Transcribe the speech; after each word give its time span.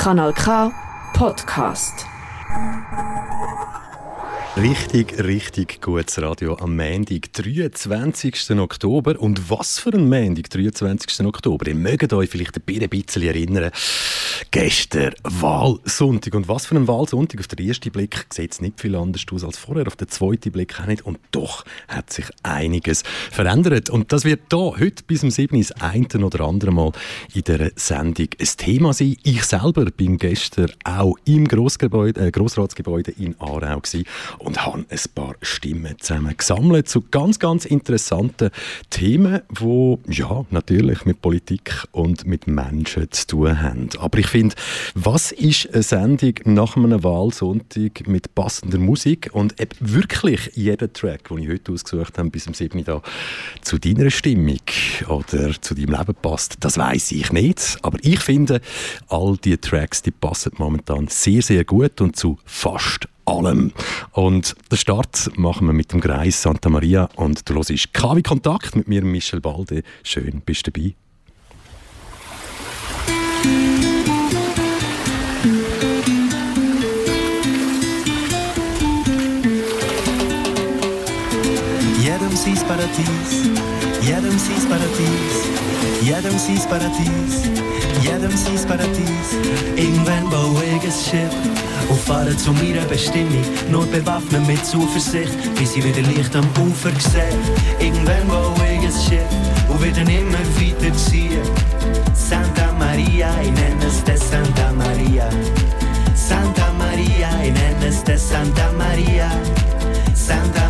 Kanal 0.00 0.32
K 0.32 0.72
Podcast. 1.12 2.06
Richtig, 4.56 5.22
richtig 5.22 5.82
gutes 5.82 6.22
Radio 6.22 6.54
am 6.54 6.74
Montag, 6.74 7.30
23. 7.34 8.58
Oktober. 8.58 9.20
Und 9.20 9.50
was 9.50 9.78
für 9.78 9.90
ein 9.90 10.08
Montag, 10.08 10.48
23. 10.48 11.26
Oktober. 11.26 11.68
Ihr 11.68 11.74
mögt 11.74 12.14
euch 12.14 12.30
vielleicht 12.30 12.56
ein 12.56 12.88
bisschen 12.88 13.22
erinnern. 13.24 13.70
Gestern 14.50 15.14
Wahlsonntag. 15.22 16.34
Und 16.34 16.48
was 16.48 16.66
für 16.66 16.76
ein 16.76 16.88
Wahlsonntag. 16.88 17.40
Auf 17.40 17.46
den 17.46 17.66
ersten 17.66 17.90
Blick 17.90 18.26
sieht 18.32 18.52
es 18.52 18.60
nicht 18.60 18.80
viel 18.80 18.96
anders 18.96 19.24
aus 19.32 19.44
als 19.44 19.58
vorher. 19.58 19.86
Auf 19.86 19.96
den 19.96 20.08
zweiten 20.08 20.50
Blick 20.50 20.80
auch 20.80 20.86
nicht. 20.86 21.04
Und 21.04 21.18
doch 21.30 21.64
hat 21.88 22.12
sich 22.12 22.26
einiges 22.42 23.02
verändert. 23.30 23.90
Und 23.90 24.12
das 24.12 24.24
wird 24.24 24.40
hier 24.50 24.74
heute 24.78 25.02
bis 25.06 25.20
zum 25.20 25.30
7. 25.30 25.58
das 25.58 25.72
eine 25.72 26.24
oder 26.24 26.40
andere 26.40 26.72
Mal 26.72 26.92
in 27.34 27.42
dieser 27.42 27.70
Sendung 27.76 28.28
ein 28.38 28.48
Thema 28.56 28.92
sein. 28.92 29.16
Ich 29.22 29.44
selber 29.44 29.84
bin 29.86 30.16
gestern 30.16 30.70
auch 30.84 31.16
im 31.24 31.46
Grossgebäude, 31.46 32.28
äh, 32.28 32.30
Grossratsgebäude 32.30 33.12
in 33.12 33.38
Aarau 33.40 33.80
gewesen 33.80 34.04
und 34.38 34.64
habe 34.64 34.84
ein 34.88 35.00
paar 35.14 35.34
Stimmen 35.42 35.96
zusammen 35.98 36.36
gesammelt 36.36 36.88
zu 36.88 37.02
ganz, 37.10 37.38
ganz 37.38 37.64
interessanten 37.64 38.50
Themen, 38.88 39.40
die 39.60 39.98
ja, 40.08 40.44
natürlich 40.50 41.04
mit 41.04 41.20
Politik 41.20 41.84
und 41.92 42.26
mit 42.26 42.46
Menschen 42.46 43.10
zu 43.10 43.26
tun 43.26 43.60
haben. 43.62 43.88
Aber 43.98 44.18
ich 44.18 44.29
finde, 44.30 44.54
was 44.94 45.32
ist 45.32 45.72
eine 45.72 45.82
Sendung 45.82 46.34
nach 46.44 46.76
einem 46.76 47.02
Wahlsonntag 47.02 48.06
mit 48.06 48.34
passender 48.34 48.78
Musik 48.78 49.30
und 49.32 49.54
wirklich 49.80 50.50
jeder 50.54 50.92
Track, 50.92 51.28
den 51.28 51.38
ich 51.38 51.48
heute 51.48 51.72
ausgesucht 51.72 52.18
habe, 52.18 52.30
bis 52.30 52.44
zum 52.44 52.54
7. 52.54 52.84
da 52.84 53.02
zu 53.60 53.78
deiner 53.78 54.10
Stimmung 54.10 54.60
oder 55.08 55.60
zu 55.60 55.74
deinem 55.74 55.98
Leben 55.98 56.14
passt, 56.22 56.56
das 56.60 56.78
weiß 56.78 57.12
ich 57.12 57.32
nicht. 57.32 57.78
Aber 57.82 57.98
ich 58.02 58.20
finde, 58.20 58.60
all 59.08 59.36
diese 59.36 59.60
Tracks, 59.60 60.02
die 60.02 60.10
passen 60.10 60.52
momentan 60.58 61.08
sehr, 61.08 61.42
sehr 61.42 61.64
gut 61.64 62.00
und 62.00 62.16
zu 62.16 62.38
fast 62.44 63.08
allem. 63.24 63.72
Und 64.12 64.56
den 64.70 64.78
Start 64.78 65.30
machen 65.36 65.66
wir 65.66 65.72
mit 65.72 65.92
dem 65.92 66.00
Kreis 66.00 66.42
Santa 66.42 66.68
Maria 66.68 67.08
und 67.16 67.48
du 67.48 67.54
hörst 67.54 67.92
KW 67.92 68.22
Kontakt 68.22 68.76
mit 68.76 68.88
mir, 68.88 69.02
Michel 69.02 69.40
Balde. 69.40 69.82
Schön, 70.02 70.42
bist 70.44 70.66
du 70.66 70.70
dabei. 70.70 70.94
Jedem 82.40 82.56
sein 82.56 82.66
Paradies, 82.68 83.50
jedem 84.00 84.38
sein 84.38 84.68
Paradies, 84.70 85.36
jedem 86.00 86.38
sein 86.38 86.68
Paradies, 86.70 87.50
jedem 88.02 88.34
sein 88.34 88.66
Paradies. 88.66 89.28
Irgendwann 89.76 90.30
baue 90.30 90.64
ich 90.64 90.82
ein 90.82 90.90
Schiff 90.90 91.34
und 91.90 92.00
fahren 92.00 92.38
zu 92.38 92.52
meiner 92.54 92.86
Bestimmung. 92.86 93.44
Nur 93.70 93.84
bewaffnet 93.86 94.46
mit 94.46 94.64
Zuversicht, 94.64 95.36
bis 95.58 95.76
ich 95.76 95.84
wieder 95.84 96.00
Licht 96.00 96.34
am 96.34 96.46
Ufer 96.66 96.92
sehe. 97.10 97.28
Irgendwann 97.78 98.26
baue 98.26 98.54
ich 98.72 98.86
ein 98.86 99.02
Schiff 99.04 99.68
und 99.68 99.82
wieder 99.84 100.00
immer 100.00 100.38
weiter 100.56 100.96
ziehen. 100.96 101.42
Santa 102.14 102.72
Maria, 102.78 103.28
ich 103.42 103.50
nenne 103.50 103.84
es 103.86 104.02
de 104.02 104.16
Santa 104.16 104.72
Maria. 104.72 105.28
Santa 106.14 106.72
Maria, 106.78 107.28
ich 107.44 107.52
nenne 107.52 107.86
es 107.86 108.02
de 108.02 108.16
Santa 108.16 108.72
Maria. 108.78 109.30
Santa 110.14 110.69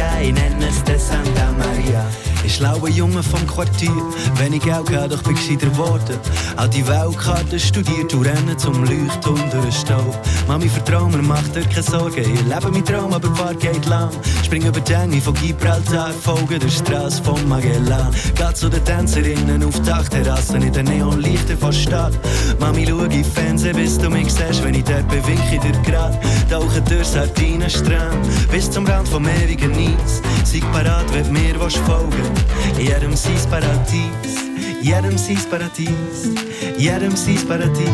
Maria, 0.00 0.22
ich 0.22 0.32
nenne 0.32 0.66
es 0.68 0.82
de 0.84 0.98
Santa 0.98 1.52
Maria. 1.52 2.19
Ich 2.50 2.56
schlaue 2.56 2.90
Junge 2.90 3.22
vom 3.22 3.46
Quartier, 3.46 3.94
wenn 4.34 4.52
ich 4.52 4.62
Geld 4.62 4.86
gehe, 4.86 5.08
doch 5.08 5.22
bin 5.22 5.36
gescheiter 5.36 5.68
geworden. 5.68 6.18
Auch 6.56 6.66
die 6.66 6.84
Weltkarte 6.84 7.60
studiert 7.60 8.12
und 8.12 8.26
rennen 8.26 8.58
zum 8.58 8.82
Leuchtturm 8.82 9.38
durch 9.52 9.62
den 9.62 9.72
Stau. 9.72 10.14
Mami, 10.48 10.68
vertrau 10.68 11.08
mir, 11.08 11.22
mach 11.22 11.46
dir 11.54 11.62
keine 11.62 11.84
Sorgen. 11.84 12.18
Ich 12.18 12.26
lebe 12.26 12.72
mein 12.72 12.84
Traum, 12.84 13.14
aber 13.14 13.28
Paar 13.34 13.54
geht 13.54 13.86
lang. 13.86 14.10
Spring 14.44 14.66
über 14.66 14.80
die 14.80 14.92
Enge 14.92 15.20
von 15.20 15.34
Gibraltar, 15.34 16.10
folge 16.10 16.58
der 16.58 16.68
Straße 16.68 17.22
von 17.22 17.48
Magellan. 17.48 18.12
Geh 18.34 18.52
zu 18.54 18.68
den 18.68 18.84
Tänzerinnen 18.84 19.62
auf 19.62 19.80
Dachterrassen 19.82 20.60
in 20.62 20.72
den 20.72 20.86
Neonlichter 20.86 21.56
von 21.56 21.72
Stadt. 21.72 22.18
Mami, 22.58 22.84
schau 22.84 23.04
in 23.04 23.24
Fernsehen, 23.24 23.76
bis 23.76 23.96
du 23.96 24.10
mich 24.10 24.32
siehst, 24.32 24.64
wenn 24.64 24.74
ich 24.74 24.82
dort 24.82 25.08
bin, 25.08 25.24
wink 25.24 25.40
ich 25.52 25.60
dir 25.60 25.80
grad. 25.88 26.18
Tauche 26.50 26.82
durch 26.82 27.06
Sardinenstrand, 27.06 28.50
bis 28.50 28.68
zum 28.68 28.84
Rand 28.88 29.08
vom 29.08 29.24
ewigen 29.28 29.70
Nies. 29.70 30.20
Sei 30.42 30.58
parat, 30.72 31.04
wenn 31.14 31.30
mir 31.32 31.58
was 31.60 31.76
folgen. 31.76 32.39
Jedem 32.78 33.14
sein 33.16 33.34
Paradies, 33.50 34.34
jedem 34.80 35.18
sein 35.18 35.38
Paradies, 35.50 36.30
jedem 36.78 37.16
sein 37.16 37.46
Paradies, 37.46 37.90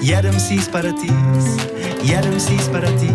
jedem 0.00 0.38
sein 0.38 0.62
Paradies, 0.72 1.46
jedem 2.02 2.38
sein 2.38 2.72
Paradies. 2.72 3.12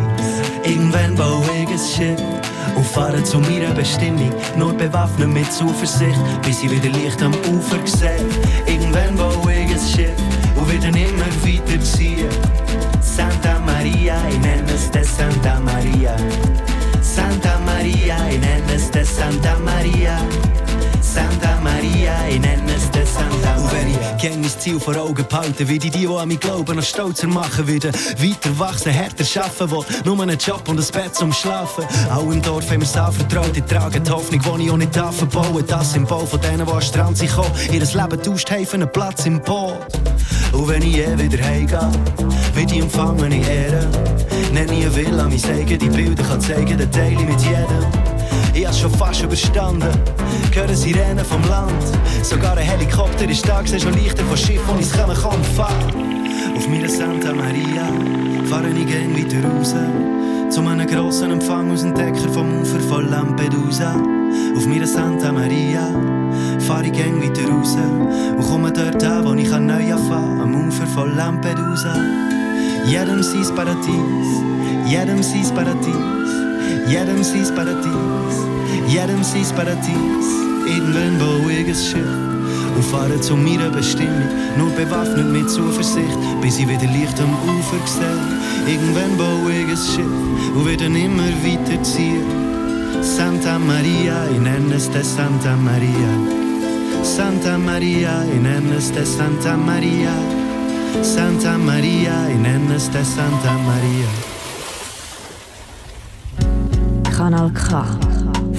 Irgendwann 0.64 1.16
baue 1.16 1.44
ich 1.62 1.70
ein 1.70 1.80
Schiff 1.80 2.22
und 2.76 2.86
fahre 2.86 3.24
zu 3.24 3.40
meiner 3.40 3.74
Bestimmung, 3.74 4.32
nur 4.58 4.74
bewaffnet 4.74 5.30
mit 5.30 5.52
Zuversicht, 5.52 6.20
bis 6.44 6.64
ich 6.64 6.72
wieder 6.72 6.90
Licht 6.90 7.22
am 7.22 7.34
Ufer 7.54 7.80
sehe. 7.86 8.20
Irgendwann 8.66 9.16
baue 9.16 9.54
ich 9.54 9.72
ein 9.72 9.80
Schiff 9.80 10.18
und 10.56 10.72
wieder 10.72 10.90
immer 10.90 11.32
weiter 11.44 11.82
ziehen. 11.84 12.30
Santa 13.02 13.60
Maria, 13.66 14.18
ich 14.30 14.40
nenne 14.40 14.72
es 14.74 14.92
de 14.92 15.04
Santa 15.04 15.60
Maria. 15.60 16.16
Santa 17.02 17.60
Maria, 17.66 18.18
ich 18.30 18.40
nenne 18.40 18.74
es 18.76 18.92
de 18.92 19.04
Santa 19.04 19.58
Maria. 19.60 20.18
Santa 21.18 21.60
Maria, 21.64 22.14
ich 22.30 22.40
nenne 22.40 22.76
es 22.76 22.92
de 22.92 23.04
Santa 23.04 23.60
Maria. 23.60 23.64
Und 23.64 23.72
wenn 23.72 23.90
ich 23.90 24.22
gern 24.22 24.40
mein 24.40 24.52
Ziel 24.60 24.80
vor 24.80 24.96
Augen 24.98 25.26
behalte, 25.28 25.68
wie 25.68 25.80
die, 25.80 25.90
die 25.90 26.08
an 26.08 26.28
mich 26.28 26.40
glauben, 26.40 26.76
noch 26.76 26.84
stolzer 26.84 27.26
machen, 27.26 27.68
wieder 27.68 27.92
weiter 27.92 28.60
wachsen, 28.60 28.92
härter 28.92 29.26
schaffen, 29.26 29.72
wo 29.72 29.84
nur 30.06 30.22
einen 30.22 30.38
Job 30.38 30.70
und 30.70 30.80
ein 30.80 30.86
Bett 30.94 31.16
zum 31.16 31.34
Schlafen. 31.34 31.86
Auch 32.12 32.32
im 32.32 32.40
Dorf 32.44 32.70
haben 32.70 32.82
wir 32.82 32.88
es 32.88 32.96
anvertraut, 32.96 33.56
die 33.56 33.64
tragen 33.64 34.04
die 34.04 34.12
Hoffnung, 34.12 34.60
die 34.60 34.66
ich 34.66 34.72
auch 34.72 34.78
nicht 34.78 34.94
verbauen. 34.94 35.64
Das 35.66 35.94
Symbol 35.94 36.28
von 36.28 36.40
denen, 36.40 36.68
die 36.68 36.72
an 36.72 36.80
den 36.80 36.82
Strand 36.84 37.18
sind 37.18 37.30
gekommen, 37.30 37.52
ihr 37.72 37.80
Leben 37.80 38.22
tauscht 38.22 38.52
haben 38.52 38.68
einen 38.74 38.92
Platz 38.92 39.26
im 39.26 39.42
Boot. 39.42 39.88
Und 40.52 40.68
wenn 40.68 40.84
ich 40.84 40.98
je 40.98 41.18
wieder 41.18 41.44
heimgehe, 41.44 41.92
wird 42.54 42.72
ich 42.72 42.80
empfangen 42.80 43.32
in 43.32 43.44
Ehre. 43.44 43.88
Nenne 44.54 44.72
ich 44.72 44.86
eine 44.86 44.96
Villa, 44.96 45.24
mein 45.28 45.40
Segen, 45.40 45.80
die 45.80 45.90
Bilder 45.90 46.24
kann 46.24 46.42
zeigen, 46.42 46.78
den 46.78 46.92
teile 46.92 47.14
ich 47.14 47.26
mit 47.26 47.42
jedem. 47.42 48.17
Ich 48.58 48.66
hab's 48.66 48.80
schon 48.80 48.92
fast 48.92 49.22
überstanden, 49.22 49.88
hören 50.52 50.76
Sirenen 50.76 51.24
vom 51.24 51.44
Land. 51.44 51.72
Sogar 52.24 52.58
ein 52.58 52.66
Helikopter 52.66 53.30
ist 53.30 53.48
da, 53.48 53.64
schon 53.64 53.94
Lichter 53.94 54.24
von 54.24 54.36
Schiff, 54.36 54.62
wo 54.66 54.76
ich's 54.80 54.92
kommen 54.94 55.16
kann 55.16 55.44
fahren. 55.56 55.94
Auf 56.56 56.68
meiner 56.68 56.90
Santa 56.90 57.36
Maria 57.36 57.88
fahre 58.50 58.70
ich 58.70 58.88
gern 58.88 59.16
weiter 59.16 59.48
raus. 59.48 59.76
Zu 60.50 60.62
einem 60.62 60.88
grossen 60.88 61.34
Empfang 61.34 61.72
aus 61.72 61.82
dem 61.82 61.94
Decker 61.94 62.30
vom 62.34 62.62
Ufer 62.62 62.80
von 62.80 63.08
Lampedusa. 63.12 63.94
Auf 64.56 64.66
meiner 64.66 64.88
Santa 64.88 65.32
Maria 65.32 65.88
fahre 66.62 66.88
ich 66.88 66.94
gern 66.94 67.22
weiter 67.22 67.48
raus 67.52 67.78
und 68.38 68.42
komme 68.42 68.74
dort 68.74 69.04
an, 69.04 69.24
wo 69.24 69.36
ich 69.36 69.52
neu 69.52 69.94
anfangen 69.94 70.42
am 70.42 70.68
Ufer 70.68 70.88
von 70.88 71.16
Lampedusa. 71.16 71.96
Jedem 72.88 73.22
sein 73.22 73.56
Paradies, 73.56 74.42
jedem 74.88 75.22
sein 75.22 75.54
Paradies, 75.54 76.47
jedem 76.88 77.24
sein 77.24 77.56
Paradies, 77.56 78.36
jedem 78.88 79.24
sein 79.24 79.56
Paradies. 79.56 80.28
Ich 80.68 80.82
ein 81.70 81.76
Schiff 81.76 82.06
und 82.76 82.84
fahre 82.92 83.20
zu 83.22 83.36
meiner 83.36 83.70
Bestimmung, 83.70 84.30
nur 84.58 84.70
bewaffnet 84.72 85.32
mit 85.32 85.50
Zuversicht, 85.50 86.18
bis 86.42 86.60
ich 86.60 86.68
wieder 86.68 86.92
Licht 86.92 87.20
am 87.22 87.34
Ufer 87.48 87.80
sehe. 87.86 88.74
Irgendwann 88.74 89.18
baue 89.18 89.52
ich 89.52 89.70
ein 89.70 89.78
Schiff 89.78 90.56
und 90.56 90.68
wieder 90.68 90.86
immer 90.86 91.32
weiter 91.44 91.82
ziehen. 91.84 92.26
Santa 93.02 93.58
Maria, 93.60 94.28
ich 94.32 94.40
nenne 94.40 94.76
es 94.76 94.86
Santa 94.86 95.56
Maria. 95.56 96.12
Santa 97.04 97.58
Maria, 97.58 98.24
ich 98.34 98.42
nenne 98.42 98.76
es 98.78 98.88
Santa 98.88 99.56
Maria. 99.56 100.14
Santa 101.02 101.58
Maria, 101.58 102.28
ich 102.30 102.40
nenne 102.40 102.76
es 102.76 102.90
de 102.90 103.04
Santa 103.04 103.54
Maria. 103.66 104.37
Kanal 107.18 107.50
K. 107.50 107.74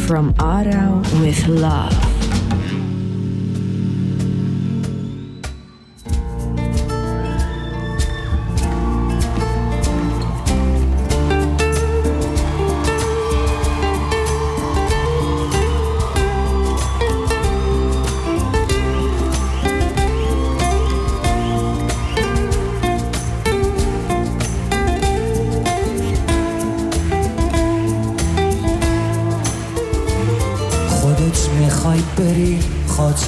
From 0.05 0.35
Aarau 0.35 0.99
with 1.21 1.47
love. 1.47 2.18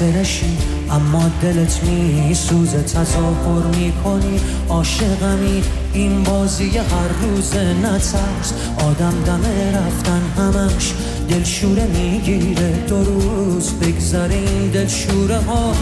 خاطرشی 0.00 0.56
اما 0.91 1.31
دلت 1.43 1.81
میسوزه 1.85 2.82
تظاهر 2.82 3.76
می‌کنی. 3.76 4.41
عاشقمی 4.69 5.62
این 5.93 6.23
بازی 6.23 6.79
هر 6.79 7.08
روز 7.23 7.56
نترس. 7.56 8.52
آدم 8.79 9.14
دمه 9.26 9.73
رفتن 9.73 10.23
همش 10.37 10.94
دلشوره 11.29 11.87
می‌گیره. 11.87 12.70
دو 12.88 13.05
روز 13.05 13.73
بگذره 13.73 14.35
این 14.35 14.70
دلشوره 14.70 15.38
ها 15.38 15.73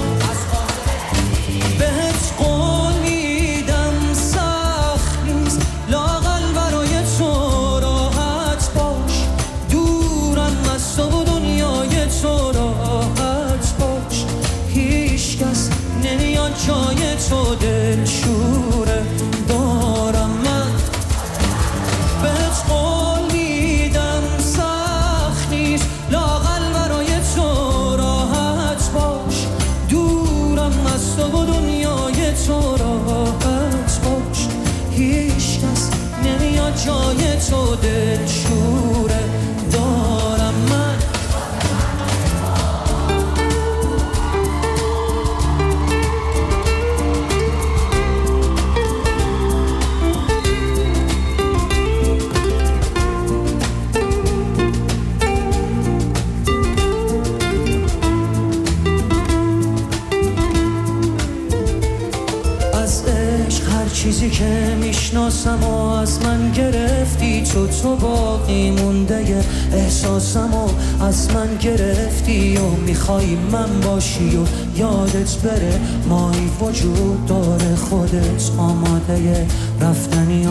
یادت 75.38 75.60
بره. 75.60 75.80
مایی 76.08 76.50
وجود 76.60 77.26
داره 77.26 77.76
خودت 77.76 78.50
آماده 78.58 79.46
رفتنی 79.80 80.46
و 80.46 80.50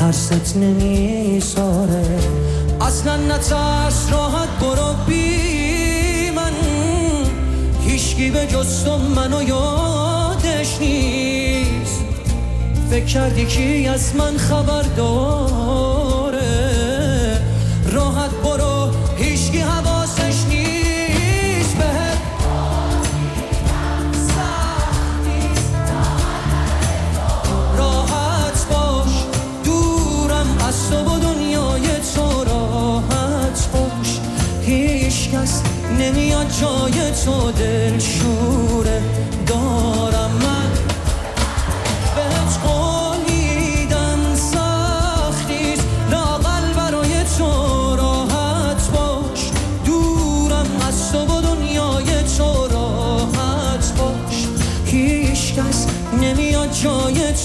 ترست 0.00 0.56
نمیساره. 0.56 2.18
اصلا 2.80 3.16
نترس 3.16 4.12
راحت 4.12 4.48
برو 4.60 4.94
بی 5.06 6.30
من. 6.30 6.52
هیچکی 7.80 8.30
به 8.30 8.46
جز 8.46 8.86
منو 9.16 9.42
یادش 9.42 10.80
نیست. 10.80 12.00
فکر 12.90 13.04
کردی 13.04 13.44
کی 13.44 13.86
از 13.86 14.16
من 14.16 14.36
خبر 14.36 14.82
داره 14.96 15.99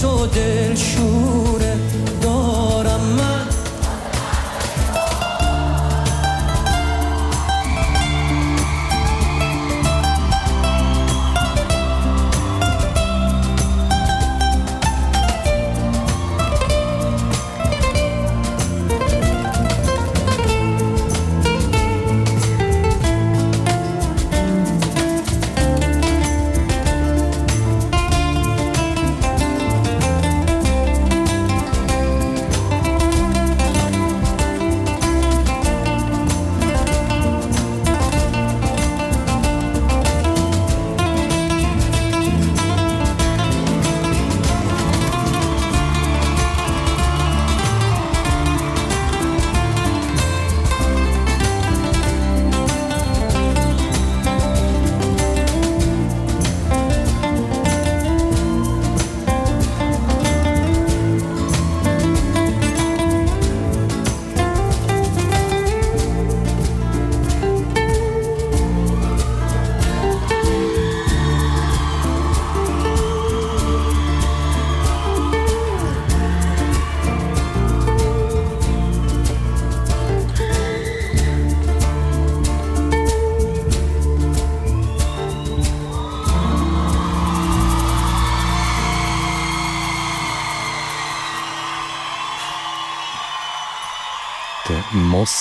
so 0.06 0.28
dead. 0.28 0.65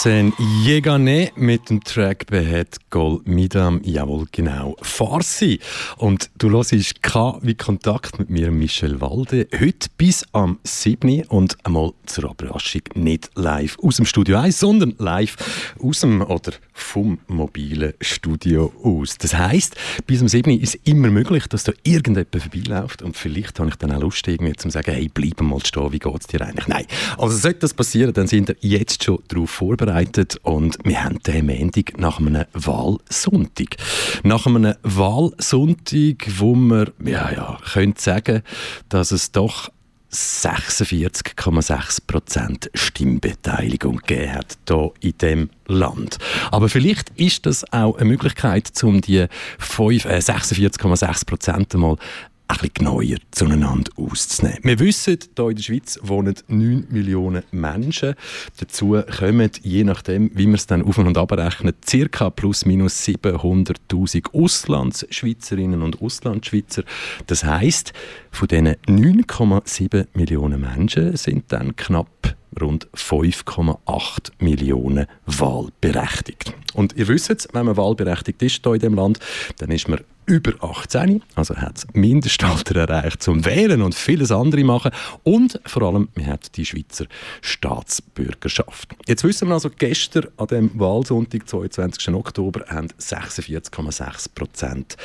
Mossen 0.04 0.34
Yegane 0.66 1.30
mit 1.34 1.70
dem 1.70 1.82
Track 1.82 2.26
Behet 2.26 2.76
Gol 2.90 3.22
Midam. 3.24 3.80
Jawohl, 3.84 4.26
genau. 4.32 4.76
Farsi. 4.82 5.60
Und 5.96 6.30
du 6.36 6.50
hörst 6.50 7.02
K 7.02 7.38
wie 7.40 7.54
Kontakt 7.54 8.18
mit 8.18 8.28
mir, 8.28 8.50
Michel 8.50 9.00
Walde. 9.00 9.48
Heute 9.58 9.88
bis 9.96 10.26
am 10.32 10.58
7. 10.62 11.24
und 11.28 11.56
einmal 11.64 11.92
zur 12.04 12.30
Überraschung 12.32 12.82
nicht 12.94 13.30
live 13.34 13.78
aus 13.82 13.96
dem 13.96 14.04
Studio 14.04 14.36
1, 14.36 14.60
sondern 14.60 14.94
live 14.98 15.36
aus 15.82 16.00
dem 16.00 16.20
oder 16.20 16.52
vom 16.74 17.18
mobilen 17.28 17.94
Studio 18.00 18.72
aus. 18.82 19.16
Das 19.16 19.34
heisst, 19.34 19.76
bis 20.06 20.20
am 20.20 20.28
7. 20.28 20.58
ist 20.58 20.78
immer 20.84 21.08
möglich, 21.08 21.46
dass 21.46 21.64
da 21.64 21.72
irgendjemand 21.84 22.34
vorbeiläuft 22.36 23.00
und 23.02 23.16
vielleicht 23.16 23.60
habe 23.60 23.70
ich 23.70 23.76
dann 23.76 23.92
auch 23.92 24.00
Lust, 24.00 24.26
irgendwie 24.26 24.54
zu 24.54 24.68
sagen, 24.70 24.92
hey, 24.92 25.08
bleib 25.12 25.40
mal 25.40 25.64
stehen, 25.64 25.92
wie 25.92 26.00
geht 26.00 26.20
es 26.20 26.26
dir 26.26 26.42
eigentlich? 26.42 26.66
Nein. 26.66 26.84
Also 27.16 27.36
sollte 27.36 27.60
das 27.60 27.74
passieren, 27.74 28.12
dann 28.12 28.26
sind 28.26 28.48
wir 28.48 28.56
jetzt 28.60 29.04
schon 29.04 29.20
darauf 29.28 29.50
vorbereitet 29.50 30.38
und 30.42 30.76
wir 30.84 31.04
haben 31.04 31.20
den 31.22 31.46
Montag 31.46 31.96
nach 31.98 32.18
einem 32.18 32.44
Wahlsonntag. 32.52 33.76
Nach 34.24 34.46
einem 34.46 34.74
Wahlsonntag, 34.82 36.26
wo 36.38 36.54
man, 36.56 36.90
ja, 37.04 37.30
ja, 37.30 37.58
könnte 37.72 38.02
sagen, 38.02 38.42
dass 38.88 39.12
es 39.12 39.30
doch 39.30 39.70
46,6% 40.14 42.68
Stimmbeteiligung 42.74 43.98
gegeben 43.98 44.34
hat 44.34 44.58
hier 44.68 44.92
in 45.00 45.18
dem 45.18 45.50
Land. 45.66 46.18
Aber 46.50 46.68
vielleicht 46.68 47.10
ist 47.16 47.46
das 47.46 47.64
auch 47.72 47.96
eine 47.96 48.04
Möglichkeit, 48.06 48.70
um 48.82 49.00
die 49.00 49.18
äh, 49.18 49.28
46,6% 49.28 51.76
mal 51.76 51.96
ein 52.46 52.56
bisschen 52.56 52.74
genauer 52.74 53.16
zueinander 53.30 53.90
auszunehmen. 53.96 54.60
Wir 54.62 54.78
wissen, 54.78 55.18
hier 55.36 55.48
in 55.48 55.56
der 55.56 55.62
Schweiz 55.62 55.98
wohnen 56.02 56.34
9 56.48 56.86
Millionen 56.90 57.42
Menschen. 57.52 58.14
Dazu 58.58 59.02
kommen, 59.18 59.50
je 59.62 59.84
nachdem, 59.84 60.30
wie 60.34 60.46
man 60.46 60.56
es 60.56 60.66
dann 60.66 60.82
auf- 60.82 60.98
und 60.98 61.16
abrechnet, 61.16 61.76
ca. 62.12 62.30
plus 62.30 62.66
minus 62.66 63.02
700'000 63.04 64.34
Auslandsschweizerinnen 64.34 65.82
und 65.82 66.02
Auslandschweizer. 66.02 66.84
Das 67.26 67.44
heisst, 67.44 67.92
von 68.30 68.48
diesen 68.48 68.74
9,7 68.86 70.06
Millionen 70.14 70.60
Menschen 70.60 71.16
sind 71.16 71.50
dann 71.52 71.76
knapp 71.76 72.36
rund 72.60 72.88
5,8 72.94 74.32
Millionen 74.38 75.06
wahlberechtigt. 75.26 76.54
Und 76.74 76.96
ihr 76.96 77.08
wisst, 77.08 77.30
es, 77.30 77.48
wenn 77.52 77.66
man 77.66 77.76
wahlberechtigt 77.76 78.42
ist 78.42 78.62
hier 78.62 78.74
in 78.74 78.80
diesem 78.80 78.94
Land, 78.94 79.18
dann 79.58 79.70
ist 79.70 79.88
man 79.88 80.00
über 80.26 80.52
18, 80.62 81.22
also 81.34 81.56
hat 81.56 81.76
das 81.76 81.86
Mindestalter 81.92 82.76
erreicht 82.76 83.22
zum 83.22 83.44
Wählen 83.44 83.82
und 83.82 83.94
vieles 83.94 84.30
andere 84.30 84.64
machen 84.64 84.90
und 85.22 85.60
vor 85.66 85.82
allem, 85.82 86.08
man 86.14 86.26
hat 86.26 86.56
die 86.56 86.64
Schweizer 86.64 87.06
Staatsbürgerschaft. 87.40 88.94
Jetzt 89.06 89.24
wissen 89.24 89.48
wir 89.48 89.54
also, 89.54 89.70
gestern 89.70 90.28
an 90.36 90.46
dem 90.46 90.70
Wahlsonntag, 90.78 91.48
22. 91.48 92.14
Oktober, 92.14 92.64
haben 92.68 92.88
46,6 92.98 94.34
Prozent 94.34 94.96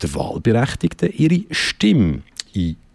der 0.00 0.14
Wahlberechtigten 0.14 1.12
ihre 1.12 1.42
Stimme 1.50 2.22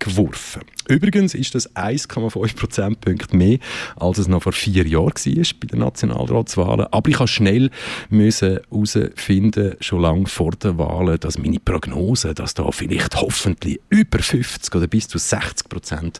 eingeworfen. 0.03 0.61
Übrigens 0.89 1.33
ist 1.33 1.55
das 1.55 1.73
1,5 1.75 2.57
Prozentpunkte 2.57 3.37
mehr, 3.37 3.57
als 3.95 4.17
es 4.17 4.27
noch 4.27 4.43
vor 4.43 4.51
vier 4.51 4.85
Jahren 4.85 5.05
war 5.05 5.45
bei 5.59 5.67
den 5.67 5.79
Nationalratswahlen. 5.79 6.87
Aber 6.91 7.09
ich 7.09 7.19
habe 7.19 7.27
schnell 7.27 7.69
herausfinden, 8.09 9.75
schon 9.79 10.01
lange 10.01 10.25
vor 10.25 10.51
den 10.51 10.77
Wahlen, 10.77 11.19
dass 11.21 11.37
meine 11.37 11.59
Prognose, 11.59 12.33
dass 12.33 12.53
da 12.53 12.69
vielleicht 12.71 13.15
hoffentlich 13.15 13.79
über 13.89 14.19
50 14.19 14.75
oder 14.75 14.87
bis 14.87 15.07
zu 15.07 15.17
60 15.17 15.69
Prozent 15.69 16.19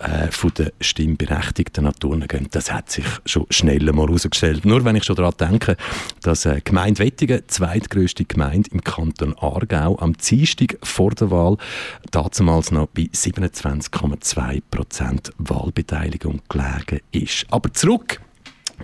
äh, 0.00 0.28
der 0.58 0.72
Stimmberechtigten 0.80 1.84
Naturen 1.84 2.26
gehen, 2.26 2.48
das 2.50 2.72
hat 2.72 2.90
sich 2.90 3.06
schon 3.26 3.46
schnell 3.50 3.92
mal 3.92 4.08
herausgestellt. 4.08 4.64
Nur 4.64 4.84
wenn 4.84 4.96
ich 4.96 5.04
schon 5.04 5.16
daran 5.16 5.34
denke, 5.38 5.76
dass 6.22 6.46
äh, 6.46 6.60
Gemeinde 6.64 6.98
Wettigen, 6.98 7.42
zweitgrößte 7.46 8.24
Gemeinde 8.24 8.70
im 8.72 8.82
Kanton 8.82 9.36
Aargau, 9.38 9.96
am 10.00 10.14
Dienstag 10.16 10.78
vor 10.82 11.10
der 11.10 11.30
Wahl 11.30 11.56
damals 12.10 12.72
noch 12.72 12.88
bei 12.88 13.08
27,2 13.20 14.62
Prozent 14.70 15.32
Wahlbeteiligung 15.36 16.40
gelegen 16.48 17.00
ist. 17.12 17.46
Aber 17.50 17.72
zurück 17.74 18.20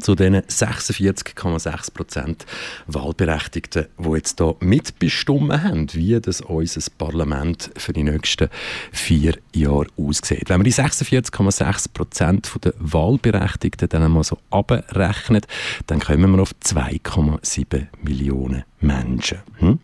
zu 0.00 0.14
den 0.14 0.36
46,6 0.36 1.92
Prozent 1.92 2.46
Wahlberechtigten, 2.86 3.86
die 3.98 4.08
jetzt 4.10 4.38
hier 4.38 4.56
mitbestimmen 4.60 5.62
haben, 5.62 5.86
wie 5.92 6.20
das 6.20 6.40
unser 6.40 6.80
Parlament 6.98 7.70
für 7.76 7.92
die 7.92 8.04
nächsten 8.04 8.48
vier 8.92 9.34
Jahre 9.54 9.86
aussieht. 9.96 10.48
Wenn 10.48 10.58
man 10.58 10.64
die 10.64 10.72
46,6 10.72 11.92
Prozent 11.92 12.52
der 12.64 12.74
Wahlberechtigten 12.78 13.88
dann 13.88 14.02
einmal 14.02 14.24
so 14.24 14.38
abrechnet, 14.50 15.46
dann 15.86 16.00
kommen 16.00 16.32
wir 16.32 16.42
auf 16.42 16.54
2,7 16.62 17.86
Millionen 18.02 18.64
Menschen. 18.80 19.38
Hm? 19.58 19.78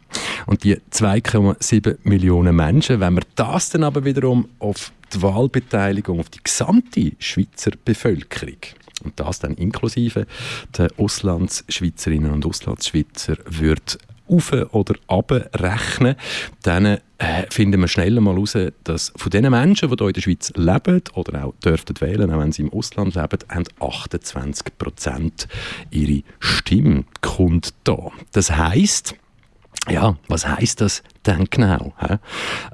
Und 0.46 0.64
die 0.64 0.76
2,7 0.76 1.98
Millionen 2.04 2.56
Menschen, 2.56 3.00
wenn 3.00 3.14
wir 3.14 3.22
das 3.36 3.70
dann 3.70 3.84
aber 3.84 4.04
wiederum 4.04 4.48
auf 4.58 4.92
die 5.14 5.22
Wahlbeteiligung, 5.22 6.20
auf 6.20 6.30
die 6.30 6.42
gesamte 6.42 7.12
Schweizer 7.18 7.72
Bevölkerung 7.84 8.56
und 9.02 9.18
das 9.20 9.40
dann 9.40 9.54
inklusive 9.54 10.26
der 10.76 10.88
Auslandsschweizerinnen 10.96 12.30
und 12.30 12.46
Auslandsschweizer 12.46 13.36
wird 13.46 13.98
auf 14.28 14.52
oder 14.72 14.94
abrechnen, 15.08 16.16
dann 16.62 16.86
äh, 16.86 16.98
finden 17.50 17.80
wir 17.80 17.88
schnell 17.88 18.18
mal 18.20 18.34
heraus, 18.34 18.56
dass 18.84 19.12
von 19.16 19.30
den 19.30 19.50
Menschen, 19.50 19.90
die 19.90 19.96
hier 19.96 20.08
in 20.08 20.12
der 20.14 20.20
Schweiz 20.20 20.52
leben 20.56 21.02
oder 21.14 21.44
auch 21.44 21.54
dürften 21.64 22.00
wählen, 22.00 22.30
auch 22.32 22.38
wenn 22.38 22.52
sie 22.52 22.62
im 22.62 22.72
Ausland 22.72 23.14
leben, 23.14 23.38
haben 23.48 23.64
28 23.80 24.78
Prozent 24.78 25.48
ihre 25.90 26.22
Stimme 26.40 27.04
kommt 27.20 27.74
da. 27.84 28.10
Das 28.32 28.50
heißt, 28.50 29.14
ja, 29.90 30.16
was 30.28 30.46
heißt 30.46 30.80
das 30.80 31.02
denn 31.26 31.46
genau? 31.50 31.92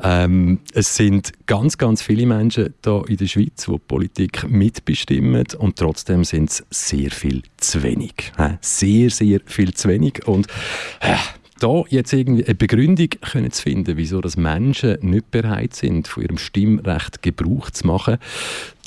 Ähm, 0.03 0.61
es 0.75 0.95
sind 0.95 1.33
ganz, 1.47 1.79
ganz 1.79 2.03
viele 2.03 2.27
Menschen 2.27 2.75
hier 2.83 3.03
in 3.09 3.17
der 3.17 3.27
Schweiz, 3.27 3.65
die, 3.67 3.73
die 3.73 3.79
Politik 3.79 4.49
mitbestimmen 4.49 5.47
und 5.59 5.77
trotzdem 5.77 6.25
sind 6.25 6.51
es 6.51 6.65
sehr 6.71 7.11
viel 7.11 7.43
zu 7.57 7.83
wenig. 7.83 8.33
He? 8.37 8.59
Sehr, 8.61 9.11
sehr 9.11 9.41
viel 9.47 9.73
zu 9.73 9.89
wenig 9.89 10.27
und 10.27 10.49
äh, 11.01 11.15
da 11.59 11.83
jetzt 11.89 12.13
irgendwie 12.13 12.45
eine 12.45 12.55
Begründung 12.55 13.09
können 13.21 13.51
zu 13.51 13.63
finden, 13.63 13.97
wieso 13.97 14.21
das 14.21 14.37
Menschen 14.37 14.99
nicht 15.01 15.31
bereit 15.31 15.75
sind, 15.75 16.09
von 16.09 16.23
ihrem 16.23 16.39
Stimmrecht 16.39 17.23
Gebrauch 17.23 17.71
zu 17.71 17.87
machen, 17.87 18.19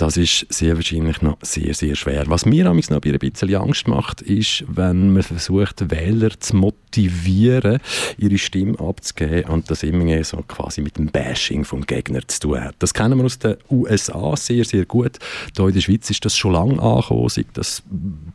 das 0.02 0.18
ist 0.18 0.48
sehr 0.50 0.78
wahrscheinlich 0.78 1.22
noch 1.22 1.38
sehr, 1.44 1.76
sehr 1.76 1.96
schwer. 1.96 2.24
Was 2.26 2.48
mir 2.48 2.64
noch 2.64 2.72
ein 2.72 3.20
bisschen 3.20 3.56
Angst 3.56 3.88
macht, 3.88 4.24
ist, 4.24 4.64
wenn 4.68 5.14
man 5.14 5.22
versucht, 5.22 5.92
Wähler 5.92 6.32
zu 6.40 6.56
motivieren, 6.56 7.78
ihre 8.18 8.40
Stimme 8.40 8.80
abzugeben 8.80 9.52
und 9.52 9.70
das 9.70 9.84
immer 9.84 10.24
so 10.24 10.38
quasi 10.48 10.82
mit 10.82 10.98
dem 10.98 11.06
Bashing 11.06 11.66
vom 11.66 11.86
Gegner 11.86 12.28
zu 12.28 12.40
tun 12.40 12.62
hat. 12.62 12.76
Das 12.80 12.96
kennen 12.96 13.20
wir 13.20 13.26
aus 13.26 13.38
den 13.38 13.58
USA 13.70 14.36
sehr, 14.36 14.66
sehr 14.66 14.86
gut. 14.86 15.20
Hier 15.56 15.68
in 15.68 15.74
der 15.76 15.82
Schweiz 15.82 16.10
ist 16.10 16.26
das 16.26 16.36
schon 16.36 16.54
lange 16.54 16.82
angekommen, 16.82 17.30
sei 17.30 17.46
das 17.54 17.84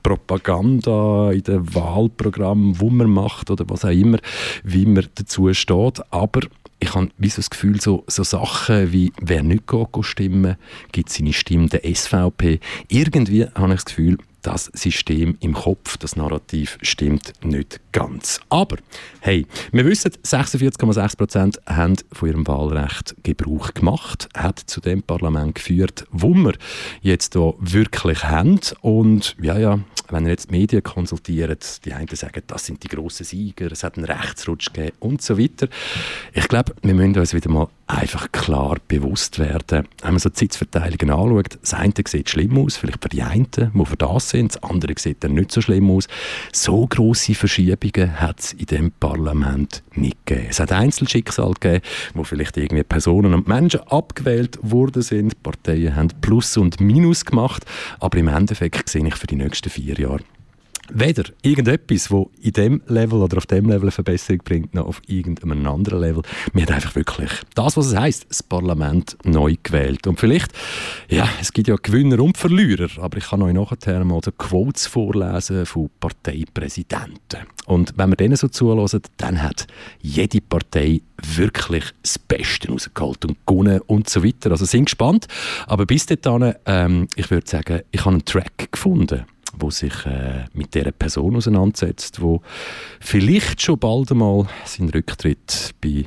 Propaganda 0.04 1.32
in 1.32 1.42
den 1.42 1.74
Wahlprogrammen, 1.74 2.78
wo 2.78 2.90
man 2.90 3.10
macht 3.10 3.50
oder 3.50 3.64
was 3.68 3.84
auch 3.84 3.90
immer, 3.90 4.18
wie 4.62 4.86
man 4.86 5.06
dazu 5.14 5.52
steht. 5.54 6.00
Aber 6.10 6.40
ich 6.78 6.94
habe 6.94 7.08
so 7.18 7.36
das 7.36 7.50
Gefühl, 7.50 7.80
so, 7.80 8.04
so 8.06 8.22
Sachen 8.22 8.92
wie 8.92 9.12
«Wer 9.20 9.42
nicht 9.42 9.66
geht, 9.66 9.92
geht 9.92 10.04
stimmen», 10.04 10.56
gibt 10.92 11.10
seine 11.10 11.32
Stimme 11.32 11.68
der 11.68 11.82
SVP. 11.94 12.60
Irgendwie 12.88 13.46
habe 13.54 13.68
ich 13.68 13.76
das 13.76 13.84
Gefühl, 13.86 14.18
das 14.46 14.70
System 14.74 15.36
im 15.40 15.54
Kopf, 15.54 15.96
das 15.96 16.14
Narrativ 16.14 16.78
stimmt 16.80 17.32
nicht 17.42 17.80
ganz. 17.90 18.40
Aber, 18.48 18.76
hey, 19.20 19.44
wir 19.72 19.84
wissen, 19.84 20.12
46,6 20.12 21.16
Prozent 21.16 21.60
haben 21.66 21.96
von 22.12 22.28
ihrem 22.28 22.46
Wahlrecht 22.46 23.16
Gebrauch 23.24 23.74
gemacht, 23.74 24.28
hat 24.36 24.60
zu 24.60 24.80
dem 24.80 25.02
Parlament 25.02 25.56
geführt, 25.56 26.06
wo 26.12 26.32
wir 26.34 26.54
jetzt 27.02 27.32
hier 27.32 27.54
wirklich 27.58 28.22
haben. 28.22 28.60
Und 28.82 29.34
ja, 29.40 29.58
ja, 29.58 29.80
wenn 30.10 30.24
ihr 30.24 30.30
jetzt 30.30 30.50
die 30.50 30.58
Medien 30.58 30.82
konsultiert, 30.82 31.84
die 31.84 31.92
einen 31.92 32.06
sagen, 32.08 32.42
das 32.46 32.66
sind 32.66 32.82
die 32.84 32.88
grossen 32.88 33.24
Sieger, 33.24 33.72
es 33.72 33.82
hat 33.82 33.96
einen 33.96 34.06
Rechtsrutsch 34.06 34.72
gegeben 34.72 34.96
und 35.00 35.22
so 35.22 35.38
weiter. 35.38 35.68
Ich 36.32 36.46
glaube, 36.48 36.74
wir 36.82 36.94
müssen 36.94 37.18
uns 37.18 37.34
wieder 37.34 37.50
mal 37.50 37.68
einfach 37.86 38.30
klar 38.32 38.78
bewusst 38.88 39.38
werden, 39.38 39.86
wenn 40.02 40.10
man 40.10 40.18
so 40.18 40.28
die 40.28 40.38
Sitzverteilungen 40.38 41.10
anschaut, 41.10 41.58
das 41.60 41.74
eine 41.74 41.92
sieht 42.06 42.30
schlimm 42.30 42.58
aus, 42.58 42.76
vielleicht 42.76 43.02
für 43.02 43.08
die 43.08 43.22
einen, 43.22 43.48
die 43.50 43.84
für 43.84 43.96
das 43.96 44.30
sind, 44.36 44.54
das 44.54 44.62
andere 44.62 44.94
sieht 44.98 45.24
dann 45.24 45.34
nicht 45.34 45.50
so 45.50 45.60
schlimm 45.60 45.90
aus. 45.90 46.08
So 46.52 46.86
grosse 46.86 47.34
Verschiebungen 47.34 48.20
hat 48.20 48.40
es 48.40 48.52
in 48.52 48.66
diesem 48.66 48.92
Parlament 48.92 49.82
nicht 49.94 50.24
gegeben. 50.26 50.48
Es 50.50 50.60
hat 50.60 50.72
Einzelschicksale 50.72 51.54
gegeben, 51.54 51.84
wo 52.14 52.24
vielleicht 52.24 52.56
irgendwie 52.56 52.84
Personen 52.84 53.34
und 53.34 53.48
Menschen 53.48 53.80
abgewählt 53.80 54.58
worden 54.62 55.02
sind. 55.02 55.42
Parteien 55.42 55.96
haben 55.96 56.08
Plus 56.20 56.56
und 56.56 56.80
Minus 56.80 57.24
gemacht, 57.24 57.64
aber 58.00 58.18
im 58.18 58.28
Endeffekt 58.28 58.88
sehe 58.88 59.06
ich 59.06 59.14
für 59.14 59.26
die 59.26 59.36
nächsten 59.36 59.70
vier 59.70 59.98
Jahre 59.98 60.20
weder 60.92 61.24
irgendetwas, 61.42 62.10
wo 62.10 62.30
in 62.40 62.52
dem 62.52 62.82
Level 62.86 63.20
oder 63.20 63.38
auf 63.38 63.46
dem 63.46 63.68
Level 63.68 63.82
eine 63.82 63.90
Verbesserung 63.90 64.42
bringt, 64.44 64.74
noch 64.74 64.86
auf 64.86 65.02
irgendeinem 65.06 65.66
anderen 65.66 66.00
Level. 66.00 66.22
Wir 66.52 66.66
haben 66.66 66.74
einfach 66.74 66.94
wirklich 66.94 67.30
das, 67.54 67.76
was 67.76 67.86
es 67.86 67.96
heißt, 67.96 68.26
das 68.28 68.42
Parlament 68.42 69.16
neu 69.24 69.56
gewählt. 69.62 70.06
Und 70.06 70.20
vielleicht, 70.20 70.52
ja, 71.08 71.28
es 71.40 71.52
gibt 71.52 71.68
ja 71.68 71.76
Gewinner 71.80 72.20
und 72.20 72.36
Verlierer, 72.36 72.88
aber 73.00 73.18
ich 73.18 73.28
kann 73.28 73.42
euch 73.42 73.54
nachher 73.54 74.04
mal 74.04 74.20
so 74.24 74.32
Quotes 74.32 74.86
vorlesen 74.86 75.66
von 75.66 75.90
Parteipräsidenten. 76.00 77.46
Und 77.66 77.94
wenn 77.96 78.10
wir 78.10 78.16
denen 78.16 78.36
so 78.36 78.48
zulassen, 78.48 79.02
dann 79.16 79.42
hat 79.42 79.66
jede 80.00 80.40
Partei 80.40 81.00
wirklich 81.22 81.84
das 82.02 82.18
Beste 82.18 82.68
rausgeholt 82.68 83.24
und 83.24 83.38
gewonnen 83.46 83.80
und 83.86 84.08
so 84.08 84.22
weiter. 84.24 84.50
Also 84.50 84.64
sind 84.64 84.84
gespannt. 84.86 85.26
Aber 85.66 85.86
bis 85.86 86.06
dahin, 86.06 86.54
ähm, 86.66 87.08
ich 87.16 87.30
würde 87.30 87.48
sagen, 87.48 87.80
ich 87.90 88.00
habe 88.00 88.10
einen 88.10 88.24
Track 88.24 88.70
gefunden 88.70 89.24
wo 89.58 89.70
sich 89.70 90.06
äh, 90.06 90.44
mit 90.52 90.74
der 90.74 90.90
Person 90.92 91.36
auseinandersetzt, 91.36 92.20
wo 92.20 92.42
vielleicht 93.00 93.62
schon 93.62 93.78
bald 93.78 94.10
einmal 94.10 94.46
seinen 94.64 94.90
Rücktritt 94.90 95.74
bei 95.80 96.06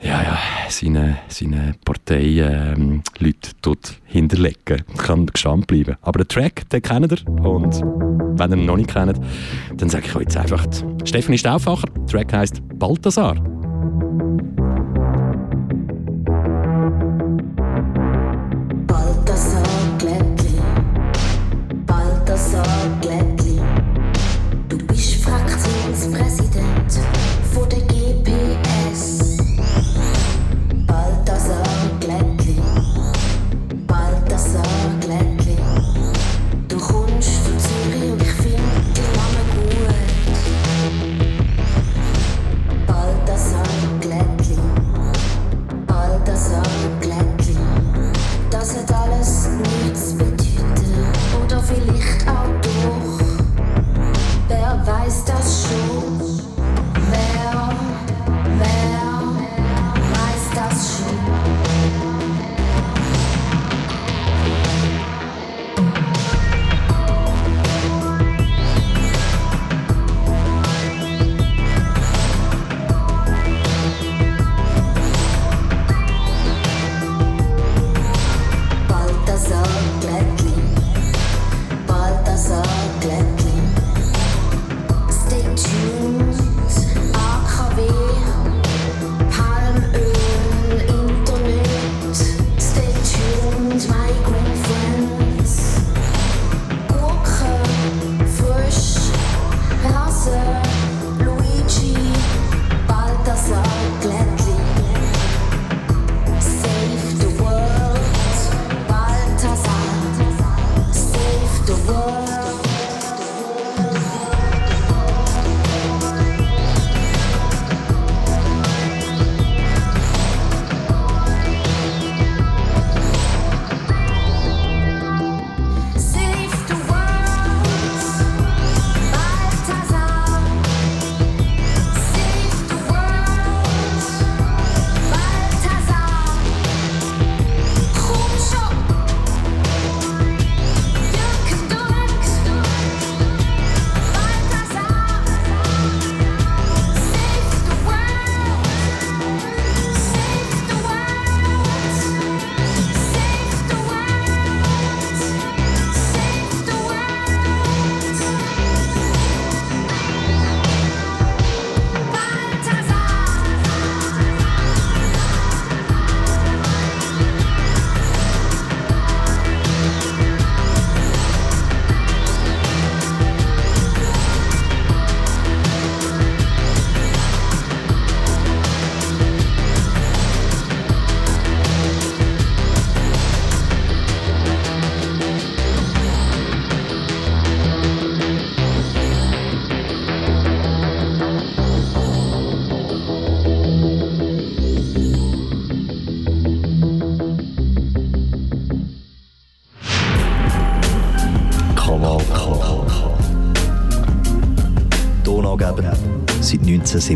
ja, 0.00 0.22
ja, 0.22 0.38
seine, 0.68 1.18
seine 1.28 1.74
Partei 1.84 2.38
ähm, 2.38 3.02
dort 3.62 4.00
hinterlegen. 4.04 4.84
Kann 4.96 5.26
gespannt 5.26 5.66
bleiben. 5.66 5.96
Aber 6.02 6.22
den 6.22 6.28
Track, 6.28 6.68
den 6.70 6.82
kennt 6.82 7.12
ihr. 7.12 7.28
Und 7.44 7.80
wenn 8.38 8.52
ihr 8.52 8.58
ihn 8.58 8.66
noch 8.66 8.76
nicht 8.76 8.90
kennt, 8.90 9.18
dann 9.76 9.88
sage 9.88 10.06
ich 10.06 10.14
euch 10.14 10.22
jetzt 10.22 10.36
einfach, 10.36 10.64
Stefanie 11.04 11.38
Stauffacher, 11.38 11.88
der 11.96 12.06
Track 12.06 12.32
heisst. 12.32 12.62
Balthasar 12.78 13.57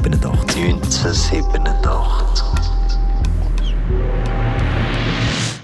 1987. 0.00 0.57
1987. 1.05 2.52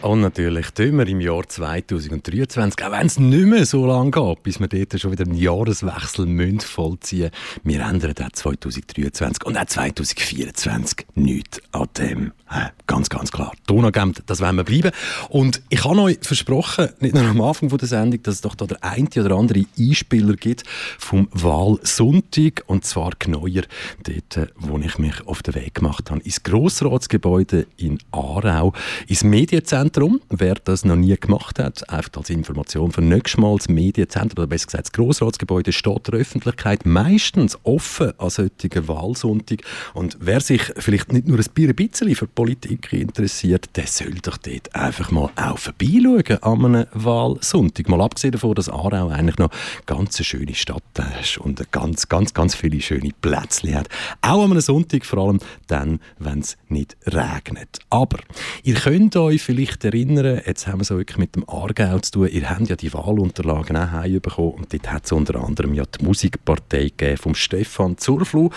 Und 0.03 0.21
natürlich 0.21 0.71
tun 0.71 0.99
wir 0.99 1.09
im 1.09 1.21
Jahr 1.21 1.47
2023, 1.47 2.87
auch 2.87 2.93
wenn 2.93 3.07
es 3.07 3.19
nicht 3.19 3.47
mehr 3.47 3.67
so 3.67 3.85
lange 3.85 4.11
geht, 4.11 4.43
bis 4.43 4.61
wir 4.61 4.69
dort 4.69 5.01
schon 5.01 5.13
wieder 5.13 5.25
einen 5.25 5.35
Jahreswechsel 5.35 6.25
müssen 6.27 6.61
vollziehen 6.61 7.31
Wir 7.65 7.81
ändern 7.81 8.15
auch 8.23 8.33
2023 8.33 9.45
und 9.45 9.59
auch 9.59 9.67
2024 9.67 11.07
nichts 11.15 11.61
an 11.73 11.89
dem. 11.99 12.33
Äh, 12.51 12.69
ganz, 12.87 13.09
ganz 13.09 13.33
klar. 13.33 13.53
Donaugemd, 13.69 14.23
das 14.27 14.41
wollen 14.41 14.57
wir 14.57 14.65
bleiben. 14.65 14.91
Und 15.29 15.61
ich 15.69 15.85
habe 15.85 16.01
euch 16.01 16.19
versprochen, 16.23 16.89
nicht 17.01 17.15
nur 17.15 17.25
am 17.25 17.41
Anfang 17.41 17.69
der 17.69 17.87
Sendung, 17.87 18.23
dass 18.23 18.37
es 18.37 18.41
doch 18.41 18.55
da 18.55 18.67
der 18.67 18.83
eine 18.83 19.09
oder 19.17 19.37
andere 19.37 19.65
Einspieler 19.79 20.35
gibt 20.35 20.65
vom 20.99 21.29
Wahlsonntag. 21.33 22.65
Und 22.67 22.85
zwar 22.85 23.13
genauer 23.19 23.63
dort, 24.03 24.37
äh, 24.37 24.47
wo 24.57 24.79
ich 24.79 24.99
mich 24.99 25.27
auf 25.27 25.43
den 25.43 25.55
Weg 25.55 25.75
gemacht 25.75 26.11
habe, 26.11 26.21
ins 26.21 26.43
Grossratsgebäude 26.43 27.67
in 27.77 27.99
Aarau, 28.11 28.73
ins 29.07 29.23
Medienzentrum. 29.23 30.21
Wer 30.31 30.55
das 30.55 30.85
noch 30.85 30.97
nie 30.97 31.17
gemacht 31.17 31.59
hat, 31.59 31.89
einfach 31.91 32.11
als 32.17 32.31
Information 32.31 32.91
für 32.93 33.03
nächstes 33.03 33.39
Mal, 33.39 33.57
das 33.57 33.69
Medienzentrum, 33.69 34.45
oder 34.45 34.49
besser 34.49 34.67
gesagt 34.67 34.87
das 34.87 34.93
Grossratsgebäude, 34.93 35.73
steht 35.73 36.07
der 36.07 36.15
Öffentlichkeit 36.15 36.87
meistens 36.87 37.59
offen 37.65 38.13
an 38.19 38.31
solchen 38.31 38.89
Wahlsonntag. 38.89 39.63
Und 39.93 40.17
wer 40.21 40.41
sich 40.41 40.63
vielleicht 40.77 41.13
nicht 41.13 41.29
nur 41.29 41.39
ein 41.39 41.75
bisschen 41.75 42.15
für 42.15 42.27
Politik 42.27 42.93
interessiert, 42.93 43.58
der 43.77 43.87
soll 43.87 44.15
doch 44.23 44.37
dort 44.37 44.75
einfach 44.75 45.11
mal 45.11 45.31
auch 45.37 45.59
vorbeischauen 45.59 46.43
an 46.43 46.65
einem 46.65 46.87
Wahlsonntag. 46.93 47.89
Mal 47.89 48.01
abgesehen 48.01 48.33
davon, 48.33 48.55
dass 48.55 48.69
Aarau 48.69 49.09
eigentlich 49.09 49.39
noch 49.39 49.51
ganz 49.87 50.19
eine 50.19 50.25
schöne 50.25 50.55
Stadt 50.55 50.83
ist 51.21 51.39
und 51.39 51.71
ganz, 51.73 52.09
ganz, 52.09 52.35
ganz 52.35 52.55
viele 52.55 52.81
schöne 52.81 53.11
Plätzchen 53.21 53.75
hat. 53.75 53.89
Auch 54.23 54.45
an 54.45 54.53
einem 54.53 54.61
Sonntag, 54.61 55.05
vor 55.05 55.21
allem 55.21 55.41
dann, 55.67 56.01
wenn 56.19 56.41
es 56.41 56.57
nicht 56.69 56.97
regnet. 57.07 57.79
Aber 57.91 58.19
ihr 58.63 58.75
könnt 58.75 59.17
euch 59.17 59.43
vielleicht 59.43 59.85
erinnern, 59.85 60.41
jetzt 60.47 60.67
haben 60.67 60.79
wir 60.79 60.83
es 60.83 60.91
wirklich 60.91 61.19
mit 61.19 61.37
dem 61.37 61.49
Aargau 61.49 61.99
zu 62.01 62.13
tun, 62.13 62.29
ihr 62.29 62.49
habt 62.49 62.69
ja 62.69 62.77
die 62.77 62.93
Wahlunterlagen 62.93 63.77
auch 63.77 63.91
heimbekommen 63.93 64.53
und 64.53 64.73
dort 64.73 64.91
hat 64.91 65.05
es 65.05 65.13
unter 65.13 65.43
anderem 65.43 65.75
ja 65.75 65.85
die 65.85 66.05
Musikpartei 66.05 66.93
vom 67.17 67.35
Stefan 67.35 67.99
Zurflu 67.99 68.51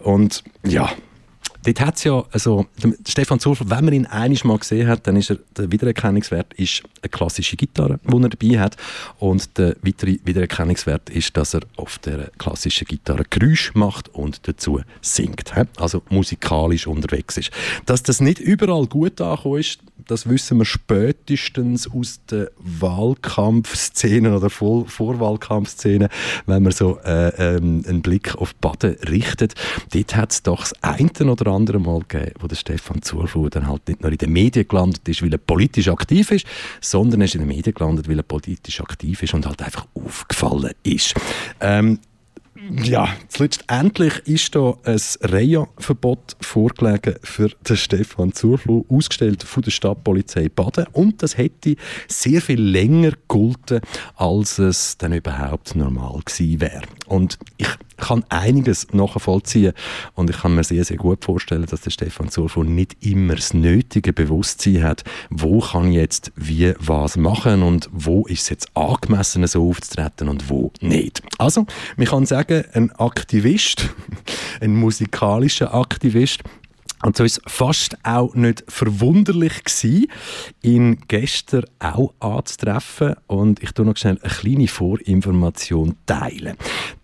und 0.00 0.42
ja, 0.64 0.90
Dort 1.68 1.80
hat 1.82 1.96
es 1.96 2.04
ja, 2.04 2.24
also, 2.32 2.66
Stefan 3.06 3.40
Zurfel, 3.40 3.68
wenn 3.68 3.84
man 3.84 3.92
ihn 3.92 4.06
einiges 4.06 4.44
mal 4.44 4.58
gesehen 4.58 4.88
hat, 4.88 5.06
dann 5.06 5.16
ist 5.16 5.28
er, 5.28 5.38
der 5.54 5.70
Wiedererkennungswert 5.70 6.54
ist 6.54 6.82
eine 7.02 7.10
klassische 7.10 7.56
Gitarre, 7.56 8.00
die 8.04 8.22
er 8.22 8.28
dabei 8.30 8.58
hat. 8.58 8.76
Und 9.18 9.58
der 9.58 9.76
weitere 9.82 10.18
Wiedererkennungswert 10.24 11.10
ist, 11.10 11.36
dass 11.36 11.54
er 11.54 11.60
auf 11.76 11.98
der 11.98 12.30
klassischen 12.38 12.86
Gitarre 12.86 13.24
Geräusch 13.28 13.74
macht 13.74 14.08
und 14.14 14.48
dazu 14.48 14.80
singt. 15.02 15.52
Also 15.76 16.02
musikalisch 16.08 16.86
unterwegs 16.86 17.36
ist. 17.36 17.50
Dass 17.84 18.02
das 18.02 18.22
nicht 18.22 18.38
überall 18.38 18.86
gut 18.86 19.20
angekommen 19.20 19.60
ist, 19.60 19.80
das 20.06 20.26
wissen 20.26 20.58
wir 20.58 20.64
spätestens 20.64 21.90
aus 21.90 22.20
den 22.30 22.46
Wahlkampfszenen 22.58 24.32
oder 24.32 24.48
Vor 24.48 24.88
Vorwahlkampfszenen, 24.88 26.08
wenn 26.46 26.62
man 26.62 26.72
so 26.72 26.98
äh, 27.04 27.56
ähm, 27.56 27.84
einen 27.86 28.00
Blick 28.00 28.36
auf 28.36 28.54
Baden 28.54 28.96
richtet. 29.10 29.54
Dort 29.92 30.16
hat 30.16 30.32
es 30.32 30.42
doch 30.42 30.60
das 30.60 30.72
eine 30.82 31.10
oder 31.30 31.48
oder 31.48 31.57
andere 31.58 31.78
Mal 31.78 32.00
gegeben, 32.06 32.34
wo 32.40 32.46
der 32.46 32.56
Stefan 32.56 33.02
Zurfuhr 33.02 33.50
dann 33.50 33.66
halt 33.66 33.88
nicht 33.88 34.00
nur 34.00 34.12
in 34.12 34.18
den 34.18 34.32
Medien 34.32 34.66
gelandet 34.66 35.08
ist, 35.08 35.22
weil 35.22 35.32
er 35.32 35.38
politisch 35.38 35.88
aktiv 35.88 36.30
ist, 36.30 36.46
sondern 36.80 37.20
er 37.20 37.24
ist 37.24 37.34
in 37.34 37.40
den 37.40 37.48
Medien 37.48 37.74
gelandet, 37.74 38.08
weil 38.08 38.18
er 38.18 38.22
politisch 38.22 38.80
aktiv 38.80 39.22
ist 39.22 39.34
und 39.34 39.46
halt 39.46 39.62
einfach 39.62 39.86
aufgefallen 39.94 40.72
ist. 40.82 41.14
Ähm, 41.60 41.98
ja, 42.82 43.08
letztendlich 43.38 44.18
ist 44.26 44.54
da 44.54 44.74
ein 44.84 45.00
Reha-Verbot 45.22 46.36
vorgelegen 46.40 47.14
für 47.22 47.50
den 47.68 47.76
Stefan 47.76 48.32
Zurfluh, 48.32 48.84
ausgestellt 48.88 49.42
von 49.42 49.62
der 49.62 49.70
Stadtpolizei 49.70 50.48
Baden. 50.48 50.86
Und 50.92 51.22
das 51.22 51.38
hätte 51.38 51.76
sehr 52.08 52.42
viel 52.42 52.60
länger 52.60 53.12
gegolten, 53.12 53.80
als 54.16 54.58
es 54.58 54.98
dann 54.98 55.12
überhaupt 55.12 55.76
normal 55.76 56.20
gewesen 56.24 56.60
wäre. 56.60 56.82
Und 57.06 57.38
ich 57.56 57.68
kann 57.98 58.24
einiges 58.28 58.86
nachvollziehen 58.92 59.72
und 60.14 60.30
ich 60.30 60.38
kann 60.38 60.54
mir 60.54 60.64
sehr, 60.64 60.84
sehr 60.84 60.96
gut 60.96 61.24
vorstellen, 61.24 61.66
dass 61.66 61.82
der 61.82 61.90
Stefan 61.90 62.30
Zurfluh 62.30 62.64
nicht 62.64 63.04
immer 63.04 63.34
das 63.34 63.54
nötige 63.54 64.12
Bewusstsein 64.12 64.82
hat, 64.82 65.04
wo 65.30 65.60
kann 65.60 65.90
ich 65.90 65.96
jetzt 65.96 66.32
wie 66.36 66.74
was 66.78 67.16
machen 67.16 67.62
und 67.62 67.88
wo 67.92 68.26
ist 68.26 68.42
es 68.42 68.48
jetzt 68.50 68.76
angemessen, 68.76 69.46
so 69.46 69.68
aufzutreten 69.68 70.28
und 70.28 70.48
wo 70.48 70.72
nicht. 70.80 71.22
Also, 71.38 71.66
man 71.96 72.06
kann 72.06 72.26
sagen, 72.26 72.64
ein 72.72 72.90
Aktivist, 72.92 73.88
ein 74.60 74.74
musikalischer 74.74 75.74
Aktivist, 75.74 76.42
und 77.02 77.16
so 77.16 77.24
ist 77.24 77.40
fast 77.46 77.96
auch 78.04 78.34
nicht 78.34 78.64
verwunderlich 78.66 79.64
gewesen, 79.64 80.06
ihn 80.62 80.98
gestern 81.06 81.64
auch 81.78 82.12
anzutreffen. 82.18 83.14
Und 83.26 83.62
ich 83.62 83.72
tue 83.72 83.86
noch 83.86 83.96
schnell 83.96 84.18
eine 84.20 84.32
kleine 84.32 84.68
Vorinformation 84.68 85.94
teilen. 86.06 86.56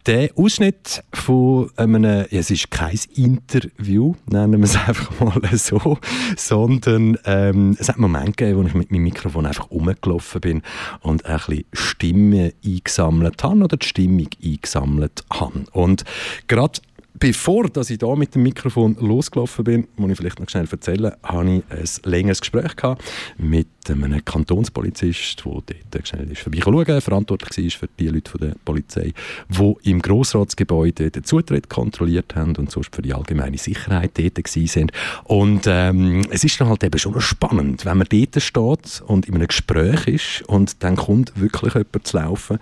Der 0.06 0.30
Ausschnitt 0.36 1.02
von 1.14 1.70
einem, 1.76 2.04
ja, 2.04 2.26
es 2.40 2.50
ist 2.50 2.70
kein 2.70 2.98
Interview, 3.14 4.14
nennen 4.26 4.60
wir 4.60 4.64
es 4.64 4.76
einfach 4.88 5.18
mal 5.18 5.40
so, 5.56 5.98
sondern 6.36 7.16
ähm, 7.24 7.76
es 7.78 7.88
hat 7.88 7.98
Momente 7.98 8.32
gegeben, 8.32 8.62
wo 8.62 8.66
ich 8.66 8.74
mit 8.74 8.90
meinem 8.90 9.04
Mikrofon 9.04 9.46
einfach 9.46 9.70
rumgelaufen 9.70 10.40
bin 10.42 10.62
und 11.00 11.24
ein 11.24 11.36
bisschen 11.38 11.64
Stimmen 11.72 12.52
eingesammelt 12.62 13.42
habe 13.42 13.62
oder 13.62 13.76
die 13.76 13.86
Stimmung 13.86 14.28
eingesammelt 14.42 15.24
habe. 15.30 15.64
Und 15.72 16.04
gerade 16.48 16.80
Bevor 17.16 17.68
dass 17.68 17.90
ich 17.90 17.98
da 17.98 18.16
mit 18.16 18.34
dem 18.34 18.42
Mikrofon 18.42 18.96
losgelaufen 18.98 19.64
bin, 19.64 19.86
muss 19.96 20.10
ich 20.10 20.16
vielleicht 20.16 20.40
noch 20.40 20.48
schnell 20.48 20.66
erzählen, 20.68 21.12
habe 21.22 21.48
ich 21.48 21.62
ein 21.70 22.10
längeres 22.10 22.40
Gespräch 22.40 22.74
gehabt 22.74 23.04
mit 23.38 23.68
einem 23.88 24.24
Kantonspolizist, 24.24 25.44
der 25.44 25.76
dort 25.92 26.08
schnell 26.08 26.32
ist 26.32 26.42
vorbeischauen, 26.42 27.00
verantwortlich 27.00 27.72
war 27.72 27.80
für 27.80 27.88
die 28.00 28.08
Leute 28.08 28.38
der 28.38 28.54
Polizei, 28.64 29.12
die 29.48 29.74
im 29.84 30.02
Grossratsgebäude 30.02 31.12
den 31.12 31.22
Zutritt 31.22 31.68
kontrolliert 31.68 32.34
haben 32.34 32.56
und 32.56 32.72
sonst 32.72 32.94
für 32.94 33.02
die 33.02 33.14
allgemeine 33.14 33.58
Sicherheit 33.58 34.14
tätig 34.14 34.48
sind. 34.48 34.90
Und 35.22 35.66
ähm, 35.68 36.22
es 36.30 36.42
ist 36.42 36.60
dann 36.60 36.68
halt 36.68 36.82
eben 36.82 36.98
schon 36.98 37.20
spannend, 37.20 37.84
wenn 37.84 37.98
man 37.98 38.08
dort 38.10 38.42
steht 38.42 39.02
und 39.06 39.26
in 39.26 39.36
einem 39.36 39.46
Gespräch 39.46 40.08
ist 40.08 40.42
und 40.48 40.82
dann 40.82 40.96
kommt 40.96 41.40
wirklich 41.40 41.74
jemand 41.74 42.06
zu 42.06 42.16
laufen, 42.16 42.58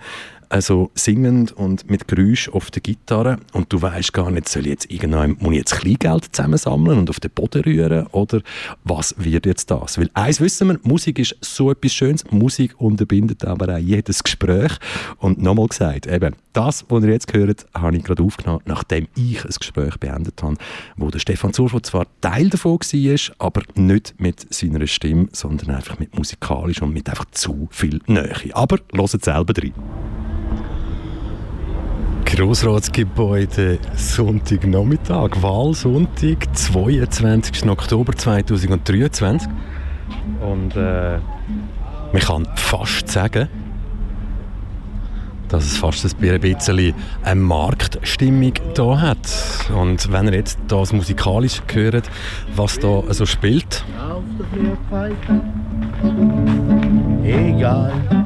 also 0.53 0.91
singend 0.93 1.51
und 1.51 1.89
mit 1.89 2.07
Geräusch 2.07 2.47
auf 2.47 2.69
der 2.69 2.83
Gitarre 2.83 3.39
und 3.53 3.73
du 3.73 3.81
weißt 3.81 4.13
gar 4.13 4.29
nicht, 4.29 4.47
soll 4.47 4.63
ich 4.63 4.69
jetzt 4.69 4.91
irgendwann, 4.91 5.35
muss 5.39 5.55
jetzt 5.55 5.79
Kleingeld 5.79 6.27
zusammensammeln 6.31 6.99
und 6.99 7.09
auf 7.09 7.19
den 7.19 7.31
Boden 7.31 7.63
rühren 7.63 8.05
oder 8.11 8.39
was 8.83 9.15
wird 9.17 9.47
jetzt 9.47 9.71
das? 9.71 9.97
Weil 9.97 10.11
eins 10.13 10.39
wissen 10.39 10.67
wir, 10.67 10.79
Musik 10.83 11.17
ist 11.17 11.35
so 11.41 11.71
etwas 11.71 11.95
Schönes, 11.95 12.23
Musik 12.29 12.79
unterbindet 12.79 13.43
aber 13.45 13.73
auch 13.73 13.79
jedes 13.79 14.23
Gespräch 14.23 14.73
und 15.17 15.41
nochmal 15.41 15.69
gesagt, 15.69 16.05
eben, 16.05 16.35
das, 16.53 16.85
was 16.87 17.03
ihr 17.03 17.09
jetzt 17.09 17.33
hört, 17.33 17.65
habe 17.73 17.97
ich 17.97 18.03
gerade 18.03 18.21
aufgenommen, 18.21 18.61
nachdem 18.65 19.07
ich 19.15 19.43
ein 19.43 19.51
Gespräch 19.57 19.97
beendet 19.97 20.43
habe, 20.43 20.57
wo 20.97 21.09
der 21.09 21.17
Stefan 21.17 21.51
Zurfo 21.53 21.79
zwar 21.79 22.05
Teil 22.21 22.49
davon 22.49 22.73
war, 22.73 23.35
aber 23.39 23.63
nicht 23.73 24.13
mit 24.19 24.53
seiner 24.53 24.85
Stimme, 24.85 25.29
sondern 25.31 25.71
einfach 25.71 25.97
mit 25.97 26.15
musikalisch 26.15 26.83
und 26.83 26.93
mit 26.93 27.09
einfach 27.09 27.25
zu 27.31 27.67
viel 27.71 28.01
Nähe. 28.05 28.51
Aber 28.53 28.77
hört 28.93 29.25
selber 29.25 29.53
rein. 29.59 29.73
Grossratsgebäude 32.25 33.77
Sonntagnachmittag, 33.95 35.41
Wahlsonntag, 35.41 36.47
22. 36.51 37.69
Oktober 37.69 38.13
2023. 38.13 39.47
Und 40.41 40.75
äh, 40.75 41.19
man 42.11 42.21
kann 42.21 42.47
fast 42.55 43.09
sagen, 43.09 43.47
dass 45.47 45.65
es 45.65 45.77
fast 45.77 46.03
ein 46.05 46.39
bisschen 46.41 46.95
eine 47.21 47.39
Marktstimmung 47.39 48.53
hier 48.75 49.01
hat. 49.01 49.29
Und 49.71 50.11
wenn 50.11 50.25
ihr 50.25 50.33
jetzt 50.33 50.57
das 50.67 50.91
musikalisch 50.91 51.61
hört, 51.71 52.09
was 52.55 52.79
da 52.79 53.03
so 53.13 53.27
spielt. 53.27 53.85
Egal, 57.23 58.22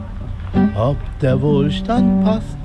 ob 0.77 0.97
der 1.21 1.41
Wohlstand 1.41 2.23
passt 2.23 2.57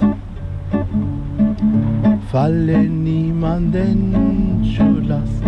falle 2.32 2.78
niemanden 2.78 4.64
zur 4.74 5.02
Last. 5.02 5.42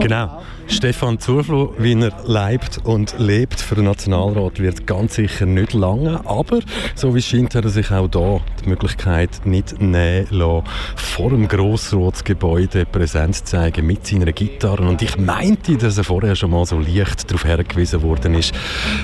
Genau. 0.00 0.40
Stefan 0.70 1.18
Zurflo, 1.18 1.74
wie 1.78 1.94
er 1.94 2.12
lebt 2.26 2.78
und 2.84 3.18
lebt 3.18 3.58
für 3.58 3.74
den 3.74 3.86
Nationalrat, 3.86 4.60
wird 4.60 4.86
ganz 4.86 5.14
sicher 5.14 5.46
nicht 5.46 5.72
lange. 5.72 6.20
Aber 6.26 6.60
so 6.94 7.14
wie 7.14 7.20
es 7.20 7.26
scheint, 7.26 7.54
hat 7.54 7.64
er 7.64 7.70
sich 7.70 7.90
auch 7.90 8.06
da 8.06 8.40
die 8.62 8.68
Möglichkeit 8.68 9.40
nicht 9.44 9.80
nehmen 9.80 10.26
lassen, 10.30 10.64
vor 10.94 11.30
dem 11.30 11.48
Grossratsgebäude 11.48 12.84
Präsenz 12.84 13.44
zu 13.44 13.56
zeigen 13.56 13.86
mit 13.86 14.06
seiner 14.06 14.30
Gitarre. 14.32 14.86
Und 14.86 15.00
ich 15.00 15.18
meinte, 15.18 15.78
dass 15.78 15.96
er 15.96 16.04
vorher 16.04 16.36
schon 16.36 16.50
mal 16.50 16.66
so 16.66 16.78
leicht 16.78 17.30
darauf 17.30 17.44
hergewiesen 17.44 18.02
worden 18.02 18.34
ist 18.34 18.54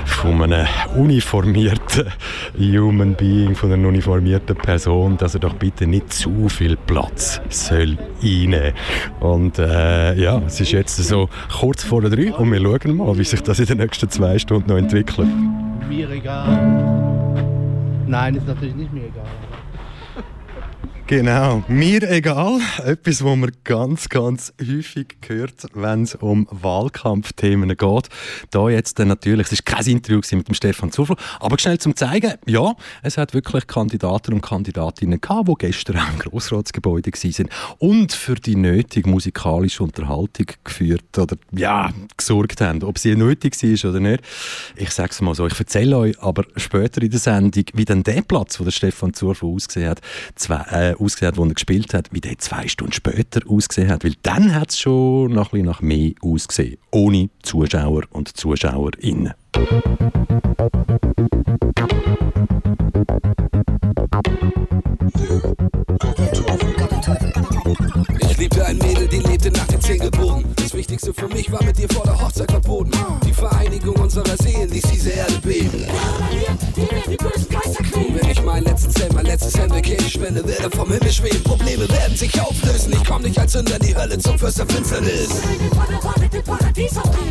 von 0.04 0.42
einem 0.42 0.66
uniformierten 0.96 2.12
Human 2.58 3.14
Being, 3.14 3.56
von 3.56 3.72
einer 3.72 3.88
uniformierten 3.88 4.54
Person, 4.54 5.16
dass 5.16 5.34
er 5.34 5.40
doch 5.40 5.54
bitte 5.54 5.86
nicht 5.86 6.12
zu 6.12 6.48
viel 6.50 6.76
Platz 6.76 7.40
soll 7.48 7.96
einnehmen. 8.22 8.74
Und 9.20 9.58
äh, 9.58 10.14
ja, 10.14 10.42
es 10.46 10.60
ist 10.60 10.72
jetzt 10.72 10.96
so 10.96 11.30
kurz 11.60 11.84
vor 11.84 12.00
der 12.00 12.10
drei 12.10 12.34
und 12.34 12.50
wir 12.50 12.60
schauen 12.60 12.96
mal, 12.96 13.16
wie 13.16 13.24
sich 13.24 13.42
das 13.42 13.58
in 13.60 13.66
den 13.66 13.78
nächsten 13.78 14.08
zwei 14.10 14.38
Stunden 14.38 14.68
noch 14.68 14.76
entwickelt. 14.76 15.28
Mir 15.88 16.10
egal. 16.10 17.64
Nein, 18.06 18.34
ist 18.34 18.46
natürlich 18.46 18.74
nicht 18.74 18.92
mir 18.92 19.04
egal. 19.04 19.24
Genau, 21.06 21.62
mir 21.68 22.02
egal. 22.10 22.60
Etwas, 22.82 23.22
was 23.22 23.36
man 23.36 23.52
ganz, 23.62 24.08
ganz 24.08 24.54
häufig 24.58 25.08
hört, 25.26 25.66
wenn 25.74 26.04
es 26.04 26.14
um 26.14 26.48
Wahlkampfthemen 26.50 27.76
geht. 27.76 28.08
Da 28.50 28.70
jetzt 28.70 28.98
natürlich, 28.98 29.52
es 29.52 29.58
war 29.58 29.76
kein 29.76 29.86
Interview 29.86 30.22
mit 30.32 30.48
dem 30.48 30.54
Stefan 30.54 30.92
Zufall, 30.92 31.18
aber 31.40 31.58
schnell 31.58 31.76
zum 31.76 31.94
zeigen, 31.94 32.32
ja, 32.46 32.74
es 33.02 33.18
hat 33.18 33.34
wirklich 33.34 33.66
Kandidaten 33.66 34.32
und 34.32 34.40
Kandidatinnen 34.40 35.20
gehabt, 35.20 35.48
die 35.48 35.54
gestern 35.66 35.98
auch 35.98 36.08
im 36.08 36.18
Grossratsgebäude 36.20 37.12
waren 37.12 37.50
und 37.80 38.12
für 38.14 38.36
die 38.36 38.56
nötige 38.56 39.06
musikalische 39.06 39.82
Unterhaltung 39.82 40.46
geführt 40.64 41.18
oder 41.18 41.36
ja, 41.52 41.92
gesorgt 42.16 42.62
haben. 42.62 42.82
Ob 42.82 42.98
sie 42.98 43.14
nötig 43.14 43.62
war 43.62 43.90
oder 43.90 44.00
nicht, 44.00 44.24
ich 44.74 44.90
sage 44.90 45.10
es 45.10 45.20
mal 45.20 45.34
so, 45.34 45.46
ich 45.46 45.58
erzähle 45.58 45.98
euch 45.98 46.22
aber 46.22 46.44
später 46.56 47.02
in 47.02 47.10
der 47.10 47.20
Sendung, 47.20 47.64
wie 47.74 47.84
dann 47.84 48.02
der 48.02 48.22
Platz, 48.22 48.58
wo 48.58 48.64
der 48.64 48.70
Stefan 48.70 49.12
Zufall 49.12 49.50
ausgesehen 49.50 49.90
hat, 49.90 50.00
zwei, 50.34 50.62
äh, 50.70 50.93
ausgesehen 51.00 51.32
hat, 51.32 51.36
wo 51.36 51.44
er 51.44 51.54
gespielt 51.54 51.94
hat, 51.94 52.08
wie 52.12 52.20
der 52.20 52.38
zwei 52.38 52.68
Stunden 52.68 52.92
später 52.92 53.40
ausgesehen 53.48 53.90
hat. 53.90 54.04
Weil 54.04 54.14
dann 54.22 54.54
hat 54.54 54.70
es 54.70 54.78
schon 54.78 55.32
noch 55.32 55.52
ein 55.52 55.62
bisschen 55.62 55.86
mehr 55.86 56.12
ausgesehen. 56.22 56.78
Ohne 56.90 57.30
Zuschauer 57.42 58.02
und 58.10 58.36
Zuschauerinnen. 58.36 59.34
Ich 68.20 68.38
liebte 68.38 68.66
ein 68.66 68.78
Mädel, 68.78 69.08
die 69.08 69.18
lebte 69.18 69.50
nach 69.50 69.66
den 69.66 69.80
zehn. 69.80 70.63
Das 70.64 70.72
Wichtigste 70.72 71.12
für 71.12 71.28
mich 71.28 71.52
war 71.52 71.62
mit 71.62 71.78
ihr 71.78 71.88
vor 71.90 72.04
der 72.04 72.18
Hochzeit 72.18 72.50
verboten. 72.50 72.90
Die 73.26 73.34
Vereinigung 73.34 73.96
unserer 73.96 74.34
Seelen 74.42 74.70
ließ 74.70 74.84
diese 74.94 75.10
Erde 75.10 75.38
beben. 75.42 75.84
Wenn 77.94 78.30
ich 78.30 78.42
meinen 78.42 78.64
letzten 78.64 78.90
Cent, 78.90 79.12
mein 79.12 79.26
letztes 79.26 79.58
Hemd 79.58 79.82
Käse 79.82 80.08
spende, 80.08 80.46
werde 80.48 80.74
vom 80.74 80.90
Himmel 80.90 81.12
schweben. 81.12 81.42
Probleme 81.42 81.86
werden 81.90 82.16
sich 82.16 82.40
auflösen. 82.40 82.94
Ich 82.94 83.04
komm 83.06 83.20
nicht 83.22 83.38
als 83.38 83.52
Sünder 83.52 83.76
in 83.76 83.86
die 83.86 83.94
Hölle 83.94 84.18
zum 84.18 84.38
Fürst 84.38 84.58
der 84.58 84.66
Finsternis. 84.66 85.28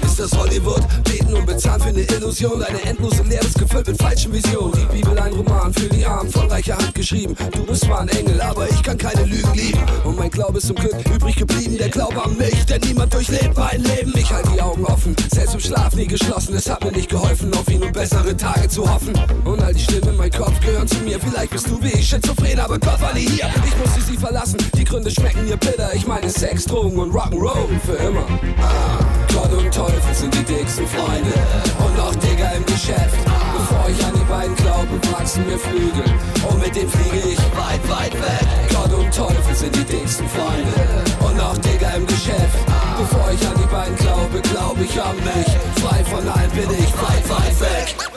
Ist 0.04 0.20
das 0.20 0.38
Hollywood? 0.38 0.84
Beten 1.04 1.34
und 1.34 1.48
bezahlen 1.48 1.82
für 1.82 1.90
eine 1.90 2.02
Illusion. 2.02 2.62
Eine 2.62 2.82
endlose 2.84 3.24
Leeres 3.24 3.56
gefüllt 3.56 3.88
mit 3.88 4.00
falschen 4.00 4.32
Visionen. 4.32 4.74
Die 4.74 4.98
Bibel 4.98 5.18
ein 5.18 5.34
Roman 5.34 5.74
für 5.74 5.90
die 5.90 6.06
Armen 6.06 6.30
von 6.30 6.48
reicher 6.52 6.78
Hand 6.78 6.94
geschrieben. 6.94 7.36
Du 7.52 7.66
bist 7.66 7.86
zwar 7.86 8.02
ein 8.02 8.10
Engel, 8.10 8.40
aber 8.42 8.70
ich 8.70 8.84
kann 8.84 8.98
keine 9.00 9.24
Lügen 9.24 9.54
lieben. 9.56 9.82
Und 10.04 10.18
mein 10.18 10.30
Glaube 10.30 10.60
ist 10.60 10.68
zum 10.68 10.76
Glück 10.76 10.94
übrig 11.16 11.36
geblieben. 11.36 11.78
Der 11.80 11.90
Glaube 11.90 12.24
an 12.24 12.38
mich, 12.38 12.66
denn 12.66 12.82
niemand 12.82 13.12
durchlebt 13.28 13.58
mein 13.58 13.82
Leben. 13.84 14.14
Ich 14.18 14.32
halte 14.32 14.50
die 14.52 14.62
Augen 14.62 14.86
offen, 14.86 15.16
selbst 15.32 15.54
im 15.54 15.60
Schlaf 15.60 15.96
nie 15.96 16.08
geschlossen. 16.08 16.56
Es 16.56 16.70
hat 16.70 16.84
mir 16.84 16.92
nicht 16.92 17.10
geholfen, 17.10 17.54
auf 17.54 17.70
ihn 17.70 17.82
und 17.82 17.94
bessere 17.94 18.36
Tage 18.36 18.68
zu 18.68 18.92
hoffen. 18.92 19.14
Und 19.46 19.62
all 19.62 19.74
die 19.74 19.80
Stimmen 19.80 20.10
in 20.10 20.18
meinem 20.18 20.32
Kopf 20.32 20.60
gehören 20.60 20.88
zu 20.88 20.98
mir. 21.00 21.20
Vielleicht 21.20 21.52
bist 21.52 21.70
du 21.70 21.82
wie 21.82 21.90
ich 21.90 22.08
schizophren, 22.08 22.60
aber 22.60 22.80
war 22.82 23.14
nie 23.14 23.28
hier. 23.28 23.50
Ich 23.66 23.78
musste 23.78 24.02
sie 24.02 24.18
verlassen, 24.18 24.58
die 24.76 24.84
Gründe 24.84 25.10
schmecken 25.10 25.46
mir 25.46 25.58
bitter. 25.58 25.94
Ich 25.94 26.06
meine 26.06 26.30
Sex, 26.30 26.66
Drogen 26.66 27.00
und 27.00 27.14
Rock'n'Roll 27.14 27.80
für 27.86 27.94
immer. 27.94 28.26
Ah, 28.62 29.00
Gott 29.34 29.54
und 29.54 29.74
Teufel 29.74 30.14
sind 30.14 30.34
die 30.34 30.44
dicksten 30.44 30.88
Freunde. 30.88 31.34
Und 31.80 31.98
noch 31.98 32.16
Digger 32.16 32.54
im 32.56 32.66
Geschäft. 32.66 33.43
Bevor 33.74 33.90
ich 33.90 34.06
an 34.06 34.14
die 34.14 34.32
beiden 34.32 34.56
glaube, 34.58 35.12
wachsen 35.12 35.46
mir 35.48 35.58
Flügel. 35.58 36.06
Und 36.48 36.62
mit 36.62 36.76
denen 36.76 36.90
fliege 36.90 37.28
ich 37.28 37.40
weit, 37.58 37.82
weit 37.90 38.14
weg. 38.14 38.48
Gott 38.70 38.94
und 38.94 39.14
Teufel 39.14 39.56
sind 39.56 39.76
die 39.76 39.84
dicksten 39.84 40.28
Freunde. 40.30 41.04
Und 41.20 41.38
noch 41.38 41.58
Digger 41.58 41.96
im 41.96 42.06
Geschäft. 42.06 42.60
Bevor 43.00 43.32
ich 43.32 43.48
an 43.48 43.56
die 43.58 43.74
beiden 43.74 43.96
glaube, 43.96 44.42
glaube 44.42 44.84
ich 44.84 45.02
an 45.02 45.16
mich. 45.16 45.84
Frei 45.84 46.04
von 46.06 46.28
allen 46.28 46.52
bin 46.52 46.70
ich 46.70 46.94
weit, 47.02 47.30
weit 47.30 47.62
weg. 47.62 48.13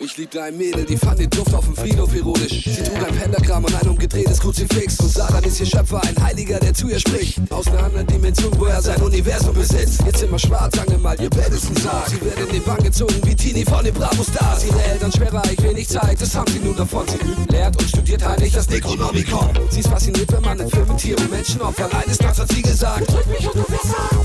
Ich 0.00 0.16
liebte 0.16 0.40
ein 0.40 0.56
Mädel, 0.56 0.84
die 0.84 0.96
fand 0.96 1.18
den 1.18 1.28
Duft 1.28 1.52
auf 1.52 1.64
dem 1.64 1.74
Friedhof 1.74 2.14
ironisch. 2.14 2.62
Sie 2.64 2.82
trug 2.84 3.04
ein 3.04 3.16
Pentagramm 3.16 3.64
und 3.64 3.74
ein 3.74 3.88
umgedrehtes 3.88 4.38
Kruzifix. 4.38 5.00
Und 5.00 5.10
Satan 5.10 5.42
ist 5.42 5.58
ihr 5.58 5.66
Schöpfer, 5.66 6.00
ein 6.04 6.14
Heiliger, 6.22 6.60
der 6.60 6.72
zu 6.72 6.88
ihr 6.88 7.00
spricht. 7.00 7.40
Aus 7.50 7.66
einer 7.66 7.82
anderen 7.82 8.06
Dimension, 8.06 8.52
wo 8.60 8.66
er 8.66 8.80
sein 8.80 9.02
Universum 9.02 9.54
besitzt. 9.54 10.00
Ihr 10.06 10.12
Zimmer 10.12 10.38
schwarz, 10.38 10.78
angemalt, 10.78 11.20
ihr 11.20 11.30
Bett 11.30 11.48
ist 11.48 11.68
ein 11.68 11.76
Sarg. 11.78 12.08
Sie 12.10 12.20
wird 12.20 12.38
in 12.38 12.48
den 12.48 12.62
Bann 12.62 12.80
gezogen 12.80 13.16
wie 13.24 13.34
Tini 13.34 13.64
von 13.64 13.84
den 13.84 13.92
Bravo 13.92 14.22
Stars. 14.22 14.64
Ihre 14.66 14.80
Eltern 14.84 15.10
schwerreich, 15.10 15.60
wenig 15.62 15.88
Zeit, 15.88 16.20
das 16.20 16.32
haben 16.32 16.52
sie 16.52 16.60
nun 16.60 16.76
davon. 16.76 17.04
Sie 17.08 17.16
übt, 17.16 17.52
lehrt 17.52 17.76
und 17.82 17.88
studiert 17.88 18.24
heimlich 18.24 18.52
das 18.52 18.70
Necronomicon. 18.70 19.50
Sie 19.70 19.80
ist 19.80 19.88
fasziniert, 19.88 20.32
wenn 20.32 20.42
man 20.42 20.60
in 20.60 20.70
Filmen 20.70 20.96
Tiere 20.96 21.20
und 21.20 21.32
Menschen 21.32 21.60
opfert. 21.60 21.92
Eines 21.92 22.20
Nachts 22.20 22.38
hat 22.38 22.52
sie 22.52 22.62
gesagt, 22.62 23.12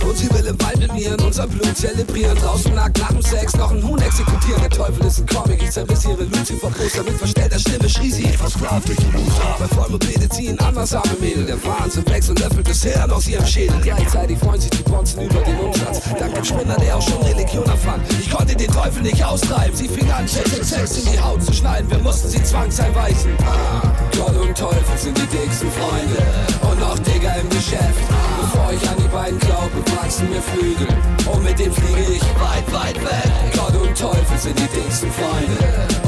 und 0.05 0.17
sie 0.17 0.29
will 0.29 0.45
im 0.45 0.61
Wald 0.61 0.77
mit 0.77 0.93
mir 0.93 1.15
in 1.15 1.19
unser 1.21 1.47
Blut 1.47 1.75
zelebrieren. 1.75 2.37
Draußen 2.37 2.75
nackt 2.75 2.99
nach 2.99 3.11
dem 3.11 3.23
Sex 3.23 3.55
noch 3.55 3.71
einen 3.71 3.87
Huhn 3.87 3.99
exekutieren. 3.99 4.61
Der 4.61 4.69
Teufel 4.69 5.03
ist 5.07 5.19
ein 5.19 5.25
Comic, 5.25 5.62
ich 5.63 5.71
zerriss 5.71 6.05
ihre 6.05 6.23
Lucifer-Poster 6.23 7.03
mit 7.03 7.17
verstellter 7.17 7.59
Stimme, 7.59 7.89
schrie 7.89 8.11
sie, 8.11 8.23
ich 8.23 8.37
versklavt 8.37 8.87
dich 8.89 8.99
im 8.99 9.13
Loser. 9.13 9.55
Bei 9.59 9.67
Vollmond 9.67 10.07
redet 10.07 10.33
sie 10.33 10.49
ein 10.49 10.59
andersame 10.59 11.13
Mädel, 11.19 11.45
der 11.45 11.63
Wahnsinn 11.63 12.05
wächst 12.07 12.29
und 12.29 12.39
löffelt 12.39 12.67
das 12.67 12.83
Hirn 12.83 13.11
aus 13.11 13.27
ihrem 13.27 13.45
Schädel. 13.45 13.79
Gleichzeitig 13.81 14.37
freuen 14.39 14.61
sich 14.61 14.69
die 14.71 14.83
Bonzen 14.83 15.21
über 15.21 15.41
den 15.41 15.57
Umsatz, 15.59 16.01
dank 16.17 16.33
dem 16.33 16.43
Spinner, 16.43 16.75
der 16.77 16.97
auch 16.97 17.01
schon 17.01 17.21
Religion 17.23 17.65
erfand. 17.65 18.03
Ich 18.19 18.29
konnte 18.29 18.55
den 18.55 18.71
Teufel 18.71 19.01
nicht 19.03 19.23
austreiben, 19.23 19.75
sie 19.75 19.87
fing 19.87 20.09
an, 20.11 20.27
Sex 20.27 20.97
in 20.97 21.11
die 21.11 21.19
Haut 21.19 21.43
zu 21.43 21.53
schneiden, 21.53 21.89
wir 21.89 21.99
mussten 21.99 22.29
sie 22.29 22.43
zwangseinweisen. 22.43 23.31
Ah, 23.45 23.91
Gott 24.17 24.35
und 24.35 24.57
Teufel 24.57 24.97
sind 24.97 25.17
die 25.17 25.37
dicksten 25.37 25.69
Freunde 25.71 26.23
und 26.61 26.79
noch 26.79 26.99
Digger 26.99 27.35
im 27.39 27.49
Geschäft. 27.49 28.03
Bevor 28.41 28.71
ich 28.71 28.89
an 28.89 28.97
die 28.97 29.07
beiden 29.07 29.39
glaube, 29.39 29.71
wachsen 29.95 30.29
mir 30.29 30.41
Flügel 30.41 30.87
und 31.31 31.43
mit 31.43 31.57
denen 31.57 31.73
fliege 31.73 32.13
ich 32.13 32.21
weit, 32.41 32.73
weit 32.73 32.95
weg. 32.95 33.31
Gott 33.55 33.75
und 33.81 33.97
Teufel 33.97 34.37
sind 34.37 34.57
die 34.59 34.67
dicksten 34.67 35.11
Freunde 35.11 35.52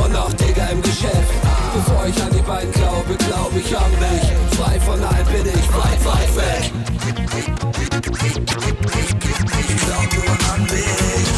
und 0.04 0.14
noch 0.14 0.32
Digger 0.34 0.70
im 0.72 0.82
Geschäft. 0.82 1.34
Bevor 1.74 2.06
ich 2.08 2.22
an 2.24 2.32
die 2.32 2.42
beiden 2.42 2.72
glaube, 2.72 3.16
glaube 3.16 3.60
ich 3.60 3.78
an 3.78 3.92
mich. 4.00 4.58
Frei 4.58 4.80
von 4.80 5.04
allen 5.04 5.26
bin 5.28 5.46
ich 5.46 5.68
weit, 5.74 6.06
weit 6.06 6.36
weg. 6.38 6.72
Ich 9.60 9.76
glaub 9.86 10.14
nur 10.14 10.32
an 10.54 10.62
mich. 10.64 11.36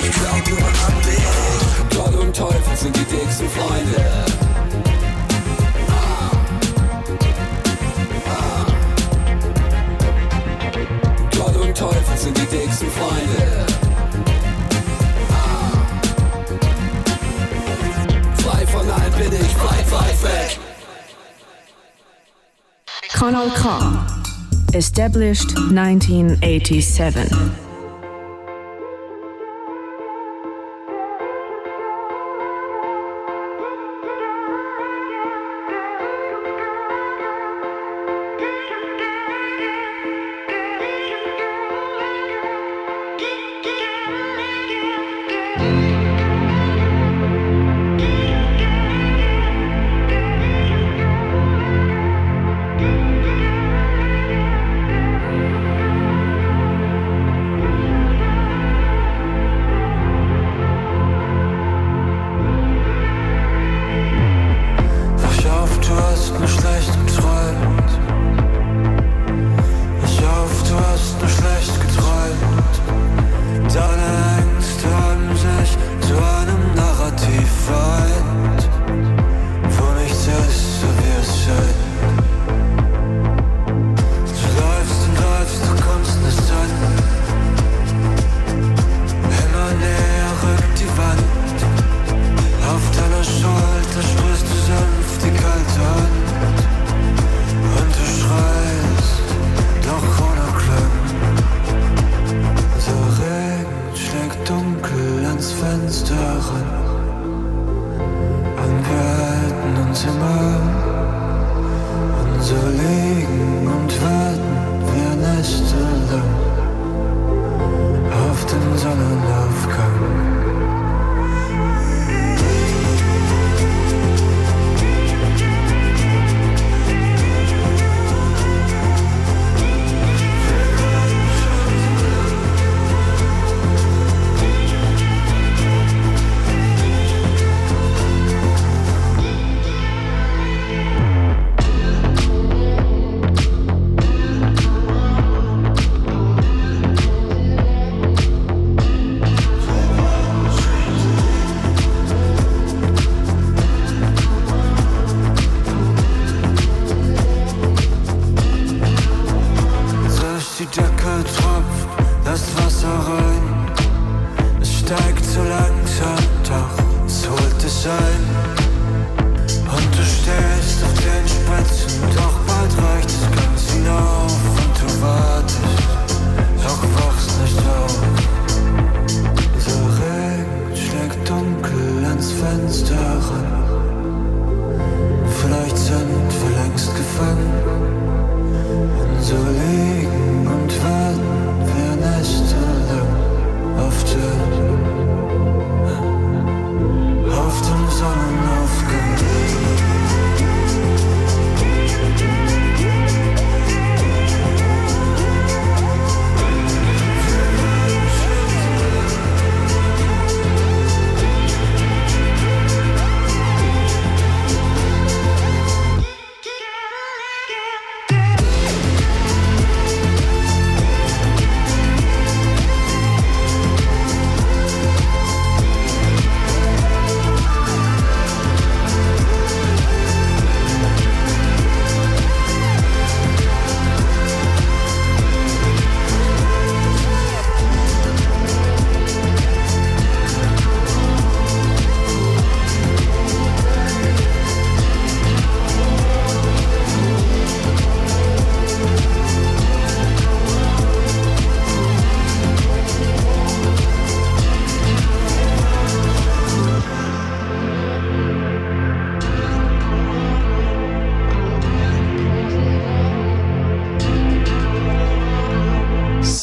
Ich 0.00 0.12
glaub 0.12 0.42
nur 0.48 0.68
an 0.86 0.94
mich. 1.06 1.96
Gott 1.96 2.14
und 2.20 2.36
Teufel 2.36 2.76
sind 2.76 2.96
die 2.96 3.04
dicksten 3.04 3.48
Freunde. 3.48 4.04
Gott 11.36 11.56
und 11.56 11.76
Teufel 11.76 12.16
sind 12.16 12.36
die 12.36 12.46
dicksten 12.46 12.90
Freunde. 12.90 13.77
Weg. 20.22 20.58
Kanal 23.08 23.50
K. 23.50 23.62
Established 24.74 25.54
1987. 25.70 27.67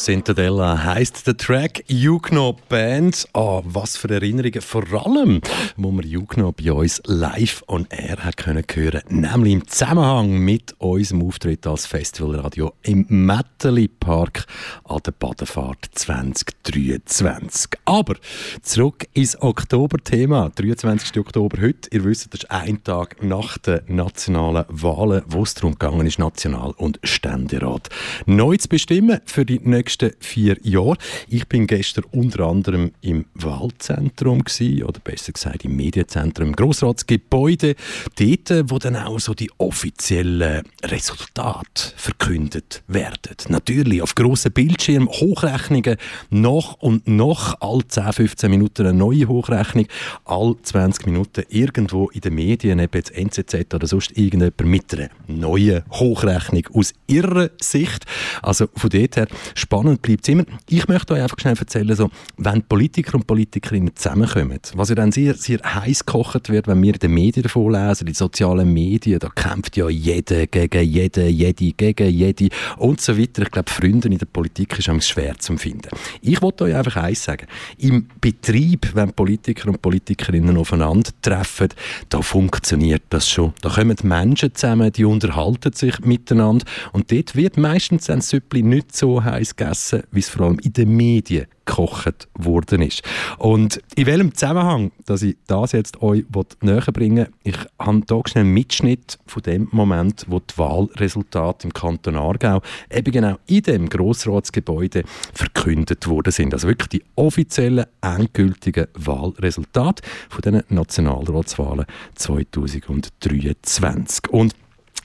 Cintadella 0.06 0.84
heißt 0.84 1.26
der 1.26 1.36
Track 1.36 1.82
Jugno 1.88 2.56
Band. 2.68 3.26
Ah, 3.32 3.60
was 3.64 3.96
für 3.96 4.08
Erinnerungen, 4.08 4.60
vor 4.60 4.84
allem, 5.04 5.40
wo 5.76 5.90
wir 5.90 6.04
Jugno 6.04 6.52
bei 6.52 6.70
uns 6.70 7.02
live 7.06 7.64
on 7.66 7.88
air 7.90 8.24
hat 8.24 8.36
können 8.36 8.62
hören, 8.72 9.02
nämlich 9.08 9.52
im 9.54 9.66
Zusammenhang 9.66 10.38
mit 10.38 10.76
unserem 10.78 11.26
Auftritt 11.26 11.66
als 11.66 11.86
Festivalradio 11.86 12.72
im 12.82 13.04
Metteli 13.08 13.88
Park 13.88 14.46
an 14.84 15.00
der 15.04 15.10
Badefahrt 15.10 15.88
2023. 15.92 17.72
Aber 17.84 18.14
zurück 18.62 19.08
ins 19.12 19.42
Oktoberthema, 19.42 20.52
23. 20.54 21.18
Oktober 21.18 21.60
heute. 21.60 21.88
Ihr 21.90 22.04
wisst, 22.04 22.32
das 22.32 22.44
ist 22.44 22.50
ein 22.52 22.84
Tag 22.84 23.24
nach 23.24 23.58
den 23.58 23.80
nationalen 23.88 24.66
Wahlen, 24.68 25.24
wo 25.26 25.42
es 25.42 25.54
darum 25.54 25.72
gegangen 25.72 26.06
ist, 26.06 26.20
National- 26.20 26.74
und 26.76 27.00
Ständerat 27.02 27.88
neu 28.26 28.56
zu 28.56 28.68
bestimmen 28.68 29.18
für 29.24 29.44
die 29.44 29.58
nächste 29.58 29.95
nächsten 30.02 30.22
vier 30.22 30.56
Jahren. 30.62 30.96
Ich 31.28 31.46
bin 31.48 31.66
gestern 31.66 32.04
unter 32.12 32.46
anderem 32.46 32.92
im 33.00 33.26
Wahlzentrum 33.34 34.44
gewesen, 34.44 34.82
oder 34.84 35.00
besser 35.00 35.32
gesagt 35.32 35.64
im 35.64 35.76
Medienzentrum, 35.76 36.48
im 36.48 36.56
Grossratsgebäude, 36.56 37.74
dort, 38.18 38.70
wo 38.70 38.78
dann 38.78 38.96
auch 38.96 39.18
so 39.18 39.34
die 39.34 39.50
offiziellen 39.58 40.62
Resultate 40.82 41.92
verkündet 41.96 42.82
werden. 42.86 43.36
Natürlich 43.48 44.02
auf 44.02 44.14
grossen 44.14 44.52
Bildschirmen, 44.52 45.08
Hochrechnungen, 45.08 45.96
nach 46.30 46.74
und 46.74 47.08
nach, 47.08 47.56
alle 47.60 47.86
10, 47.86 48.12
15 48.12 48.50
Minuten 48.50 48.86
eine 48.86 48.96
neue 48.96 49.28
Hochrechnung, 49.28 49.86
alle 50.24 50.56
20 50.60 51.06
Minuten 51.06 51.44
irgendwo 51.48 52.08
in 52.08 52.20
den 52.20 52.34
Medien, 52.34 52.78
eben 52.78 52.96
jetzt 52.96 53.12
NZZ 53.12 53.74
oder 53.74 53.86
sonst 53.86 54.16
irgendjemand 54.16 54.64
mit 54.64 54.94
einer 54.94 55.08
neuen 55.26 55.82
Hochrechnung 55.90 56.66
aus 56.74 56.92
ihrer 57.06 57.50
Sicht. 57.60 58.04
Also 58.42 58.68
von 58.74 58.90
dort 58.90 59.16
her 59.16 59.28
spannend 59.54 59.85
spannend 59.86 60.02
bleibt 60.02 60.24
es 60.24 60.28
immer. 60.28 60.44
Ich 60.68 60.88
möchte 60.88 61.14
euch 61.14 61.22
einfach 61.22 61.38
schnell 61.38 61.56
erzählen, 61.58 61.94
so, 61.94 62.10
wenn 62.36 62.62
Politiker 62.62 63.14
und 63.14 63.26
Politikerinnen 63.26 63.94
zusammenkommen, 63.94 64.58
was 64.74 64.88
ja 64.88 64.94
dann 64.94 65.12
sehr, 65.12 65.34
sehr 65.34 65.58
heiß 65.62 66.04
gekocht 66.04 66.48
wird, 66.48 66.66
wenn 66.66 66.82
wir 66.82 66.94
in 66.94 66.98
den 66.98 67.14
Medien 67.14 67.42
davon 67.42 67.72
lesen, 67.72 68.06
in 68.06 68.14
sozialen 68.14 68.72
Medien, 68.72 69.18
da 69.18 69.28
kämpft 69.28 69.76
ja 69.76 69.88
jeder 69.88 70.46
gegen 70.46 70.82
jeden, 70.82 71.28
jede 71.28 71.72
gegen 71.72 72.08
jede 72.08 72.48
und 72.78 73.00
so 73.00 73.16
weiter. 73.18 73.42
Ich 73.42 73.50
glaube, 73.50 73.70
Freunde 73.70 74.08
in 74.08 74.18
der 74.18 74.26
Politik 74.26 74.78
ist 74.78 75.08
schwer 75.08 75.38
zu 75.38 75.56
finden. 75.56 75.88
Ich 76.20 76.42
wollte 76.42 76.64
euch 76.64 76.74
einfach 76.74 76.96
eins 76.96 77.24
sagen. 77.24 77.46
Im 77.78 78.08
Betrieb, 78.20 78.90
wenn 78.94 79.12
Politiker 79.12 79.68
und 79.68 79.82
Politikerinnen 79.82 80.56
aufeinandertreffen, 80.56 81.68
da 82.08 82.22
funktioniert 82.22 83.02
das 83.10 83.28
schon. 83.28 83.52
Da 83.62 83.70
kommen 83.70 83.96
Menschen 84.02 84.54
zusammen, 84.54 84.92
die 84.92 85.04
unterhalten 85.04 85.72
sich 85.72 86.00
miteinander 86.00 86.64
und 86.92 87.12
dort 87.12 87.36
wird 87.36 87.56
meistens 87.56 88.10
ein 88.10 88.20
Süppli 88.20 88.62
nicht 88.62 88.96
so 88.96 89.22
heiß 89.22 89.56
gegessen, 89.56 89.75
gegessen, 89.76 90.02
wie 90.10 90.20
es 90.20 90.28
vor 90.28 90.46
allem 90.46 90.58
in 90.60 90.72
den 90.72 90.96
Medien 90.96 91.46
gekocht 91.64 92.28
worden 92.34 92.82
ist. 92.82 93.02
Und 93.38 93.80
in 93.96 94.06
welchem 94.06 94.32
Zusammenhang, 94.34 94.92
dass 95.04 95.22
ich 95.22 95.36
das 95.46 95.72
jetzt 95.72 96.00
euch 96.00 96.24
näher 96.60 96.80
bringen 96.92 97.26
ich 97.42 97.56
habe 97.78 98.02
hier 98.08 98.22
schnell 98.26 98.44
einen 98.44 98.54
Mitschnitt 98.54 99.18
von 99.26 99.42
dem 99.42 99.68
Moment, 99.72 100.24
wo 100.28 100.38
die 100.38 100.56
Wahlresultate 100.56 101.66
im 101.66 101.72
Kanton 101.72 102.16
Aargau 102.16 102.62
eben 102.90 103.10
genau 103.10 103.36
in 103.46 103.62
dem 103.62 103.88
Grossratsgebäude 103.88 105.02
verkündet 105.32 106.06
worden 106.06 106.32
sind. 106.32 106.54
Also 106.54 106.68
wirklich 106.68 106.88
die 106.88 107.02
offiziellen, 107.16 107.86
endgültigen 108.00 108.86
Wahlresultate 108.94 110.04
von 110.28 110.42
den 110.42 110.62
Nationalratswahlen 110.68 111.86
2023. 112.14 114.30
Und 114.30 114.54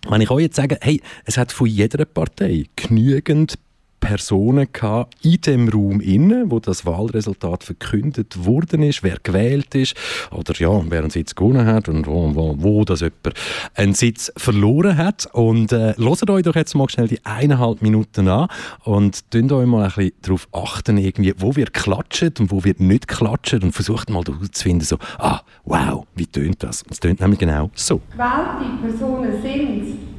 wenn 0.10 0.22
ich 0.22 0.32
euch 0.32 0.44
jetzt 0.44 0.56
sage, 0.56 0.78
hey, 0.82 1.02
es 1.26 1.38
hat 1.38 1.52
von 1.52 1.68
jeder 1.68 2.06
Partei 2.06 2.66
genügend 2.76 3.58
Personen 4.02 4.68
gehabt 4.74 5.14
in 5.24 5.40
dem 5.40 5.70
Raum 5.70 6.02
innen, 6.02 6.52
wo 6.52 6.60
das 6.60 6.86
Wahlresultat 6.86 7.64
verkündet 7.64 8.46
worden 8.46 8.84
ist, 8.84 9.04
wer 9.04 9.18
gewählt 9.24 9.74
ist 9.76 9.96
oder 10.32 10.54
ja, 10.56 10.82
wer 10.90 11.00
einen 11.00 11.12
Sitz 11.12 11.34
gewonnen 11.36 11.66
hat 11.66 11.88
und 11.88 12.08
wo, 12.08 12.36
wo, 12.36 12.56
wo 12.58 12.84
das 12.84 13.00
jemand 13.00 13.36
einen 13.76 13.94
Sitz 13.94 14.34
verloren 14.36 14.98
hat. 14.98 15.30
Und 15.32 15.72
äh, 15.72 15.94
hört 15.98 16.30
euch 16.30 16.44
doch 16.44 16.56
jetzt 16.56 16.74
mal 16.76 16.90
schnell 16.90 17.08
die 17.08 17.24
eineinhalb 17.24 17.82
Minuten 17.82 18.28
an 18.28 18.50
und 18.84 19.32
tun 19.32 19.52
euch 19.52 19.68
mal 19.68 19.84
ein 19.84 19.92
bisschen 19.92 20.12
darauf 20.24 20.48
achten, 20.52 20.98
irgendwie, 20.98 21.34
wo 21.38 21.56
wird 21.56 21.74
klatscht 21.74 22.40
und 22.40 22.52
wo 22.52 22.64
wird 22.64 22.80
nicht 22.80 23.08
klatscht 23.08 23.54
und 23.54 23.72
versucht 23.72 24.10
mal 24.10 24.24
herauszufinden, 24.24 24.86
so, 24.86 24.98
ah, 25.20 25.42
wow, 25.64 26.06
wie 26.16 26.26
tönt 26.26 26.64
das? 26.64 26.84
Es 26.90 27.00
tönt 27.00 27.22
nämlich 27.22 27.40
genau 27.40 27.70
so. 27.76 28.02
Gewählte 28.12 28.82
Personen 28.82 29.42
sind 29.42 30.11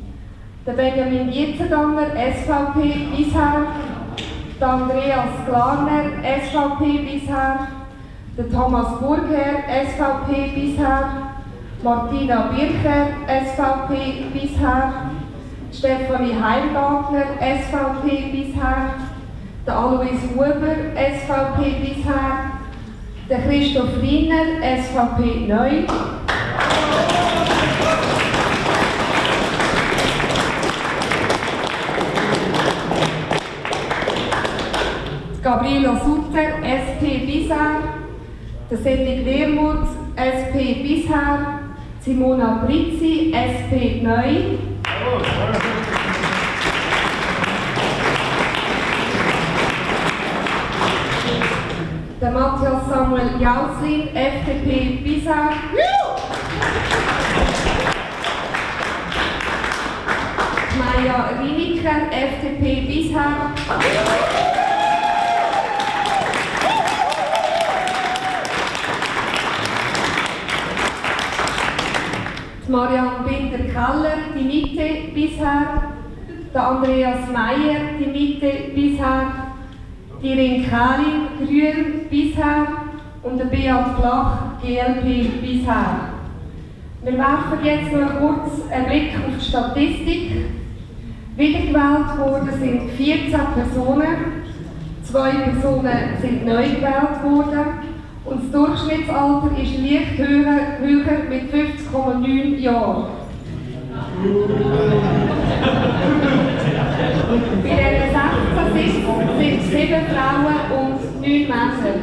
der 0.67 0.73
Benjamin 0.75 1.31
Dietzendanger, 1.31 2.07
SVP 2.15 3.09
bisher, 3.17 3.67
der 4.61 4.69
Andreas 4.69 5.29
Glarner, 5.47 6.05
SVP 6.23 6.99
bisher, 6.99 7.67
der 8.39 8.51
Thomas 8.51 9.01
Burger, 9.01 9.65
SVP 9.67 10.53
bisher, 10.55 11.33
Martina 11.83 12.53
Bircher, 12.53 13.09
SVP 13.27 14.27
bisher, 14.33 14.93
Stefanie 15.73 16.35
Heimgartner, 16.41 17.25
SVP 17.41 18.31
bisher, 18.31 18.95
der 19.67 19.77
Alois 19.77 20.21
Huber, 20.33 20.77
SVP 20.95 21.81
bisher, 21.81 22.53
der 23.29 23.39
Christoph 23.41 24.01
Wiener, 24.01 24.63
SVP 24.63 25.49
neu. 25.49 25.87
Gabriela 35.43 36.01
Sutter, 36.05 36.63
SP 36.63 37.27
bisher, 37.27 37.83
der 38.71 38.79
Cedric 38.79 39.27
Wermuth, 39.27 39.89
SP 40.15 40.85
bisher, 40.85 41.59
Simona 42.01 42.63
Brizzi, 42.65 43.35
SP 43.35 44.03
neu. 44.05 44.57
Der 52.21 52.31
Matthias 52.31 52.89
Samuel 52.89 53.31
Jauslin, 53.41 54.15
FDP 54.15 55.03
bisher. 55.03 55.51
Maja 60.79 61.31
Riniker, 61.43 62.01
FDP 62.13 62.87
bisher. 62.87 64.52
Marianne 72.73 73.29
Binder-Keller, 73.29 74.33
die 74.35 74.45
Mitte 74.45 75.13
bisher. 75.15 75.93
Der 76.55 76.67
Andreas 76.69 77.29
Meyer, 77.31 77.81
die 78.01 78.07
Mitte 78.07 78.51
bisher. 78.75 79.27
Die 80.23 80.33
Rinkalin, 80.33 81.29
Grün 81.39 82.09
bisher. 82.09 82.67
Und 83.23 83.39
der 83.39 83.45
Beat 83.45 83.99
Flach, 83.99 84.39
GLP 84.63 85.43
bisher. 85.43 86.13
Wir 87.03 87.19
werfen 87.19 87.59
jetzt 87.63 87.93
noch 87.93 88.19
kurz 88.19 88.63
einen 88.71 88.87
Blick 88.87 89.11
auf 89.17 89.39
die 89.39 89.45
Statistik. 89.45 90.31
Wiedergewählt 91.37 92.19
worden 92.19 92.51
sind 92.59 92.91
14 92.93 93.33
Personen. 93.55 94.17
Zwei 95.03 95.31
Personen 95.31 96.17
sind 96.23 96.47
neu 96.47 96.63
gewählt 96.63 97.23
worden. 97.23 97.92
Und 98.33 98.45
das 98.45 98.51
Durchschnittsalter 98.51 99.51
ist 99.61 99.79
leicht 99.79 100.17
höher, 100.17 100.79
höher 100.81 101.19
mit 101.29 101.53
50,9 101.53 102.59
Jahren. 102.61 103.05
Bei 107.63 107.77
diesen 107.93 108.13
16 108.13 108.73
Sitzen 108.73 109.39
sind 109.39 109.63
sieben 109.71 110.07
Frauen 110.07 110.61
und 110.79 111.21
neun 111.21 111.43
Männer. 111.43 111.95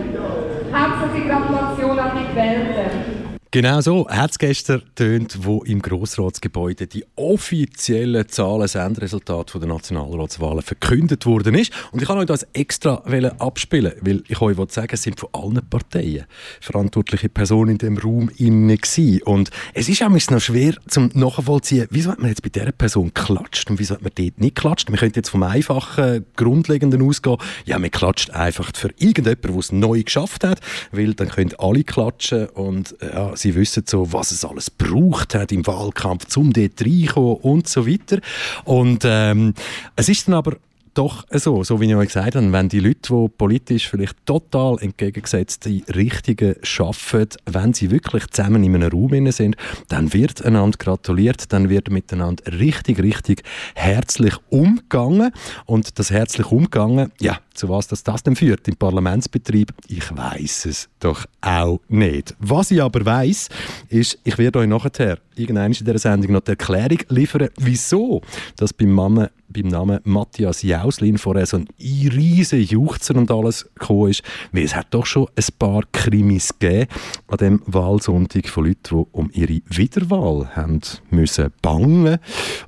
Herzliche 0.72 1.28
Gratulation 1.28 1.98
an 1.98 2.12
die 2.16 2.28
Gewählten. 2.30 3.19
Genau 3.52 3.82
so 3.82 4.08
hat 4.08 4.30
es 4.30 4.38
gestern 4.38 4.84
tönt, 4.94 5.44
wo 5.44 5.64
im 5.64 5.82
Grossratsgebäude 5.82 6.86
die 6.86 7.04
offiziellen 7.16 8.30
Zahlen, 8.30 8.68
Sendresultate 8.68 9.58
der 9.58 9.68
Nationalratswahlen 9.68 10.62
verkündet 10.62 11.26
worden 11.26 11.56
ist. 11.56 11.74
Und 11.92 12.00
ich 12.00 12.08
kann 12.08 12.20
euch 12.20 12.28
das 12.28 12.44
extra 12.54 13.02
abspielen, 13.40 13.94
weil 14.02 14.22
ich 14.28 14.40
euch 14.40 14.56
sagen 14.70 14.92
es 14.92 15.02
sind 15.02 15.20
von 15.20 15.30
allen 15.34 15.68
Parteien 15.68 16.26
verantwortliche 16.62 17.28
Personen 17.28 17.72
in 17.72 17.78
dem 17.80 17.98
Raum 17.98 18.30
inne. 18.38 18.78
Und 19.26 19.50
es 19.74 19.90
ist 19.90 20.04
auch 20.04 20.10
noch 20.10 20.40
schwer 20.40 20.76
zum 20.88 21.10
nachvollziehen, 21.16 21.88
wieso 21.90 22.12
hat 22.12 22.20
man 22.20 22.30
jetzt 22.30 22.44
bei 22.44 22.50
dieser 22.50 22.72
Person 22.72 23.16
klatscht 23.16 23.68
und 23.72 23.80
wieso 23.80 23.96
hat 23.96 24.04
man 24.04 24.12
dort 24.14 24.40
nicht 24.40 24.58
klatscht. 24.58 24.90
Man 24.90 25.00
könnte 25.00 25.22
jetzt 25.22 25.30
vom 25.30 25.42
einfachen, 25.42 26.24
grundlegenden 26.36 27.02
ausgehen, 27.02 27.38
ja, 27.66 27.80
man 27.80 27.90
klatscht 27.90 28.30
einfach 28.30 28.70
für 28.76 28.90
irgendjemanden, 29.00 29.54
der 29.54 29.60
es 29.60 29.72
neu 29.72 30.04
geschafft 30.04 30.44
hat, 30.44 30.60
weil 30.92 31.16
dann 31.16 31.30
können 31.30 31.54
alle 31.58 31.84
klatschen 31.84 32.46
und 32.50 32.96
ja, 33.02 33.39
sie 33.40 33.56
wissen 33.56 33.84
so, 33.88 34.12
was 34.14 34.32
es 34.32 34.46
alles 34.46 34.70
braucht 34.70 35.36
hat 35.36 35.52
im 35.52 35.66
Wahlkampf, 35.66 36.36
um 36.38 36.54
dort 36.54 36.82
reinkommen 36.82 37.38
und 37.38 37.68
so 37.68 37.88
weiter. 37.88 38.20
Und 38.66 39.02
ähm, 39.04 39.54
es 39.96 40.10
ist 40.10 40.28
dann 40.28 40.36
aber 40.36 40.58
doch 40.94 41.26
so, 41.32 41.64
so 41.64 41.80
wie 41.80 41.90
ich 41.90 41.96
euch 41.96 42.08
gesagt 42.08 42.36
habe, 42.36 42.52
wenn 42.52 42.70
die 42.70 42.80
Leute, 42.80 43.14
die 43.14 43.30
politisch 43.38 43.88
vielleicht 43.88 44.26
total 44.26 44.78
entgegengesetzte 44.80 45.82
Richtungen 45.94 46.56
schaffen, 46.64 47.28
wenn 47.46 47.74
sie 47.74 47.92
wirklich 47.92 48.28
zusammen 48.28 48.64
in 48.64 48.76
einem 48.76 48.92
Raum 48.92 49.32
sind, 49.32 49.56
dann 49.88 50.14
wird 50.14 50.44
einander 50.44 50.78
gratuliert, 50.78 51.52
dann 51.54 51.70
wird 51.70 51.90
miteinander 51.90 52.44
richtig, 52.60 53.00
richtig 53.00 53.44
herzlich 53.76 54.36
umgegangen. 54.50 55.32
Und 55.66 56.00
das 56.00 56.12
herzlich 56.12 56.52
umgegangen, 56.52 57.12
ja, 57.20 57.40
zu 57.54 57.70
was 57.70 57.88
das, 57.88 58.04
das 58.04 58.24
denn 58.24 58.36
führt 58.36 58.68
im 58.68 58.76
Parlamentsbetrieb, 58.76 59.74
ich 59.88 60.16
weiß 60.16 60.66
es 60.66 60.90
doch 61.00 61.26
auch 61.42 61.80
nicht. 61.90 62.36
Was 62.40 62.72
ich 62.72 62.82
aber 62.82 63.06
weiß, 63.06 63.50
ist, 63.90 64.20
ich 64.24 64.38
werde 64.38 64.60
euch 64.60 64.68
nachher 64.68 65.20
irgendwann 65.36 65.72
in 65.72 65.86
dieser 65.86 65.98
Sendung 65.98 66.34
noch 66.34 66.42
die 66.42 66.52
Erklärung 66.52 67.00
liefern, 67.10 67.50
wieso 67.58 68.22
das 68.56 68.74
beim 68.74 68.96
Namen, 68.96 69.30
beim 69.48 69.68
Namen 69.68 70.00
Matthias 70.04 70.64
Jauslin 70.80 71.18
vorher 71.18 71.46
so 71.46 71.58
ein 71.58 71.68
riesen 71.80 72.62
Juchzer 72.62 73.16
und 73.16 73.32
alles 73.32 73.70
gekommen 73.76 74.12
ist, 74.12 74.24
weil 74.52 74.64
es 74.64 74.76
hat 74.76 74.88
doch 74.92 75.06
schon 75.06 75.28
ein 75.36 75.46
paar 75.58 75.82
Krimis 75.92 76.58
gegeben 76.58 76.88
an 77.28 77.38
dem 77.38 77.62
Wahlsonntag 77.66 78.48
von 78.48 78.66
Leuten, 78.66 78.80
die 78.90 79.06
um 79.12 79.30
ihre 79.34 79.62
Wiederwahl 79.70 80.56
haben 80.56 80.82
müssen 81.10 81.52
bangen 81.62 82.20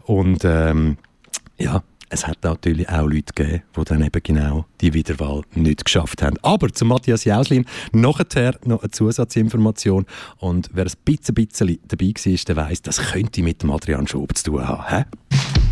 und 0.05 0.43
ähm, 0.43 0.97
ja, 1.57 1.84
es 2.09 2.28
hat 2.28 2.43
natürlich 2.43 2.89
auch 2.89 3.07
Leute 3.07 3.34
gegeben, 3.34 3.64
die 3.76 3.84
dann 3.86 4.03
eben 4.03 4.22
genau 4.22 4.66
die 4.82 4.93
Wiederwahl 4.93 5.43
nicht 5.55 5.86
geschafft 5.86 6.22
haben. 6.22 6.38
Aber 6.41 6.72
zu 6.74 6.84
Matthias 6.84 7.24
Jauslin 7.24 7.66
nachher 7.93 8.59
noch 8.66 8.82
eine 8.82 8.91
Zusatzinformation. 8.91 10.05
Und 10.38 10.70
wer 10.74 10.86
ein 10.86 10.91
bisschen, 11.05 11.36
bisschen 11.36 11.80
dabei 11.88 12.07
war, 12.07 12.38
der 12.47 12.55
weiss, 12.57 12.82
das 12.82 12.97
könnte 13.12 13.41
mit 13.41 13.64
dem 13.64 13.72
Adrian 13.72 14.07
Schob 14.07 14.36
zu 14.36 14.51
tun 14.51 14.68
haben. 14.68 15.05
He? 15.34 15.71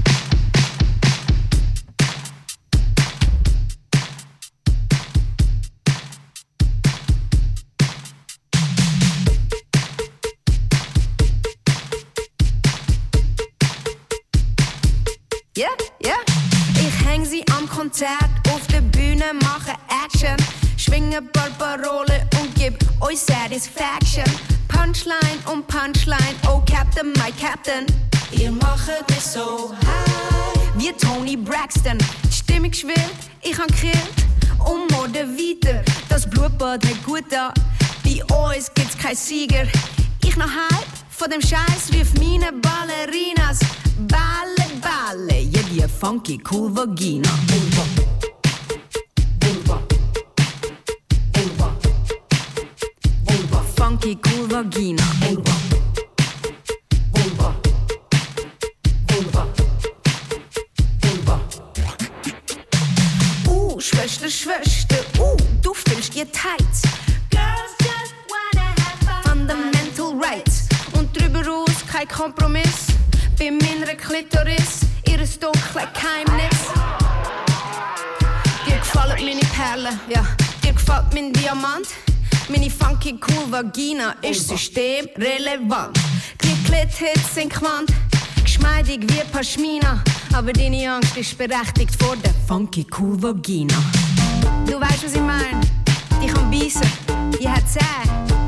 Konzert 18.00 18.54
auf 18.54 18.66
der 18.68 18.80
Bühne, 18.80 19.26
mache 19.42 19.74
Action. 20.06 20.38
Schwinge 20.78 21.22
Barbarole 21.22 22.26
und 22.40 22.56
gib 22.56 22.78
euch 23.02 23.20
Satisfaction. 23.20 24.24
Punchline 24.70 25.40
um 25.52 25.62
Punchline, 25.64 26.36
oh 26.48 26.62
Captain, 26.66 27.12
my 27.18 27.30
Captain. 27.38 27.86
Ihr 28.32 28.54
macht 28.54 29.10
mich 29.10 29.20
so 29.20 29.74
high. 29.74 30.62
Wie 30.78 30.94
Tony 30.94 31.36
Braxton, 31.36 31.98
stimmig 32.32 32.78
schwillt, 32.78 33.20
ich 33.42 33.60
han 33.60 33.68
grillt. 33.68 34.16
Und 34.60 34.90
Morde 34.92 35.28
weiter, 35.28 35.84
das 36.08 36.30
Blutbad 36.30 36.86
hat 36.86 37.04
gut 37.04 37.26
da. 37.30 37.54
Bei 38.06 38.24
uns 38.34 38.74
gibt's 38.74 38.98
kein 38.98 39.16
Sieger. 39.18 39.68
Ich 40.24 40.38
noch 40.38 40.48
halb 40.48 40.99
von 41.20 41.30
dem 41.30 41.42
Scheiß 41.42 41.92
wirf 41.92 42.14
meine 42.18 42.54
Ballerinas. 42.54 43.60
Balle, 44.08 44.66
balle, 44.82 45.42
je 45.42 45.60
yeah, 45.76 45.90
funky, 45.90 46.40
cool 46.50 46.74
Vagina. 46.74 47.30
Boom, 47.48 47.70
boom. 47.72 48.10
funky 53.76 54.18
cool 54.22 54.48
vagina. 54.48 55.04
Vulva. 55.20 55.56
Vulva. 57.12 57.56
Vulva. 59.08 59.48
Vulva. 61.02 61.40
Uh, 63.48 63.80
Schwester, 63.80 64.30
Schwester, 64.30 65.04
uh, 65.20 65.38
du 65.62 65.74
findest 65.74 66.16
ihr 66.16 66.32
tight. 66.32 67.09
Kein 72.00 72.08
Kompromiss. 72.08 72.88
Bei 73.38 73.52
meiner 73.52 73.94
Klitoris, 73.96 74.82
ihres 75.06 75.38
dunkle 75.38 75.88
Geheimnis. 75.94 76.60
Dir 78.66 78.78
gefallen 78.78 79.18
meine 79.26 79.42
Perlen, 79.42 80.00
ja. 80.08 80.26
Dir 80.64 80.74
gefällt 80.74 81.14
mein 81.14 81.34
Diamant. 81.34 81.88
Meine 82.48 82.70
funky 82.70 83.20
cool 83.28 83.52
Vagina 83.52 84.16
ist 84.22 84.48
systemrelevant. 84.48 85.98
Die 86.44 86.56
Klit-Hits 86.64 87.36
sind 87.36 87.54
Quant, 87.54 87.92
geschmeidig 88.44 89.02
wie 89.02 89.24
Pashmina. 89.32 90.02
Aber 90.34 90.54
deine 90.54 90.94
Angst 90.94 91.18
ist 91.18 91.38
berechtigt 91.38 92.02
vor 92.02 92.16
der 92.18 92.34
funky 92.48 92.86
cool 92.98 93.22
Vagina. 93.22 93.76
Du 94.66 94.80
weißt, 94.80 95.06
was 95.06 95.14
ich 95.14 95.22
meine? 95.22 95.62
Die 96.22 96.28
kann 96.28 96.50
beißen, 96.50 96.90
die 97.40 97.48
hat 97.50 97.64
Zähne. 97.68 98.39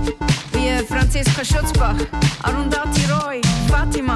Franziska 0.85 1.43
Schutzbach, 1.43 1.95
Arundhati 2.43 3.05
Roy, 3.05 3.41
Fatima, 3.67 4.13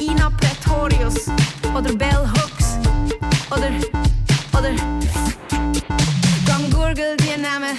Ina 0.00 0.30
Pretorius 0.30 1.28
oder 1.74 1.92
Bell 1.94 2.28
Hooks. 2.34 2.78
Oder, 3.50 3.70
oder, 4.58 4.74
Gang 6.46 6.70
Gurgel 6.72 7.16
die 7.18 7.40
Namen, 7.40 7.78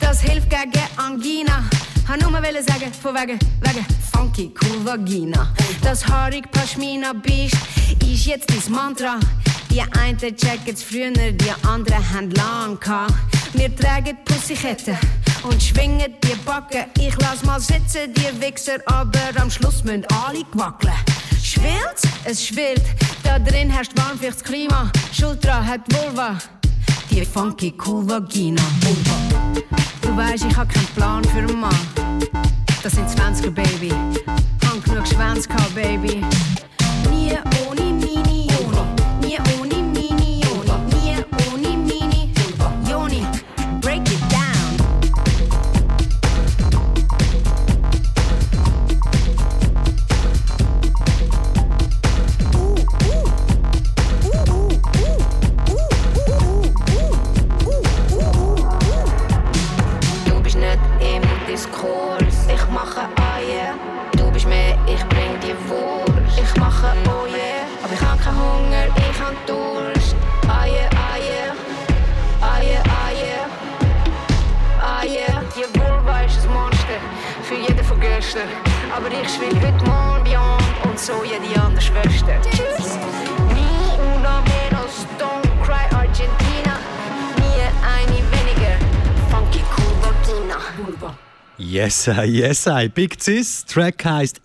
das 0.00 0.20
hilft 0.20 0.50
gegen 0.50 0.72
Angina. 0.96 1.64
Han 2.08 2.20
nur 2.20 2.30
mal 2.30 2.42
sagen, 2.42 2.92
von 2.92 3.14
wegen, 3.14 3.38
wegen 3.60 3.86
funky 4.12 4.52
cool 4.62 4.84
Vagina. 4.84 5.52
Das 5.82 6.06
haarig 6.06 6.50
Pashmina 6.50 7.12
Beast 7.12 7.56
ist 8.00 8.26
jetzt 8.26 8.50
dein 8.50 8.72
Mantra. 8.72 9.18
Die 9.72 9.80
einen 9.80 10.18
checken's 10.18 10.82
früher, 10.82 11.10
die 11.10 11.50
anderen 11.66 12.04
haben 12.12 12.30
lang 12.32 12.78
gehabt. 12.78 13.14
Wir 13.54 13.74
tragen 13.74 14.18
Pussyketten 14.22 14.98
und 15.44 15.62
schwingen 15.62 16.14
die 16.22 16.34
Backen. 16.44 16.84
Ich 16.98 17.14
lass 17.18 17.42
mal 17.42 17.58
sitzen, 17.58 18.12
die 18.14 18.38
Wichser, 18.38 18.76
aber 18.84 19.18
am 19.40 19.50
Schluss 19.50 19.82
müssen 19.82 20.04
alle 20.26 20.44
wackeln. 20.52 20.92
Schwillt? 21.42 22.02
Es 22.24 22.46
schwillt. 22.46 22.82
Da 23.22 23.38
drin 23.38 23.70
herrscht 23.70 23.92
warm 23.96 24.18
fürs 24.18 24.44
Klima. 24.44 24.92
Schultra 25.10 25.64
hat 25.64 25.80
Vulva. 25.90 26.36
Die 27.10 27.24
funky 27.24 27.72
cool 27.86 28.06
Vagina. 28.06 28.62
Du 30.02 30.14
weißt, 30.14 30.44
ich 30.44 30.56
hab 30.56 30.68
keinen 30.68 30.86
Plan 30.88 31.24
für 31.24 31.38
einen 31.38 31.60
Mann. 31.60 31.74
Das 32.82 32.92
sind 32.92 33.08
20er, 33.08 33.50
Baby. 33.50 33.90
Hab 34.66 34.84
genug 34.84 35.06
Schwänze 35.06 35.48
gehabt, 35.48 35.74
Baby. 35.74 36.22
Nie 37.10 37.38
ohne 37.66 37.81
so 81.02 81.24
jede 81.24 81.60
andere 81.60 81.82
Schwester. 81.82 82.38
Nie 83.54 83.98
una 84.14 84.40
menos, 84.42 85.04
don't 85.18 85.50
cry 85.64 85.84
Argentina. 85.90 86.78
Nie 87.38 87.66
eine 87.82 88.22
weniger, 88.30 88.78
funky. 89.30 89.60
Vulva. 90.76 91.14
Yes, 91.58 92.08
I, 92.08 92.24
yes, 92.24 92.66
I. 92.66 92.88
Big 92.88 93.20
Cis. 93.20 93.64
Track 93.64 94.04
heisst 94.04 94.40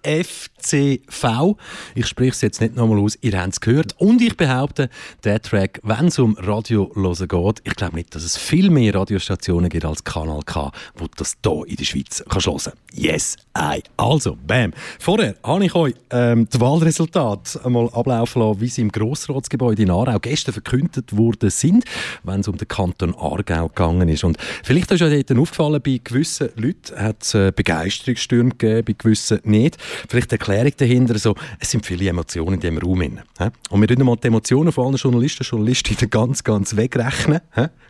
FCV. 0.62 1.56
Ich 1.96 2.08
spreche 2.08 2.32
es 2.32 2.42
jetzt 2.42 2.62
nicht 2.62 2.76
nochmal 2.76 3.00
aus, 3.00 3.18
ihr 3.22 3.40
habt 3.40 3.54
es 3.54 3.62
gehört. 3.62 3.96
Und 3.98 4.22
ich 4.22 4.36
behaupte, 4.36 4.90
der 5.24 5.42
Track, 5.42 5.80
wenn 5.84 6.08
es 6.08 6.20
um 6.20 6.36
Radio 6.40 6.92
hören 6.96 7.28
geht, 7.28 7.62
ich 7.64 7.76
glaube 7.76 7.96
nicht, 7.96 8.16
dass 8.16 8.24
es 8.24 8.38
viel 8.38 8.70
mehr 8.70 8.94
Radiostationen 8.96 9.70
gibt 9.70 9.86
als 9.86 10.04
Kanal 10.04 10.42
K, 10.46 10.72
wo 10.96 11.08
das 11.16 11.38
hier 11.44 11.64
in 11.68 11.76
der 11.76 11.86
Schweiz 11.86 12.24
kannst 12.28 12.48
hören 12.48 12.74
Yes, 12.94 13.38
I. 13.58 13.84
Also, 13.96 14.38
bam. 14.48 14.74
Vorher 15.00 15.36
habe 15.44 15.66
ich 15.66 15.76
euch 15.76 15.94
ähm, 16.10 16.48
die 16.52 16.60
Wahlresultate 16.60 17.64
einmal 17.64 17.90
ablaufen 17.90 18.42
lassen, 18.42 18.62
wie 18.62 18.68
sie 18.68 18.82
im 18.82 18.92
Grossratsgebäude 18.92 19.84
in 19.84 19.92
Aarau 19.92 20.20
gestern 20.20 20.54
verkündet 20.54 21.16
worden 21.16 21.50
sind, 21.50 21.86
wenn 22.24 22.40
es 22.40 22.48
um 22.48 22.58
den 22.58 22.68
Kanton 22.68 23.14
Aargau 23.16 23.68
gegangen 23.68 24.10
ist. 24.10 24.24
Und 24.24 24.38
vielleicht 24.64 24.92
ist 24.92 25.02
euch 25.02 25.26
dort 25.26 25.40
aufgefallen, 25.40 25.82
bei 25.84 26.02
gewissen 26.04 26.50
Leuten 26.56 27.00
hat 27.00 27.22
es 27.22 27.34
äh, 27.36 27.52
Begeisterungsstürme 27.56 28.52
gegeben, 28.52 28.86
bei 28.86 28.96
gewissen 28.98 29.40
nicht. 29.44 29.78
Vielleicht 30.10 30.32
Erklärung 30.48 30.74
dahinter, 30.78 31.18
so, 31.20 31.36
es 31.60 31.72
sind 31.72 31.86
viele 31.86 32.10
Emotionen 32.10 32.56
in 32.56 32.60
diesem 32.60 32.78
Raum. 32.78 32.98
Drin? 32.98 33.22
Und 33.70 33.82
wir 33.82 33.90
reden 33.90 34.06
mal 34.06 34.16
die 34.16 34.28
Emotionen 34.28 34.72
von 34.72 34.88
allen 34.88 34.96
Journalisten 34.96 35.44
und 35.44 35.50
Journalistinnen 35.50 36.10
ganz, 36.10 36.44
ganz 36.44 36.76
wegrechnen. 36.76 37.42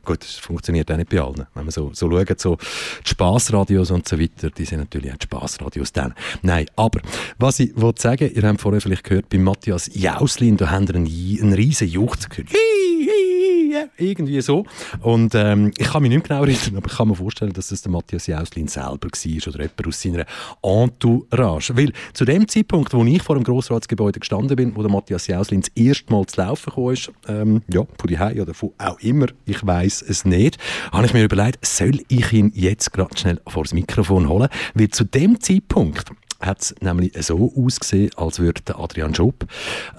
Gut, 0.05 0.21
das 0.21 0.35
funktioniert 0.35 0.91
auch 0.91 0.97
nicht 0.97 1.09
bei 1.09 1.19
allen. 1.19 1.45
Wenn 1.53 1.65
man 1.65 1.71
so, 1.71 1.91
so 1.93 2.09
schaut, 2.09 2.39
so 2.39 2.55
die 2.55 3.09
Spassradios 3.09 3.91
und 3.91 4.07
so 4.07 4.19
weiter, 4.19 4.49
die 4.49 4.65
sind 4.65 4.79
natürlich 4.79 5.11
auch 5.11 5.17
die 5.17 5.23
Spassradios 5.23 5.91
dann. 5.91 6.13
Nein, 6.41 6.65
aber 6.75 7.01
was 7.37 7.59
ich 7.59 7.71
wollte 7.75 8.01
sagen, 8.01 8.31
ihr 8.33 8.43
habt 8.43 8.61
vorher 8.61 8.81
vielleicht 8.81 9.03
gehört, 9.03 9.29
bei 9.29 9.37
Matthias 9.37 9.89
Jauslin, 9.93 10.57
da 10.57 10.69
haben 10.69 10.87
einen, 10.87 11.05
einen 11.05 11.53
riesen 11.53 11.87
Juchz 11.87 12.29
gehört. 12.29 12.49
Hi, 12.51 13.07
hi, 13.09 13.26
ja, 13.71 13.85
irgendwie 13.97 14.41
so. 14.41 14.65
Und 15.01 15.33
ähm, 15.35 15.71
ich 15.77 15.87
kann 15.87 16.01
mich 16.01 16.11
nicht 16.11 16.27
genau 16.27 16.43
erinnern, 16.43 16.77
aber 16.77 16.87
ich 16.87 16.97
kann 16.97 17.07
mir 17.07 17.15
vorstellen, 17.15 17.53
dass 17.53 17.69
das 17.69 17.81
der 17.81 17.91
Matthias 17.91 18.27
Jauslin 18.27 18.67
selber 18.67 18.89
war 18.89 19.47
oder 19.47 19.61
jemand 19.61 19.87
aus 19.87 20.01
seiner 20.01 20.25
Entourage. 20.61 21.75
Weil 21.75 21.91
zu 22.13 22.25
dem 22.25 22.47
Zeitpunkt, 22.47 22.93
wo 22.93 23.03
ich 23.05 23.21
vor 23.21 23.35
dem 23.35 23.43
Grossratsgebäude 23.43 24.19
gestanden 24.19 24.55
bin, 24.55 24.75
wo 24.75 24.81
der 24.81 24.91
Matthias 24.91 25.27
Jauslin 25.27 25.61
das 25.61 25.71
erste 25.75 26.11
Mal 26.11 26.25
zu 26.25 26.41
laufen 26.41 26.73
kam, 26.73 26.95
ähm, 27.27 27.61
ja, 27.71 27.81
von 27.97 28.07
die 28.07 28.41
oder 28.41 28.53
von 28.53 28.71
auch 28.77 28.99
immer, 28.99 29.27
ich 29.45 29.65
weiß 29.65 30.03
es 30.07 30.25
nicht, 30.25 30.57
habe 30.91 31.05
ich 31.05 31.13
mir 31.13 31.23
überlegt, 31.23 31.65
soll 31.65 31.99
ich 32.07 32.33
ihn 32.33 32.51
jetzt 32.55 32.93
gerade 32.93 33.17
schnell 33.17 33.41
vor 33.47 33.63
das 33.63 33.73
Mikrofon 33.73 34.29
holen? 34.29 34.49
Weil 34.73 34.89
zu 34.89 35.03
dem 35.03 35.39
Zeitpunkt 35.39 36.11
hat 36.39 36.61
es 36.61 36.75
nämlich 36.81 37.13
so 37.19 37.53
ausgesehen, 37.55 38.11
als 38.15 38.39
würde 38.39 38.61
Adrian 38.75 39.13
Schob, 39.13 39.45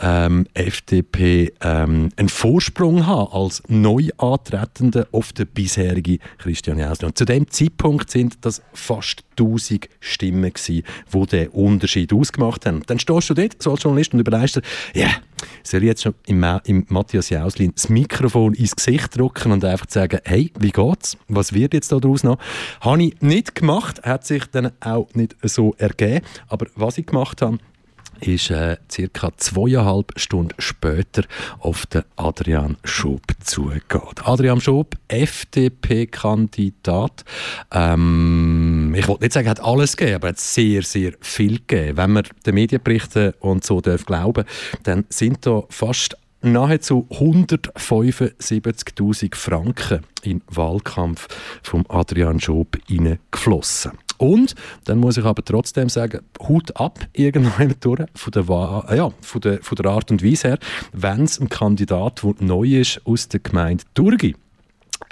ähm, 0.00 0.46
FDP, 0.54 1.52
ähm, 1.60 2.10
einen 2.16 2.28
Vorsprung 2.28 3.06
haben 3.06 3.32
als 3.32 3.62
neu 3.68 4.08
antretender 4.18 5.06
auf 5.12 5.32
den 5.32 5.46
bisherigen 5.48 6.18
Christian 6.38 6.78
Jäusli. 6.78 7.06
Und 7.06 7.18
zu 7.18 7.24
dem 7.24 7.50
Zeitpunkt 7.50 8.10
sind 8.10 8.38
das 8.42 8.62
fast 8.72 9.24
1000 9.38 9.88
Stimmen 10.00 10.52
gewesen, 10.52 10.82
die 11.12 11.26
den 11.26 11.48
Unterschied 11.48 12.12
ausgemacht 12.12 12.66
haben. 12.66 12.82
Dann 12.86 12.98
stehst 12.98 13.30
du 13.30 13.34
dort 13.34 13.62
so 13.62 13.72
als 13.72 13.82
Journalist 13.82 14.14
und 14.14 14.20
überlegst 14.20 14.56
dir, 14.56 14.62
ja, 14.94 15.10
soll 15.62 15.82
ich 15.82 15.88
jetzt 15.88 16.02
schon 16.02 16.14
im, 16.26 16.44
im 16.64 16.86
Matthias 16.88 17.30
Jauslin 17.30 17.72
das 17.74 17.88
Mikrofon 17.88 18.54
ins 18.54 18.76
Gesicht 18.76 19.16
drücken 19.16 19.52
und 19.52 19.64
einfach 19.64 19.86
sagen, 19.88 20.20
hey, 20.24 20.52
wie 20.58 20.70
geht's? 20.70 21.16
Was 21.28 21.52
wird 21.52 21.74
jetzt 21.74 21.92
daraus 21.92 22.22
noch? 22.22 22.38
Habe 22.80 23.02
ich 23.02 23.20
nicht 23.20 23.54
gemacht, 23.54 24.02
hat 24.02 24.26
sich 24.26 24.46
dann 24.46 24.72
auch 24.80 25.08
nicht 25.14 25.36
so 25.42 25.74
ergeben. 25.78 26.24
Aber 26.48 26.66
was 26.74 26.98
ich 26.98 27.06
gemacht 27.06 27.42
habe, 27.42 27.58
ist 28.20 28.50
äh, 28.50 28.76
circa 28.90 29.30
zweieinhalb 29.36 30.12
Stunden 30.16 30.54
später 30.58 31.22
auf 31.60 31.86
den 31.86 32.02
Adrian 32.16 32.76
Schob 32.84 33.22
zugegangen. 33.42 34.16
Adrian 34.24 34.60
Schob, 34.60 34.96
FDP-Kandidat. 35.08 37.24
Ähm, 37.72 38.94
ich 38.96 39.08
wollte 39.08 39.24
nicht 39.24 39.32
sagen, 39.32 39.46
er 39.46 39.52
hat 39.52 39.60
alles 39.60 39.96
gegeben, 39.96 40.16
aber 40.16 40.26
er 40.28 40.32
hat 40.32 40.40
sehr, 40.40 40.82
sehr 40.82 41.14
viel 41.20 41.58
gegeben. 41.58 41.96
Wenn 41.96 42.12
man 42.12 42.24
den 42.44 42.54
Medienberichten 42.54 43.32
und 43.40 43.64
so 43.64 43.80
darf 43.80 44.04
glauben, 44.06 44.44
dann 44.82 45.06
sind 45.08 45.46
da 45.46 45.62
fast 45.68 46.16
nahezu 46.40 47.06
175.000 47.10 49.34
Franken 49.34 50.04
in 50.22 50.38
den 50.38 50.42
Wahlkampf 50.48 51.26
von 51.62 51.84
Adrian 51.88 52.38
Schob 52.40 52.78
hineingeflossen. 52.86 53.98
Und 54.18 54.54
dann 54.84 54.98
muss 54.98 55.16
ich 55.16 55.24
aber 55.24 55.44
trotzdem 55.44 55.88
sagen, 55.88 56.20
Hut 56.40 56.76
ab 56.76 56.98
irgendwann 57.12 57.74
durch 57.80 58.04
von 58.14 58.32
der, 58.32 58.44
ja, 58.94 59.10
von 59.20 59.40
der, 59.40 59.62
von 59.62 59.76
der 59.76 59.86
Art 59.86 60.10
und 60.10 60.24
Weise 60.24 60.48
her, 60.48 60.58
wenn 60.92 61.24
es 61.24 61.40
ein 61.40 61.48
Kandidat, 61.48 62.22
der 62.22 62.34
neu 62.40 62.80
ist, 62.80 63.00
aus 63.04 63.28
der 63.28 63.40
Gemeinde 63.40 63.84
Durgi 63.94 64.34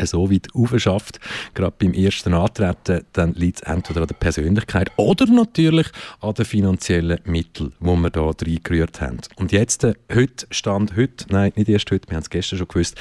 so 0.05 0.31
weit 0.31 0.49
schafft, 0.81 1.21
gerade 1.55 1.75
beim 1.79 1.93
ersten 1.93 2.35
Antreten, 2.35 3.05
dann 3.13 3.33
liegt 3.35 3.63
es 3.63 3.69
entweder 3.69 4.03
an 4.03 4.09
der 4.09 4.15
Persönlichkeit 4.15 4.91
oder 4.97 5.27
natürlich 5.27 5.89
an 6.21 6.35
den 6.35 6.45
finanziellen 6.45 7.21
Mitteln, 7.25 7.73
die 7.81 7.87
wir 7.87 8.11
da 8.11 8.23
reingerührt 8.23 9.01
haben. 9.01 9.19
Und 9.37 9.53
jetzt, 9.53 9.85
äh, 9.85 9.95
heute 10.15 10.47
stand 10.51 10.97
heute, 10.97 11.27
nein, 11.31 11.53
nicht 11.57 11.69
erst 11.69 11.91
heute, 11.91 12.09
wir 12.09 12.17
haben 12.17 12.23
es 12.23 12.31
gestern 12.31 12.59
schon 12.59 12.69
gewusst, 12.69 12.97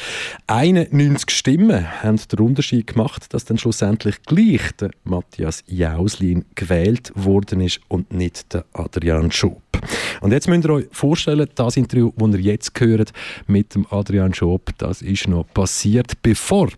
91 0.47 1.29
Stimmen 1.31 2.03
haben 2.03 2.17
den 2.31 2.39
Unterschied 2.39 2.87
gemacht, 2.87 3.33
dass 3.33 3.45
dann 3.45 3.57
schlussendlich 3.57 4.21
gleich 4.23 4.71
der 4.79 4.91
Matthias 5.03 5.63
Jauslin 5.67 6.45
gewählt 6.55 7.11
worden 7.15 7.61
ist 7.61 7.81
und 7.87 8.13
nicht 8.13 8.53
der 8.53 8.65
Adrian 8.73 9.31
Schob. 9.31 9.61
Und 10.21 10.31
jetzt 10.31 10.47
müsst 10.47 10.65
ihr 10.65 10.69
euch 10.71 10.85
vorstellen, 10.91 11.47
das 11.55 11.77
Interview, 11.77 12.11
das 12.15 12.29
ihr 12.35 12.39
jetzt 12.39 12.79
hört 12.79 13.11
mit 13.47 13.75
dem 13.75 13.85
Adrian 13.89 14.33
Schob, 14.33 14.71
das 14.77 15.01
ist 15.01 15.27
noch 15.27 15.45
passiert, 15.53 16.21
bevor 16.21 16.69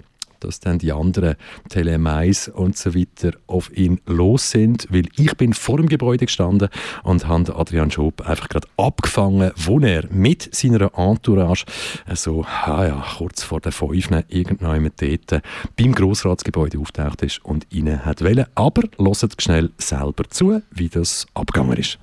dass 0.47 0.61
dann 0.61 0.79
die 0.79 0.93
anderen 0.93 1.35
Telemais 1.69 2.47
und 2.47 2.77
so 2.77 2.95
weiter 2.95 3.31
auf 3.47 3.75
ihn 3.75 3.99
los 4.05 4.49
sind, 4.49 4.87
weil 4.89 5.03
ich 5.17 5.35
bin 5.35 5.53
vor 5.53 5.77
dem 5.77 5.89
Gebäude 5.89 6.25
gestanden 6.25 6.69
und 7.03 7.27
habe 7.27 7.55
Adrian 7.55 7.91
Schob 7.91 8.21
einfach 8.21 8.47
gerade 8.47 8.67
abgefangen, 8.77 9.51
wo 9.57 9.79
er 9.79 10.05
mit 10.09 10.55
seiner 10.55 10.97
Entourage 10.97 11.65
so 12.13 12.45
ah 12.45 12.85
ja, 12.85 13.05
kurz 13.17 13.43
vor 13.43 13.59
der 13.59 13.73
Fünf 13.73 14.09
irgendwann 14.29 14.89
dort 14.99 15.43
beim 15.75 15.93
Grossratsgebäude 15.93 16.79
auftaucht 16.79 17.23
ist 17.23 17.43
und 17.43 17.67
ihn 17.71 18.05
hat 18.05 18.23
wollen. 18.23 18.45
Aber 18.55 18.83
hört 18.97 19.41
schnell 19.41 19.71
selber 19.77 20.23
zu, 20.29 20.61
wie 20.71 20.87
das 20.87 21.25
abgegangen 21.33 21.77
ist. 21.77 21.99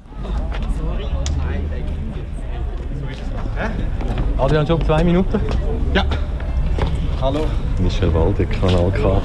Adrian 4.37 4.67
Schob, 4.67 4.85
zwei 4.85 5.03
Minuten. 5.03 5.41
Ja. 5.95 6.05
Hallo. 7.21 7.47
Michel 7.81 8.13
Waldeck, 8.13 8.51
Kanal 8.61 8.91
K. 8.93 9.23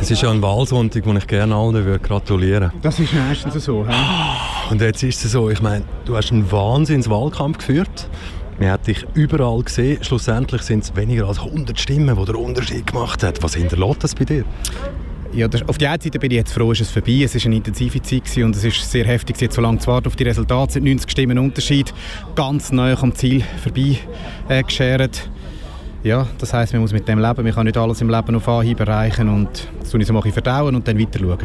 Es 0.00 0.10
ist 0.10 0.22
ja 0.22 0.30
ein 0.30 0.40
Wahlsonntag, 0.42 1.04
wo 1.06 1.12
ich 1.14 1.26
gerne 1.26 1.54
allen 1.54 2.02
gratulieren 2.02 2.64
würde. 2.64 2.72
Das 2.82 3.00
ist 3.00 3.12
meistens 3.12 3.64
so. 3.64 3.84
He? 3.86 3.92
Und 4.70 4.80
jetzt 4.80 5.02
ist 5.02 5.24
es 5.24 5.32
so, 5.32 5.50
ich 5.50 5.60
meine, 5.60 5.84
du 6.04 6.16
hast 6.16 6.30
einen 6.30 6.50
Wahnsinns-Wahlkampf 6.50 7.58
geführt. 7.58 8.08
Man 8.60 8.70
hat 8.70 8.86
dich 8.86 9.04
überall 9.14 9.62
gesehen. 9.62 10.02
Schlussendlich 10.02 10.62
sind 10.62 10.84
es 10.84 10.94
weniger 10.94 11.26
als 11.26 11.38
100 11.40 11.78
Stimmen, 11.78 12.16
die 12.16 12.24
den 12.24 12.36
Unterschied 12.36 12.86
gemacht 12.86 13.22
haben. 13.22 13.34
Was 13.40 13.54
hinterlässt 13.54 14.04
das 14.04 14.14
bei 14.14 14.24
dir? 14.24 14.44
Ja, 15.32 15.48
das, 15.48 15.68
auf 15.68 15.78
die 15.78 15.86
einen 15.86 16.00
Seite 16.00 16.18
bin 16.18 16.30
ich 16.30 16.38
jetzt 16.38 16.52
froh, 16.52 16.72
ist 16.72 16.80
es 16.80 16.90
vorbei. 16.90 17.22
Es 17.24 17.34
war 17.34 17.44
eine 17.44 17.56
intensive 17.56 18.00
Zeit 18.02 18.36
und 18.38 18.54
es 18.54 18.64
ist 18.64 18.90
sehr 18.90 19.04
heftig, 19.04 19.40
jetzt 19.40 19.56
so 19.56 19.60
lange 19.60 19.78
zu 19.78 19.88
warten 19.88 20.06
auf 20.06 20.16
die 20.16 20.24
Resultate. 20.24 20.68
Es 20.68 20.74
sind 20.74 20.84
90 20.84 21.10
Stimmen 21.10 21.38
Unterschied, 21.38 21.92
ganz 22.34 22.72
neu 22.72 22.94
am 22.94 23.14
Ziel 23.14 23.42
vorbei 23.62 23.98
äh, 24.48 24.62
geschert 24.62 25.28
ja, 26.02 26.26
das 26.38 26.52
heißt, 26.52 26.72
man 26.72 26.82
muss 26.82 26.92
mit 26.92 27.08
dem 27.08 27.18
leben. 27.18 27.42
Man 27.42 27.52
kann 27.52 27.66
nicht 27.66 27.76
alles 27.76 28.00
im 28.00 28.10
Leben 28.10 28.36
auf 28.36 28.48
Anhieb 28.48 28.80
erreichen 28.80 29.28
und 29.28 29.68
das 29.80 29.90
tue 29.90 30.00
ich 30.00 30.06
so 30.06 30.12
mache 30.12 30.28
ich 30.28 30.34
verdauen 30.34 30.74
und 30.74 30.86
dann 30.86 30.98
weiter 30.98 31.18
schauen. 31.18 31.38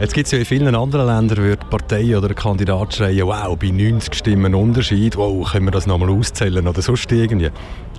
Jetzt 0.00 0.14
gibt 0.14 0.26
es 0.26 0.32
ja 0.32 0.38
in 0.38 0.44
vielen 0.44 0.74
anderen 0.74 1.06
Ländern, 1.06 1.38
wo 1.38 1.54
die 1.54 1.66
Partei 1.70 2.16
oder 2.16 2.28
ein 2.28 2.34
Kandidat 2.34 2.94
schreien, 2.94 3.26
wow, 3.26 3.56
bei 3.56 3.68
90 3.68 4.14
Stimmen 4.14 4.54
Unterschied, 4.54 5.16
wow, 5.16 5.48
können 5.50 5.66
wir 5.66 5.70
das 5.70 5.86
nochmal 5.86 6.10
auszählen 6.10 6.66
oder 6.66 6.82
sonst 6.82 7.12
irgendwie. 7.12 7.50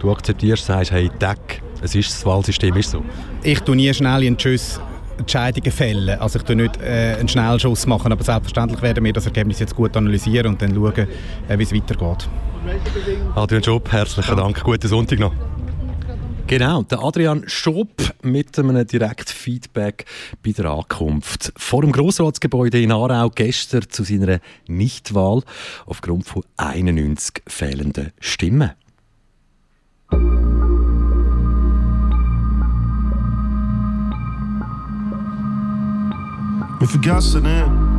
Du 0.02 0.12
akzeptierst, 0.12 0.66
sagst, 0.66 0.92
hey, 0.92 1.10
Deck, 1.22 1.62
es 1.82 1.96
ist 1.96 2.10
das 2.10 2.26
Wahlsystem 2.26 2.76
ist 2.76 2.92
so. 2.92 3.04
Ich 3.42 3.62
tue 3.62 3.76
nie 3.76 3.94
schnell 3.94 4.24
einen 4.24 4.38
Tschüss 4.38 4.82
Entscheidungen 5.18 5.72
fällen. 5.72 6.20
Also 6.20 6.40
ich 6.40 6.46
tue 6.46 6.56
nicht 6.56 6.82
äh, 6.82 7.16
einen 7.20 7.28
Schnellschuss 7.28 7.86
machen, 7.86 8.12
aber 8.12 8.24
selbstverständlich 8.24 8.82
werden 8.82 9.04
wir 9.04 9.14
das 9.14 9.26
Ergebnis 9.26 9.60
jetzt 9.60 9.76
gut 9.76 9.96
analysieren 9.96 10.48
und 10.48 10.62
dann 10.62 10.74
schauen, 10.74 11.08
äh, 11.48 11.58
wie 11.58 11.64
es 11.64 11.74
weitergeht. 11.74 12.28
Adrian 13.36 13.62
Job, 13.62 13.92
herzlichen 13.92 14.38
Dank, 14.38 14.64
guten 14.64 14.88
Sonntag 14.88 15.20
noch. 15.20 15.34
Genau, 16.46 16.84
der 16.84 17.00
Adrian 17.02 17.44
Schob 17.48 18.14
mit 18.22 18.60
einem 18.60 18.86
Direktfeedback 18.86 20.06
bei 20.44 20.52
der 20.52 20.66
Ankunft 20.66 21.54
vor 21.56 21.82
dem 21.82 21.92
Grossratsgebäude 21.92 22.82
in 22.82 22.92
Aarau 22.92 23.30
gestern 23.30 23.90
zu 23.90 24.04
seiner 24.04 24.40
Nichtwahl 24.68 25.42
aufgrund 25.86 26.28
von 26.28 26.44
91 26.58 27.44
fehlenden 27.48 28.12
Stimmen. 28.20 28.72
Wir 36.80 36.88
vergessen 36.88 37.44
nicht. 37.44 37.94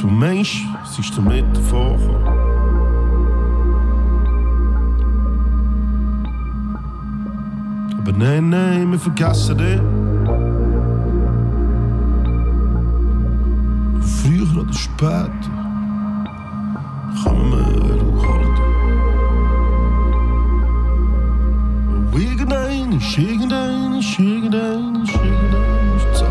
Du 0.00 0.08
Mensch, 0.08 0.66
es 0.84 0.98
ist 0.98 1.16
damit 1.16 1.56
vorgekommen. 1.68 2.47
Aber 8.08 8.16
nein, 8.16 8.48
nein, 8.48 8.90
wir 8.90 8.98
vergessen 8.98 9.58
dich. 9.58 9.80
Früher 14.00 14.62
oder 14.62 14.72
später 14.72 15.28
kommen 17.22 17.52
wir 17.52 18.00
holen 18.22 18.54
dich. 22.14 22.22
Irgendein 22.30 22.92
ist, 22.92 23.18
irgendein 23.18 23.98
ist, 23.98 24.18
irgendein 24.18 25.02
ist, 25.02 25.12
irgendein 25.12 25.96
ist 25.98 26.18
Zeit. 26.18 26.30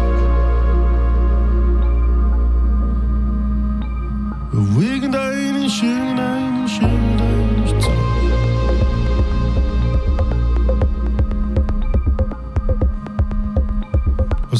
Irgendein 4.52 5.56
ist, 5.64 5.84
irgendein 5.84 6.66
ist, 6.66 6.82
irgendein 6.82 7.64
ist 7.66 7.70
Zeit. 7.70 7.78
Also 7.78 7.86
komm, 7.86 8.07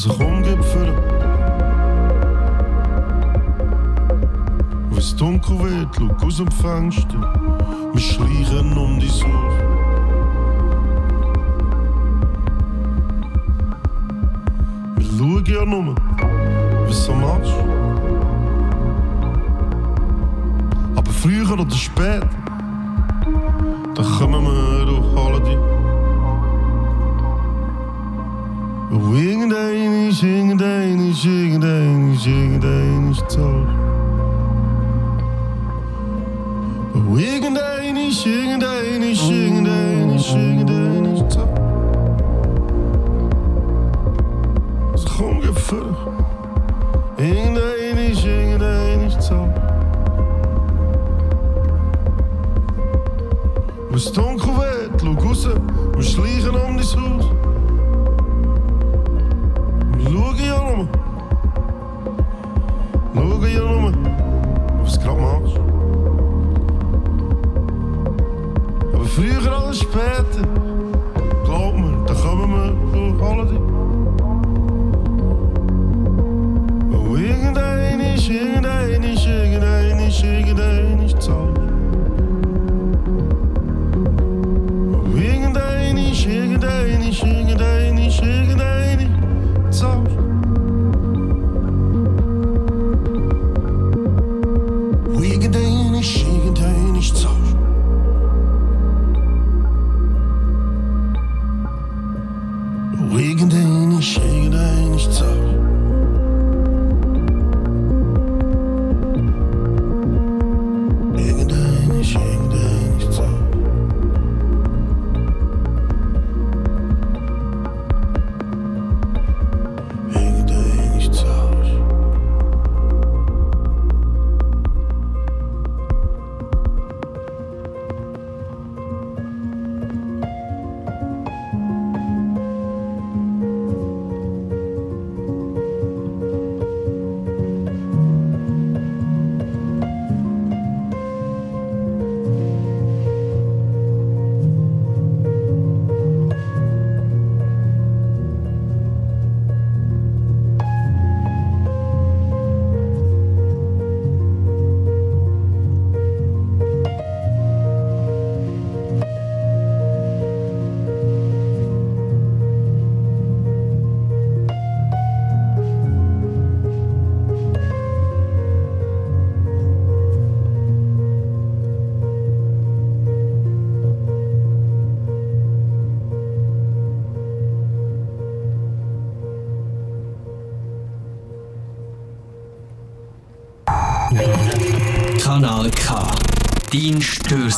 gib 0.04 0.64
für 0.64 0.94
Wenn 4.90 4.98
es 4.98 5.16
dunkel 5.16 5.58
wird, 5.58 5.88
schau 5.96 6.26
aus 6.26 6.36
dem 6.36 6.50
Fenster. 6.52 7.18
Wir 7.92 8.00
schleichen 8.00 8.78
um 8.78 9.00
die 9.00 9.06
Uhr. 9.06 9.52
Wir 14.96 15.06
schauen 15.18 15.44
ja 15.46 15.64
nur, 15.64 15.94
was 16.86 17.06
du 17.06 17.12
machst. 17.14 17.54
Aber 20.94 21.10
früher 21.10 21.52
oder 21.52 21.74
später, 21.74 22.28
dann 23.94 24.06
kommen 24.18 24.44
wir 24.44 24.96
und 24.96 25.18
holen 25.18 25.44
dich. 25.44 25.77
Irgendein 28.90 30.08
ist, 30.08 30.22
irgendein 30.22 31.10
ist, 31.10 31.22
irgendein 31.22 32.14
ist, 32.14 32.26
irgendein 32.26 33.10
ist 33.10 33.30
Zoll. 33.30 33.68
Irgendein 37.14 37.96
ist, 37.96 38.24
irgendein 38.24 39.02
ist, 39.02 39.30
irgendein 39.30 40.10
ist, 40.16 40.34
irgendein 40.34 41.04
ist 41.04 41.30
Zoll. 41.30 41.48
Also 44.92 45.08
komm, 45.18 45.40
gib 45.42 45.58
vor. 45.58 45.94
Irgendein 47.18 48.10
ist, 48.10 48.24
irgendein 48.24 49.06
ist 49.06 49.20
Zoll. 49.20 49.52
Wenn 53.90 53.96
es 53.96 54.12
dunkel 54.12 54.48
wird, 54.56 55.02
schau 55.02 55.28
raus, 55.28 55.46
wir 55.46 57.37
schleichen 60.18 60.26
um 60.26 60.26
dein 60.26 60.26
Haus. 60.26 60.26
Schau 60.26 60.32
ja 60.38 60.76
nur. 60.76 60.88
Schau 63.14 63.44
ja 63.46 63.60
nur, 63.60 63.92
was 64.82 64.98
du 64.98 65.04
gerade 65.04 65.20
machst. 65.20 65.56
Aber 68.94 69.04
früher 69.04 69.40
oder 69.40 69.72
später, 69.72 70.44
glaub 71.44 71.74
mir, 71.76 72.04
da 72.06 72.14
kommen 72.14 72.50
wir 72.52 72.70
durch 72.92 73.22
alle 73.30 73.46
die. 73.46 73.60
Oh, 76.94 77.16
irgendein 77.16 78.00
ist, 78.00 78.28
irgendein 78.28 79.02
ist, 79.02 79.26
irgendein 79.26 79.98
ist, 80.00 80.24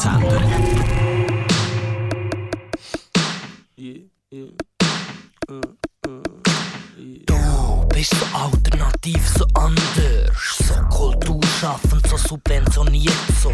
Störsender. 0.01 0.41
Du 7.27 7.87
bist 7.89 8.15
so 8.15 8.27
alternativ, 8.33 9.29
so 9.37 9.45
anders, 9.55 10.57
so 10.67 10.75
kulturschaffend, 10.89 12.07
so 12.07 12.17
subventioniert, 12.17 13.13
so 13.43 13.53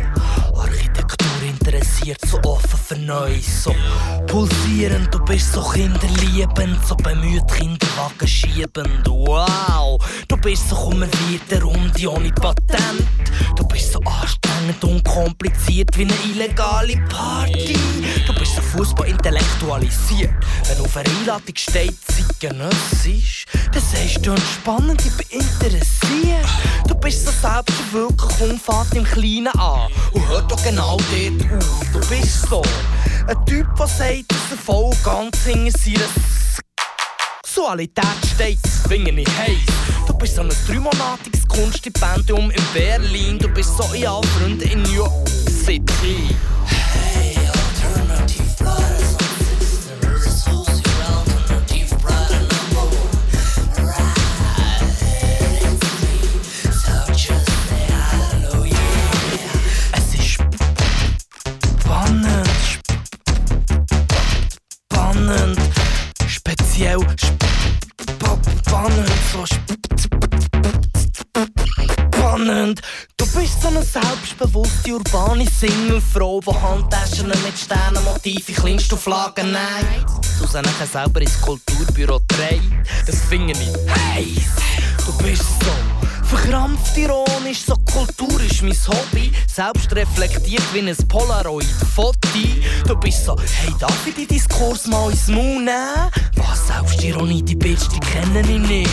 Architektur 0.54 1.42
interessiert, 1.42 2.20
so 2.24 2.38
offen 2.44 2.78
für 2.78 2.96
Neues, 2.96 3.64
so 3.64 3.74
pulsierend. 4.28 5.12
Du 5.12 5.18
bist 5.24 5.52
so 5.52 5.62
kinderliebend, 5.62 6.78
so 6.86 6.94
bemüht 6.96 7.46
Kinderwagen 7.48 8.28
schiebend. 8.28 9.06
Wow, 9.08 9.98
du 10.28 10.36
bist 10.36 10.68
so 10.68 10.76
kummerwirt 10.76 11.62
Runde 11.62 12.08
ohne 12.08 12.30
Patent. 12.30 13.02
Du 13.56 13.65
und 14.84 15.04
kompliziert 15.04 15.96
wie 15.96 16.02
eine 16.02 16.14
illegale 16.30 16.96
Party. 17.08 17.76
Du 18.26 18.34
bist 18.34 18.56
so 18.56 18.62
Fußball 18.62 19.08
intellektualisiert. 19.08 20.34
Wenn 20.68 20.84
auf 20.84 20.96
einer 20.96 21.08
Einladung 21.18 21.56
steht, 21.56 21.94
zeitgenössisch, 22.06 23.46
dann 23.72 23.82
sagst 23.82 24.26
du 24.26 24.30
entspannend, 24.30 25.02
ich 25.04 25.12
bin 25.12 25.40
interessiert. 25.40 26.46
Du 26.88 26.94
bist 26.94 27.26
so 27.26 27.32
selbstwirklich 27.32 28.50
und 28.50 28.60
fährt 28.60 28.94
im 28.94 29.04
Kleinen 29.04 29.48
an. 29.58 29.90
Und 30.12 30.28
hört 30.28 30.50
doch 30.50 30.62
genau 30.62 30.96
dort 30.96 31.62
auf. 31.62 31.92
Du 31.92 32.00
bist 32.08 32.48
so 32.48 32.62
ein 33.26 33.46
Typ, 33.46 33.66
der 33.76 33.86
sagt, 33.86 34.24
dass 34.28 34.50
er 34.50 34.58
voll 34.64 34.92
ganz 35.04 35.36
hinter 35.44 35.78
seiner 35.78 36.45
Sexualität 37.56 38.04
steht, 38.34 38.58
finde 38.86 39.12
ich 39.12 39.28
heiß. 39.38 39.56
Du 40.06 40.12
bist 40.18 40.34
so 40.34 40.42
ein 40.42 40.50
dreimonatiges 40.66 41.48
Kunststipendium 41.48 42.50
in 42.50 42.62
Berlin. 42.74 43.38
Du 43.38 43.48
bist 43.48 43.74
so 43.78 43.94
in 43.94 44.06
alle 44.06 44.26
Freunde 44.26 44.66
in 44.66 44.82
New 44.82 44.92
York 44.92 45.26
City. 45.26 46.36
Hey, 46.66 47.34
alternative 47.48 48.44
brothers 48.58 49.16
and 49.16 49.30
sisters, 49.58 50.44
who's 50.44 50.82
your 50.84 51.00
alternative 51.08 51.96
brother 52.02 52.40
number 52.40 52.84
one? 52.92 53.24
Right, 53.86 54.12
it's 55.62 56.84
so 56.84 56.92
just 57.14 57.48
say 57.70 57.86
hallelujah. 57.88 58.76
Es 59.94 60.12
ist 60.14 60.36
spannend, 61.80 62.50
spannend, 64.90 65.58
speziell 66.28 67.00
spannend, 67.00 67.45
spannend. 72.36 72.80
Du 73.16 73.24
bist 73.26 73.62
so 73.62 73.68
eine 73.68 73.82
selbstbewusste 73.82 74.94
urbane 74.94 75.46
Singlefrau, 75.46 76.40
die 76.40 76.54
Handtaschen 76.54 77.28
mit 77.28 77.58
Sternenmotiv 77.58 78.48
in 78.48 78.54
Kleinstauflagen 78.54 79.52
näht. 79.52 80.06
Du 80.38 80.46
sie 80.46 80.60
nachher 80.60 80.86
selber 80.86 81.20
ins 81.20 81.40
Kulturbüro 81.40 82.20
trägt. 82.28 82.62
Das 83.06 83.16
finde 83.28 83.52
ich 83.52 83.68
heiß. 83.90 85.06
Du 85.06 85.12
bist 85.18 85.44
so 85.60 85.72
verkrampft 86.26 86.96
ironisch, 86.96 87.62
so 87.66 87.74
Kultur 87.92 88.40
ist 88.42 88.62
mein 88.62 88.76
Hobby. 88.88 89.32
Selbst 89.46 89.94
reflektiert 89.94 90.62
wie 90.72 90.80
ein 90.80 90.96
Polaroid-Foto. 91.08 92.16
Du 92.86 92.96
bist 92.96 93.24
so, 93.24 93.36
hey, 93.38 93.72
darf 93.78 94.06
ich 94.06 94.14
den 94.14 94.26
Diskurs 94.26 94.86
mal 94.86 95.10
ins 95.10 95.28
Maul 95.28 95.62
nehmen? 95.62 96.10
Was, 96.36 96.66
Selbstironie, 96.66 97.42
die 97.42 97.56
Bitch, 97.56 97.88
die 97.88 98.00
kenne 98.00 98.40
ich 98.40 98.68
nicht. 98.68 98.90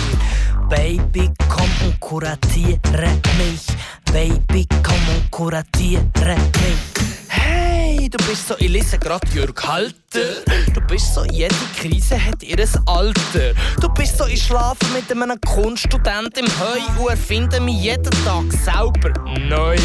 Baby, 0.69 1.29
komm 1.49 1.69
und 1.85 1.99
kuratiere 1.99 2.79
mich. 3.37 3.65
Baby, 4.11 4.67
komm 4.83 5.15
und 5.15 5.31
kuratiere 5.31 6.03
mich. 6.13 6.79
Hey, 7.27 7.72
du 7.97 8.17
bist 8.29 8.47
so, 8.47 8.55
lese 8.59 8.97
grad 8.97 9.21
Jörg 9.33 9.55
Halter. 9.63 10.43
Du 10.73 10.81
bist 10.81 11.13
so, 11.13 11.23
jede 11.25 11.55
Krise 11.77 12.23
hat 12.23 12.41
ihres 12.43 12.75
Alter. 12.85 13.53
Du 13.79 13.89
bist 13.89 14.17
so, 14.17 14.25
ich 14.25 14.43
schlafe 14.43 14.85
mit 14.93 15.11
einem 15.11 15.39
Kunststudent 15.41 16.37
im 16.37 16.47
Heu 16.47 17.01
und 17.01 17.09
erfinde 17.09 17.59
mich 17.59 17.81
jeden 17.81 18.13
Tag 18.25 18.51
selber 18.51 19.13
neu. 19.39 19.77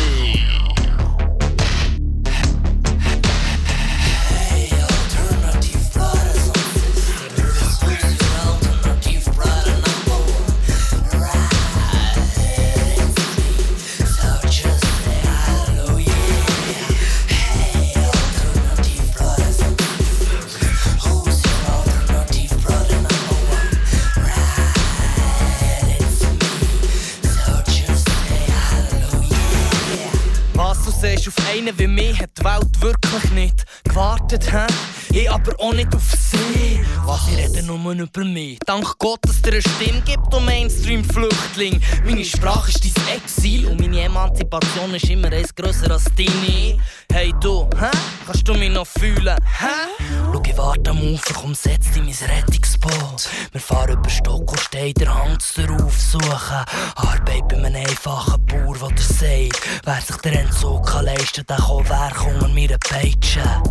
Was 31.29 31.35
du 31.35 31.43
siehst 31.43 31.48
auf 31.48 31.48
einen 31.59 31.79
wie 31.79 31.87
mich, 31.87 32.21
hat 32.21 32.31
die 32.39 32.45
Welt 32.45 32.81
wirklich 32.81 33.31
nicht 33.33 33.65
gewartet, 33.85 34.53
hä? 34.53 34.67
Ich 35.11 35.31
aber 35.31 35.59
auch 35.59 35.73
nicht 35.73 35.95
auf 35.95 36.03
sie. 36.13 36.81
Was, 37.05 37.29
ich 37.29 37.39
rede 37.39 37.63
nur 37.63 37.93
über 37.93 38.25
mich. 38.25 38.59
Dank 38.67 38.99
Gott, 38.99 39.21
dass 39.23 39.43
dir 39.43 39.53
eine 39.53 39.63
Stimme 39.63 40.01
gibt, 40.03 40.33
du 40.33 40.39
Mainstream-Flüchtling. 40.41 41.81
Meine 42.05 42.25
Sprache 42.25 42.71
ist 42.71 42.97
dein 42.97 43.17
Exil 43.17 43.67
und 43.67 43.81
meine 43.81 44.03
Emanzipation 44.03 44.95
ist 44.95 45.09
immer 45.09 45.33
eins 45.33 45.55
grösser 45.55 45.91
als 45.91 46.05
deine. 46.17 46.79
Hey 47.11 47.33
du, 47.41 47.69
hä? 47.81 47.91
Kannst 48.27 48.47
du 48.47 48.55
mich 48.55 48.71
noch 48.71 48.87
fühlen, 48.87 49.37
hä? 49.59 50.05
Schau, 50.33 50.43
ich 50.47 50.59
warte 50.59 50.91
am 50.91 51.01
Ufer, 51.15 51.35
komm, 51.35 51.55
setz 51.55 51.91
dich 51.91 51.97
in 51.97 52.05
mein 52.05 52.37
Rettungsboot. 52.37 53.29
Wir 53.53 53.61
fahren 53.61 53.93
über 53.93 54.11
Stock 54.11 54.51
und 54.51 54.61
Stein, 54.61 54.93
der 54.95 55.15
Hang 55.15 55.39
darauf 55.57 55.99
suchen. 55.99 56.65
Arbeit 56.95 57.49
bei 57.49 57.57
einem 57.57 57.75
einfachen 57.75 58.45
Bauer, 58.47 58.91
der 58.91 58.99
sagt, 58.99 59.61
wer 59.85 60.01
sich 60.01 60.17
den 60.19 60.35
Entzug 60.35 60.87
kann 60.87 61.07
leisten 61.07 61.47
tajo 61.49 61.83
varjun 61.89 62.53
mira 62.55 62.77
peicha 62.79 63.63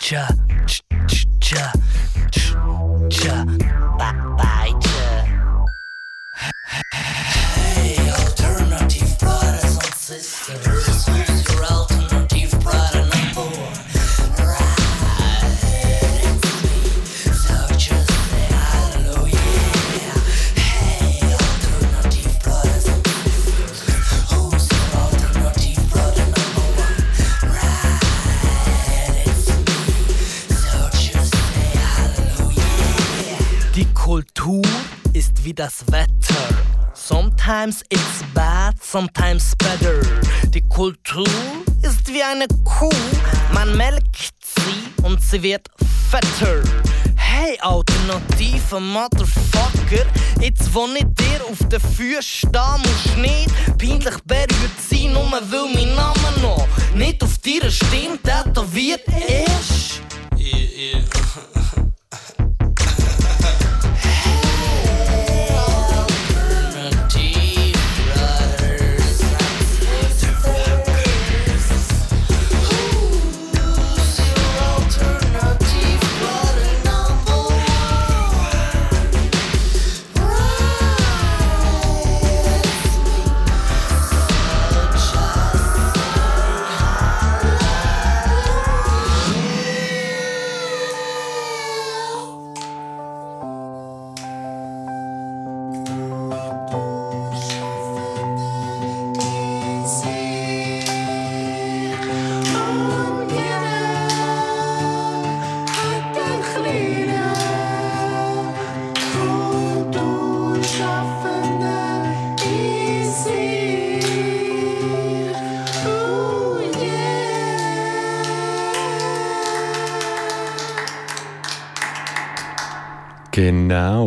cha 0.00 0.26
ch 0.66 0.80
tja, 1.06 1.20
cha 1.40 1.72
ch 2.32 2.56
cha 3.10 3.44
pa 4.38 4.52
cha 4.80 5.08
Kultur 34.18 34.62
ist 35.12 35.44
wie 35.44 35.54
das 35.54 35.86
Wetter. 35.92 36.34
Sometimes 36.92 37.84
it's 37.88 38.24
bad, 38.34 38.74
sometimes 38.82 39.54
better. 39.54 40.00
Die 40.50 40.60
Kultur 40.68 41.24
ist 41.82 42.12
wie 42.12 42.20
eine 42.20 42.48
Kuh, 42.64 42.90
man 43.54 43.76
melkt 43.76 44.34
sie 44.42 45.04
und 45.04 45.22
sie 45.22 45.40
wird 45.40 45.68
fetter. 46.10 46.64
Hey, 47.14 47.56
alternative 47.60 48.80
Motherfucker, 48.80 50.04
jetzt 50.40 50.74
wo 50.74 50.88
ich 50.96 51.06
dir 51.14 51.40
auf 51.48 51.68
den 51.68 51.78
Füßen 51.78 52.20
stehe, 52.20 52.78
musst 52.78 53.16
nicht 53.18 53.78
peinlich 53.78 54.18
berührt 54.24 54.80
sein, 54.90 55.12
nur 55.12 55.30
weil 55.30 55.72
mein 55.72 55.94
Name 55.94 56.40
noch 56.42 56.66
nicht 56.92 57.22
auf 57.22 57.38
deiner 57.38 57.70
Stirn 57.70 58.18
tätowiert 58.20 59.04
ist. 59.06 60.02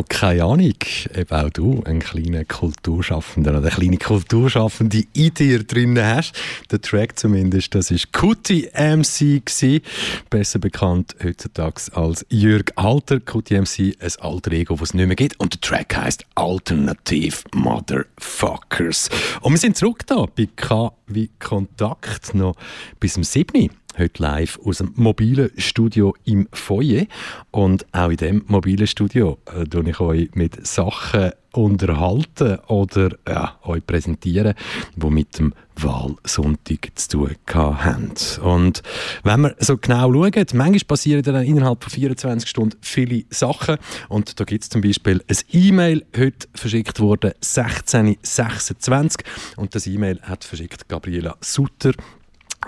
Genau, 0.02 0.06
keine 0.08 0.44
Ahnung, 0.44 0.74
ob 1.20 1.32
auch 1.32 1.50
du 1.50 1.84
einen 1.84 2.00
kleinen 2.00 2.48
Kulturschaffenden 2.48 3.56
oder 3.56 3.68
eine 3.68 3.76
kleine 3.76 3.98
Kulturschaffende 3.98 5.04
in 5.14 5.34
dir 5.34 5.64
drin 5.64 6.00
hast. 6.00 6.34
Der 6.72 6.82
Track 6.82 7.20
zumindest, 7.20 7.76
das 7.76 7.92
ist 7.92 8.12
Kuti 8.12 8.70
MC 8.74 9.46
gewesen, 9.46 9.82
besser 10.30 10.60
bekannt 10.60 11.16
heutzutage 11.24 11.82
als 11.94 12.26
Jürg 12.30 12.72
Alter. 12.76 13.20
Kuti 13.20 13.60
MC, 13.60 13.96
ein 14.00 14.12
alter 14.20 14.52
Ego, 14.52 14.76
das 14.76 14.90
es 14.90 14.94
nicht 14.94 15.08
mehr 15.08 15.16
gibt 15.16 15.40
und 15.40 15.54
der 15.54 15.62
Track 15.62 15.96
heißt 15.96 16.26
Alternative 16.36 17.38
Motherfuckers. 17.54 19.10
Und 19.42 19.54
wir 19.54 19.60
sind 19.60 19.78
zurück 19.78 20.06
da 20.08 20.26
bei 20.36 20.48
K 20.56 20.94
wie 21.08 21.30
Kontakt 21.40 22.34
noch 22.34 22.56
bis 23.00 23.14
zum 23.14 23.24
7 23.24 23.70
heute 23.98 24.22
live 24.22 24.60
aus 24.64 24.80
dem 24.80 24.94
mobilen 24.96 25.52
Studio 25.58 26.16
im 26.26 26.48
Foyer. 26.52 27.06
Und 27.52 27.86
auch 27.94 28.10
in 28.10 28.18
diesem 28.18 28.44
mobilen 28.48 28.88
Studio 28.88 29.38
äh, 29.46 29.90
ich 29.90 30.00
euch 30.00 30.30
mit 30.34 30.66
Sachen 30.66 31.32
unterhalten 31.54 32.60
oder 32.68 33.10
ja, 33.28 33.58
euch 33.64 33.86
präsentieren, 33.86 34.54
die 34.96 35.10
mit 35.10 35.38
dem 35.38 35.54
Wahlsonntag 35.76 36.92
zu 36.96 37.10
tun 37.10 37.36
haben. 37.54 38.14
Und 38.42 38.82
wenn 39.24 39.42
wir 39.42 39.56
so 39.60 39.78
genau 39.78 40.14
schauen, 40.14 40.32
manchmal 40.54 40.80
passieren 40.88 41.24
dann 41.24 41.44
innerhalb 41.44 41.84
von 41.84 41.92
24 41.92 42.50
Stunden 42.50 42.78
viele 42.82 43.24
Sachen. 43.30 43.78
Und 44.08 44.40
da 44.40 44.44
gibt 44.46 44.64
es 44.64 44.70
zum 44.70 44.82
Beispiel 44.82 45.22
ein 45.28 45.38
E-Mail, 45.52 46.06
heute 46.16 46.48
verschickt 46.54 47.00
worden, 47.00 47.32
1626. 47.42 49.26
Und 49.58 49.76
das 49.76 49.88
E-Mail 49.88 50.22
hat 50.22 50.44
verschickt 50.44 50.88
Gabriela 50.88 51.36
Sutter 51.42 51.92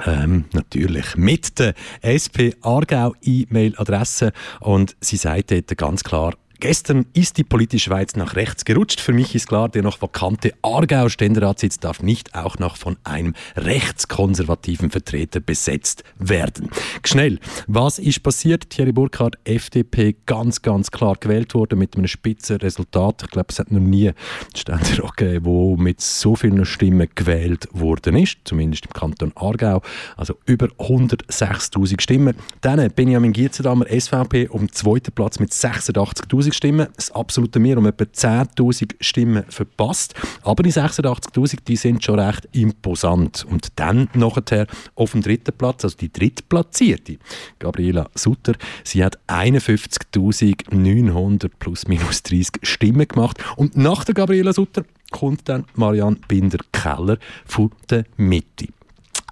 ähm, 0.06 0.46
natürlich. 0.54 1.16
Mit 1.16 1.60
der 1.60 1.74
SP 2.02 2.58
Aargau 2.62 3.14
E-Mail-Adresse. 3.22 4.34
Und 4.60 4.96
sie 5.00 5.18
sagt 5.18 5.52
dort 5.52 5.78
ganz 5.78 6.04
klar, 6.04 6.34
Gestern 6.64 7.08
ist 7.12 7.38
die 7.38 7.44
politische 7.44 7.90
Schweiz 7.90 8.16
nach 8.16 8.38
rechts 8.38 8.64
gerutscht. 8.64 9.02
Für 9.02 9.12
mich 9.12 9.36
ist 9.36 9.48
klar, 9.48 9.68
der 9.68 9.84
noch 9.84 10.02
vakante 10.02 10.54
Aargauer 10.62 11.10
Ständeratssitz 11.10 11.78
darf 11.78 12.02
nicht 12.02 12.36
auch 12.36 12.58
noch 12.58 12.78
von 12.78 12.96
einem 13.04 13.34
rechtskonservativen 13.58 14.90
Vertreter 14.90 15.42
besetzt 15.42 16.06
werden. 16.20 16.70
Schnell, 17.04 17.40
was 17.68 18.00
ist 18.00 18.24
passiert? 18.24 18.70
Thierry 18.70 18.94
Burkhardt, 18.94 19.38
FDP, 19.44 20.16
ganz, 20.26 20.62
ganz 20.62 20.90
klar 20.90 21.18
gewählt 21.20 21.54
worden 21.54 21.80
mit 21.80 21.98
einem 21.98 22.08
spitzen 22.08 22.56
Resultat. 22.56 23.24
Ich 23.24 23.32
glaube, 23.32 23.48
es 23.50 23.60
hat 23.60 23.70
noch 23.70 23.82
nie 23.82 24.14
Ständerat 24.56 25.18
gegeben, 25.18 25.44
der 25.44 25.84
mit 25.84 26.00
so 26.00 26.38
vielen 26.38 26.64
Stimmen 26.64 27.10
gewählt 27.14 27.68
worden 27.74 28.16
ist, 28.16 28.38
zumindest 28.46 28.86
im 28.86 28.94
Kanton 28.94 29.34
Aargau. 29.36 29.82
Also 30.16 30.36
über 30.46 30.68
106.000 30.68 32.00
Stimmen. 32.00 32.38
Dann 32.62 32.90
Benjamin 32.96 33.34
Gietzendamer, 33.34 33.86
SVP, 33.88 34.48
um 34.48 34.72
zweiten 34.72 35.12
Platz 35.12 35.42
mit 35.42 35.52
86.000 35.52 36.53
Stimmen. 36.54 36.88
Das 36.96 37.12
absolute 37.12 37.60
Mehr 37.60 37.78
um 37.78 37.86
etwa 37.86 38.06
10.000 38.06 38.96
Stimmen 39.00 39.44
verpasst. 39.50 40.16
Aber 40.44 40.64
die 40.64 40.72
86.000, 40.72 41.60
die 41.68 41.76
sind 41.76 42.04
schon 42.04 42.20
recht 42.20 42.48
imposant. 42.52 43.46
Und 43.50 43.68
dann 43.76 44.10
nachher 44.14 44.66
auf 44.96 45.12
dem 45.12 45.22
dritten 45.22 45.54
Platz, 45.58 45.84
also 45.84 45.98
die 45.98 46.12
drittplatzierte, 46.12 47.18
Gabriela 47.60 48.10
Sutter, 48.16 48.54
sie 48.84 49.04
hat 49.04 49.20
51.900 49.28 51.52
plus 51.60 51.88
minus 51.88 52.24
30 52.24 52.62
Stimmen 52.64 53.08
gemacht. 53.08 53.38
Und 53.56 53.78
nach 53.78 54.04
der 54.04 54.16
Gabriela 54.16 54.54
Sutter 54.54 54.84
kommt 55.12 55.48
dann 55.48 55.66
Marianne 55.76 56.18
Binder-Keller 56.28 57.20
von 57.46 57.72
der 57.90 58.06
Mitte. 58.18 58.68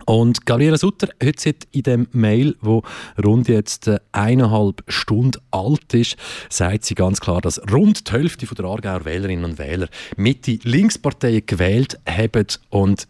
Und 0.05 0.45
Gabriela 0.45 0.77
Sutter 0.77 1.09
hat 1.23 1.45
in 1.71 1.83
dem 1.83 2.07
Mail, 2.11 2.55
wo 2.61 2.83
rund 3.23 3.47
jetzt 3.47 3.87
äh, 3.87 3.99
eineinhalb 4.11 4.83
Stunden 4.87 5.39
alt 5.51 5.93
ist, 5.93 6.17
sagt 6.49 6.85
sie 6.85 6.95
ganz 6.95 7.19
klar, 7.19 7.41
dass 7.41 7.61
rund 7.71 8.07
die 8.07 8.11
Hälfte 8.11 8.45
der 8.45 8.65
Aargauer 8.65 9.05
Wählerinnen 9.05 9.45
und 9.45 9.59
Wähler 9.59 9.87
Mitte 10.17 10.59
Linksparteien 10.63 11.45
gewählt 11.45 11.99
haben 12.07 12.47
und 12.69 13.07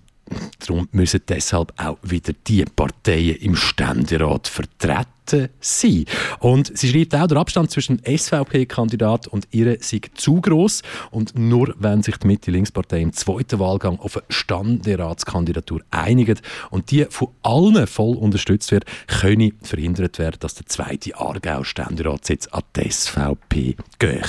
Darum 0.60 0.88
müssen 0.92 1.22
deshalb 1.28 1.74
auch 1.78 1.98
wieder 2.02 2.34
die 2.48 2.66
Parteien 2.66 3.36
im 3.38 3.56
Ständerat 3.56 4.48
vertreten 4.48 5.50
sein. 5.60 6.06
Und 6.40 6.78
sie 6.78 6.90
schreibt 6.90 7.16
auch, 7.16 7.28
der 7.28 7.38
Abstand 7.38 7.72
zwischen 7.72 8.02
SVP-Kandidat 8.04 9.28
und 9.28 9.48
ihr 9.52 9.78
sei 9.80 10.02
zu 10.14 10.42
groß 10.42 10.82
und 11.12 11.38
nur 11.38 11.74
wenn 11.80 12.04
sich 12.04 12.18
die 12.18 12.28
Mitte-Links-Partei 12.28 13.02
im 13.02 13.14
zweiten 13.14 13.60
Wahlgang 13.60 14.00
auf 14.00 14.18
eine 14.18 14.26
Standeratskandidatur 14.30 15.82
einigt 15.92 16.42
und 16.70 16.92
die 16.92 17.06
von 17.10 17.30
allen 17.44 17.88
voll 17.88 18.16
unterstützt 18.16 18.72
wird, 18.72 18.86
könne 19.08 19.52
verhindert 19.62 20.20
werden, 20.20 20.38
dass 20.40 20.56
der 20.56 20.66
zweite 20.66 21.16
Aargau-Ständeratssitz 21.18 22.48
an 22.48 22.64
die 22.76 22.92
SVP 22.92 23.76
gehe. 24.00 24.22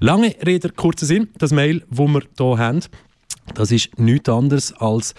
Lange 0.00 0.34
Rede, 0.44 0.70
kurzer 0.70 1.06
Sinn, 1.06 1.28
das 1.38 1.52
Mail, 1.52 1.82
das 1.90 1.98
wir 1.98 2.22
hier 2.38 2.58
haben, 2.58 2.80
das 3.54 3.70
ist 3.70 3.98
nichts 3.98 4.28
anderes 4.28 4.72
als 4.74 5.14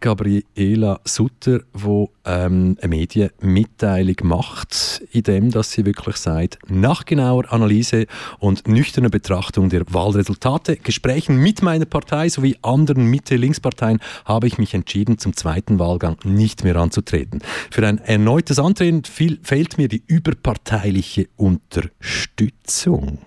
Gabriela 0.00 1.00
Sutter, 1.04 1.60
die 1.74 2.06
ähm, 2.24 2.76
eine 2.80 2.88
Medienmitteilung 2.88 4.16
macht, 4.22 5.02
in 5.10 5.22
dem, 5.22 5.50
dass 5.50 5.72
sie 5.72 5.86
wirklich 5.86 6.16
sagt, 6.16 6.58
nach 6.68 7.04
genauer 7.04 7.52
Analyse 7.52 8.06
und 8.38 8.68
nüchterner 8.68 9.10
Betrachtung 9.10 9.70
der 9.70 9.82
Wahlresultate, 9.92 10.76
Gesprächen 10.76 11.36
mit 11.38 11.62
meiner 11.62 11.86
Partei 11.86 12.28
sowie 12.28 12.56
anderen 12.62 13.06
Mitte-Links-Parteien 13.06 14.00
habe 14.24 14.46
ich 14.46 14.58
mich 14.58 14.74
entschieden, 14.74 15.18
zum 15.18 15.34
zweiten 15.34 15.78
Wahlgang 15.78 16.16
nicht 16.24 16.64
mehr 16.64 16.76
anzutreten. 16.76 17.40
Für 17.70 17.86
ein 17.86 17.98
erneutes 17.98 18.58
Antreten 18.58 19.02
fehlt 19.04 19.78
mir 19.78 19.88
die 19.88 20.02
überparteiliche 20.06 21.28
Unterstützung. 21.36 23.18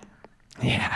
Ja, 0.62 0.90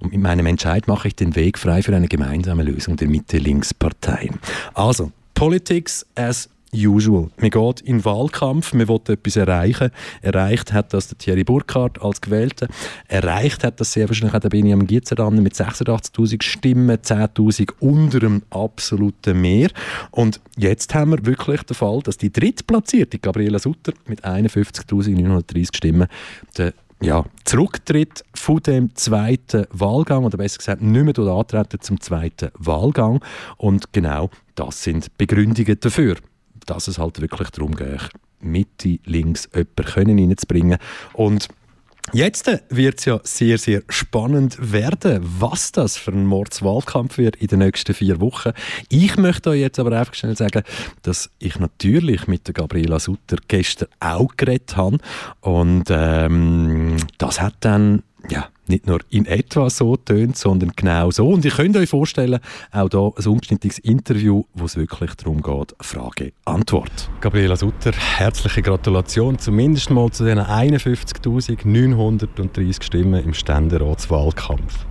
und 0.00 0.12
mit 0.12 0.20
meinem 0.20 0.46
Entscheid 0.46 0.88
mache 0.88 1.08
ich 1.08 1.16
den 1.16 1.36
Weg 1.36 1.58
frei 1.58 1.82
für 1.82 1.94
eine 1.94 2.08
gemeinsame 2.08 2.64
Lösung 2.64 2.96
der 2.96 3.08
Mitte-Links-Parteien. 3.08 4.38
Also, 4.74 5.12
Politics 5.34 6.04
as 6.14 6.48
usual. 6.74 7.30
Man 7.36 7.50
geht 7.50 7.80
in 7.82 7.98
den 7.98 8.04
Wahlkampf, 8.04 8.72
man 8.72 8.88
will 8.88 9.00
etwas 9.08 9.36
erreichen. 9.36 9.90
Erreicht 10.22 10.72
hat 10.72 10.92
das 10.92 11.08
der 11.08 11.18
Thierry 11.18 11.44
Burkhardt 11.44 12.02
als 12.02 12.20
Gewählter. 12.20 12.68
Erreicht 13.08 13.64
hat 13.64 13.80
das 13.80 13.92
sehr 13.92 14.08
wahrscheinlich 14.08 14.34
auch 14.34 14.40
der 14.40 14.48
Benjamin 14.48 14.86
Gietzerander 14.86 15.40
mit 15.40 15.54
86'000 15.54 16.42
Stimmen, 16.42 16.96
10'000 16.96 17.72
unter 17.80 18.20
dem 18.20 18.42
absoluten 18.50 19.40
Mehr. 19.40 19.70
Und 20.10 20.40
jetzt 20.56 20.94
haben 20.94 21.12
wir 21.12 21.24
wirklich 21.24 21.62
den 21.62 21.74
Fall, 21.74 22.00
dass 22.02 22.18
die 22.18 22.32
drittplatzierte 22.32 23.18
Gabriela 23.18 23.58
Sutter 23.58 23.92
mit 24.06 24.24
51'930 24.24 25.76
Stimmen 25.76 26.08
der 26.58 26.74
ja, 27.02 27.24
zurücktritt 27.44 28.24
von 28.34 28.60
dem 28.60 28.94
zweiten 28.94 29.66
Wahlgang 29.70 30.24
oder 30.24 30.38
besser 30.38 30.58
gesagt 30.58 30.82
nicht 30.82 31.18
mehr 31.18 31.28
antreten 31.34 31.80
zum 31.80 32.00
zweiten 32.00 32.50
Wahlgang. 32.58 33.20
Und 33.56 33.92
genau 33.92 34.30
das 34.54 34.82
sind 34.82 35.16
Begründungen 35.18 35.78
dafür, 35.80 36.16
dass 36.66 36.88
es 36.88 36.98
halt 36.98 37.20
wirklich 37.20 37.50
darum 37.50 37.74
geht, 37.74 38.08
Mitte, 38.40 38.98
links 39.04 39.48
jemanden 39.54 40.18
reinzubringen 40.18 40.78
und 41.12 41.48
Jetzt 42.12 42.50
wird 42.68 42.98
es 42.98 43.04
ja 43.06 43.20
sehr, 43.24 43.58
sehr 43.58 43.82
spannend 43.88 44.72
werden, 44.72 45.20
was 45.40 45.72
das 45.72 45.96
für 45.96 46.12
ein 46.12 46.26
Mordswahlkampf 46.26 47.18
wird 47.18 47.36
in 47.36 47.48
den 47.48 47.60
nächsten 47.60 47.94
vier 47.94 48.20
Wochen. 48.20 48.52
Ich 48.88 49.16
möchte 49.16 49.50
euch 49.50 49.60
jetzt 49.60 49.78
aber 49.78 49.98
einfach 49.98 50.14
schnell 50.14 50.36
sagen, 50.36 50.62
dass 51.02 51.30
ich 51.38 51.58
natürlich 51.58 52.28
mit 52.28 52.46
der 52.46 52.54
Gabriela 52.54 53.00
Sutter 53.00 53.38
gestern 53.48 53.88
auch 54.00 54.36
geredet 54.36 54.76
habe. 54.76 54.98
Und 55.40 55.84
ähm, 55.90 56.98
das 57.18 57.40
hat 57.40 57.54
dann 57.60 58.02
ja, 58.28 58.48
nicht 58.68 58.86
nur 58.86 59.00
in 59.10 59.26
etwa 59.26 59.68
so 59.70 59.96
tönt, 59.96 60.36
sondern 60.36 60.72
genau 60.74 61.10
so. 61.10 61.28
Und 61.28 61.44
ihr 61.44 61.50
könnt 61.50 61.76
euch 61.76 61.90
vorstellen, 61.90 62.40
auch 62.72 62.88
hier 62.90 63.12
ein 63.16 63.26
ungeschnittiges 63.26 63.78
Interview, 63.80 64.44
wo 64.54 64.64
es 64.64 64.76
wirklich 64.76 65.12
darum 65.14 65.42
geht, 65.42 65.74
Frage-Antwort. 65.80 67.10
Gabriela 67.20 67.56
Sutter, 67.56 67.92
herzliche 67.92 68.62
Gratulation 68.62 69.38
zumindest 69.38 69.90
mal 69.90 70.10
zu 70.10 70.24
den 70.24 70.38
51.930 70.38 72.82
Stimmen 72.82 73.22
im 73.24 73.34
Ständeratswahlkampf. 73.34 74.86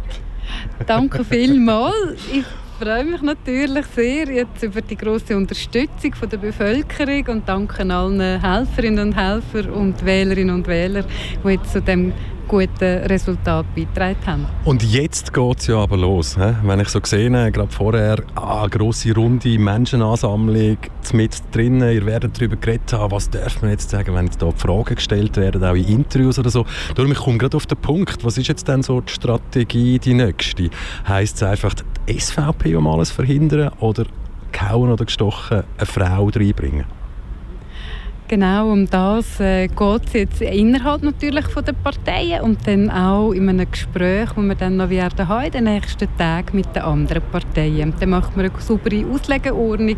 Danke 0.86 1.24
vielmals. 1.24 1.95
Ich 2.32 2.45
freue 2.80 3.05
mich 3.05 3.21
natürlich 3.21 3.86
sehr 3.95 4.30
jetzt 4.30 4.61
über 4.63 4.82
die 4.82 4.97
große 4.97 5.38
Unterstützung 5.38 6.15
von 6.15 6.30
der 6.30 6.38
Bevölkerung 6.38 7.28
und 7.28 7.47
danke 7.47 7.84
allen 7.84 8.41
Helferinnen 8.41 9.07
und 9.07 9.15
Helfern 9.15 9.69
und 9.69 10.03
Wählerinnen 10.05 10.55
und 10.55 10.67
Wählern, 10.67 11.05
die 11.43 11.49
jetzt 11.49 11.71
zu 11.71 11.82
dem 11.82 12.13
guten 12.48 13.06
Resultat 13.06 13.66
beigetragen 13.76 14.18
haben. 14.26 14.46
Und 14.66 14.84
jetzt 14.84 15.34
geht 15.34 15.60
es 15.60 15.68
ja 15.68 15.78
aber 15.78 15.98
los. 15.98 16.36
He? 16.36 16.54
Wenn 16.64 16.80
ich 16.80 16.89
so 16.89 17.00
sehe, 17.04 17.30
gerade 17.52 17.72
vorher, 17.72 18.24
ah, 18.36 18.68
grosse 18.68 19.14
runde 19.14 19.58
Menschenansammlung 19.60 20.78
mit 21.14 21.44
drinnen, 21.52 21.94
ihr 21.94 22.06
werdet 22.06 22.38
darüber 22.38 22.56
geredet 22.56 22.94
haben, 22.94 23.12
was 23.12 23.30
darf 23.30 23.62
man 23.62 23.72
jetzt 23.72 23.89
sagen, 23.89 24.14
wenn 24.16 24.26
jetzt 24.26 24.41
da 24.41 24.52
Fragen 24.52 24.96
gestellt 24.96 25.38
werden, 25.38 25.64
auch 25.64 25.76
in 25.76 25.88
Interviews 25.88 26.39
oder 26.39 26.50
so. 26.50 26.66
Darum, 26.96 27.12
ich 27.12 27.18
komme 27.18 27.38
gerade 27.38 27.58
auf 27.58 27.66
den 27.66 27.78
Punkt, 27.78 28.24
was 28.24 28.38
ist 28.38 28.48
jetzt 28.48 28.68
denn 28.68 28.84
so 28.84 29.02
die 29.02 29.12
Strategie, 29.12 30.00
die 30.00 30.14
nächste? 30.14 30.70
Heißt 31.08 31.36
es 31.38 31.44
einfach, 31.44 31.74
die 32.08 32.20
SVP 32.20 32.76
um 32.76 32.88
alles 32.88 33.12
verhindern 33.12 33.72
oder 33.80 34.06
gehauen 34.52 34.91
oder 34.91 35.06
gestochen 35.06 35.64
eine 35.78 35.86
Frau 35.86 36.30
reinbringen? 36.34 36.86
Genau, 38.30 38.71
um 38.71 38.89
das 38.89 39.39
äh, 39.41 39.67
geht 39.67 40.05
es 40.07 40.13
jetzt 40.13 40.41
innerhalb 40.41 41.03
natürlich 41.03 41.45
von 41.47 41.65
der 41.65 41.74
Parteien 41.74 42.41
und 42.41 42.65
dann 42.65 42.89
auch 42.89 43.34
in 43.34 43.49
einem 43.49 43.69
Gespräch, 43.69 44.30
das 44.34 44.43
wir 44.43 44.55
dann 44.55 44.78
noch 44.78 44.89
werden 44.89 45.28
haben, 45.28 45.51
den 45.51 45.65
nächsten 45.65 46.07
Tagen 46.17 46.55
mit 46.55 46.74
den 46.74 46.84
anderen 46.84 47.21
Parteien. 47.32 47.93
Dann 47.99 48.09
macht 48.09 48.36
man 48.38 48.45
eine 48.45 48.61
saubere 48.61 49.05
Auslegeordnung 49.11 49.97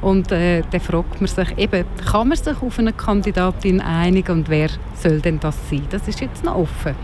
und 0.00 0.32
äh, 0.32 0.62
dann 0.70 0.80
fragt 0.80 1.20
man 1.20 1.28
sich 1.28 1.58
eben, 1.58 1.84
kann 2.10 2.28
man 2.28 2.38
sich 2.38 2.60
auf 2.60 2.78
eine 2.78 2.94
Kandidatin 2.94 3.80
einigen 3.82 4.38
und 4.38 4.48
wer 4.48 4.70
soll 4.94 5.20
denn 5.20 5.38
das 5.38 5.56
sein? 5.68 5.82
Das 5.90 6.08
ist 6.08 6.20
jetzt 6.20 6.44
noch 6.44 6.56
offen. 6.56 6.94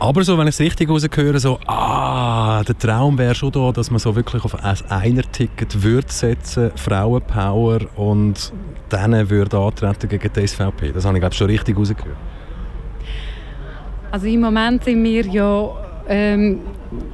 Aber 0.00 0.24
so, 0.24 0.38
wenn 0.38 0.46
ich 0.46 0.54
es 0.54 0.60
richtig 0.60 0.88
rausgehöre, 0.88 1.38
so, 1.38 1.58
ah, 1.66 2.62
der 2.64 2.76
Traum 2.78 3.18
wäre 3.18 3.34
schon 3.34 3.52
da, 3.52 3.70
dass 3.70 3.90
man 3.90 3.98
so 3.98 4.16
wirklich 4.16 4.42
auf 4.42 4.54
ein 4.64 4.76
Einer-Ticket 4.88 5.82
würde 5.82 6.10
setzen, 6.10 6.70
Frauenpower 6.74 7.80
und 7.96 8.50
dann 8.88 9.28
würde 9.28 9.58
antreten 9.58 10.08
gegen 10.08 10.32
die 10.32 10.46
SVP. 10.46 10.92
Das 10.92 11.04
habe 11.04 11.18
ich 11.18 11.20
glaube 11.20 11.34
schon 11.34 11.48
richtig 11.48 11.76
rausgehört. 11.76 12.16
Also 14.10 14.26
im 14.26 14.40
Moment 14.40 14.84
sind 14.84 15.04
wir 15.04 15.26
ja 15.26 15.70
ähm, 16.08 16.60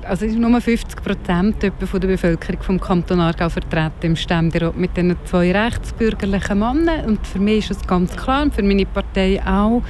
also 0.09 0.25
ist 0.25 0.39
nur 0.39 0.61
50 0.61 1.03
Prozent 1.03 1.63
der 1.63 1.71
Bevölkerung 1.71 2.63
vom 2.63 2.81
Kanton 2.81 3.21
Aargau 3.21 3.49
vertreten 3.49 4.07
im 4.07 4.17
Ständerat 4.17 4.77
mit 4.77 4.97
den 4.97 5.17
zwei 5.25 5.53
rechtsbürgerlichen 5.53 6.59
Männern 6.59 7.05
und 7.05 7.27
für 7.27 7.39
mich 7.39 7.71
ist 7.71 7.83
es 7.83 7.87
ganz 7.87 8.17
klar 8.17 8.43
und 8.43 8.55
für 8.55 8.63
meine 8.63 8.87
Partei 8.87 9.41
auch, 9.45 9.83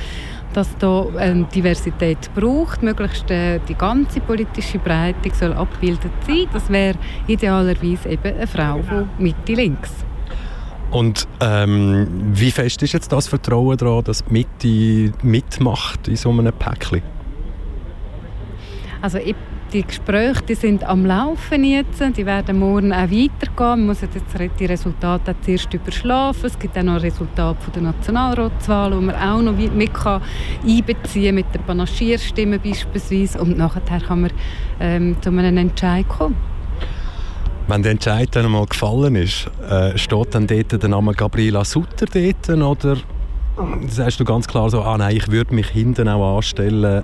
dass 0.56 0.74
da 0.78 1.06
ähm, 1.18 1.46
Diversität 1.54 2.30
braucht, 2.34 2.82
möglichst 2.82 3.30
äh, 3.30 3.60
die 3.68 3.74
ganze 3.74 4.20
politische 4.20 4.78
Breite 4.78 5.30
soll 5.34 5.52
abgebildet 5.52 6.12
sein. 6.26 6.46
Das 6.50 6.70
wäre 6.70 6.96
idealerweise 7.26 8.08
eben 8.08 8.34
eine 8.34 8.46
Frau 8.46 8.82
von 8.82 9.10
Mitte 9.18 9.52
links. 9.52 9.90
Und 10.90 11.28
ähm, 11.40 12.08
wie 12.32 12.50
fest 12.50 12.82
ist 12.82 12.94
jetzt 12.94 13.12
das 13.12 13.28
Vertrauen 13.28 13.76
daran, 13.76 14.04
dass 14.04 14.24
die 14.24 15.12
Mitte 15.12 15.18
mitmacht 15.22 16.08
in 16.08 16.16
so 16.16 16.30
einem 16.30 16.54
Päckchen? 16.54 17.02
Also 19.02 19.18
ich 19.18 19.34
die 19.72 19.82
Gespräche 19.82 20.42
die 20.42 20.54
sind 20.54 20.84
am 20.84 21.06
Laufen 21.06 21.64
jetzt. 21.64 22.02
Die 22.16 22.26
werden 22.26 22.58
morgen 22.58 22.92
auch 22.92 23.10
weitergehen. 23.10 23.50
Man 23.58 23.86
muss 23.86 24.00
jetzt 24.00 24.16
die 24.58 24.66
Resultate 24.66 25.34
zuerst 25.42 25.72
überschlafen. 25.72 26.46
Es 26.46 26.58
gibt 26.58 26.76
auch 26.78 26.82
noch 26.82 27.02
Resultate 27.02 27.60
von 27.60 27.72
der 27.72 27.82
Nationalratswahl, 27.82 28.90
die 28.90 29.06
man 29.06 29.14
auch 29.14 29.42
noch 29.42 29.52
mit 29.52 29.94
kann 29.94 30.22
einbeziehen 30.66 31.34
mit 31.34 31.46
den 31.54 31.62
Panaschierstimmen 31.62 32.60
beispielsweise. 32.60 33.40
Und 33.40 33.58
nachher 33.58 34.00
kann 34.00 34.22
man 34.22 34.30
ähm, 34.80 35.16
zu 35.20 35.30
einem 35.30 35.56
Entscheid 35.56 36.06
kommen. 36.08 36.36
Wenn 37.68 37.82
der 37.82 37.92
Entscheid 37.92 38.28
dann 38.32 38.46
einmal 38.46 38.66
gefallen 38.66 39.16
ist, 39.16 39.50
äh, 39.68 39.98
steht 39.98 40.34
dann 40.34 40.46
dort 40.46 40.80
der 40.80 40.88
Name 40.88 41.12
Gabriela 41.14 41.64
Sutter 41.64 42.06
dort, 42.06 42.48
oder 42.48 42.96
sagst 43.88 44.20
du 44.20 44.24
ganz 44.24 44.46
klar 44.46 44.70
so, 44.70 44.82
ah 44.82 44.96
nein, 44.98 45.16
ich 45.16 45.30
würde 45.30 45.54
mich 45.54 45.68
hinten 45.68 46.08
auch 46.08 46.36
anstellen 46.36 47.02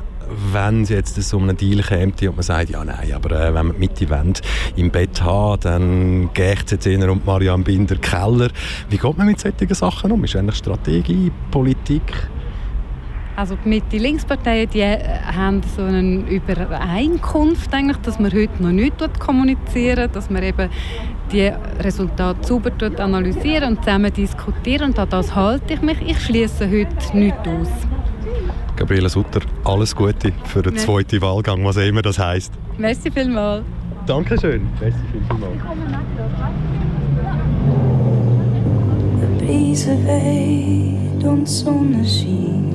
wenn 0.53 0.83
es 0.83 0.89
jetzt 0.89 1.23
so 1.23 1.39
einen 1.39 1.57
Deal 1.57 1.83
käme 1.83 2.13
und 2.13 2.37
man 2.37 2.43
sagt, 2.43 2.71
ja 2.71 2.85
nein, 2.85 3.13
aber 3.15 3.31
äh, 3.33 3.55
wenn 3.55 3.67
wir 3.67 3.73
die 3.75 3.79
Mitte 3.79 4.11
wollen, 4.11 4.35
im 4.77 4.91
Bett 4.91 5.23
haben, 5.23 5.61
dann 5.61 6.31
GCC 6.35 6.97
und 7.09 7.27
Marianne 7.27 7.65
Binder 7.65 7.97
Keller. 7.97 8.51
Wie 8.89 8.99
geht 8.99 9.19
man 9.19 9.27
mit 9.27 9.41
solchen 9.41 9.75
Sachen 9.75 10.13
um? 10.13 10.25
Ist 10.25 10.37
eigentlich 10.37 10.57
Strategie, 10.57 11.31
Politik? 11.51 12.03
Also 13.35 13.57
die 13.65 13.69
Mitte-Links-Parteien 13.71 14.69
äh, 14.75 14.99
haben 15.35 15.63
so 15.75 15.83
eine 15.83 16.29
Übereinkunft, 16.29 17.73
eigentlich, 17.73 17.97
dass 17.99 18.19
man 18.19 18.31
heute 18.31 18.63
noch 18.63 18.73
nicht 18.73 18.95
kommunizieren, 19.19 20.11
dass 20.13 20.29
man 20.29 20.43
eben 20.43 20.69
die 21.33 21.51
Resultate 21.81 22.47
sauber 22.47 22.71
analysieren 22.99 23.77
und 23.77 23.85
zusammen 23.85 24.13
diskutieren. 24.13 24.91
Und 24.91 24.99
an 24.99 25.09
das 25.09 25.35
halte 25.35 25.75
ich 25.75 25.81
mich. 25.81 25.97
Ich 26.03 26.21
schließe 26.21 26.67
heute 26.67 27.17
nichts 27.17 27.49
aus. 27.49 27.69
Gabriela 28.83 29.09
Sutter, 29.09 29.39
alles 29.63 29.95
Gute 29.95 30.33
für 30.43 30.61
den 30.61 30.77
zweiten 30.77 31.23
Wahlgang, 31.23 31.65
was 31.65 31.77
immer 31.77 32.03
das 32.03 32.19
heisst. 32.19 32.53
Merci 32.79 33.13
vielmals. 33.13 33.63
Dankeschön. 34.09 34.69
Merci 34.81 34.99
vielmals. 35.29 35.53
Brise 39.39 39.97
weht 40.05 41.25
und 41.25 41.49
Sonne 41.49 42.05
schien. 42.05 42.75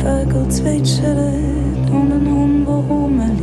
Vögel 0.00 0.48
zwitschern 0.48 1.88
und 1.90 2.10
ein 2.10 2.34
Hund, 2.34 2.66
der 2.66 2.74
rumliegt. 2.74 3.42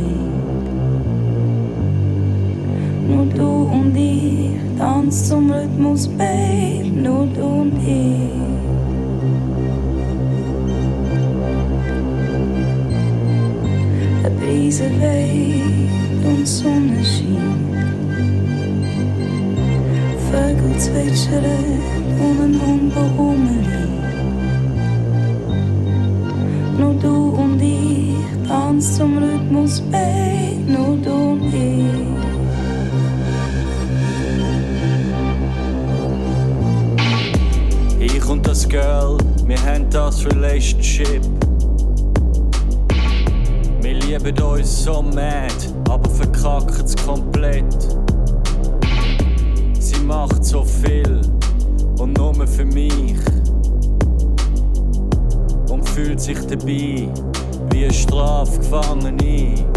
Nur 3.06 3.26
du 3.26 3.70
und 3.78 3.96
ich 3.96 4.58
tanzt 4.76 5.28
zum 5.28 5.52
Rhythmus, 5.52 6.08
Babe, 6.08 6.90
nur 6.96 7.28
du 7.28 7.44
und 7.44 7.78
ich. 7.86 8.59
Brise 14.60 14.90
weht 15.00 16.22
und 16.22 16.46
Sonne 16.46 17.02
schien. 17.02 17.74
Vögel 20.30 20.76
zwitschern 20.76 21.80
und 22.20 22.40
ein 22.44 22.60
Hund, 22.60 22.92
rumliegt. 23.16 23.70
Nur 26.78 26.92
du 26.94 27.30
und 27.42 27.58
ich 27.62 28.16
tanzen 28.46 28.94
zum 28.96 29.16
Rhythmus, 29.16 29.80
Babe, 29.80 30.60
nur 30.66 30.98
du 30.98 31.10
und 31.10 31.54
ich. 37.98 38.14
Ich 38.14 38.24
und 38.28 38.46
das 38.46 38.68
Girl, 38.68 39.16
wir 39.46 39.62
haben 39.62 39.88
das 39.88 40.26
Relationship 40.26 41.39
lieben 44.10 44.42
uns 44.42 44.82
so 44.82 45.02
mad, 45.02 45.54
aber 45.88 46.10
verkacken 46.10 46.84
es 46.84 46.96
komplett. 46.96 47.64
Sie 49.78 50.00
macht 50.00 50.44
so 50.44 50.64
viel 50.64 51.20
und 51.98 52.18
nur 52.18 52.46
für 52.46 52.64
mich. 52.64 53.20
Und 55.70 55.88
fühlt 55.90 56.20
sich 56.20 56.38
dabei 56.40 57.08
wie 57.70 57.84
ein 57.84 57.92
Strafgefangene. 57.92 59.69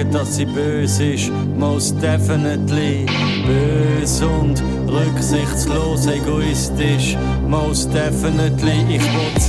Sagen, 0.00 0.12
dass 0.12 0.36
sie 0.36 0.44
böse 0.44 1.04
ist, 1.14 1.30
most 1.56 2.00
definitely. 2.02 3.06
Bös 3.46 4.22
und 4.22 4.62
rücksichtslos, 4.88 6.06
egoistisch, 6.06 7.16
most 7.46 7.92
definitely. 7.92 8.96
Ich 8.96 9.02
will 9.02 9.39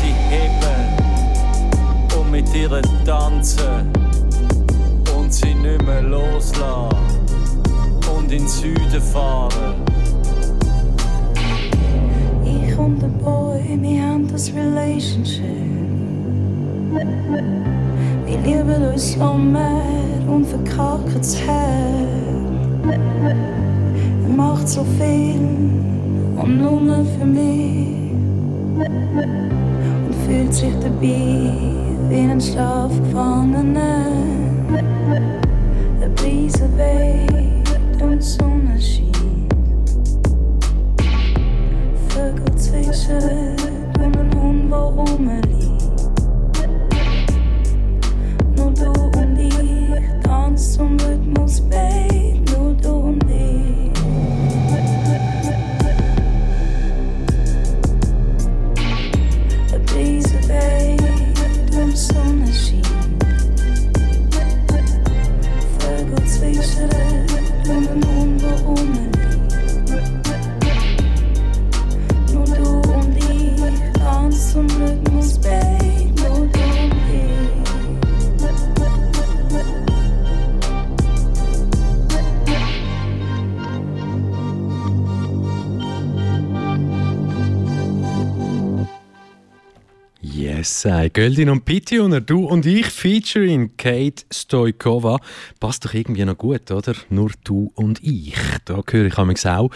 Göldin 91.22 91.52
und 91.52 91.66
Pitioner, 91.66 92.20
du 92.20 92.48
und 92.48 92.66
ich 92.66 92.88
featuring 92.88 93.78
Kate 93.78 94.24
Stoikova. 94.34 95.20
Passt 95.60 95.86
doch 95.86 95.94
irgendwie 95.94 96.26
noch 96.26 96.36
gut, 96.36 96.72
oder? 96.72 96.96
Nur 97.12 97.30
du 97.44 97.72
und 97.76 98.04
ich. 98.04 98.34
Da 98.66 98.82
höre 98.90 99.06
ich 99.06 99.18
mich 99.20 99.46
auch. 99.46 99.70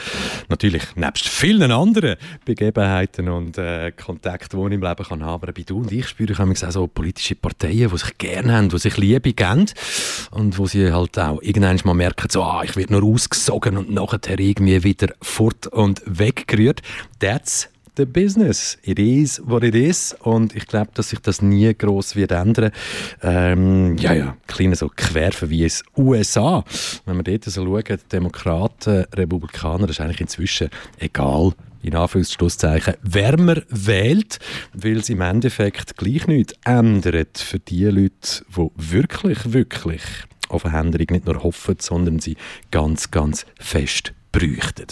Natürlich, 0.50 0.96
nebst 0.96 1.28
vielen 1.28 1.72
anderen 1.72 2.16
Begebenheiten 2.46 3.30
und 3.30 3.60
äh, 3.60 3.92
Kontakten, 3.92 4.60
die 4.60 4.66
ich 4.66 4.74
im 4.74 4.82
Leben 4.82 5.06
kann 5.06 5.24
haben, 5.24 5.44
aber 5.44 5.54
bei 5.54 5.62
du 5.62 5.82
und 5.82 5.92
ich 5.92 6.08
spüre 6.08 6.32
ich 6.32 6.40
auch 6.40 6.72
so 6.72 6.88
politische 6.88 7.36
Parteien, 7.36 7.92
die 7.92 7.98
sich 8.00 8.18
gerne 8.18 8.54
haben, 8.54 8.70
die 8.70 8.80
sich 8.80 8.98
Liebe 8.98 9.34
geben 9.34 9.68
und 10.32 10.58
wo 10.58 10.66
sie 10.66 10.92
halt 10.92 11.20
auch 11.20 11.40
irgendwann 11.44 11.80
mal 11.84 11.94
merken, 11.94 12.28
so, 12.28 12.42
ah, 12.42 12.64
ich 12.64 12.76
werde 12.76 12.94
nur 12.94 13.04
ausgesogen 13.04 13.78
und 13.78 13.92
nachher 13.92 14.40
irgendwie 14.40 14.84
wieder 14.84 15.14
fort 15.22 15.68
und 15.68 16.02
weggerührt. 16.08 16.82
That's 17.20 17.70
the 17.98 18.06
business. 18.06 18.78
It 18.84 19.00
is 19.00 19.42
what 19.46 19.64
it 19.64 19.76
is. 19.76 20.16
Und 20.22 20.56
ich 20.56 20.68
glaube, 20.68 20.92
dass 20.94 21.10
sich 21.10 21.20
das 21.20 21.42
nie 21.42 21.74
groß 21.74 22.16
wird 22.16 22.32
ändern. 22.32 22.72
Ähm, 23.22 23.98
ja, 23.98 24.14
ja, 24.14 24.38
kleine 24.48 24.76
so 24.76 24.90
Querverweis 24.96 25.84
USA. 25.98 26.64
Wenn 27.06 27.18
wir 27.18 27.24
dort 27.24 27.46
so 27.46 27.66
schauen, 27.66 28.00
Demokraten, 28.12 29.06
Republikaner, 29.14 29.88
das 29.88 29.98
ist 29.98 30.02
eigentlich 30.02 30.22
inzwischen 30.22 30.70
egal, 31.00 31.54
in 31.82 31.96
Anführungszeichen, 31.96 32.96
wer 33.04 33.40
man 33.40 33.62
wählt, 33.70 34.40
weil 34.74 34.98
es 34.98 35.10
im 35.10 35.22
Endeffekt 35.22 35.98
gleich 35.98 36.26
nichts 36.26 36.56
ändert 36.66 37.38
für 37.38 37.60
die 37.60 37.86
Leute, 37.86 38.44
die 38.58 38.70
wirklich, 38.76 39.54
wirklich 39.54 40.02
auf 40.50 40.66
eine 40.66 40.78
Änderung 40.80 41.08
nicht 41.12 41.26
nur 41.26 41.44
hoffen, 41.44 41.76
sondern 41.80 42.20
sie 42.20 42.38
ganz, 42.72 43.12
ganz 43.12 43.46
fest 43.60 44.14
bräuchten. 44.36 44.88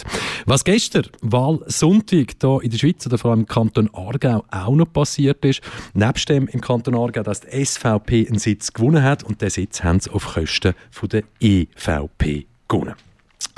Was 0.46 0.64
gestern, 0.64 1.06
Wahlsonntag, 1.20 2.34
hier 2.40 2.60
in 2.62 2.70
der 2.70 2.78
Schweiz 2.78 3.06
oder 3.06 3.18
vor 3.18 3.32
allem 3.32 3.40
im 3.40 3.46
Kanton 3.46 3.90
Aargau 3.92 4.44
auch 4.50 4.74
noch 4.74 4.90
passiert 4.90 5.44
ist, 5.44 5.60
nebst 5.92 6.28
dem 6.28 6.48
im 6.48 6.60
Kanton 6.60 6.94
Aargau, 6.94 7.22
dass 7.22 7.42
die 7.42 7.64
SVP 7.64 8.26
einen 8.26 8.38
Sitz 8.38 8.72
gewonnen 8.72 9.02
hat 9.02 9.22
und 9.22 9.42
den 9.42 9.50
Sitz 9.50 9.82
haben 9.84 10.00
sie 10.00 10.10
auf 10.10 10.34
Kosten 10.34 10.74
der 11.10 11.24
EVP 11.40 12.46
gewonnen. 12.68 12.94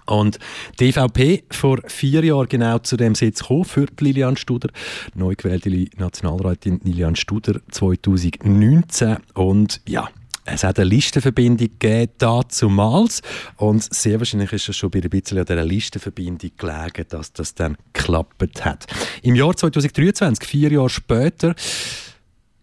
Und 0.07 0.39
die 0.79 0.89
EVP 0.89 1.45
vor 1.51 1.79
vier 1.87 2.25
Jahren 2.25 2.49
genau 2.49 2.79
zu 2.79 2.97
dem 2.97 3.15
Sitz 3.15 3.41
gekommen 3.41 3.65
für 3.65 3.87
Lilian 3.99 4.37
Studer, 4.37 4.71
neu 5.15 5.35
gewählte 5.37 5.71
Nationalrätin 5.99 6.81
Lilian 6.85 7.17
Studer 7.17 7.61
2019 7.71 9.17
und 9.35 9.81
ja, 9.87 10.09
es 10.47 10.65
hat 10.65 10.79
eine 10.79 10.89
Listenverbindung 10.89 11.69
gegeben, 11.79 12.13
dazumals. 12.19 13.21
Und 13.57 13.83
sehr 13.93 14.19
wahrscheinlich 14.19 14.53
ist 14.53 14.69
es 14.69 14.77
schon 14.77 14.91
bei 14.91 15.01
ein 15.01 15.11
bisschen 15.11 15.39
an 15.39 15.45
dieser 15.45 15.65
Listenverbindung 15.65 16.53
gelegen, 16.57 17.05
dass 17.09 17.33
das 17.33 17.55
dann 17.55 17.77
geklappt 17.93 18.65
hat. 18.65 18.87
Im 19.23 19.35
Jahr 19.35 19.57
2023, 19.57 20.49
vier 20.49 20.73
Jahre 20.73 20.89
später, 20.89 21.55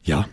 ja, 0.03 0.27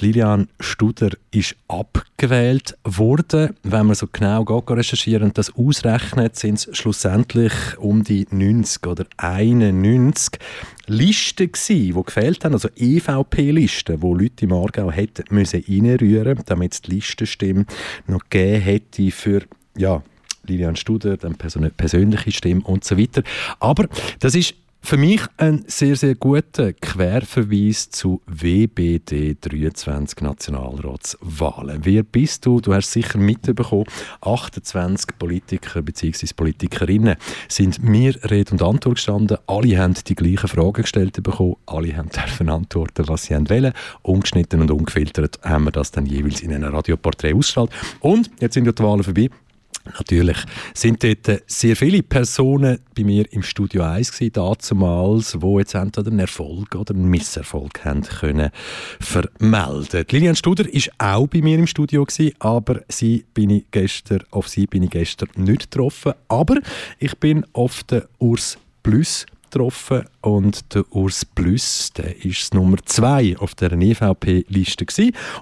Lilian 0.00 0.48
Studer 0.58 1.10
ist 1.30 1.56
abgewählt 1.68 2.76
worden. 2.84 3.56
Wenn 3.62 3.86
man 3.86 3.94
so 3.94 4.06
genau 4.10 4.44
geht, 4.44 4.70
recherchieren 4.70 5.28
und 5.28 5.38
das 5.38 5.54
ausrechnet, 5.54 6.36
sind 6.36 6.54
es 6.54 6.76
schlussendlich 6.76 7.52
um 7.78 8.04
die 8.04 8.26
90 8.30 8.86
oder 8.86 9.06
91 9.16 10.40
Listen 10.86 11.52
gewesen, 11.52 11.94
die 11.94 12.02
gefehlt 12.02 12.44
haben, 12.44 12.54
also 12.54 12.68
EVP-Listen, 12.76 14.02
wo 14.02 14.14
Leute 14.14 14.44
im 14.44 14.52
Aargau 14.52 14.90
hätten 14.90 15.24
müssen 15.30 15.64
reinrühren, 15.66 16.40
damit 16.46 16.74
es 16.74 16.82
die 16.82 16.92
Listenstimme 16.92 17.66
noch 18.06 18.20
gegeben 18.28 18.62
hätte 18.62 19.10
für 19.10 19.42
ja, 19.76 20.02
Lilian 20.46 20.76
Studer, 20.76 21.16
dann 21.16 21.36
persönliche 21.36 22.32
Stimme 22.32 22.62
und 22.62 22.84
so 22.84 22.98
weiter. 22.98 23.22
Aber 23.60 23.88
das 24.18 24.34
ist 24.34 24.54
für 24.82 24.96
mich 24.96 25.20
ein 25.36 25.64
sehr, 25.66 25.94
sehr 25.94 26.14
guter 26.14 26.72
Querverweis 26.72 27.90
zu 27.90 28.22
WBD 28.26 29.36
23 29.40 30.20
Nationalratswahlen. 30.20 31.80
Wer 31.84 32.02
bist 32.02 32.46
du? 32.46 32.60
Du 32.60 32.74
hast 32.74 32.90
sicher 32.90 33.18
mitbekommen, 33.18 33.84
28 34.22 35.18
Politiker 35.18 35.82
bzw. 35.82 36.26
Politikerinnen 36.34 37.16
sind 37.48 37.82
mir 37.82 38.14
Rede 38.30 38.52
und 38.52 38.62
Antwort 38.62 38.96
gestanden. 38.96 39.38
Alle 39.46 39.78
haben 39.78 39.94
die 39.94 40.14
gleichen 40.14 40.48
Fragen 40.48 40.82
gestellt 40.82 41.22
bekommen. 41.22 41.56
Alle 41.66 41.96
haben 41.96 42.08
dürfen 42.14 42.48
antworten, 42.48 43.06
was 43.06 43.24
sie 43.24 43.34
wollen. 43.34 43.72
Ungeschnitten 44.02 44.60
und 44.60 44.70
ungefiltert 44.70 45.38
haben 45.42 45.64
wir 45.64 45.72
das 45.72 45.90
dann 45.90 46.06
jeweils 46.06 46.40
in 46.40 46.52
einem 46.52 46.74
Radioporträt 46.74 47.34
ausgestrahlt. 47.34 47.70
Und 48.00 48.30
jetzt 48.40 48.54
sind 48.54 48.66
die 48.66 48.82
Wahlen 48.82 49.04
vorbei. 49.04 49.30
Natürlich 49.98 50.38
sind 50.74 51.02
dort 51.02 51.42
sehr 51.46 51.76
viele 51.76 52.02
Personen 52.02 52.78
bei 52.96 53.04
mir 53.04 53.30
im 53.32 53.42
Studio 53.42 53.82
1 53.82 54.12
gewesen, 54.12 54.32
damals, 54.32 55.36
die 55.40 55.56
jetzt 55.58 55.74
entweder 55.74 56.10
einen 56.10 56.20
Erfolg 56.20 56.74
oder 56.74 56.94
einen 56.94 57.08
Misserfolg 57.08 57.84
haben 57.84 58.02
können 58.02 58.50
vermelden. 59.00 60.04
Lilian 60.10 60.36
Studer 60.36 60.68
ist 60.72 60.90
auch 60.98 61.26
bei 61.26 61.40
mir 61.40 61.58
im 61.58 61.66
Studio 61.66 62.04
gewesen, 62.04 62.34
aber 62.38 62.82
sie 62.88 63.24
bin 63.34 63.50
ich 63.50 63.64
gestern, 63.70 64.22
auf 64.30 64.48
sie 64.48 64.66
bin 64.66 64.82
ich 64.82 64.90
gestern 64.90 65.28
nicht 65.36 65.70
getroffen. 65.70 66.12
Aber 66.28 66.56
ich 66.98 67.16
bin 67.18 67.46
auf 67.52 67.82
den 67.84 68.02
Urs 68.18 68.58
Plus 68.82 69.26
getroffen 69.50 70.04
und 70.20 70.74
der 70.74 70.84
Urs 70.94 71.24
Plus, 71.24 71.92
der 71.96 72.24
ist 72.24 72.54
Nummer 72.54 72.76
2 72.84 73.36
auf 73.38 73.54
der 73.54 73.72
EVP-Liste 73.72 74.86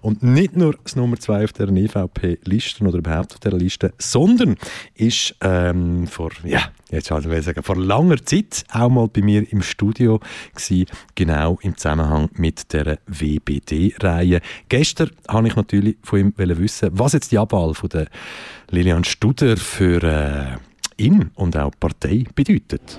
und 0.03 0.23
nicht 0.23 0.57
nur 0.57 0.75
das 0.83 0.97
Nummer 0.97 1.19
2 1.19 1.45
auf 1.45 1.53
der 1.53 1.69
EVP-Liste 1.69 2.85
oder 2.85 2.99
überhaupt 2.99 3.35
auf 3.35 3.41
der 3.41 3.53
Liste, 3.53 3.93
sondern 3.99 4.57
ist 4.95 5.35
ähm, 5.43 6.07
vor, 6.07 6.31
ja, 6.45 6.71
jetzt 6.91 7.13
also 7.13 7.31
ich 7.31 7.45
sagen, 7.45 7.63
vor 7.63 7.77
langer 7.77 8.25
Zeit 8.25 8.65
auch 8.73 8.89
mal 8.89 9.09
bei 9.09 9.21
mir 9.21 9.51
im 9.53 9.63
Studio 9.63 10.21
gewesen, 10.55 10.87
genau 11.15 11.59
im 11.63 11.77
Zusammenhang 11.77 12.31
mit 12.35 12.73
der 12.73 12.99
WBD-Reihe. 13.07 14.41
Gestern 14.69 15.11
habe 15.29 15.49
ich 15.49 15.57
natürlich 15.57 15.97
von 16.03 16.21
ihm 16.21 16.33
wissen, 16.37 16.91
was 16.93 17.13
jetzt 17.13 17.33
die 17.33 17.39
Abwahl 17.39 17.75
von 17.75 17.91
der 17.91 18.09
Lilian 18.71 19.05
Studer 19.05 19.57
für 19.57 20.03
äh, 20.03 20.57
ihn 20.99 21.31
und 21.35 21.57
auch 21.57 21.71
die 21.71 21.79
Partei 21.79 22.25
bedeutet. 22.35 22.99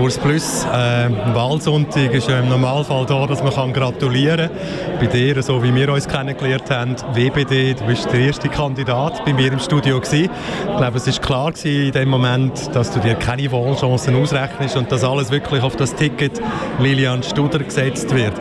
Urs 0.00 0.16
Plus, 0.16 0.64
äh, 0.64 1.10
Wahlsonntag 1.34 2.14
ist 2.14 2.26
ja 2.26 2.40
im 2.40 2.48
Normalfall 2.48 3.04
da, 3.04 3.26
dass 3.26 3.42
man 3.42 3.52
kann 3.52 3.72
gratulieren 3.72 4.48
kann. 4.48 4.98
Bei 4.98 5.06
dir, 5.06 5.42
so 5.42 5.62
wie 5.62 5.74
wir 5.74 5.92
uns 5.92 6.08
kennengelernt 6.08 6.70
haben, 6.70 6.96
WBD, 7.12 7.74
du 7.74 7.84
bist 7.84 8.10
der 8.10 8.20
erste 8.20 8.48
Kandidat 8.48 9.22
bei 9.26 9.34
mir 9.34 9.52
im 9.52 9.58
Studio 9.58 10.00
gewesen. 10.00 10.30
Ich 10.70 10.76
glaube, 10.78 10.96
es 10.96 11.06
ist 11.06 11.20
klar 11.20 11.52
gewesen 11.52 11.86
in 11.88 11.92
dem 11.92 12.08
Moment, 12.08 12.74
dass 12.74 12.90
du 12.92 13.00
dir 13.00 13.14
keine 13.14 13.52
Wahlchancen 13.52 14.16
ausrechnest 14.16 14.76
und 14.76 14.90
dass 14.90 15.04
alles 15.04 15.30
wirklich 15.30 15.62
auf 15.62 15.76
das 15.76 15.94
Ticket 15.94 16.40
Lilian 16.78 17.22
Studer 17.22 17.58
gesetzt 17.58 18.14
wird. 18.14 18.32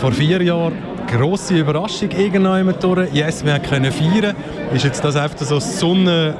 Vor 0.00 0.12
vier 0.12 0.42
Jahren 0.42 0.78
grosse 1.06 1.58
Überraschung 1.58 2.10
irgendwann 2.12 2.74
durch. 2.80 3.12
Yes, 3.12 3.44
wir 3.44 3.58
können 3.58 3.92
feiern. 3.92 4.34
Ist 4.72 4.84
jetzt 4.84 5.04
das 5.04 5.16
einfach 5.16 5.38
so 5.38 5.60
Sonne 5.60 6.34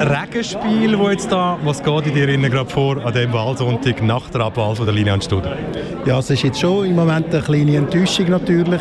Regenspiel, 0.00 0.98
wo 0.98 1.10
jetzt 1.10 1.30
da, 1.30 1.58
was 1.62 1.82
geht 1.82 2.06
in 2.06 2.14
dir 2.14 2.26
gerade 2.48 2.70
vor 2.70 3.04
an 3.04 3.12
dem 3.12 3.34
Wahlsonntag 3.34 4.02
nach 4.02 4.30
der 4.30 4.40
Abwahl 4.40 4.74
von 4.74 4.86
der 4.86 4.94
Lilian 4.94 5.20
Studer? 5.20 5.58
Ja, 6.06 6.20
es 6.20 6.30
ist 6.30 6.42
jetzt 6.42 6.58
schon 6.58 6.86
im 6.86 6.96
Moment 6.96 7.26
eine 7.34 7.42
kleine 7.42 7.76
Enttäuschung 7.76 8.30
natürlich. 8.30 8.80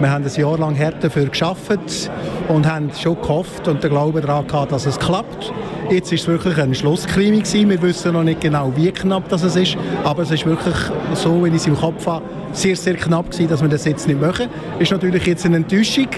Wir 0.00 0.10
haben 0.10 0.22
ein 0.22 0.30
Jahr 0.30 0.58
lang 0.58 0.78
hart 0.78 1.02
dafür 1.02 1.24
geschafft 1.26 2.10
und 2.48 2.70
haben 2.70 2.90
schon 2.92 3.18
gehofft 3.22 3.68
und 3.68 3.82
den 3.82 3.88
Glauben 3.88 4.20
daran 4.20 4.46
gehabt, 4.46 4.72
dass 4.72 4.84
es 4.84 4.98
klappt. 4.98 5.50
Jetzt 5.88 6.12
ist 6.12 6.22
es 6.22 6.28
wirklich 6.28 6.58
ein 6.58 6.74
Schlusskrimi 6.74 7.38
gewesen. 7.38 7.70
Wir 7.70 7.80
wissen 7.80 8.12
noch 8.12 8.22
nicht 8.22 8.42
genau, 8.42 8.70
wie 8.76 8.92
knapp 8.92 9.30
das 9.30 9.42
ist, 9.56 9.78
aber 10.04 10.24
es 10.24 10.30
ist 10.30 10.44
wirklich 10.44 10.76
so, 11.14 11.42
wenn 11.42 11.54
ich 11.54 11.62
es 11.62 11.68
im 11.68 11.76
Kopf 11.76 12.06
habe, 12.06 12.22
sehr, 12.52 12.76
sehr 12.76 12.96
knapp 12.96 13.30
gewesen, 13.30 13.48
dass 13.48 13.62
wir 13.62 13.68
das 13.70 13.86
jetzt 13.86 14.06
nicht 14.06 14.20
machen. 14.20 14.48
Ist 14.78 14.92
natürlich 14.92 15.24
jetzt 15.24 15.46
eine 15.46 15.56
Enttäuschung. 15.56 16.08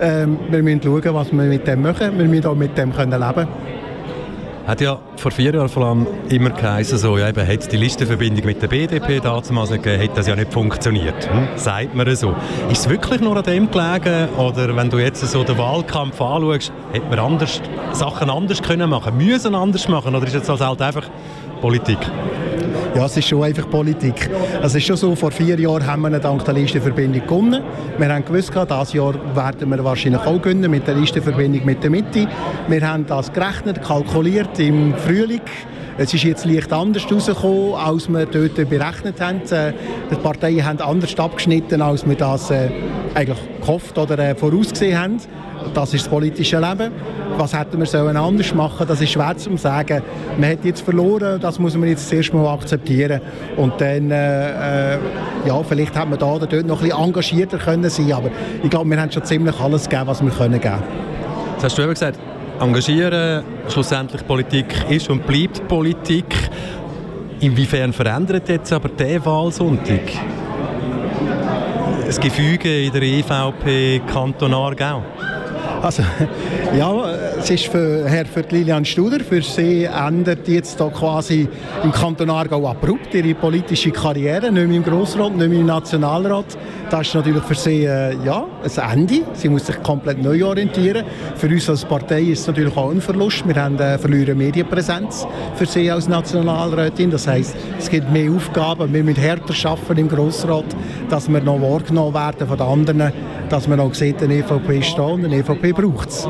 Ähm, 0.00 0.38
wir 0.48 0.62
müssen 0.62 0.80
schauen, 0.82 1.14
was 1.14 1.30
wir 1.30 1.42
mit 1.44 1.66
dem 1.66 1.82
machen. 1.82 2.18
Wir 2.18 2.24
müssen 2.24 2.46
auch 2.46 2.54
mit 2.54 2.78
dem 2.78 2.94
können 2.94 3.20
leben 3.20 3.46
hat 4.66 4.80
ja 4.80 4.98
vor 5.16 5.30
vier 5.30 5.54
Jahren 5.54 5.68
vor 5.68 5.84
allem 5.84 6.06
immer 6.28 6.50
geheißen, 6.50 6.98
so, 6.98 7.18
ja, 7.18 7.28
eben, 7.28 7.44
hätte 7.44 7.68
die 7.68 7.76
Listenverbindung 7.76 8.46
mit 8.46 8.62
der 8.62 8.68
BDP 8.68 9.20
damals 9.20 9.70
gegeben, 9.70 10.00
hätte 10.00 10.14
das 10.16 10.26
ja 10.26 10.36
nicht 10.36 10.52
funktioniert. 10.52 11.28
Hm? 11.30 11.48
Sagt 11.56 11.94
man 11.94 12.14
so. 12.14 12.34
Ist 12.70 12.80
es 12.82 12.88
wirklich 12.88 13.20
nur 13.20 13.36
an 13.36 13.42
dem 13.42 13.70
gelegen? 13.70 14.28
Oder 14.36 14.74
wenn 14.76 14.90
du 14.90 14.98
jetzt 14.98 15.20
so 15.20 15.42
den 15.44 15.58
Wahlkampf 15.58 16.20
anschaust, 16.20 16.72
hätte 16.92 17.06
man 17.08 17.18
anders, 17.18 17.60
Sachen 17.92 18.30
anders 18.30 18.62
können 18.62 18.88
machen, 18.88 19.16
müssen 19.16 19.54
anders 19.54 19.88
machen? 19.88 20.14
Oder 20.14 20.26
ist 20.26 20.34
jetzt 20.34 20.48
das 20.48 20.60
halt 20.60 20.80
einfach 20.80 21.06
Politik? 21.60 21.98
Ja, 22.94 23.06
es 23.06 23.16
ist 23.16 23.28
schon 23.28 23.42
einfach 23.42 23.68
Politik. 23.70 24.28
Es 24.62 24.74
ist 24.74 24.84
schon 24.84 24.96
so, 24.96 25.14
vor 25.14 25.30
vier 25.30 25.58
Jahren 25.58 25.86
haben 25.86 26.02
wir 26.02 26.18
dank 26.18 26.44
der 26.44 26.52
Listenverbindung 26.52 27.22
gewonnen. 27.22 27.62
Wir 27.96 28.08
haben 28.12 28.22
gewusst, 28.22 28.52
dieses 28.54 28.92
Jahr 28.92 29.14
werden 29.34 29.70
wir 29.70 29.82
wahrscheinlich 29.82 30.20
auch 30.20 30.42
gewinnen 30.42 30.70
mit 30.70 30.86
der 30.86 30.94
Listenverbindung 30.94 31.64
mit 31.64 31.82
der 31.82 31.88
Mitte. 31.88 32.28
Wir 32.68 32.86
haben 32.86 33.06
das 33.06 33.32
gerechnet, 33.32 33.82
kalkuliert 33.82 34.58
im 34.58 34.94
Frühling. 34.94 35.40
Es 35.96 36.12
ist 36.12 36.24
jetzt 36.24 36.44
leicht 36.44 36.72
anders 36.72 37.06
herausgekommen, 37.06 37.74
als 37.74 38.08
wir 38.08 38.26
dort 38.26 38.54
berechnet 38.68 39.20
haben. 39.20 39.40
Äh, 39.50 39.72
die 40.10 40.16
Parteien 40.16 40.64
haben 40.64 40.80
anders 40.80 41.18
abgeschnitten, 41.18 41.80
als 41.80 42.06
wir 42.06 42.16
das 42.16 42.50
äh, 42.50 42.68
eigentlich 43.14 43.38
gehofft 43.60 43.96
oder 43.96 44.18
äh, 44.18 44.34
vorausgesehen 44.34 44.98
haben. 44.98 45.16
Das 45.74 45.94
ist 45.94 46.04
das 46.04 46.10
politische 46.10 46.58
Leben. 46.58 46.92
Was 47.36 47.58
hätten 47.58 47.78
wir 47.78 47.86
sollen 47.86 48.16
anders 48.16 48.54
machen 48.54 48.86
Das 48.86 49.00
ist 49.00 49.10
schwer 49.10 49.36
zu 49.36 49.56
sagen. 49.56 50.02
Man 50.38 50.50
hat 50.50 50.64
jetzt 50.64 50.82
verloren, 50.82 51.40
das 51.40 51.58
muss 51.58 51.76
man 51.76 51.88
jetzt 51.88 52.08
zuerst 52.08 52.32
mal 52.34 52.46
akzeptieren. 52.52 53.20
Und 53.56 53.80
dann, 53.80 54.10
äh, 54.10 54.94
äh 54.94 54.98
ja, 55.46 55.62
vielleicht 55.62 55.96
hätte 55.96 56.06
man 56.06 56.18
da 56.18 56.26
oder 56.26 56.46
dort 56.46 56.66
noch 56.66 56.80
ein 56.80 56.88
bisschen 56.88 57.04
engagierter 57.04 57.58
können 57.58 57.90
sein 57.90 58.12
aber 58.12 58.30
ich 58.62 58.70
glaube, 58.70 58.88
wir 58.88 59.00
haben 59.00 59.10
schon 59.10 59.24
ziemlich 59.24 59.58
alles 59.58 59.88
gegeben, 59.88 60.06
was 60.06 60.22
wir 60.22 60.30
können 60.30 60.60
geben. 60.60 60.82
Jetzt 61.54 61.64
hast 61.64 61.78
du 61.78 61.82
eben 61.82 61.94
gesagt, 61.94 62.18
engagieren, 62.60 63.44
schlussendlich 63.68 64.26
Politik 64.26 64.66
ist 64.88 65.10
und 65.10 65.26
bleibt 65.26 65.66
Politik. 65.66 66.26
Inwiefern 67.40 67.92
verändert 67.92 68.48
jetzt 68.48 68.72
aber 68.72 68.88
der 68.88 69.24
Wahlsonntag 69.24 70.12
das 72.12 72.20
Gefüge 72.20 72.84
in 72.84 72.92
der 72.92 73.00
EVP 73.00 74.02
Kanton 74.06 74.52
Aargau? 74.52 75.02
Also, 75.82 76.02
ja, 76.76 76.88
es 77.42 77.50
ist 77.50 77.66
für 77.66 78.08
Herr 78.08 78.24
für 78.24 78.44
Lilian 78.50 78.84
Studer, 78.84 79.18
für 79.18 79.42
sie 79.42 79.84
endet 79.84 80.46
jetzt 80.46 80.78
da 80.78 80.88
quasi 80.90 81.48
im 81.82 81.90
Kanton 81.90 82.30
Aargau 82.30 82.68
abrupt 82.68 83.12
ihre 83.14 83.34
politische 83.34 83.90
Karriere, 83.90 84.52
nicht 84.52 84.68
mehr 84.68 84.76
im 84.76 84.84
Grossrat, 84.84 85.34
nicht 85.34 85.48
mehr 85.48 85.58
im 85.58 85.66
Nationalrat. 85.66 86.56
Das 86.88 87.08
ist 87.08 87.14
natürlich 87.14 87.42
für 87.42 87.56
sie 87.56 87.84
äh, 87.84 88.14
ja, 88.24 88.44
ein 88.62 89.00
Ende. 89.00 89.22
Sie 89.32 89.48
muss 89.48 89.66
sich 89.66 89.82
komplett 89.82 90.22
neu 90.22 90.44
orientieren. 90.46 91.04
Für 91.34 91.48
uns 91.48 91.68
als 91.68 91.84
Partei 91.84 92.22
ist 92.22 92.42
es 92.42 92.46
natürlich 92.46 92.76
auch 92.76 92.92
ein 92.92 93.00
Verlust. 93.00 93.42
Wir 93.48 93.56
haben 93.56 93.76
äh, 93.80 93.98
verlieren 93.98 94.38
Medienpräsenz 94.38 95.26
für 95.56 95.66
sie 95.66 95.90
als 95.90 96.06
Nationalrätin. 96.06 97.10
Das 97.10 97.26
heißt, 97.26 97.56
es 97.76 97.90
gibt 97.90 98.12
mehr 98.12 98.30
Aufgaben. 98.30 98.92
Wir 98.92 99.02
müssen 99.02 99.20
härter 99.20 99.54
arbeiten 99.68 99.98
im 99.98 100.08
Grossrat, 100.08 100.66
dass 101.08 101.28
wir 101.28 101.40
noch 101.40 101.60
wahrgenommen 101.60 102.14
werden 102.14 102.46
von 102.46 102.56
den 102.56 102.66
anderen, 102.66 103.12
dass 103.48 103.66
man 103.66 103.80
auch 103.80 103.94
sieht, 103.94 104.22
eine 104.22 104.34
EVP 104.34 104.82
da 104.96 105.02
und 105.02 105.24
eine 105.24 105.38
EVP 105.38 105.72
braucht 105.72 106.08
es. 106.08 106.28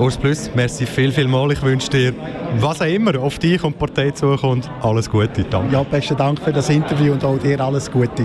Urs 0.00 0.16
Plus, 0.16 0.50
merci 0.54 0.86
viel, 0.86 1.12
viel 1.12 1.28
mal. 1.28 1.52
Ich 1.52 1.62
wünsche 1.62 1.90
dir, 1.90 2.14
was 2.58 2.80
auch 2.80 2.86
immer 2.86 3.20
auf 3.20 3.38
dich 3.38 3.62
und 3.62 3.74
die 3.74 3.78
Partei 3.78 4.10
zukommt, 4.10 4.70
alles 4.80 5.10
Gute. 5.10 5.44
Danke. 5.44 5.74
Ja, 5.74 5.82
besten 5.82 6.16
Dank 6.16 6.40
für 6.40 6.54
das 6.54 6.70
Interview 6.70 7.12
und 7.12 7.22
auch 7.22 7.36
dir 7.36 7.60
alles 7.60 7.90
Gute. 7.90 8.24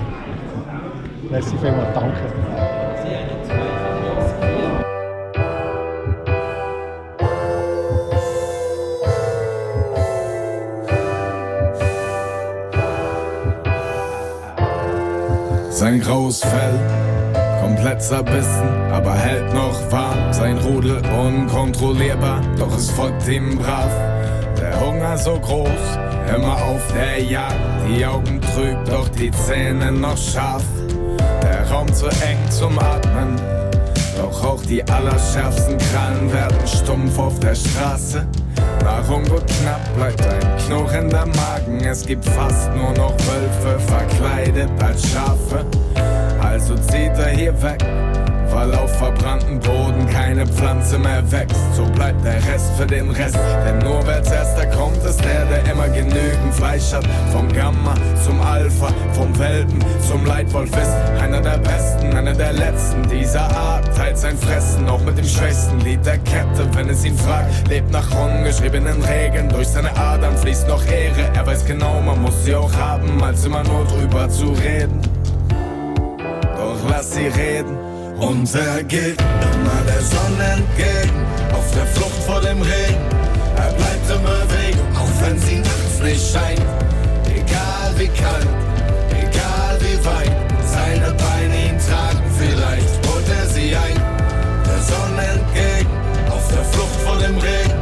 Merci 1.30 1.58
vielmals, 1.62 1.94
danke. 1.94 2.18
Sein 15.72 16.00
graues 16.00 16.40
Fell, 16.40 16.80
komplett 17.66 18.00
zerbissen, 18.00 18.70
aber 18.92 19.16
hält 19.16 19.52
noch 19.52 19.92
warm. 19.92 20.32
Sein 20.32 20.60
Rudel 20.60 21.02
unkontrollierbar, 21.20 22.42
doch 22.60 22.76
es 22.78 22.92
folgt 22.92 23.28
ihm 23.28 23.58
brav. 23.58 23.90
Der 24.60 24.80
Hunger 24.80 25.18
so 25.18 25.40
groß, 25.40 25.70
immer 26.36 26.56
auf 26.62 26.82
der 26.94 27.24
Jagd. 27.24 27.56
Die 27.90 28.06
Augen 28.06 28.40
trüb, 28.40 28.78
doch 28.86 29.08
die 29.10 29.32
Zähne 29.32 29.92
noch 29.92 30.18
scharf. 30.18 30.64
Der 31.42 31.68
Raum 31.72 31.92
zu 31.92 32.06
eng 32.06 32.38
zum 32.52 32.78
Atmen. 32.78 33.36
Doch 34.16 34.46
auch 34.46 34.62
die 34.62 34.84
allerschärfsten 34.84 35.78
Krallen 35.78 36.32
werden 36.32 36.68
stumpf 36.68 37.18
auf 37.18 37.40
der 37.40 37.56
Straße. 37.56 38.28
Nahrung 38.84 39.28
wird 39.30 39.48
knapp, 39.48 39.82
bleibt 39.96 40.22
ein 40.22 40.58
knurrender 40.68 41.26
Magen. 41.26 41.84
Es 41.84 42.06
gibt 42.06 42.26
fast 42.26 42.70
nur 42.76 42.92
noch 42.94 43.16
Wölfe, 43.26 43.80
verkleidet 43.88 44.70
als 44.84 45.02
Schafe. 45.10 45.66
Also 46.56 46.74
zieht 46.76 47.12
er 47.18 47.32
hier 47.32 47.62
weg 47.62 47.84
weil 48.56 48.74
auf 48.76 48.98
verbranntem 48.98 49.60
Boden 49.60 50.08
keine 50.08 50.48
Pflanze 50.48 50.98
mehr 50.98 51.30
wächst. 51.30 51.76
So 51.76 51.84
bleibt 51.84 52.24
der 52.24 52.36
Rest 52.36 52.72
für 52.78 52.86
den 52.86 53.10
Rest, 53.10 53.38
denn 53.66 53.80
nur 53.80 54.02
wer 54.08 54.24
zuerst 54.24 54.58
da 54.58 54.66
kommt, 54.68 55.04
ist 55.04 55.22
der, 55.26 55.46
der 55.46 55.70
immer 55.70 55.90
genügend 55.90 56.54
Fleisch 56.54 56.94
hat. 56.94 57.06
Vom 57.34 57.52
Gamma 57.52 57.94
zum 58.24 58.40
Alpha, 58.40 58.88
vom 59.12 59.38
Welpen 59.38 59.80
zum 60.08 60.26
Leitwolf 60.26 60.70
ist 60.70 61.22
einer 61.22 61.42
der 61.42 61.58
Besten, 61.58 62.16
einer 62.16 62.34
der 62.34 62.54
Letzten 62.54 63.06
dieser 63.10 63.42
Art. 63.42 63.94
Teilt 63.94 64.18
sein 64.18 64.38
Fressen 64.38 64.88
auch 64.88 65.02
mit 65.02 65.18
dem 65.18 65.26
schwächsten 65.26 65.82
Lied 65.82 66.06
der 66.06 66.20
Kette, 66.20 66.66
wenn 66.76 66.88
es 66.88 67.04
ihn 67.04 67.18
fragt. 67.18 67.68
Lebt 67.68 67.92
nach 67.92 68.08
ungeschriebenen 68.18 69.04
Regeln, 69.04 69.50
durch 69.50 69.68
seine 69.68 69.94
Adern 69.98 70.38
fließt 70.38 70.70
noch 70.70 70.86
Ehre. 70.86 71.30
Er 71.34 71.46
weiß 71.46 71.66
genau, 71.66 72.00
man 72.00 72.22
muss 72.22 72.46
sie 72.46 72.56
auch 72.56 72.74
haben, 72.74 73.22
als 73.22 73.46
immer 73.46 73.64
nur 73.64 73.84
drüber 73.86 74.30
zu 74.30 74.52
reden. 74.52 75.15
Lass 76.90 77.14
sie 77.14 77.28
reden. 77.28 77.78
Und 78.18 78.54
er 78.56 78.84
geht 78.84 79.20
immer 79.20 79.82
der 79.86 80.02
Sonne 80.02 80.44
entgegen, 80.54 81.26
auf 81.54 81.70
der 81.76 81.86
Flucht 81.86 82.24
vor 82.26 82.40
dem 82.40 82.62
Regen. 82.62 83.06
Er 83.58 83.74
bleibt 83.74 84.10
in 84.10 84.22
Bewegung, 84.22 84.96
auch 84.96 85.22
wenn 85.22 85.38
sie 85.40 85.60
nachts 85.60 86.00
nicht 86.02 86.32
scheint. 86.32 86.62
Egal 87.28 87.92
wie 87.98 88.08
kalt, 88.08 88.48
egal 89.12 89.78
wie 89.82 90.06
weit, 90.06 90.32
seine 90.66 91.12
Beine 91.14 91.56
ihn 91.70 91.78
tragen, 91.80 92.24
vielleicht 92.38 93.08
holt 93.08 93.28
er 93.38 93.48
sie 93.48 93.76
ein. 93.76 94.02
Der 94.66 94.82
Sonne 94.82 95.24
entgegen, 95.24 95.92
auf 96.30 96.48
der 96.48 96.64
Flucht 96.64 97.02
vor 97.04 97.18
dem 97.18 97.38
Regen. 97.38 97.80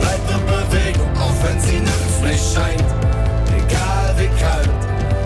Bleibt 0.00 0.30
in 0.30 0.46
Bewegung, 0.46 1.10
auch 1.18 1.36
wenn 1.44 1.60
sie 1.60 1.80
nachts 1.80 2.20
nicht 2.22 2.54
scheint. 2.54 2.90
Egal 3.52 4.14
wie 4.16 4.30
kalt, 4.40 4.70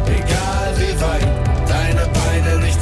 egal 0.08 0.74
wie 0.78 1.00
weit, 1.00 1.43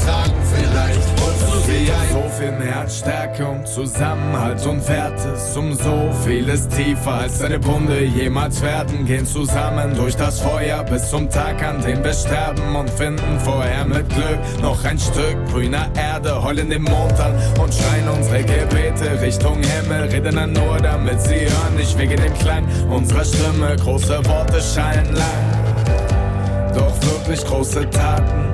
deine 0.06 0.22
Beine 0.22 0.88
nicht 0.92 1.16
tragen, 1.16 1.62
vielleicht 1.66 2.12
so 2.12 2.22
viel 2.38 2.52
mehr 2.52 2.74
hat 2.74 2.92
Stärke 2.92 3.46
und 3.46 3.66
Zusammenhalt 3.66 4.64
und 4.66 4.86
Werte. 4.88 5.34
Um 5.56 5.72
so 5.72 6.10
vieles 6.24 6.68
tiefer 6.68 7.12
als 7.12 7.38
deine 7.38 7.58
Bunde 7.58 8.04
jemals 8.04 8.60
werden. 8.60 9.06
Gehen 9.06 9.24
zusammen 9.26 9.94
durch 9.94 10.16
das 10.16 10.40
Feuer 10.40 10.84
bis 10.84 11.08
zum 11.08 11.30
Tag, 11.30 11.62
an 11.62 11.80
dem 11.80 12.04
wir 12.04 12.12
sterben 12.12 12.76
und 12.76 12.90
finden 12.90 13.40
vorher 13.40 13.86
mit 13.86 14.08
Glück 14.10 14.38
noch 14.60 14.84
ein 14.84 14.98
Stück 14.98 15.36
grüner 15.50 15.88
Erde. 15.96 16.42
Heulen 16.42 16.68
den 16.68 16.82
Mond 16.82 17.18
an 17.18 17.34
und 17.60 17.72
schreien 17.72 18.08
unsere 18.08 18.42
Gebete 18.42 19.20
Richtung 19.20 19.58
Himmel. 19.62 20.08
Reden 20.10 20.36
dann 20.36 20.52
nur, 20.52 20.78
damit 20.78 21.20
sie 21.22 21.40
hören, 21.40 21.76
nicht 21.76 21.96
wegen 21.98 22.16
dem 22.16 22.34
Klang 22.34 22.66
unserer 22.90 23.24
Stimme. 23.24 23.76
Große 23.76 24.24
Worte 24.26 24.60
scheinen 24.60 25.14
lang, 25.14 26.74
doch 26.74 26.94
wirklich 27.02 27.44
große 27.44 27.88
Taten, 27.90 28.51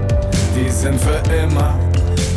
die 0.58 0.70
sind 0.70 1.00
für 1.00 1.20
immer. 1.42 1.78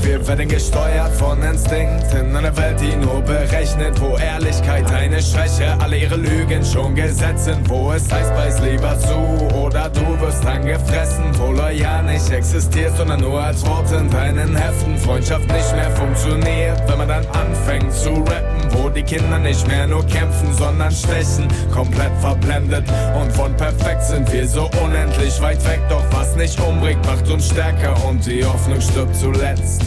Wir 0.04 0.26
werden 0.28 0.48
gesteuert 0.48 1.12
von 1.14 1.42
Instinkt 1.44 2.12
in 2.14 2.36
einer 2.36 2.56
Welt, 2.58 2.80
die 2.82 2.96
nur 2.96 3.22
berechnet, 3.22 4.00
wo 4.02 4.18
Ehrlichkeit 4.18 4.92
eine 4.92 5.22
Schwäche, 5.22 5.78
alle 5.80 5.98
ihre 5.98 6.16
Lügen 6.16 6.66
schon 6.66 6.96
gesetzt 6.96 7.46
sind, 7.46 7.70
wo 7.70 7.92
es 7.92 8.12
heißt, 8.12 8.34
beiß 8.34 8.62
lieber 8.62 8.98
zu 9.00 9.16
oder 9.56 9.90
du 9.90 10.20
wirst 10.20 10.46
angefressen, 10.46 11.26
wo 11.38 11.52
loyal 11.52 12.04
nicht 12.04 12.30
existiert, 12.32 12.96
sondern 12.98 13.22
nur 13.22 13.42
als 13.42 13.66
Wort 13.66 13.92
in 13.92 14.10
deinen 14.10 14.56
Heften. 14.56 14.98
Freundschaft 14.98 15.48
nicht 15.48 15.76
mehr 15.76 15.92
funktioniert, 15.92 16.82
wenn 16.88 16.98
man 16.98 17.08
dann 17.08 17.26
anfängt 17.28 17.94
zu 17.94 18.10
rappen, 18.10 18.61
wo 18.74 18.90
die 18.90 19.04
Kinder 19.04 19.40
nicht 19.40 19.68
mehr 19.68 19.88
nur 19.88 20.06
kämpfen, 20.08 20.54
sondern 20.58 20.92
stechen, 20.92 21.48
komplett 21.74 22.12
verblendet 22.20 22.86
und 23.20 23.32
von 23.34 23.56
perfekt 23.58 24.04
sind 24.04 24.32
wir 24.32 24.48
so 24.48 24.70
unendlich 24.84 25.42
weit 25.42 25.64
weg, 25.68 25.82
doch 25.90 26.04
was 26.12 26.36
nicht 26.36 26.60
umbringt, 26.60 27.06
macht 27.06 27.30
uns 27.30 27.48
stärker 27.48 27.96
und 28.06 28.26
die 28.26 28.44
Hoffnung 28.44 28.82
stirbt 28.82 29.16
zuletzt 29.16 29.82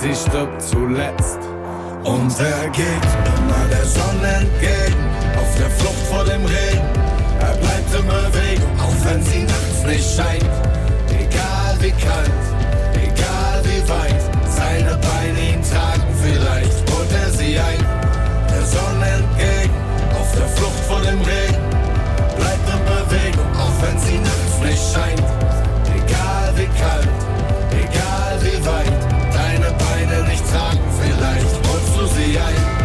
sie 0.00 0.14
stirbt 0.14 0.62
zuletzt. 0.62 1.38
Und 2.04 2.32
er 2.38 2.68
geht 2.70 3.08
immer 3.36 3.64
der 3.70 3.84
Sonne 3.84 4.28
entgegen, 4.40 5.04
auf 5.36 5.58
der 5.58 5.70
Flucht 5.70 6.06
vor 6.10 6.24
dem 6.24 6.44
Regen. 6.44 6.88
Er 7.40 7.54
bleibt 7.56 7.94
in 7.94 8.06
Bewegung, 8.06 8.80
auch 8.80 9.04
wenn 9.04 9.22
sie 9.22 9.42
nachts 9.42 9.84
nicht 9.86 10.16
scheint. 10.16 10.44
Egal 11.10 11.76
wie 11.80 11.90
kalt, 11.90 12.30
egal 12.94 13.62
wie 13.64 13.88
weit, 13.88 14.22
seine 14.48 14.96
Beine 14.96 15.54
ihn 15.54 15.62
tragen, 15.62 16.06
vielleicht 16.22 16.87
ein. 17.60 17.84
Der 18.50 18.64
Sonne 18.64 19.06
entgegen, 19.06 19.74
auf 20.18 20.30
der 20.32 20.48
Flucht 20.48 20.84
vor 20.86 21.00
dem 21.00 21.20
Regen. 21.20 21.62
Bleibt 22.36 22.68
in 22.68 22.82
Bewegung, 22.84 23.50
auch 23.56 23.76
wenn 23.82 23.98
sie 23.98 24.18
nachts 24.18 24.58
nicht 24.62 24.82
scheint. 24.92 25.22
Egal 25.94 26.52
wie 26.56 26.70
kalt, 26.80 27.08
egal 27.72 28.38
wie 28.42 28.66
weit 28.66 28.92
deine 29.32 29.70
Beine 29.72 30.28
nicht 30.28 30.44
tragen, 30.50 30.80
vielleicht 31.00 31.54
holst 31.68 31.96
du 31.96 32.06
sie 32.16 32.38
ein. 32.38 32.77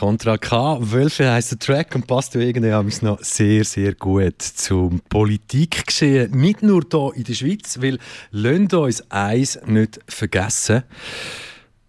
Contra 0.00 0.38
K. 0.38 0.78
Wölfe 0.80 1.30
heisst 1.30 1.50
der 1.50 1.58
Track 1.58 1.94
und 1.94 2.06
passt 2.06 2.34
irgendwie 2.34 2.70
noch 3.04 3.22
sehr, 3.22 3.66
sehr 3.66 3.94
gut 3.94 4.40
zum 4.40 5.00
Politikgeschehen. 5.00 6.30
Nicht 6.30 6.62
nur 6.62 6.86
hier 6.90 7.10
in 7.16 7.24
der 7.24 7.34
Schweiz, 7.34 7.82
weil 7.82 7.98
lasst 8.30 8.72
uns 8.72 9.10
eins 9.10 9.60
nicht 9.66 10.00
vergessen. 10.08 10.84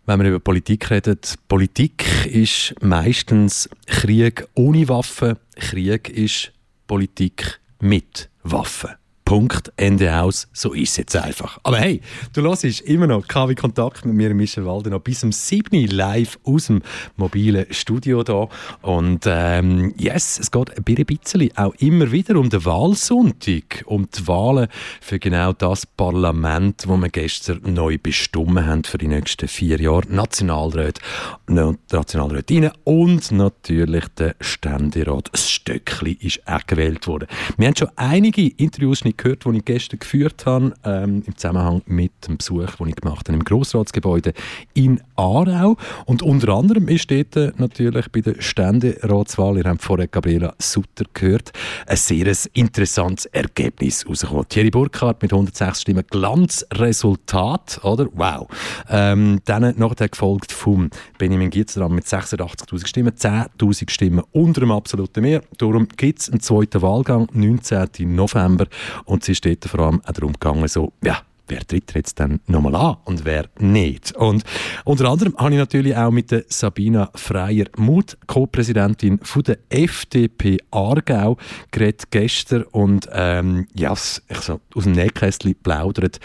Wenn 0.06 0.20
wir 0.20 0.28
über 0.28 0.40
Politik 0.42 0.92
reden, 0.92 1.20
Politik 1.48 2.26
ist 2.26 2.76
meistens 2.82 3.70
Krieg 3.86 4.46
ohne 4.56 4.90
Waffen, 4.90 5.38
Krieg 5.56 6.10
ist 6.10 6.52
Politik 6.88 7.62
mit 7.80 8.30
Waffen. 8.44 9.01
Punkt, 9.26 9.72
Ende 9.78 10.22
aus, 10.22 10.48
so 10.52 10.74
ist 10.74 10.92
es 10.92 10.98
jetzt 10.98 11.16
einfach. 11.16 11.60
Aber 11.64 11.78
hey, 11.78 12.02
du 12.34 12.42
hörst 12.42 12.64
immer 12.82 13.08
noch 13.08 13.28
KW 13.28 13.56
Kontakt 13.56 14.06
mit 14.06 14.16
mir, 14.16 14.34
Michel 14.34 14.66
Walde, 14.66 14.90
noch 14.90 15.00
bis 15.00 15.22
zum 15.22 15.32
7. 15.32 15.88
live 15.88 16.38
aus 16.44 16.68
dem 16.68 16.82
mobilen 17.16 17.66
Studio 17.70 18.24
da. 18.24 18.50
Und 18.82 19.24
ähm, 19.26 19.94
yes, 19.98 20.40
es 20.40 20.52
geht 20.52 20.78
ein 20.78 20.84
bisschen 20.84 21.50
auch 21.56 21.74
immer 21.76 22.12
wieder 22.12 22.36
um 22.38 22.50
den 22.50 22.66
Wahlsonntag, 22.66 23.84
um 23.86 24.10
die 24.10 24.28
Wahlen 24.28 24.68
für 25.00 25.20
genau 25.20 25.54
das 25.54 25.86
Parlament, 25.86 26.84
wo 26.88 26.98
wir 26.98 27.10
gestern 27.10 27.62
neu 27.64 27.98
bestimmt 28.02 28.32
haben 28.66 28.84
für 28.84 28.98
die 28.98 29.08
nächsten 29.08 29.48
vier 29.48 29.80
Jahre. 29.80 30.04
Nationalrat, 30.10 31.00
Nationalrätinnen 31.48 32.72
und 32.84 33.32
natürlich 33.32 34.06
der 34.18 34.36
Ständerat. 34.42 35.30
Das 35.32 35.50
Stöckli 35.50 36.18
ist 36.20 36.46
auch 36.48 36.66
gewählt 36.68 37.08
worden. 37.08 37.28
Wir 37.58 37.68
haben 37.68 37.76
schon 37.76 37.90
einige 37.96 38.48
Interviews 38.48 39.06
nicht 39.06 39.21
gehört, 39.22 39.46
die 39.46 39.58
ich 39.58 39.66
gestern 39.66 40.00
geführt 40.00 40.46
habe, 40.46 40.74
ähm, 40.84 41.24
im 41.26 41.38
Zusammenhang 41.38 41.82
mit 41.86 42.12
dem 42.28 42.38
Besuch, 42.38 42.76
den 42.80 42.88
ich 42.88 42.96
gemacht 42.96 43.28
habe 43.28 43.38
im 43.38 43.44
Grossratsgebäude 43.44 44.34
in 44.74 45.02
Aarau. 45.16 45.78
Und 46.06 46.24
unter 46.24 46.50
anderem 46.54 46.88
ist 46.88 47.12
dort 47.12 47.36
äh, 47.36 47.52
natürlich 47.58 48.12
bei 48.12 48.22
der 48.22 48.42
Ständeratswahl, 48.42 49.58
ihr 49.58 49.66
habt 49.66 49.82
vorher 49.82 50.08
Gabriela 50.08 50.56
Sutter 50.58 51.06
gehört, 51.14 51.52
ein 51.88 51.98
sehr 51.98 52.32
interessantes 52.54 53.26
Ergebnis 53.28 54.08
rausgekommen. 54.08 54.48
Thierry 54.50 54.72
Burkhardt 54.72 55.22
mit 55.22 55.32
106 55.32 55.82
Stimmen, 55.82 56.04
Glanzresultat, 56.10 57.80
oder? 57.84 58.08
Wow. 58.14 58.48
Ähm, 58.90 59.42
dann 59.46 59.74
nachher 59.78 60.10
gefolgt 60.10 60.52
vom 60.52 60.90
Benjamin 61.18 61.50
Gietzeram 61.50 61.94
mit 61.94 62.06
86'000 62.06 62.88
Stimmen, 62.88 63.14
10'000 63.14 63.90
Stimmen 63.90 64.24
unter 64.32 64.62
dem 64.62 64.72
absoluten 64.72 65.22
Mehr. 65.22 65.42
Darum 65.58 65.88
gibt 65.90 66.20
es 66.20 66.30
einen 66.30 66.40
zweiten 66.40 66.82
Wahlgang, 66.82 67.28
19. 67.34 68.16
November. 68.16 68.66
Und 69.06 69.28
ist 69.30 69.46
dort 69.46 69.66
vor 69.66 69.82
allem 69.82 70.02
auch 70.06 70.12
darum 70.12 70.34
gegangen, 70.34 70.68
so, 70.68 70.94
ja, 71.04 71.22
wer 71.52 71.68
tritt 71.68 71.94
jetzt 71.94 72.20
dann 72.20 72.40
nochmal 72.48 72.76
an 72.76 72.98
und 73.06 73.26
wer 73.26 73.50
nicht. 73.60 74.14
Und 74.14 74.44
unter 74.86 75.10
anderem 75.10 75.36
habe 75.38 75.52
ich 75.52 75.58
natürlich 75.58 75.96
auch 75.96 76.12
mit 76.12 76.32
der 76.32 76.46
Sabina 76.48 77.12
Freier-Muth, 77.14 78.18
Co-Präsidentin 78.26 79.20
der 79.46 79.58
FDP 79.70 80.58
Aargau, 80.72 81.38
geredet 81.72 82.10
gestern 82.10 82.64
und 82.64 83.08
ähm, 83.12 83.68
ja, 83.76 83.94
ich 83.94 84.38
so 84.38 84.62
aus 84.74 84.84
dem 84.86 84.94
Nähkästchen 84.94 85.56
plaudert. 85.62 86.20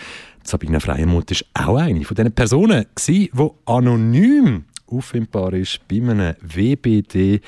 Sabina 0.44 0.78
Freier-Muth 0.78 1.44
war 1.54 1.68
auch 1.68 1.76
eine 1.76 2.04
von 2.04 2.14
diesen 2.14 2.32
Personen, 2.32 2.86
die 3.06 3.30
anonym 3.66 4.64
auffindbar 4.90 5.52
ist 5.54 5.80
bei 5.88 5.96
einem 5.96 6.34
WBD 6.40 7.40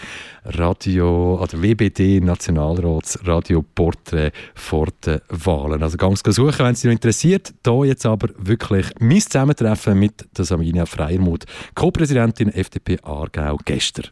Radio 0.44 1.40
oder 1.42 1.62
WBD 1.62 2.20
Nationalrats 2.20 3.18
Radio 3.24 3.64
Porträt 3.74 4.32
vor 4.54 4.86
den 5.04 5.20
Wahlen. 5.28 5.82
Also 5.82 5.96
ganz 5.96 6.22
suchen, 6.24 6.58
wenn 6.58 6.72
es 6.72 6.80
dich 6.80 6.88
noch 6.88 6.92
interessiert. 6.92 7.54
Da 7.62 7.84
jetzt 7.84 8.06
aber 8.06 8.28
wirklich 8.38 8.86
mein 9.00 9.20
Zusammentreffen 9.20 9.98
mit 9.98 10.26
der 10.36 10.44
Sabina 10.44 10.86
Freiermuth, 10.86 11.44
Co-Präsidentin 11.74 12.52
FDP 12.52 12.98
Aargau 13.02 13.58
gestern. 13.64 14.06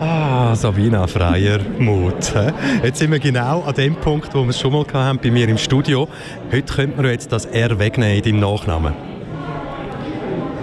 Ah, 0.00 0.54
Sabina 0.56 1.06
Freiermuth. 1.06 2.34
Jetzt 2.82 2.98
sind 2.98 3.12
wir 3.12 3.18
genau 3.18 3.62
an 3.62 3.74
dem 3.74 3.94
Punkt, 3.96 4.34
wo 4.34 4.42
wir 4.42 4.50
es 4.50 4.60
schon 4.60 4.72
mal 4.72 4.84
hatten, 4.92 5.18
bei 5.22 5.30
mir 5.30 5.48
im 5.48 5.58
Studio. 5.58 6.08
Heute 6.50 6.72
könnte 6.72 6.96
man 6.96 7.10
jetzt 7.10 7.32
das 7.32 7.46
R 7.46 7.78
wegnehmen 7.78 8.16
in 8.18 8.22
deinem 8.22 8.40
Nachnamen 8.40 9.13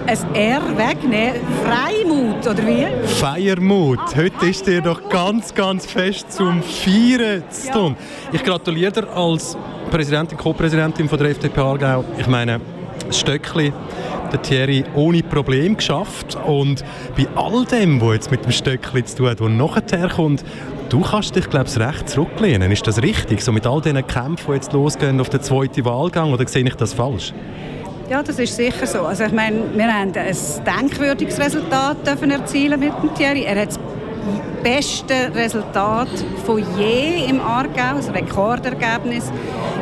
ein 0.06 0.34
R 0.34 0.62
wegnehmen? 0.76 1.40
Freimut, 1.64 2.46
oder 2.46 2.66
wie? 2.66 2.86
Feiermut. 3.06 4.16
Heute 4.16 4.46
ist 4.46 4.66
dir 4.66 4.80
doch 4.80 5.08
ganz, 5.08 5.54
ganz 5.54 5.86
fest 5.86 6.32
zum 6.32 6.62
Feiern 6.62 7.44
zu 7.50 7.70
tun. 7.70 7.96
Ich 8.32 8.42
gratuliere 8.42 8.92
dir 8.92 9.08
als 9.08 9.56
Präsidentin, 9.90 10.38
Co-Präsidentin 10.38 11.06
der 11.06 11.30
FDP 11.30 11.60
Aargau. 11.60 12.04
Ich 12.18 12.26
meine, 12.26 12.60
das 13.06 13.20
Stöckli, 13.20 13.72
der 14.32 14.42
Thierry 14.42 14.84
ohne 14.94 15.22
Problem 15.22 15.76
geschafft. 15.76 16.36
Und 16.46 16.84
bei 17.16 17.26
all 17.36 17.64
dem, 17.66 18.00
was 18.00 18.14
jetzt 18.14 18.30
mit 18.30 18.44
dem 18.44 18.52
Stöckli 18.52 19.04
zu 19.04 19.18
tun 19.18 19.30
hat, 19.30 19.40
was 19.40 19.50
nachher 19.50 20.08
kommt, 20.08 20.44
du 20.88 21.00
kannst 21.00 21.36
dich, 21.36 21.48
glaube 21.48 21.68
ich, 21.68 21.78
recht 21.78 22.08
zurücklehnen. 22.08 22.72
Ist 22.72 22.86
das 22.86 23.00
richtig? 23.02 23.40
So 23.40 23.52
mit 23.52 23.66
all 23.66 23.80
diesen 23.80 24.04
Kämpfen, 24.06 24.46
die 24.48 24.54
jetzt 24.54 24.72
losgehen 24.72 25.20
auf 25.20 25.30
den 25.30 25.42
zweiten 25.42 25.84
Wahlgang, 25.84 26.32
oder 26.32 26.46
sehe 26.48 26.64
ich 26.64 26.74
das 26.74 26.92
falsch? 26.92 27.32
Ja, 28.08 28.22
das 28.22 28.38
ist 28.38 28.56
sicher 28.56 28.86
so. 28.86 29.00
Also 29.00 29.24
ich 29.24 29.32
meine, 29.32 29.62
wir 29.74 29.84
haben 29.84 30.12
ein 30.14 30.36
denkwürdiges 30.66 31.38
Resultat 31.38 32.06
dürfen 32.06 32.30
erzielen 32.30 32.78
mit 32.78 32.92
dem 33.02 33.14
Thierry. 33.14 33.44
Er 33.44 33.62
hat 33.62 33.68
das 33.68 33.78
beste 34.62 35.34
Resultat 35.34 36.08
von 36.44 36.62
je 36.78 37.24
im 37.28 37.40
Aargau, 37.40 37.96
ein 37.96 38.14
Rekordergebnis. 38.14 39.32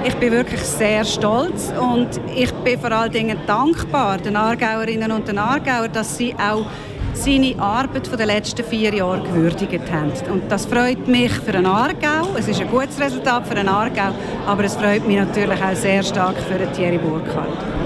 Ich 0.05 0.15
bin 0.17 0.33
wirklich 0.33 0.61
sehr 0.61 1.05
stolz 1.05 1.73
und 1.79 2.09
ich 2.35 2.53
bin 2.53 2.79
vor 2.81 2.93
allen 2.93 3.13
Dingen 3.13 3.39
dankbar 3.47 4.19
den 4.19 4.37
Aargauerinnen 4.37 5.13
und 5.13 5.29
den 5.29 5.39
Aargauern, 5.39 5.93
dass 5.93 6.17
sie 6.17 6.35
auch 6.35 6.65
seine 7.13 7.55
Arbeit 7.59 8.07
von 8.07 8.17
den 8.17 8.29
letzten 8.29 8.65
vier 8.65 8.95
Jahren 8.95 9.25
gewürdigt 9.25 9.93
haben. 9.93 10.13
Und 10.33 10.51
das 10.51 10.65
freut 10.65 11.07
mich 11.07 11.33
für 11.33 11.53
den 11.53 11.67
Aargau. 11.67 12.29
Es 12.39 12.49
ist 12.49 12.61
ein 12.61 12.71
gutes 12.71 12.99
Resultat 12.99 13.47
für 13.47 13.55
den 13.55 13.69
Aargau, 13.69 14.13
aber 14.47 14.65
es 14.65 14.77
freut 14.77 15.07
mich 15.07 15.19
natürlich 15.19 15.63
auch 15.63 15.75
sehr 15.75 16.03
stark 16.03 16.37
für 16.49 16.59
den 16.59 16.73
Thierry 16.73 16.99
Burkhardt. 16.99 17.80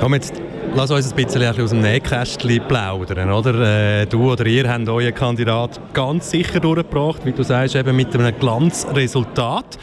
Komm, 0.00 0.14
jetzt 0.14 0.32
lass 0.76 0.92
uns 0.92 1.10
ein 1.12 1.16
bisschen 1.16 1.60
aus 1.60 1.70
dem 1.70 1.80
Nähkästchen 1.80 2.62
plaudern, 2.68 3.32
oder? 3.32 4.02
Äh, 4.02 4.06
du 4.06 4.30
oder 4.30 4.46
ihr 4.46 4.70
habt 4.70 4.88
euren 4.88 5.12
Kandidat 5.12 5.80
ganz 5.92 6.30
sicher 6.30 6.60
durchgebracht, 6.60 7.24
wie 7.24 7.32
du 7.32 7.42
sagst, 7.42 7.74
eben 7.74 7.96
mit 7.96 8.14
einem 8.14 8.32
Glanzresultat. 8.38 9.76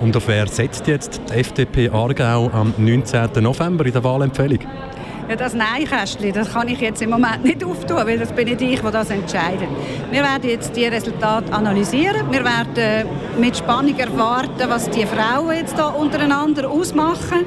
Und 0.00 0.16
auf 0.16 0.26
wer 0.26 0.46
setzt 0.46 0.86
jetzt 0.86 1.20
die 1.28 1.34
FDP 1.34 1.90
Aargau 1.90 2.50
am 2.50 2.72
19. 2.78 3.28
November 3.40 3.84
in 3.84 3.92
der 3.92 4.02
Wahlempfehlung? 4.02 4.60
Ja, 5.28 5.36
das 5.36 5.52
Nein-Kästchen, 5.52 6.32
das 6.32 6.50
kann 6.50 6.68
ich 6.68 6.80
jetzt 6.80 7.02
im 7.02 7.10
Moment 7.10 7.44
nicht 7.44 7.62
auftun, 7.62 7.98
weil 7.98 8.18
das 8.18 8.32
bin 8.32 8.48
nicht 8.48 8.62
ich, 8.62 8.80
der 8.80 8.90
das 8.90 9.10
entscheidet. 9.10 9.68
Wir 10.10 10.22
werden 10.22 10.48
jetzt 10.48 10.74
die 10.74 10.86
Resultate 10.86 11.52
analysieren. 11.52 12.26
Wir 12.30 12.42
werden 12.42 13.06
mit 13.38 13.56
Spannung 13.56 13.98
erwarten, 13.98 14.64
was 14.68 14.88
die 14.88 15.04
Frauen 15.04 15.54
jetzt 15.54 15.78
da 15.78 15.88
untereinander 15.88 16.70
ausmachen. 16.70 17.44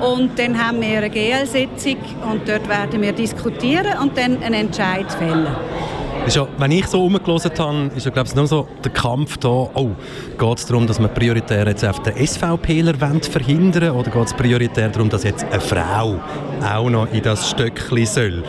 Und 0.00 0.38
dann 0.38 0.58
haben 0.58 0.80
wir 0.80 0.98
eine 0.98 1.10
GL-Sitzung 1.10 1.98
und 2.30 2.48
dort 2.48 2.68
werden 2.68 3.02
wir 3.02 3.12
diskutieren 3.12 3.98
und 4.00 4.16
dann 4.16 4.42
einen 4.42 4.54
Entscheid 4.54 5.10
fällen. 5.12 5.48
Ja, 6.28 6.46
wenn 6.58 6.70
ich 6.70 6.86
so 6.86 7.04
umgelesen 7.04 7.50
habe, 7.58 7.90
ist 7.96 8.04
ja, 8.04 8.12
glaube 8.12 8.28
ich, 8.28 8.34
nur 8.34 8.46
so 8.46 8.68
der 8.84 8.92
Kampf 8.92 9.38
da, 9.38 9.48
oh, 9.48 9.90
geht 10.38 10.58
es 10.58 10.66
darum, 10.66 10.86
dass 10.86 11.00
man 11.00 11.12
prioritär 11.12 11.66
jetzt 11.66 11.84
auf 11.84 12.02
den 12.02 12.14
SVPler 12.24 12.94
verhindern 13.20 13.96
oder 13.96 14.10
geht 14.10 14.26
es 14.26 14.34
prioritär 14.34 14.90
darum, 14.90 15.08
dass 15.08 15.24
jetzt 15.24 15.44
eine 15.44 15.60
Frau 15.60 16.20
auch 16.62 16.90
noch 16.90 17.12
in 17.12 17.22
das 17.22 17.50
Stöckchen 17.50 18.06
soll? 18.06 18.44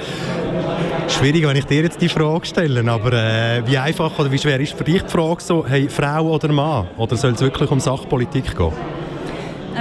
Schwierig, 1.07 1.47
wenn 1.47 1.57
ich 1.57 1.65
dir 1.65 1.83
jetzt 1.83 2.01
die 2.01 2.09
Frage 2.09 2.45
stelle, 2.45 2.89
aber 2.89 3.13
äh, 3.13 3.63
wie 3.65 3.77
einfach 3.77 4.17
oder 4.19 4.31
wie 4.31 4.37
schwer 4.37 4.59
ist 4.59 4.73
für 4.73 4.83
dich 4.83 5.01
die 5.01 5.09
Frage 5.09 5.41
so, 5.41 5.65
hey, 5.67 5.89
Frau 5.89 6.29
oder 6.29 6.49
Mann? 6.51 6.87
Oder 6.97 7.15
soll 7.15 7.31
es 7.31 7.41
wirklich 7.41 7.69
um 7.71 7.79
Sachpolitik 7.79 8.55
gehen? 8.55 8.73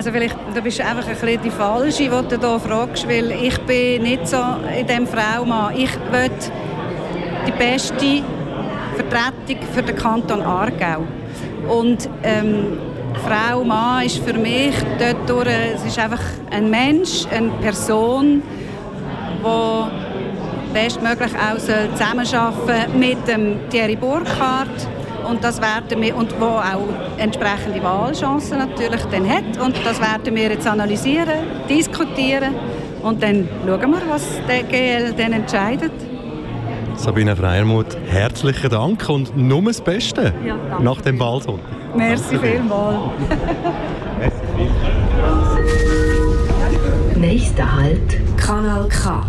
Also 0.01 0.13
vielleicht, 0.13 0.35
du 0.55 0.63
bist 0.63 0.81
einfach 0.81 1.07
ein 1.07 1.15
bisschen 1.15 1.43
die 1.43 1.51
Falsche, 1.51 2.05
die 2.05 2.09
du 2.09 2.39
hier 2.39 2.59
fragst, 2.59 3.07
weil 3.07 3.33
ich 3.33 3.61
bin 3.67 4.03
nicht 4.03 4.27
so 4.27 4.39
in 4.75 4.87
dem 4.87 5.07
Frau-Mann. 5.07 5.77
Ich 5.77 5.91
will 6.11 6.31
die 7.47 7.53
beste 7.53 8.23
Vertretung 8.97 9.59
für 9.75 9.83
den 9.83 9.95
Kanton 9.95 10.41
Aargau. 10.41 11.07
Und 11.69 12.09
ähm, 12.23 12.79
Frau, 13.27 13.63
Mann 13.63 14.07
ist 14.07 14.25
für 14.25 14.33
mich 14.33 14.75
dort 14.99 15.47
es 15.47 15.85
ist 15.85 15.99
einfach 15.99 16.23
ein 16.51 16.71
Mensch, 16.71 17.27
eine 17.31 17.51
Person, 17.61 18.43
die 19.45 20.73
bestmöglich 20.73 21.33
auch 21.35 21.59
zusammenarbeiten 21.59 22.99
mit 22.99 23.29
dem 23.29 23.69
Thierry 23.69 23.97
Burkhardt 23.97 24.89
und 25.31 25.45
das 25.45 25.61
werden 25.61 26.03
wir 26.03 26.17
und 26.17 26.39
wo 26.41 26.47
auch 26.47 26.89
entsprechende 27.17 27.83
Wahlchancen 27.83 28.59
natürlich 28.59 29.03
dann 29.11 29.29
hat 29.29 29.59
und 29.65 29.77
das 29.85 30.01
werden 30.01 30.35
wir 30.35 30.51
jetzt 30.51 30.67
analysieren, 30.67 31.47
diskutieren 31.69 32.55
und 33.03 33.23
dann 33.23 33.49
schauen 33.65 33.91
wir, 33.93 34.03
was 34.09 34.27
der 34.49 34.65
GL 34.65 35.15
dann 35.17 35.33
entscheidet. 35.33 35.93
Sabine 36.97 37.35
Freiermuth, 37.35 37.97
herzlichen 38.07 38.69
Dank 38.69 39.09
und 39.09 39.37
nur 39.37 39.63
das 39.63 39.81
Beste 39.81 40.35
ja, 40.45 40.57
nach 40.81 41.01
dem 41.01 41.19
Wahlsonntag. 41.19 41.65
Merci 41.95 42.39
vielmals. 42.39 42.99
Nächster 47.17 47.77
Halt, 47.77 48.37
Kanal 48.37 48.89
K. 48.89 49.23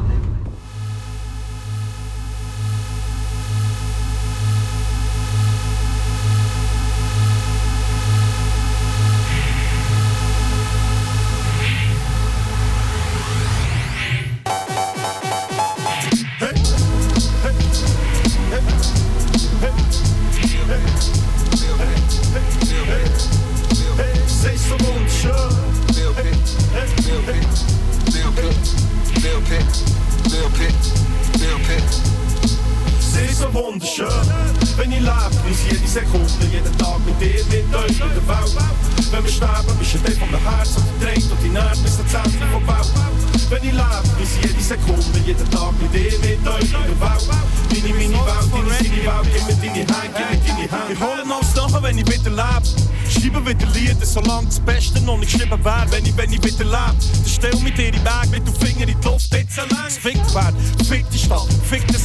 rolling 51.02 51.32
on 51.32 51.44
Stone, 51.44 51.82
wenn 51.82 51.98
ich 51.98 52.06
bitte 52.06 52.30
lab. 52.30 52.64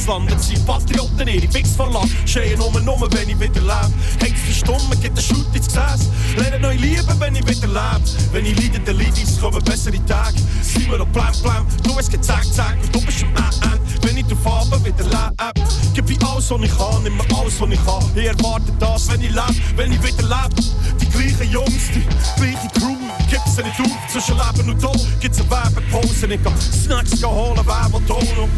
Ausland. 0.07 0.41
sind 0.43 0.65
Patrioten 0.65 1.27
ihre 1.27 1.47
Fix 1.51 1.71
verlassen. 1.71 2.09
Schreien 2.25 2.57
nur, 2.59 2.79
nur, 2.81 3.11
wenn 3.11 3.29
ich 3.29 3.39
wieder 3.39 3.61
lebe. 3.61 3.93
Hängt 4.19 4.37
verstummen, 4.37 5.01
geht 5.01 5.15
der 5.15 5.21
Schut 5.21 5.45
ins 5.53 5.67
Gesäß. 5.67 6.09
Lernen 6.37 6.61
neu 6.61 6.75
lieben, 6.75 7.19
wenn 7.19 7.35
ich 7.35 7.47
wieder 7.47 7.67
lebe. 7.67 8.01
Wenn 8.31 8.45
ich 8.45 8.59
leide, 8.59 8.79
dann 8.79 8.97
leide 8.97 9.11
ich, 9.15 9.41
kommen 9.41 9.63
bessere 9.63 10.05
Tage. 10.05 10.37
Sind 10.61 10.89
wir 10.89 10.97
noch 10.97 11.07
blam, 11.07 11.33
blam. 11.43 11.65
Du 11.83 11.95
hast 11.95 12.11
gezeigt, 12.11 12.53
zack, 12.53 12.77
und 12.81 12.93
du 12.93 13.01
bist 13.01 13.23
am 13.23 13.71
Ende. 13.71 14.07
Wenn 14.07 14.17
ich 14.17 14.25
drauf 14.25 14.69
habe, 14.71 14.85
wieder 14.85 15.03
lebe. 15.03 15.67
Gib 15.93 16.09
ich 16.09 16.21
alles, 16.25 16.49
was 16.49 16.61
ich 16.61 16.77
kann, 16.77 17.03
nimm 17.03 17.19
alles, 17.21 17.59
was 17.59 17.69
ich 17.69 17.85
kann. 17.85 18.03
Ich 18.15 18.25
erwarte 18.25 18.71
das, 18.79 19.11
wenn 19.11 19.21
ich 19.21 19.29
lebe, 19.29 19.55
wenn 19.75 19.91
ich 19.91 20.03
wieder 20.03 20.23
lebe. 20.23 21.06
Die 21.17 21.23
gleichen 21.23 21.51
Jungs, 21.51 21.89
die 21.93 22.05
gleiche 22.37 22.67
Crew. 22.79 22.95
Gibt's 23.29 23.57
nicht 23.57 23.79
auf, 23.81 24.11
zwischen 24.11 24.37
Leben 24.37 24.69
und 24.69 24.81
Tod 24.81 25.07
gibt's 25.19 25.39
eine 25.39 25.49
Werbepause. 25.49 26.27
Ich 26.27 26.43
kann 26.43 26.53
Snacks 26.61 27.23
holen, 27.23 27.57
Werbeton. 27.57 28.49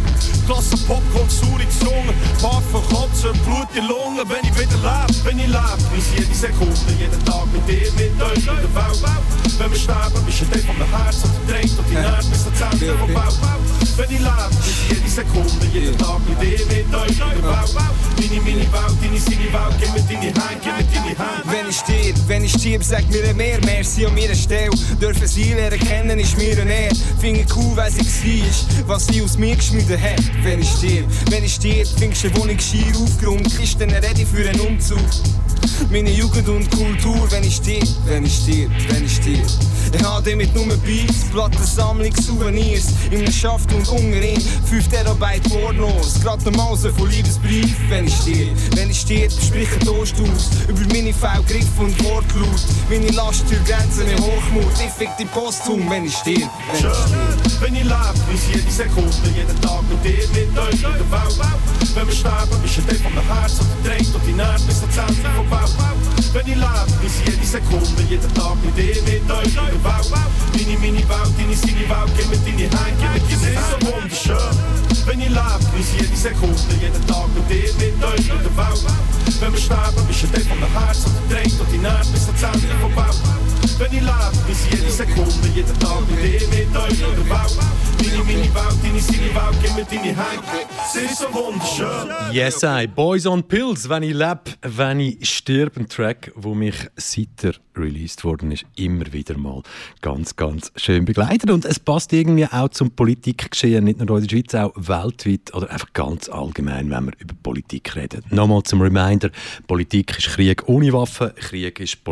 Klasse 0.45 0.77
Popcorn, 0.85 1.29
saure 1.29 1.65
Zunge, 1.79 2.13
Waffen, 2.41 2.81
Kotzen, 2.89 3.31
Blut 3.45 3.67
in 3.75 3.87
Lungen. 3.87 4.27
Wenn 4.27 4.43
ich 4.43 4.53
wieder 4.59 4.77
lebe, 4.77 5.25
wenn 5.25 5.39
ich 5.39 5.47
lebe, 5.47 5.97
ist 5.97 6.11
jede 6.17 6.35
Sekunde, 6.35 6.91
jeden 6.99 7.25
Tag 7.25 7.45
mit 7.53 7.67
dir, 7.67 7.91
mit 7.93 8.21
euch, 8.21 8.35
mit 8.35 8.63
der 8.63 8.75
Welt. 8.75 9.29
Wenn 9.57 9.71
wir 9.71 9.79
sterben, 9.79 10.25
bist 10.25 10.41
du 10.41 10.45
der 10.45 10.59
von 10.59 10.77
mein 10.77 10.89
Herz 10.89 11.17
verdreht 11.19 11.71
und 11.77 11.89
die 11.89 11.95
Nerven 11.95 12.29
bis 12.29 12.43
zur 12.43 12.53
Zentrum 12.55 12.97
vom 12.99 13.13
Bau. 13.13 13.29
Wenn 13.97 14.11
ich 14.11 14.19
lebe, 14.19 14.55
ist 14.63 14.89
jede 14.89 15.09
Sekunde, 15.09 15.65
jeden 15.73 15.97
Tag 15.97 16.19
mit 16.27 16.41
dir, 16.41 16.65
mit 16.67 16.95
euch, 16.95 17.09
mit 17.09 17.19
der 17.19 17.43
Welt. 17.43 17.99
Meine, 18.19 18.41
meine 18.41 18.67
Welt, 18.71 18.95
deine, 19.01 19.19
seine 19.19 19.51
Welt, 19.51 19.75
gib 19.79 19.93
mir 19.93 20.03
deine 20.07 20.33
Hand, 20.39 20.61
gib 20.63 20.73
mir 20.77 20.85
deine 20.93 21.17
Hand. 21.19 21.43
Wenn 21.45 21.69
ich 21.69 21.77
stirb, 21.77 22.15
wenn 22.27 22.43
ich 22.49 22.61
stirb, 22.61 22.83
sag 22.83 23.09
mir 23.11 23.33
mehr, 23.33 23.59
merci 23.65 24.05
an 24.05 24.13
mir 24.13 24.33
Stelle. 24.35 24.71
Dürfen 24.99 25.27
sie 25.27 25.53
lernen 25.53 25.79
kennen, 25.79 26.19
ist 26.19 26.37
mir 26.37 26.59
eine 26.59 26.73
Ehre. 26.73 26.95
Finde 27.19 27.45
cool, 27.55 27.75
weil 27.75 27.91
sie 27.91 28.41
war, 28.41 28.87
was 28.87 29.07
sie 29.07 29.21
aus 29.21 29.37
mir 29.37 29.55
geschmiedet 29.55 29.99
hat. 30.01 30.23
Wenn 30.43 30.61
ich 30.61 30.69
stirb, 30.69 31.05
wenn 31.29 31.43
ich 31.43 31.55
stirb, 31.55 31.87
findest 31.97 32.23
du 32.23 32.27
eine 32.27 32.37
Wohnung 32.37 32.59
schier 32.59 32.95
aufgeräumt, 32.95 33.59
ist 33.59 33.79
dann 33.79 33.91
ready 33.91 34.25
für 34.25 34.49
einen 34.49 34.59
Umzug. 34.61 34.97
Meine 35.91 36.11
Jugend 36.11 36.47
und 36.49 36.69
Kultur, 36.71 37.31
wenn 37.31 37.43
ich 37.43 37.57
stirb, 37.57 37.87
wenn 38.05 38.25
ich 38.25 38.35
stirb, 38.35 38.71
wenn 38.89 39.05
ich 39.05 39.15
stirb. 39.15 39.45
Ich 39.91 40.03
habe 40.03 40.35
mit 40.35 40.53
nur 40.53 40.65
Beats, 40.77 41.25
Plattensammlung, 41.31 42.15
Souvenirs, 42.15 42.85
im 43.11 43.29
Schaft 43.31 43.73
und 43.73 43.87
Ungerin, 43.89 44.39
5 44.65 44.87
Terabyte 44.87 45.49
Pornos, 45.49 46.19
grad 46.21 46.45
der 46.45 46.55
Mause 46.55 46.93
von 46.93 47.09
Liebesbrief, 47.09 47.75
wenn 47.89 48.05
ich 48.05 48.15
stirb, 48.15 48.49
wenn 48.75 48.89
ich 48.89 48.99
stirb, 48.99 49.31
sprich 49.31 49.67
ein 49.73 49.79
Toast 49.79 50.15
aus, 50.21 50.49
über 50.67 50.81
meine 50.93 51.13
V-Griff 51.13 51.79
und 51.79 52.03
Wortlaut, 52.03 52.38
meine 52.89 53.11
Last 53.11 53.45
durch 53.49 53.63
Grenzen 53.65 54.07
in 54.07 54.17
Hochmut, 54.19 54.73
ich 54.83 54.91
fick 54.91 55.09
die 55.17 55.25
Post 55.25 55.67
um, 55.69 55.89
wenn 55.89 56.05
ich 56.05 56.15
stirb, 56.15 56.49
wenn 56.67 56.73
ich 56.73 56.79
stirb. 56.79 57.61
Wenn 57.61 57.75
ich 57.75 57.83
lebe, 57.83 58.33
ist 58.33 58.47
jede 58.53 58.71
Sekunde, 58.71 59.29
jeden 59.35 59.61
Tag 59.61 59.81
mit 59.89 60.03
dir, 60.03 60.27
mit 60.33 60.57
euch, 60.57 60.81
mit 60.81 60.83
der 60.83 61.11
Welt. 61.11 61.59
Wenn 61.95 62.07
wir 62.07 62.13
sterben, 62.13 62.63
ist 62.63 62.77
ein 62.77 62.87
Teil 62.87 62.99
von 62.99 63.15
mein 63.15 63.25
Herz, 63.25 63.59
und 63.59 63.85
dreht 63.85 64.13
und 64.13 64.25
die 64.25 64.33
Nerven 64.33 64.65
bis 64.67 64.79
zum 64.79 64.91
Zentrum 64.91 65.35
vom 65.35 65.49
Bau. 65.49 65.65
Wenn 66.33 66.47
ich 66.47 66.55
lebe, 66.55 67.05
ist 67.05 67.19
jede 67.25 67.45
Sekunde, 67.45 68.01
jeden 68.09 68.33
Tag 68.33 68.55
mit 68.63 68.77
dir, 68.77 69.01
mit 69.03 69.31
euch, 69.31 69.53
mit 69.53 69.73
der 69.73 69.83
Welt. 69.83 70.29
Meine, 70.53 70.79
meine 70.79 71.03
Welt, 71.09 71.33
deine, 71.37 71.55
seine 71.55 71.85
Welt, 71.89 72.11
gib 72.15 72.29
mir 72.29 72.69
deine 72.69 72.79
Hand, 72.79 73.23
gib 73.29 73.41
mir 73.41 73.47
deine 73.47 73.57
Hand. 73.57 73.81
so 73.81 73.87
wunderschön. 73.93 74.55
Wenn 75.05 75.19
ich 75.21 75.29
lebe, 75.29 75.65
genieße 75.71 75.95
jede 75.99 76.15
Sekunde, 76.15 76.73
jeden 76.79 77.07
Tag 77.07 77.27
mit 77.33 77.49
dir, 77.49 77.73
mit 77.81 77.97
euch, 78.03 78.27
mit 78.29 78.45
der 78.45 78.57
Welt. 78.57 79.09
Wenn 79.39 79.53
wir 79.53 79.59
sterben, 79.59 80.05
bist 80.07 80.23
du 80.23 80.27
der 80.27 80.41
von 80.41 80.59
der 80.59 80.69
Herz 80.69 81.05
und 81.05 81.15
der 81.15 81.37
dreht 81.37 81.59
und 81.59 81.71
die 81.71 81.77
Nerven 81.77 82.18
bis 82.19 82.25
zur 82.25 82.35
Zähne 82.35 82.75
verbaut. 82.79 83.15
Wenn 83.77 83.93
ich 83.93 84.01
lebe, 84.01 84.13
genieße 84.45 84.69
jede 84.71 84.91
Sekunde, 84.91 85.47
jeden 85.55 85.79
Tag 85.79 86.01
mit 86.09 86.19
dir, 86.19 86.47
mit 86.47 86.77
euch, 86.77 86.89
mit 86.89 87.29
der 87.29 87.29
meine 88.29 88.55
Welt, 88.55 88.75
deine, 88.83 88.99
seine 88.99 89.35
Welt, 89.35 89.57
gib 89.61 89.75
mir 89.75 89.85
deine 89.85 90.17
Hand. 90.17 90.43
Sie 90.93 90.99
ist 90.99 91.17
so 91.17 91.33
wunderschön. 91.33 92.33
Yes, 92.33 92.63
I. 92.63 92.87
Boys 92.87 93.25
on 93.25 93.43
Pills. 93.43 93.87
Wenn 93.89 94.03
ich 94.03 94.13
lebe, 94.13 94.41
wenn 94.61 94.99
ich 94.99 95.29
stirb. 95.29 95.77
Ein 95.77 95.87
Track, 95.87 96.31
wo 96.35 96.53
mich 96.53 96.75
seit 96.95 97.43
er 97.43 97.53
released 97.75 98.23
worden 98.23 98.51
ist, 98.51 98.65
immer 98.75 99.11
wieder 99.13 99.37
mal 99.37 99.61
ganz, 100.01 100.35
ganz 100.35 100.71
schön 100.75 101.05
begleitet. 101.05 101.49
Und 101.49 101.65
es 101.65 101.79
passt 101.79 102.11
irgendwie 102.11 102.45
auch 102.45 102.69
zum 102.69 102.91
Politikgeschehen, 102.91 103.85
nicht 103.85 103.99
nur 103.99 104.17
in 104.17 104.27
der 104.27 104.29
Schweiz, 104.29 104.55
auch 104.55 104.73
weltweit 104.75 105.53
oder 105.53 105.69
einfach 105.69 105.93
ganz 105.93 106.27
allgemein, 106.27 106.89
wenn 106.89 107.05
wir 107.05 107.13
über 107.19 107.35
Politik 107.41 107.95
reden. 107.95 108.23
Nochmal 108.29 108.63
zum 108.63 108.81
Reminder: 108.81 109.29
Politik 109.67 110.17
ist 110.17 110.29
Krieg 110.29 110.67
ohne 110.67 110.91
Waffen, 110.91 111.33
Krieg 111.35 111.79
ist 111.79 112.03
Politik 112.03 112.08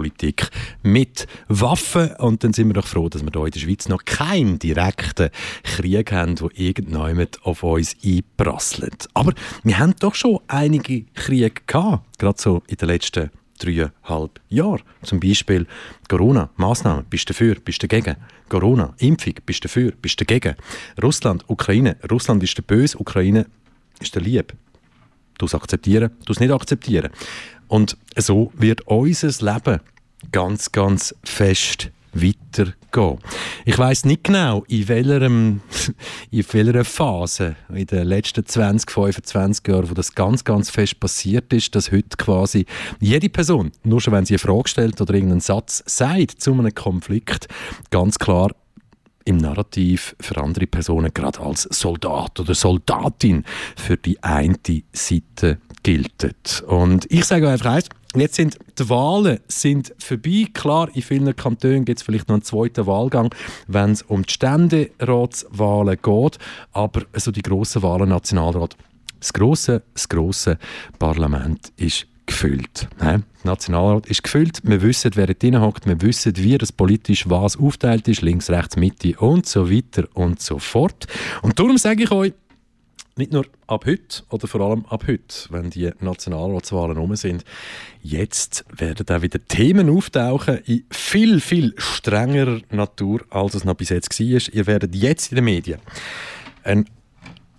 mit 0.84 1.28
Waffen. 1.48 2.14
Und 2.16 2.44
dann 2.44 2.54
sind 2.54 2.68
wir 2.68 2.74
doch 2.74 2.88
froh, 2.88 3.10
dass 3.10 3.24
wir 3.24 3.32
hier 3.32 3.46
in 3.46 3.52
der 3.52 3.60
Schweiz 3.60 3.90
noch 3.90 4.06
keinen 4.06 4.60
direkten 4.60 5.30
Krieg 5.64 6.12
haben, 6.12 6.36
der 6.36 6.50
irgendjemand 6.54 7.44
auf 7.44 7.64
uns 7.64 7.96
einprasselt. 8.04 9.08
Aber 9.14 9.34
wir 9.64 9.80
haben 9.80 9.96
doch 10.00 10.16
schon 10.16 10.40
einige 10.48 11.04
Kriege 11.14 11.52
gehabt, 11.66 12.20
gerade 12.20 12.42
so 12.42 12.64
in 12.68 12.78
den 12.78 12.88
letzten 12.88 13.30
dreieinhalb 13.60 14.40
Jahren. 14.50 14.82
Zum 15.04 15.20
Beispiel 15.20 15.66
Corona, 16.08 16.50
Maßnahmen, 16.58 17.06
bist 17.10 17.30
du 17.30 17.34
dafür, 17.34 17.56
bist 17.56 17.82
du 17.82 17.88
dagegen. 17.88 18.18
Corona, 18.50 18.94
Impfung, 19.00 19.34
bist 19.46 19.64
du 19.64 19.68
dafür, 19.68 19.92
bist 20.02 20.20
du 20.20 20.26
dagegen. 20.26 20.56
Russland, 21.02 21.44
Ukraine, 21.48 21.98
Russland 22.10 22.44
ist 22.44 22.58
der 22.58 22.64
Böse, 22.64 22.98
Ukraine 22.98 23.48
ist 24.00 24.16
der 24.16 24.22
Lieb. 24.22 24.54
Du 25.38 25.46
es 25.46 25.54
akzeptieren, 25.54 26.12
du 26.26 26.34
es 26.34 26.40
nicht 26.40 26.52
akzeptieren. 26.52 27.12
Und 27.68 27.98
so 28.16 28.52
wird 28.56 28.82
unser 28.88 29.54
Leben 29.54 29.82
ganz, 30.32 30.72
ganz 30.72 31.16
fest 31.24 31.92
weitergehen. 32.14 33.20
Ich 33.66 33.78
weiß 33.78 34.06
nicht 34.06 34.24
genau, 34.24 34.64
in 34.68 34.88
welcher, 34.88 35.22
in 36.32 36.46
welcher 36.52 36.86
Phase 36.86 37.56
in 37.74 37.86
den 37.86 38.08
letzten 38.08 38.46
20, 38.46 38.90
25 38.90 39.68
Jahren, 39.68 39.90
wo 39.90 39.94
das 39.94 40.16
ganz, 40.16 40.44
ganz 40.44 40.70
fest 40.70 41.00
passiert 41.00 41.54
ist, 41.54 41.76
dass 41.76 41.92
heute 41.92 42.18
quasi 42.18 42.66
jede 43.00 43.30
Person, 43.30 43.72
nur 43.84 44.02
schon 44.02 44.14
wenn 44.14 44.26
sie 44.26 44.36
eine 44.36 44.40
Frage 44.40 44.68
stellt 44.68 45.00
oder 45.00 45.14
irgendeinen 45.14 45.42
Satz 45.42 45.84
sagt 45.86 46.42
zu 46.42 46.54
einem 46.54 46.74
Konflikt, 46.74 47.48
ganz 47.92 48.18
klar 48.18 48.52
im 49.28 49.38
Narrativ 49.38 50.16
für 50.20 50.38
andere 50.38 50.68
Personen 50.68 51.12
gerade 51.14 51.40
als 51.40 51.64
Soldat 51.64 52.40
oder 52.40 52.56
Soldatin 52.56 53.44
für 53.76 53.98
die 53.98 54.22
eine 54.24 54.56
Seite 54.94 55.60
gilt. 55.84 56.64
Und 56.68 57.06
ich 57.12 57.26
sage 57.26 57.50
einfach 57.50 57.74
eins, 57.74 57.90
Jetzt 58.16 58.36
sind 58.36 58.58
die 58.80 58.90
Wahlen 58.90 59.40
sind 59.48 59.94
vorbei. 60.00 60.48
Klar, 60.52 60.90
in 60.94 61.02
vielen 61.04 61.36
Kantonen 61.36 61.86
gibt 61.86 62.00
es 62.00 62.04
vielleicht 62.04 62.30
noch 62.30 62.36
einen 62.36 62.44
zweiten 62.44 62.88
Wahlgang, 62.88 63.36
wenn 63.68 63.92
es 63.92 64.02
um 64.02 64.24
die 64.24 64.34
Ständeratswahlen 64.34 66.00
geht. 66.02 66.40
Aber 66.72 67.02
so 67.14 67.32
die 67.32 67.44
grossen 67.44 67.84
Wahlen, 67.84 68.10
Nationalrat, 68.10 68.76
das 69.20 69.34
grosse, 69.34 69.84
das 69.94 70.10
grosse 70.10 70.58
Parlament 70.98 71.72
ist 71.76 72.08
gefüllt. 72.28 72.88
Der 73.02 73.22
Nationalrat 73.44 74.06
ist 74.08 74.24
gefüllt. 74.24 74.60
Wir 74.64 74.82
wissen, 74.82 75.12
wer 75.16 75.34
drin 75.34 75.60
hockt. 75.60 75.88
Wir 75.88 76.00
wissen, 76.02 76.34
wie 76.38 76.58
das 76.58 76.72
politisch 76.72 77.28
was 77.28 77.58
aufteilt 77.58 78.08
ist. 78.08 78.22
Links, 78.22 78.50
rechts, 78.50 78.76
Mitte 78.76 79.18
und 79.18 79.48
so 79.48 79.72
weiter 79.72 80.08
und 80.14 80.42
so 80.42 80.60
fort. 80.60 81.08
Und 81.42 81.58
darum 81.58 81.78
sage 81.78 82.04
ich 82.04 82.12
euch, 82.12 82.34
nicht 83.18 83.32
nur 83.32 83.46
ab 83.66 83.86
heute 83.86 84.24
oder 84.30 84.48
vor 84.48 84.62
allem 84.62 84.86
ab 84.86 85.06
heute, 85.08 85.48
wenn 85.50 85.70
die 85.70 85.90
Nationalratswahlen 86.00 86.98
rum 86.98 87.16
sind, 87.16 87.44
jetzt 88.04 88.64
werden 88.70 89.06
da 89.06 89.22
wieder 89.22 89.44
Themen 89.48 89.90
auftauchen 89.90 90.60
in 90.66 90.86
viel, 90.92 91.40
viel 91.40 91.74
strengerer 91.78 92.62
Natur, 92.70 93.22
als 93.30 93.56
es 93.56 93.64
noch 93.64 93.74
bis 93.74 93.90
jetzt 93.90 94.20
war. 94.20 94.54
Ihr 94.54 94.68
werdet 94.68 94.96
jetzt 94.96 95.32
in 95.32 95.38
den 95.38 95.46
Medien 95.46 95.80
einen 96.64 96.86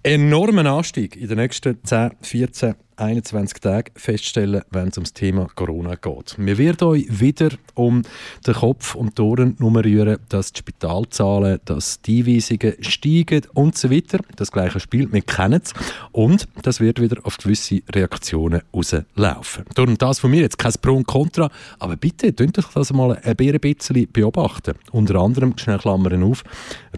enormen 0.02 0.66
Anstieg 0.66 1.16
in 1.16 1.28
den 1.28 1.38
nächsten 1.38 1.82
10, 1.82 2.12
14, 2.20 2.74
21 2.98 3.60
Tagen 3.60 3.92
feststellen, 3.94 4.62
wenn 4.70 4.88
es 4.88 4.96
ums 4.96 5.12
Thema 5.12 5.48
Corona 5.54 5.94
geht. 5.94 6.34
Wir 6.36 6.58
werden 6.58 6.88
euch 6.88 7.06
wieder 7.08 7.50
um 7.74 8.02
den 8.46 8.54
Kopf 8.54 8.94
und 8.94 9.16
die 9.16 9.22
Ohren 9.22 9.56
rühren, 9.60 10.18
dass 10.28 10.52
die 10.52 10.58
Spitalzahlen, 10.58 11.60
dass 11.64 12.02
die 12.02 12.20
Einweisungen 12.20 12.74
steigen 12.80 13.42
und 13.54 13.78
so 13.78 13.90
weiter. 13.90 14.18
Das 14.36 14.50
gleiche 14.50 14.80
Spiel, 14.80 15.10
wir 15.12 15.22
kennen 15.22 15.60
es. 15.62 15.72
Und 16.12 16.48
das 16.62 16.80
wird 16.80 17.00
wieder 17.00 17.18
auf 17.24 17.36
gewisse 17.38 17.82
Reaktionen 17.94 18.62
rauslaufen. 18.74 19.64
Darum 19.74 19.96
das 19.96 20.18
von 20.18 20.30
mir 20.30 20.42
jetzt 20.42 20.58
kein 20.58 20.72
Pro 20.80 20.94
und 20.94 21.06
Contra, 21.06 21.50
aber 21.78 21.96
bitte, 21.96 22.32
könnt 22.32 22.58
euch 22.58 22.66
das 22.74 22.92
mal 22.92 23.16
ein 23.22 23.36
bisschen 23.36 24.08
beobachten. 24.12 24.74
Unter 24.92 25.16
anderem, 25.16 25.56
schnell 25.56 25.78
Klammern 25.78 26.22
auf, 26.22 26.42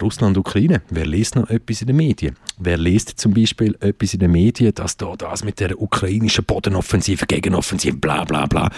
Russland, 0.00 0.38
Ukraine. 0.38 0.82
Wer 0.90 1.06
liest 1.06 1.36
noch 1.36 1.50
etwas 1.50 1.80
in 1.80 1.88
den 1.88 1.96
Medien? 1.96 2.36
Wer 2.58 2.78
liest 2.78 3.18
zum 3.18 3.34
Beispiel 3.34 3.76
etwas 3.80 4.14
in 4.14 4.20
den 4.20 4.32
Medien, 4.32 4.74
dass 4.74 4.96
da 4.96 5.14
das 5.16 5.44
mit 5.44 5.60
der 5.60 5.80
ukrainischen 5.92 6.44
Bodenoffensive, 6.44 7.26
Gegenoffensive, 7.26 7.96
bla 7.96 8.24
bla 8.24 8.46
bla. 8.46 8.70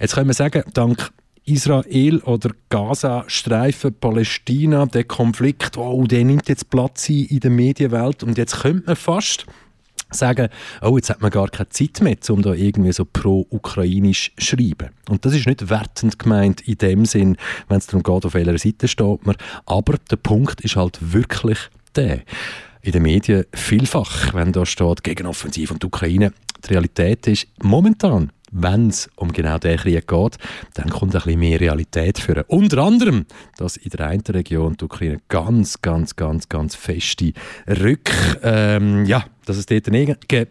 Jetzt 0.00 0.14
können 0.14 0.28
wir 0.28 0.34
sagen, 0.34 0.64
dank 0.74 1.10
Israel 1.44 2.18
oder 2.24 2.50
Gaza, 2.70 3.24
Streifen, 3.28 3.94
Palästina, 3.94 4.86
der 4.86 5.04
Konflikt, 5.04 5.78
oh, 5.78 6.04
der 6.04 6.24
nimmt 6.24 6.48
jetzt 6.48 6.70
Platz 6.70 7.08
in 7.08 7.38
der 7.38 7.50
Medienwelt 7.50 8.24
und 8.24 8.36
jetzt 8.36 8.62
könnte 8.62 8.86
man 8.86 8.96
fast 8.96 9.46
sagen, 10.10 10.48
oh, 10.82 10.96
jetzt 10.96 11.10
hat 11.10 11.20
man 11.20 11.30
gar 11.30 11.48
keine 11.48 11.68
Zeit 11.68 12.00
mehr, 12.00 12.16
um 12.30 12.42
da 12.42 12.52
irgendwie 12.52 12.92
so 12.92 13.04
pro-ukrainisch 13.04 14.32
zu 14.36 14.44
schreiben. 14.44 14.90
Und 15.08 15.24
das 15.24 15.34
ist 15.34 15.46
nicht 15.46 15.68
wertend 15.68 16.18
gemeint 16.18 16.62
in 16.62 16.78
dem 16.78 17.04
Sinn, 17.06 17.36
wenn 17.68 17.78
es 17.78 17.86
darum 17.86 18.02
geht, 18.02 18.24
auf 18.24 18.34
welcher 18.34 18.58
Seite 18.58 18.88
steht 18.88 19.24
man. 19.26 19.36
Aber 19.66 19.94
der 20.10 20.16
Punkt 20.16 20.60
ist 20.62 20.76
halt 20.76 20.98
wirklich 21.12 21.58
der 21.94 22.22
in 22.86 22.92
den 22.92 23.02
Medien 23.02 23.44
vielfach, 23.52 24.32
wenn 24.32 24.52
da 24.52 24.64
steht 24.64 25.02
Gegenoffensiv 25.02 25.72
und 25.72 25.84
Ukraine. 25.84 26.32
Die 26.64 26.72
Realität 26.72 27.26
ist 27.26 27.48
momentan, 27.60 28.30
wenn 28.52 28.88
es 28.88 29.10
um 29.16 29.32
genau 29.32 29.58
diesen 29.58 29.78
Krieg 29.78 30.06
geht, 30.06 30.38
dann 30.74 30.90
kommt 30.90 31.16
ein 31.16 31.20
bisschen 31.20 31.40
mehr 31.40 31.60
Realität 31.60 32.20
für. 32.20 32.44
Unter 32.44 32.78
anderem, 32.84 33.26
dass 33.56 33.76
in 33.76 33.90
der 33.90 34.06
einen 34.06 34.22
Region 34.22 34.76
die 34.76 34.84
Ukraine 34.84 35.18
ganz, 35.28 35.82
ganz, 35.82 36.14
ganz, 36.14 36.48
ganz 36.48 36.76
feste 36.76 37.32
Rück, 37.66 38.08
ähm, 38.44 39.04
ja, 39.04 39.24
dass 39.46 39.56
es 39.56 39.66
dort 39.66 39.86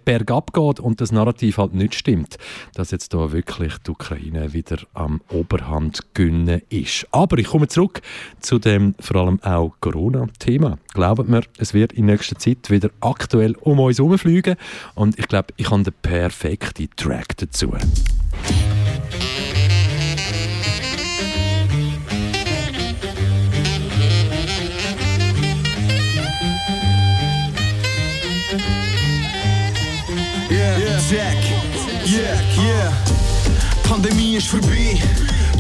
bergab 0.06 0.54
geht 0.54 0.80
und 0.80 1.02
das 1.02 1.12
Narrativ 1.12 1.58
halt 1.58 1.76
nicht 1.76 1.94
stimmt, 1.94 2.38
dass 2.74 2.92
jetzt 2.92 3.14
da 3.14 3.32
wirklich 3.32 3.78
die 3.86 3.92
Ukraine 3.92 4.54
wieder 4.54 4.78
am 4.94 5.22
Oberhand 5.30 6.14
gönnen 6.14 6.62
ist. 6.70 7.08
Aber 7.12 7.38
ich 7.38 7.48
komme 7.48 7.68
zurück 7.68 8.02
zu 8.40 8.58
dem 8.58 8.96
vor 9.00 9.18
allem 9.18 9.40
auch 9.44 9.74
Corona-Thema. 9.82 10.80
Glaubt 10.94 11.30
mir, 11.30 11.42
es 11.58 11.74
wird 11.74 11.94
in 11.94 12.08
nächster 12.08 12.38
Zeit 12.38 12.70
wieder 12.70 12.90
aktuell 13.02 13.56
um 13.62 13.80
uns 13.80 14.00
herumfliegen 14.00 14.56
und 14.96 15.20
ich 15.20 15.28
glaube, 15.28 15.54
ich 15.58 15.70
habe 15.70 15.84
den 15.84 15.94
perfekten 16.02 16.90
Track 16.96 17.38
dazu. 17.38 17.74
Jack, 30.66 31.38
yeah, 32.06 32.42
yeah. 32.58 32.92
Pandemie 33.88 34.38
ist 34.38 34.48
vorbei. 34.48 35.00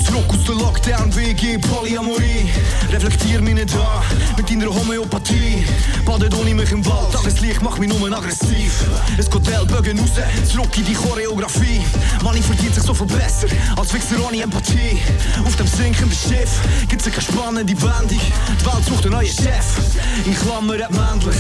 Zurück 0.04 0.26
aus 0.30 0.44
der 0.46 0.56
Lockdown, 0.56 1.16
WG, 1.16 1.60
Polyamorie. 1.60 2.50
Reflektier 2.92 3.40
mich 3.40 3.54
nicht 3.54 3.74
an 3.76 4.02
mit 4.36 4.50
deiner 4.50 4.74
Homöopathie. 4.74 5.64
Badet 6.06 6.34
ohne 6.34 6.56
mich 6.56 6.72
im 6.72 6.84
Wald, 6.86 7.12
Tageslicht 7.14 7.62
macht 7.62 7.80
mich 7.80 7.90
nur 7.90 8.12
aggressiv. 8.12 8.84
Es 9.18 9.30
geht 9.30 9.48
Ellbogen 9.48 10.00
raus, 10.00 10.10
zurück 10.52 10.76
in 10.78 10.86
die 10.86 10.94
Choreografie. 10.94 11.82
Mann, 12.24 12.38
ich 12.38 12.44
verdient 12.44 12.74
sich 12.74 12.84
so 12.84 12.94
viel 12.94 13.08
besser 13.08 13.48
als 13.78 13.94
Wichser 13.94 14.16
ohne 14.28 14.42
Empathie. 14.42 15.00
Auf 15.46 15.56
dem 15.56 15.68
sinkenden 15.68 16.12
Schiff 16.12 16.60
gibt's 16.90 17.06
keine 17.06 17.22
spannende 17.22 17.74
Wendung. 17.82 18.20
Die 18.60 18.66
Welt 18.66 18.86
sucht 18.90 19.06
einen 19.06 19.14
neuen 19.14 19.28
Chef, 19.28 19.66
in 20.26 20.36
Klammern 20.36 20.80
männlich. 20.90 21.38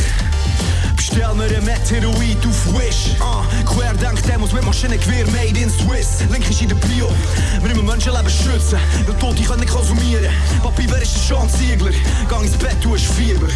Bestell 0.96 1.34
mir 1.36 1.46
ein 1.46 1.66
Meteorit 1.66 2.46
auf 2.46 2.74
Wish. 2.74 3.16
Uh, 3.20 3.44
Querdenk 3.66 4.22
Demos 4.24 4.52
mit 4.54 4.66
Maschinengewehr 4.66 5.26
made 5.28 5.60
in 5.60 5.70
Swiss. 5.70 6.22
Link 6.32 6.50
ist 6.50 6.62
in 6.62 6.70
der 6.70 6.76
Bio. 6.76 7.10
Wir 7.62 7.70
müssen 7.70 7.86
Menschenleben 7.86 8.30
schützen, 8.30 8.80
weil 9.06 9.18
Tote 9.18 9.44
können 9.44 9.68
konsumieren. 9.68 10.34
Papi, 10.64 10.86
wer 10.90 11.02
ist 11.02 11.16
der 11.16 11.38
Sean 11.38 11.50
Ziegler? 11.50 11.92
Gang 12.30 12.44
ins 12.46 12.58
Bett, 12.58 12.78
du 12.82 12.94
hast 12.94 13.06
Fieber. 13.06 13.48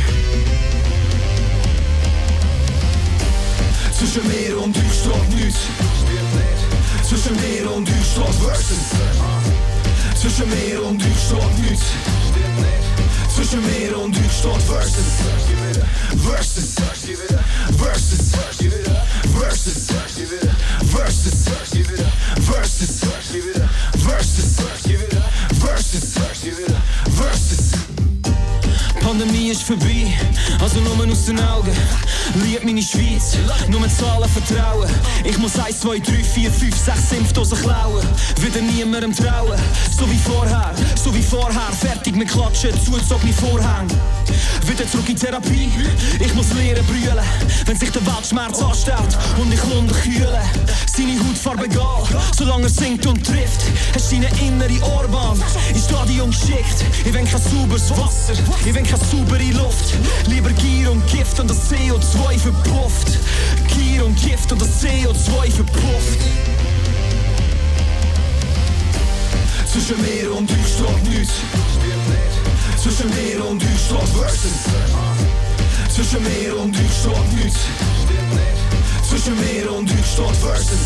Zwischen 3.98 4.28
mir 4.28 4.61
und 4.61 4.78
euch 4.78 4.84
steht 4.84 5.36
nichts. 5.36 5.60
Zwischen 7.07 7.36
mir 7.36 7.72
und 7.72 7.90
euch 7.90 7.95
steht 7.95 8.36
Versus. 8.36 8.78
Zwischen 10.20 10.49
mir 10.49 10.84
und 10.84 11.02
euch 11.02 11.10
steht 11.10 11.70
nichts. 11.70 11.86
Tussen 13.40 13.61
meer 13.61 13.98
onduur 13.98 14.30
stond 14.30 14.64
versus 14.64 15.03
Versus 16.18 16.74
Versus 16.76 17.14
Versus 17.78 18.10
Versus 18.11 18.74
Versus 19.40 21.30
Versus 22.20 22.74
Versus 24.03 24.34
Versus 25.60 26.70
Pandemie 29.10 29.49
ist 29.49 29.64
vorbei, 29.64 30.14
also 30.61 30.80
nur 30.81 31.11
aus 31.11 31.26
den 31.26 31.40
Augen. 31.40 31.72
Lieb 32.44 32.64
meine 32.64 32.84
Schweiz, 32.84 33.36
nur 33.68 33.90
Zahlen 33.90 34.30
vertrauen. 34.30 34.88
Ich 35.23 35.36
muss 35.40 35.57
1, 35.57 35.80
2, 35.80 35.98
3, 35.98 36.23
4, 36.23 36.52
5, 36.52 36.77
6 36.77 37.11
Impfdosen 37.14 37.57
klauen. 37.57 38.06
Wieder 38.40 38.61
niemandem 38.61 39.15
trauen, 39.15 39.60
so 39.98 40.07
wie 40.11 40.18
vorher, 40.19 40.76
so 40.94 41.11
wie 41.15 41.23
vorher. 41.23 41.72
Fertig, 41.81 42.15
mit 42.15 42.30
klatschen, 42.30 42.80
zugezogene 42.86 43.34
Vorhang. 43.34 43.88
Zurück 44.91 45.07
in 45.07 45.16
Therapie, 45.16 45.72
ich 46.20 46.34
muss 46.34 46.52
lernen 46.53 46.84
brüllen. 46.88 47.24
Wenn 47.66 47.78
sich 47.78 47.91
der 47.91 48.03
Weltschmerz 48.07 48.60
anstellt 48.60 49.16
und 49.38 49.53
ich 49.53 49.64
lunde 49.66 49.94
kühle. 49.94 50.41
Seine 50.88 51.20
Hautfarbe 51.20 51.66
egal, 51.66 52.03
solange 52.36 52.64
er 52.64 52.70
singt 52.70 53.06
und 53.06 53.24
trifft. 53.24 53.61
Hast 53.94 54.11
deine 54.11 54.28
innere 54.41 54.84
Ohrbahn 54.98 55.40
ins 55.74 55.86
Stadion 55.86 56.32
geschickt. 56.32 56.84
Ich 57.06 57.14
will 57.14 57.24
kein 57.24 57.40
sauberes 57.40 57.91
Wasser, 57.91 58.34
ich 58.66 58.74
will 58.74 58.82
keine 58.82 59.06
saubere 59.06 59.52
Luft. 59.52 59.94
Lieber 60.26 60.49
Gier 60.53 60.91
und 60.91 61.06
Gift 61.06 61.40
und 61.40 61.52
das 61.52 61.70
CO2 61.70 62.40
verpufft. 62.40 63.20
Gier 63.68 64.03
und 64.03 64.20
Gift 64.20 64.52
und 64.52 64.60
das 64.60 64.82
CO2 64.82 65.52
verpufft. 65.52 66.20
Zwischen 69.72 70.02
mir 70.02 70.36
und 70.36 70.49
euch 70.49 70.57
steht 70.57 71.10
nichts. 71.10 71.34
Tussen 72.81 73.10
meer 73.10 73.45
en 73.45 73.57
duurstad 73.57 74.10
versus. 74.10 74.65
Tussen 75.93 76.22
meer 76.22 76.57
en 76.57 76.72
duurstad 76.72 77.31
niet. 77.35 78.59
Zwischen 79.10 79.36
mir 79.40 79.72
und 79.72 79.90
euch 79.90 80.06
steht 80.06 80.36
Versus. 80.36 80.77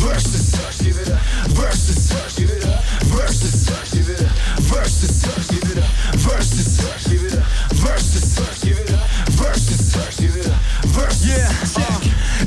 Versus. 0.00 0.48
Versus. 1.54 1.54
Versus. 1.54 2.08
Versus. 3.04 3.52
Versus. 6.16 6.72
Versus. 9.36 9.92
Versus. 10.92 11.26
Yeah. 11.26 11.52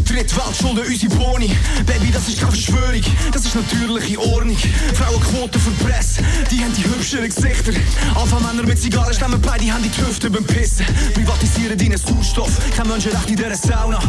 Dritte 0.04 0.36
Weltschulden, 0.38 0.86
unsere 0.86 1.16
Boni. 1.16 1.52
Baby, 1.86 2.12
das 2.12 2.28
ist 2.28 2.40
keine 2.40 2.52
Verschwörung, 2.52 3.02
das 3.32 3.46
ist 3.46 3.56
natürliche 3.56 4.20
Ordnung. 4.20 4.58
Frauenquote 4.94 5.60
für 5.60 5.72
die 5.72 5.84
Presse, 5.84 6.22
die 6.52 6.64
haben 6.64 6.74
die 6.74 6.84
hübscheren 6.84 7.26
Gesichter. 7.26 7.72
Alpha-Männer 8.16 8.64
mit 8.64 8.80
Zigarren 8.82 9.14
stemmen 9.14 9.42
bei, 9.42 9.58
die 9.58 9.72
haben 9.72 9.84
die 9.84 10.02
Hüfte 10.02 10.30
beim 10.30 10.44
Pissen. 10.44 10.86
Privatisieren 11.14 11.78
deinen 11.78 11.98
Sauerstoff, 11.98 12.52
kein 12.76 12.88
Menschenrecht 12.88 13.30
in 13.30 13.36
dieser 13.36 13.56
Sauna. 13.56 14.00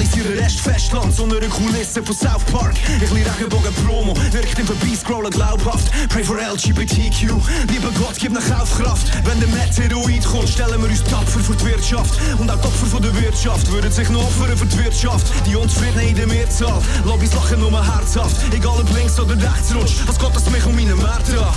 Globalisieren 0.00 0.38
Rest 0.38 0.60
Festland, 0.60 1.14
so 1.14 1.24
eine 1.24 1.46
Kulisse 1.48 2.02
von 2.02 2.16
South 2.16 2.42
Park. 2.50 2.72
Ich 3.02 3.10
liebe 3.10 3.30
Regenbogen 3.34 3.74
Promo, 3.84 4.14
wirkt 4.30 4.58
im 4.58 4.66
Vorbeiscrollen 4.66 5.30
glaubhaft. 5.30 5.90
Pray 6.08 6.24
for 6.24 6.38
LGBTQ, 6.38 7.28
lieber 7.68 7.90
Gott, 7.98 8.14
gib 8.18 8.32
nach 8.32 8.46
Kaufkraft. 8.48 9.10
Wenn 9.26 9.38
der 9.40 9.48
Meteoroid 9.50 10.24
kommt, 10.24 10.48
stellen 10.48 10.80
wir 10.80 10.88
uns 10.88 11.04
tapfer 11.04 11.40
für 11.40 11.54
die 11.54 11.66
Wirtschaft. 11.66 12.18
Und 12.38 12.50
auch 12.50 12.64
Opfer 12.64 12.86
von 12.86 13.02
der 13.02 13.14
Wirtschaft 13.20 13.70
würden 13.70 13.92
sich 13.92 14.08
noch 14.08 14.22
opfern 14.22 14.56
für 14.56 14.64
die 14.64 14.78
Wirtschaft. 14.78 15.26
Die 15.46 15.54
Unzufriedenen 15.54 16.08
in 16.08 16.16
der 16.16 16.26
Mehrzahl, 16.26 16.80
Lobbys 17.04 17.34
lachen 17.34 17.60
nur 17.60 17.70
herzhaft. 17.70 18.36
Egal 18.54 18.80
ob 18.80 18.96
links 18.96 19.20
oder 19.20 19.36
rechts 19.36 19.74
rutscht, 19.74 19.98
was 20.06 20.18
geht 20.18 20.34
das 20.34 20.48
mich 20.48 20.64
um 20.64 20.76
meine 20.76 20.96
Märkte 20.96 21.38
an? 21.40 21.52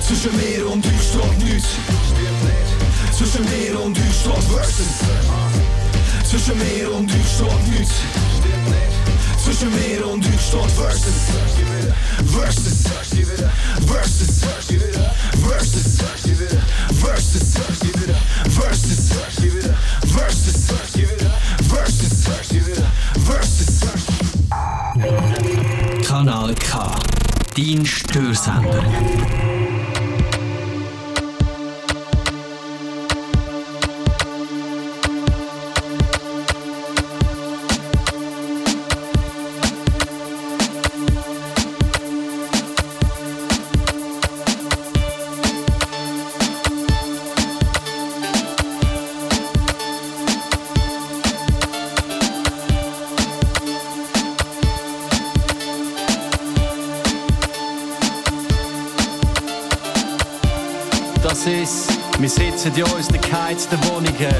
Zwischen 0.00 0.34
mir 0.36 0.66
und 0.66 0.84
euch 0.86 0.92
steht 1.02 1.40
Zwischen 3.20 3.44
Meer 3.44 3.80
en 3.84 3.92
Duitsland 3.92 4.48
worsten. 4.48 4.84
Tussen 6.30 6.56
Meer 6.56 6.92
en 6.96 7.06
Duitsland 7.06 7.70
niet. 7.70 7.90
Tussen 9.44 9.68
Meer 9.68 10.10
en 10.12 10.20
Duitsland 10.20 10.74
worsten. 10.74 11.12
Worsten. 12.24 12.72
Worsten. 13.86 14.26
Worsten. 15.40 15.86
Worsten. 17.00 17.46
Worsten. 23.26 23.70
Kanal 26.06 26.54
K. 26.54 26.96
Dein 27.54 27.86
Störsender. 27.86 29.49
Sitzen 62.30 62.72
in 62.76 62.84
unseren 62.84 63.20
geheizten 63.20 63.78
Wohnungen. 63.88 64.34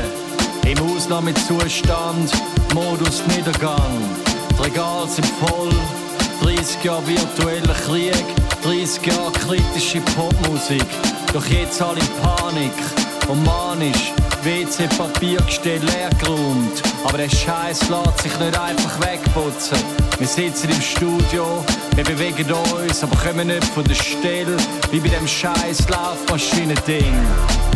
Im 0.64 0.78
Ausnahmezustand, 0.78 2.30
Modus 2.72 3.22
Niedergang. 3.34 3.98
Die 4.56 4.62
Regale 4.62 5.08
sind 5.08 5.26
voll, 5.26 5.72
30 6.42 6.84
Jahre 6.84 7.06
virtueller 7.06 7.74
Krieg, 7.86 8.24
30 8.62 9.06
Jahre 9.06 9.32
kritische 9.32 10.00
Popmusik. 10.16 10.86
Doch 11.32 11.44
jetzt 11.46 11.82
alle 11.82 11.98
in 11.98 12.06
Panik 12.22 12.72
und 13.28 13.44
manisch. 13.44 14.12
WC-Papiergestell 14.42 15.82
leer 15.84 16.10
geräumt. 16.20 16.82
Aber 17.04 17.18
der 17.18 17.28
Scheiß 17.28 17.88
lässt 17.88 18.22
sich 18.22 18.38
nicht 18.38 18.58
einfach 18.58 19.00
wegputzen. 19.00 19.78
Wir 20.18 20.26
sitzen 20.26 20.70
im 20.70 20.80
Studio, 20.80 21.64
wir 22.06 22.16
bewegen 22.16 22.50
uns, 22.52 23.02
aber 23.02 23.16
kommen 23.16 23.48
nicht 23.48 23.64
von 23.64 23.84
der 23.84 23.94
Stelle. 23.94 24.56
Wie 24.90 25.00
bei 25.00 25.08
dem 25.08 25.26
scheiß 25.26 25.88
Laufmaschinen-Ding. 25.88 27.14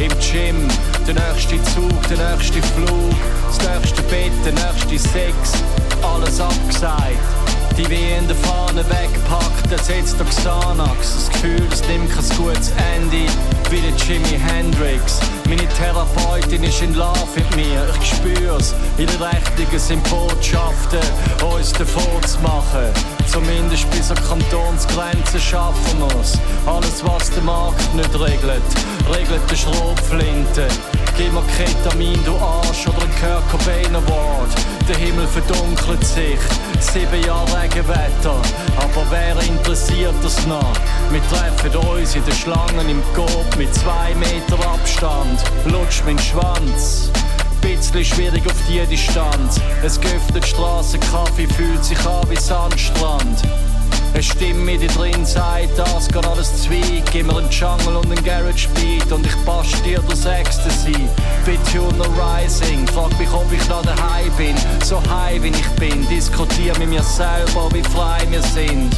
Im 0.01 0.13
Gym, 0.19 0.69
der 1.07 1.15
nächste 1.15 1.63
Zug, 1.75 2.09
der 2.09 2.33
nächste 2.33 2.63
Flug, 2.63 3.15
das 3.47 3.59
nächste 3.69 4.03
Bett, 4.05 4.33
der 4.45 4.53
nächste 4.53 4.99
Sex. 4.99 5.35
Alles 6.03 6.41
abgesagt. 6.41 7.19
Die 7.77 7.89
wie 7.91 8.13
in 8.17 8.27
der 8.27 8.37
Fahne 8.37 8.85
weggepackt, 8.89 9.91
jetzt 9.91 10.19
der 10.19 10.27
Xanax. 10.27 11.15
Das 11.15 11.31
Gefühl, 11.31 11.67
es 11.73 11.87
nimmt 11.89 12.11
kein 12.11 12.37
gutes 12.39 12.73
Ende, 12.95 13.31
wie 13.71 13.81
der 13.81 13.97
Jimi 14.07 14.39
Hendrix. 14.39 15.19
Meine 15.49 15.69
Therapeutin 15.77 16.63
ist 16.63 16.81
in 16.81 16.95
Love 16.95 17.29
mit 17.35 17.57
mir, 17.57 17.87
ich 18.01 18.11
spür's. 18.11 18.75
Ihre 18.97 19.13
Rechnungen 19.21 19.79
sind 19.79 20.03
Botschaften, 20.09 21.01
uns 21.43 21.73
davon 21.73 22.23
zu 22.23 22.39
machen. 22.41 22.93
Zumindest 23.27 23.91
bis 23.91 24.11
an 24.11 24.19
Kantonsgrenzen 24.29 25.41
schaffen 25.41 26.01
wir's. 26.01 26.39
Alles, 26.67 27.05
was 27.05 27.31
der 27.31 27.43
Markt 27.43 27.95
nicht 27.95 28.15
regelt, 28.15 28.63
regelt 29.13 29.51
der 29.51 29.57
Schrotflinte. 29.57 30.69
Gib 31.17 31.33
mir 31.33 31.43
Ketamin, 31.57 32.19
du 32.25 32.37
Arsch, 32.37 32.89
oder 32.89 33.03
ein 33.03 33.11
Kurt 33.21 33.95
Award. 33.95 34.51
Der 34.89 34.97
Himmel 34.97 35.27
verdunkelt 35.29 36.05
sich, 36.05 36.39
sieben 36.81 37.25
Jahre 37.25 37.63
Regenwetter. 37.63 38.37
Aber 38.77 39.07
wer 39.11 39.37
interessiert 39.43 40.15
das 40.23 40.45
noch? 40.47 40.75
Wir 41.11 41.23
treffen 41.29 41.77
uns 41.77 42.17
in 42.17 42.25
den 42.25 42.35
Schlangen 42.35 42.89
im 42.89 43.03
Coop 43.15 43.57
mit 43.57 43.73
zwei 43.75 44.15
Meter 44.17 44.59
Abstand. 44.69 45.41
Lutsch 45.67 46.03
mein 46.05 46.19
Schwanz. 46.19 47.11
Bisschen 47.65 48.05
schwierig 48.05 48.45
auf 48.47 48.53
die 48.69 48.85
Distanz. 48.87 49.59
Es 49.83 49.99
geöffnet 49.99 50.47
Straßenkaffee, 50.47 51.47
fühlt 51.47 51.83
sich 51.83 51.99
an 52.07 52.29
wie 52.29 52.37
Sandstrand. 52.37 53.43
Eine 54.13 54.23
Stimme 54.23 54.77
dir 54.77 54.89
drin 54.89 55.25
sagt, 55.25 55.79
das 55.79 56.09
geht 56.09 56.27
alles 56.27 56.63
Zweig. 56.63 57.05
Gib 57.11 57.27
mir 57.27 57.39
einen 57.39 57.49
Jungle 57.49 57.97
und 57.97 58.07
einen 58.07 58.23
Garage 58.23 58.69
Beat 58.75 59.11
und 59.11 59.27
ich 59.27 59.35
basch 59.47 59.73
dir 59.83 60.01
das 60.09 60.27
Ecstasy. 60.27 61.09
Bituner 61.47 62.07
Rising, 62.21 62.87
frag 62.89 63.19
mich, 63.19 63.33
ob 63.33 63.51
ich 63.51 63.67
noch 63.69 63.83
daheim 63.83 64.31
bin. 64.37 64.55
So 64.85 65.01
high 65.09 65.43
wie 65.43 65.49
ich 65.49 65.69
bin, 65.81 66.07
diskutier 66.09 66.79
mit 66.79 66.91
mir 66.91 67.03
selber, 67.03 67.71
wie 67.73 67.83
frei 67.83 68.21
wir 68.31 68.43
sind. 68.43 68.95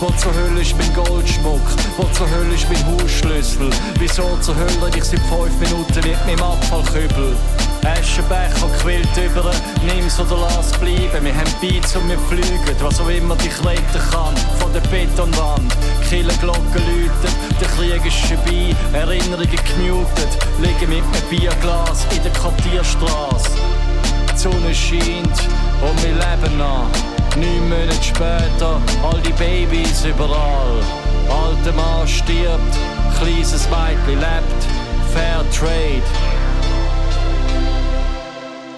Wo 0.00 0.10
zur 0.12 0.32
Hölle 0.34 0.60
ist 0.60 0.76
mein 0.78 0.94
Goldschmuck? 0.94 1.60
Wo 1.96 2.04
zur 2.12 2.30
Hölle 2.30 2.54
ist 2.54 2.66
mein 2.70 2.86
Hausschlüssel? 2.86 3.70
Wieso 3.98 4.36
zur 4.40 4.54
Hölle 4.54 4.90
ich 4.96 5.04
seit 5.04 5.20
fünf 5.20 5.58
Minuten 5.60 6.08
mit 6.08 6.26
meinem 6.26 6.42
Abfallkübel? 6.42 7.36
Aschenbecher 7.84 8.68
quillt 8.80 9.16
über, 9.16 9.50
nimm's 9.86 10.18
oder 10.20 10.36
lass 10.36 10.72
bleiben. 10.72 11.24
Wir 11.24 11.34
haben 11.34 11.54
Beats 11.60 11.96
und 11.96 12.08
wir 12.08 12.18
fliegen, 12.18 12.76
was 12.80 13.00
auch 13.00 13.08
immer 13.08 13.36
dich 13.36 13.58
retten 13.64 14.10
kann. 14.10 14.36
Von 14.58 14.72
der 14.72 14.80
Betonwand, 14.80 15.74
Killerglocken 16.08 16.82
läuten, 16.86 17.34
der 17.60 17.68
Krieg 17.68 18.04
ist 18.04 18.18
vorbei, 18.26 18.74
Erinnerungen 18.92 19.48
gemutet. 19.48 20.38
Liegen 20.60 20.90
mit 20.90 21.02
einem 21.02 21.28
Bierglas 21.30 22.06
in 22.14 22.22
der 22.22 22.32
Quartierstraße. 22.32 23.50
Die 24.32 24.38
Sonne 24.38 24.74
scheint 24.74 25.38
und 25.80 26.02
wir 26.02 26.12
leben 26.12 26.58
noch. 26.58 27.07
Neun 27.36 27.68
Monate 27.68 28.02
später, 28.02 28.80
all 29.02 29.20
die 29.20 29.32
Babys 29.32 30.04
überall. 30.04 30.80
Alter 31.28 31.72
Mann 31.72 32.06
stirbt, 32.08 32.76
kleines 33.18 33.70
Weibli 33.70 34.14
lebt, 34.14 34.62
Fair 35.12 35.44
Trade. 35.50 36.02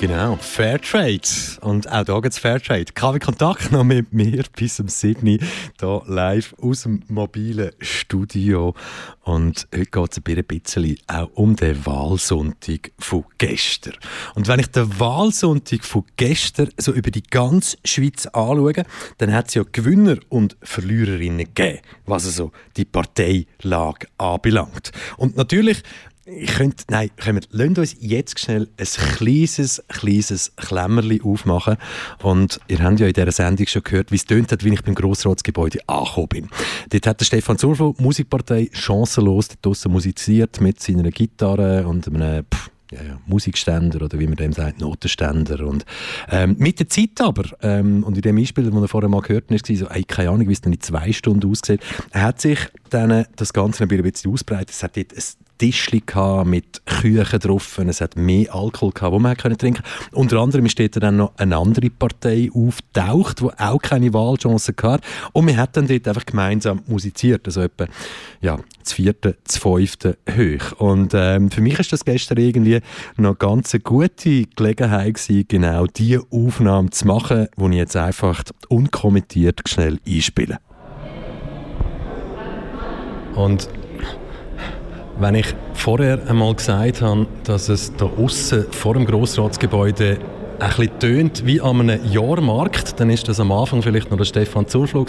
Genau, 0.00 0.36
Fairtrade. 0.36 1.28
Und 1.60 1.86
auch 1.92 2.04
da 2.04 2.20
gibt 2.20 2.32
es 2.32 2.38
Fairtrade. 2.38 2.86
KW 2.94 3.18
Kontakt 3.18 3.70
noch 3.70 3.84
mit 3.84 4.14
mir 4.14 4.44
bis 4.56 4.76
zum 4.76 4.88
7. 4.88 5.26
hier 5.26 6.02
live 6.06 6.54
aus 6.58 6.84
dem 6.84 7.02
mobilen 7.08 7.72
Studio. 7.80 8.74
Und 9.20 9.68
heute 9.74 9.90
geht 9.90 10.12
es 10.12 10.16
ein 10.24 10.44
bisschen 10.46 10.96
auch 11.06 11.28
um 11.34 11.54
den 11.54 11.84
Wahlsonntag 11.84 12.92
von 12.98 13.26
gestern. 13.36 13.92
Und 14.34 14.48
wenn 14.48 14.60
ich 14.60 14.68
den 14.68 14.98
Wahlsonntag 14.98 15.84
von 15.84 16.06
gestern 16.16 16.70
so 16.78 16.94
über 16.94 17.10
die 17.10 17.22
ganze 17.22 17.76
Schweiz 17.84 18.24
anschaue, 18.24 18.84
dann 19.18 19.34
hat 19.34 19.48
es 19.48 19.54
ja 19.54 19.64
Gewinner 19.70 20.16
und 20.30 20.56
Verliererinnen 20.62 21.52
gegeben, 21.52 21.80
was 22.06 22.24
also 22.24 22.52
die 22.78 22.86
Parteilage 22.86 24.06
anbelangt. 24.16 24.92
Und 25.18 25.36
natürlich 25.36 25.82
ich 26.36 26.54
könnte, 26.54 26.84
nein, 26.88 27.10
wir, 27.16 27.40
lassen 27.50 27.78
uns 27.78 27.96
jetzt 28.00 28.38
schnell 28.38 28.68
ein 28.76 28.86
kleines, 29.16 29.82
kleines 29.88 30.52
Klemmerli 30.56 31.20
aufmachen. 31.22 31.76
Und 32.22 32.60
ihr 32.68 32.82
habt 32.82 33.00
ja 33.00 33.06
in 33.06 33.12
dieser 33.12 33.32
Sendung 33.32 33.66
schon 33.66 33.82
gehört, 33.82 34.12
wie 34.12 34.16
es 34.16 34.24
tönt 34.24 34.52
hat, 34.52 34.64
wie 34.64 34.72
ich 34.72 34.82
beim 34.82 34.94
Grossratsgebäude 34.94 35.80
angekommen 35.88 36.28
bin. 36.28 36.48
Dort 36.90 37.06
hat 37.06 37.20
der 37.20 37.24
Stefan 37.24 37.58
Zurflo, 37.58 37.94
Musikpartei, 37.98 38.68
chancenlos 38.72 39.48
draussen 39.60 39.92
musiziert 39.92 40.60
mit 40.60 40.80
seiner 40.80 41.10
Gitarre 41.10 41.86
und 41.86 42.06
einem, 42.06 42.44
pff, 42.44 42.70
ja, 42.92 43.00
Musikständer 43.26 44.02
oder 44.04 44.18
wie 44.18 44.26
man 44.26 44.36
dem 44.36 44.52
sagt, 44.52 44.80
Notenständer. 44.80 45.64
Und, 45.66 45.84
ähm, 46.28 46.56
mit 46.58 46.80
der 46.80 46.88
Zeit 46.88 47.20
aber, 47.20 47.44
ähm, 47.62 48.02
und 48.02 48.16
in 48.16 48.22
dem 48.22 48.36
Einspiel, 48.36 48.64
das 48.64 48.74
wir 48.74 48.88
vorher 48.88 49.08
mal 49.08 49.22
gehört 49.22 49.50
haben, 49.50 49.60
war 49.60 49.76
so, 49.76 49.86
ey, 49.86 50.04
keine 50.04 50.30
Ahnung, 50.30 50.48
wie 50.48 50.52
es 50.52 50.60
dann 50.60 50.72
in 50.72 50.80
zwei 50.80 51.12
Stunden 51.12 51.48
aussieht, 51.48 51.80
hat 52.12 52.40
sich 52.40 52.58
dann 52.90 53.26
das 53.36 53.52
Ganze 53.52 53.84
ein 53.84 53.88
bisschen 53.88 54.32
ausbreitet. 54.32 54.70
Es 54.70 54.82
hat 54.82 54.96
dort 54.96 55.12
ein 55.12 55.22
Tischli 55.60 56.02
mit 56.46 56.80
Küchen 56.86 57.38
drauf. 57.38 57.78
Es 57.86 58.00
hat 58.00 58.16
mehr 58.16 58.54
Alkohol 58.54 58.92
gehabt, 58.92 59.12
wo 59.12 59.18
man 59.18 59.36
trinken 59.36 59.82
Unter 60.12 60.38
anderem 60.38 60.66
steht 60.70 60.96
dann 60.96 61.18
noch 61.18 61.36
eine 61.36 61.58
andere 61.58 61.90
Partei 61.90 62.48
auftaucht, 62.54 63.40
die 63.40 63.48
auch 63.58 63.82
keine 63.82 64.14
Wahlchance 64.14 64.72
hatte. 64.82 65.06
Und 65.34 65.46
wir 65.48 65.58
haben 65.58 65.70
dann 65.74 65.86
dort 65.86 66.08
einfach 66.08 66.24
gemeinsam 66.24 66.80
musiziert. 66.86 67.46
Also 67.46 67.60
etwa, 67.60 67.88
ja, 68.40 68.58
das 68.82 68.94
vierte, 68.94 69.36
das 69.44 69.58
fünfte 69.58 70.16
hoch. 70.34 70.80
Und 70.80 71.12
ähm, 71.14 71.50
für 71.50 71.60
mich 71.60 71.78
ist 71.78 71.92
das 71.92 72.06
gestern 72.06 72.38
irgendwie 72.38 72.80
noch 73.18 73.38
ganz 73.38 73.74
eine 73.74 73.82
gute 73.82 74.46
Gelegenheit 74.56 75.14
gewesen, 75.14 75.44
genau 75.46 75.84
diese 75.84 76.24
Aufnahme 76.30 76.88
zu 76.88 77.06
machen, 77.06 77.48
die 77.54 77.66
ich 77.66 77.74
jetzt 77.74 77.96
einfach 77.96 78.42
unkommentiert 78.70 79.60
schnell 79.68 79.98
einspiele. 80.06 80.58
Und 83.34 83.68
wenn 85.20 85.34
ich 85.34 85.46
vorher 85.74 86.18
einmal 86.28 86.54
gesagt 86.54 87.02
habe, 87.02 87.26
dass 87.44 87.68
es 87.68 87.94
da 87.96 88.06
außen 88.06 88.66
vor 88.70 88.94
dem 88.94 89.04
Grossratsgebäude 89.04 90.18
ein 90.58 90.68
bisschen 90.68 90.98
tönt 90.98 91.46
wie 91.46 91.60
an 91.60 91.80
einem 91.80 92.00
Jahrmarkt, 92.10 92.98
dann 93.00 93.10
ist 93.10 93.28
das 93.28 93.40
am 93.40 93.52
Anfang 93.52 93.82
vielleicht 93.82 94.10
noch 94.10 94.18
der 94.18 94.24
Stefan 94.24 94.66
Zurflo 94.66 95.06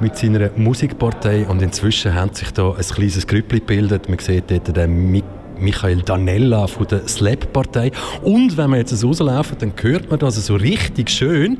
mit 0.00 0.16
seiner 0.16 0.50
Musikpartei 0.56 1.46
und 1.46 1.62
inzwischen 1.62 2.14
hat 2.14 2.36
sich 2.36 2.50
da 2.52 2.72
ein 2.72 2.82
kleines 2.82 3.26
Grüppli 3.26 3.60
gebildet. 3.60 4.08
Man 4.08 4.18
sieht 4.18 4.50
dort 4.50 4.76
den 4.76 5.10
Mik 5.10 5.24
Michael 5.58 6.02
Danella 6.02 6.66
von 6.66 6.86
der 6.86 7.06
Slap-Partei. 7.06 7.92
Und 8.22 8.56
wenn 8.56 8.70
wir 8.70 8.78
jetzt 8.78 9.04
rauslaufen, 9.04 9.58
dann 9.58 9.72
hört 9.80 10.10
man 10.10 10.18
das 10.18 10.34
so 10.46 10.54
richtig 10.56 11.10
schön. 11.10 11.58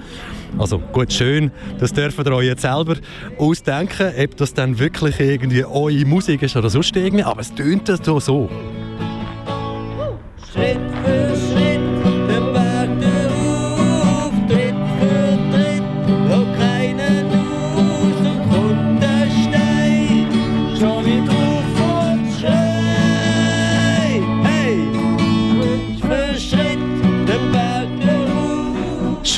Also 0.59 0.79
gut, 0.79 1.13
schön, 1.13 1.51
das 1.79 1.93
dürfen 1.93 2.25
ihr 2.27 2.33
euch 2.33 2.47
jetzt 2.47 2.63
selber 2.63 2.97
ausdenken, 3.39 4.13
ob 4.23 4.37
das 4.37 4.55
dann 4.55 4.79
wirklich 4.79 5.19
irgendwie 5.21 5.65
eure 5.65 6.05
Musik 6.05 6.43
ist 6.43 6.57
oder 6.57 6.71
sonst 6.71 6.97
irgendwie, 6.97 7.25
aber 7.25 7.41
es 7.41 7.55
tönt 7.55 7.89
so. 8.21 8.49
Schritt 10.53 10.79
für 11.05 11.20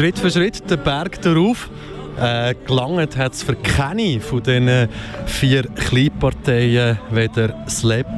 Schritt 0.03 0.19
für 0.19 0.31
Schritt 0.33 0.69
den 0.69 0.83
Berg 0.83 1.23
darauf. 1.23 1.71
Äh, 2.21 2.57
gelangt 2.67 3.17
hat 3.17 3.35
es 3.35 3.45
für 3.45 3.55
keine 3.55 4.19
von 4.19 4.43
diesen 4.43 4.89
vier 5.27 5.63
Kleinparteien, 5.63 6.99
weder 7.13 7.65
Slap 7.69 8.09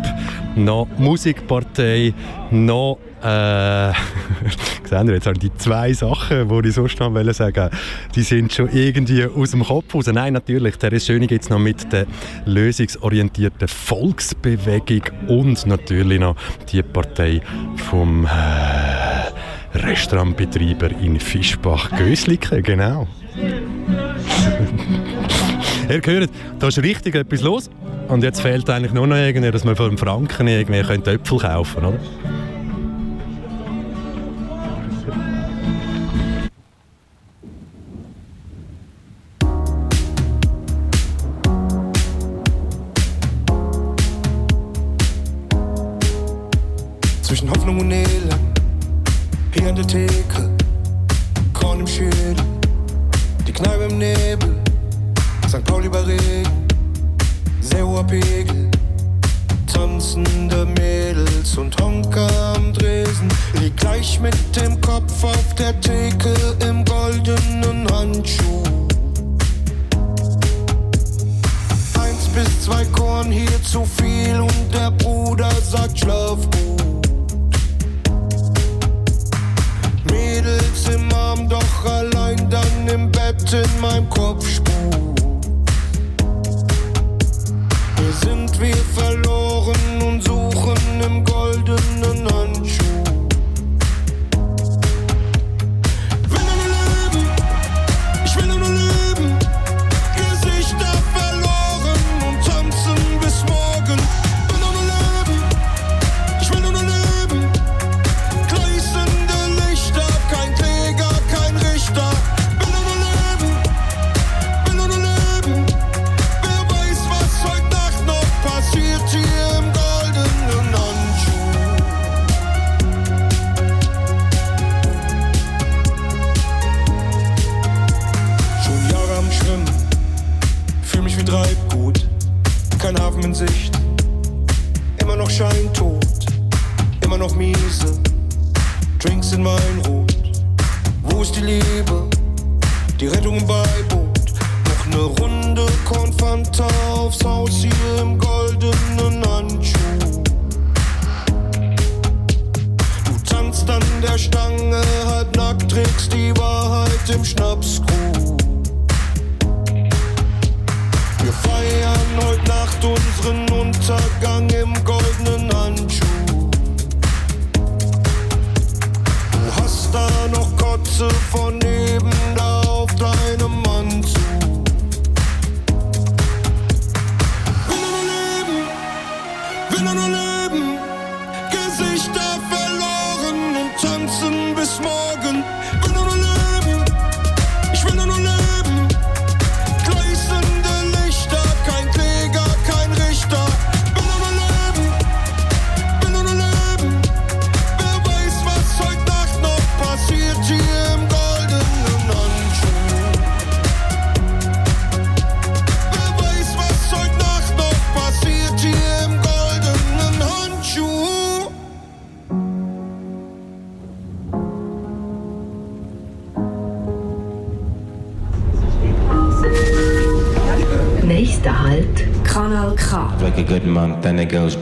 noch 0.57 0.89
Musikpartei 0.97 2.15
noch 2.51 2.99
äh, 3.23 3.93
sehen 4.85 5.09
jetzt 5.11 5.27
haben 5.27 5.39
die 5.39 5.55
zwei 5.57 5.93
Sachen, 5.93 6.49
die 6.49 6.69
ich 6.69 6.75
sonst 6.75 6.99
noch 7.01 7.35
sagen 7.35 7.69
die 8.15 8.23
sind 8.23 8.55
schon 8.55 8.71
irgendwie 8.73 9.27
aus 9.27 9.51
dem 9.51 9.63
Kopf 9.63 9.95
raus. 9.95 10.07
Nein, 10.07 10.33
natürlich, 10.33 10.77
der 10.77 10.91
ist 10.91 11.07
Schöne 11.07 11.27
jetzt 11.29 11.51
noch 11.51 11.59
mit 11.59 11.93
der 11.93 12.07
lösungsorientierten 12.47 13.69
Volksbewegung 13.69 15.03
und 15.29 15.67
natürlich 15.67 16.19
noch 16.19 16.37
die 16.73 16.83
Partei 16.83 17.43
vom 17.77 18.25
äh, 18.25 19.14
Restaurantbetreiber 19.75 20.91
in 21.03 21.19
Fischbach-Gösliken, 21.19 22.63
genau. 22.63 23.09
Ihr 25.89 26.01
hört, 26.05 26.31
da 26.59 26.69
ist 26.69 26.83
richtig 26.83 27.15
etwas 27.15 27.43
los. 27.43 27.71
Und 28.09 28.23
jetzt 28.23 28.41
fehlt 28.41 28.69
eigentlich 28.71 28.93
nur 28.93 29.07
noch 29.07 29.17
irgendwie, 29.17 29.51
dass 29.51 29.65
man 29.65 29.77
einen 29.77 29.99
Franken 29.99 30.47
irgendwie 30.47 30.81
Äpfel 30.81 31.39
kaufen 31.39 31.83
könnte, 31.83 31.89
oder? 31.89 32.44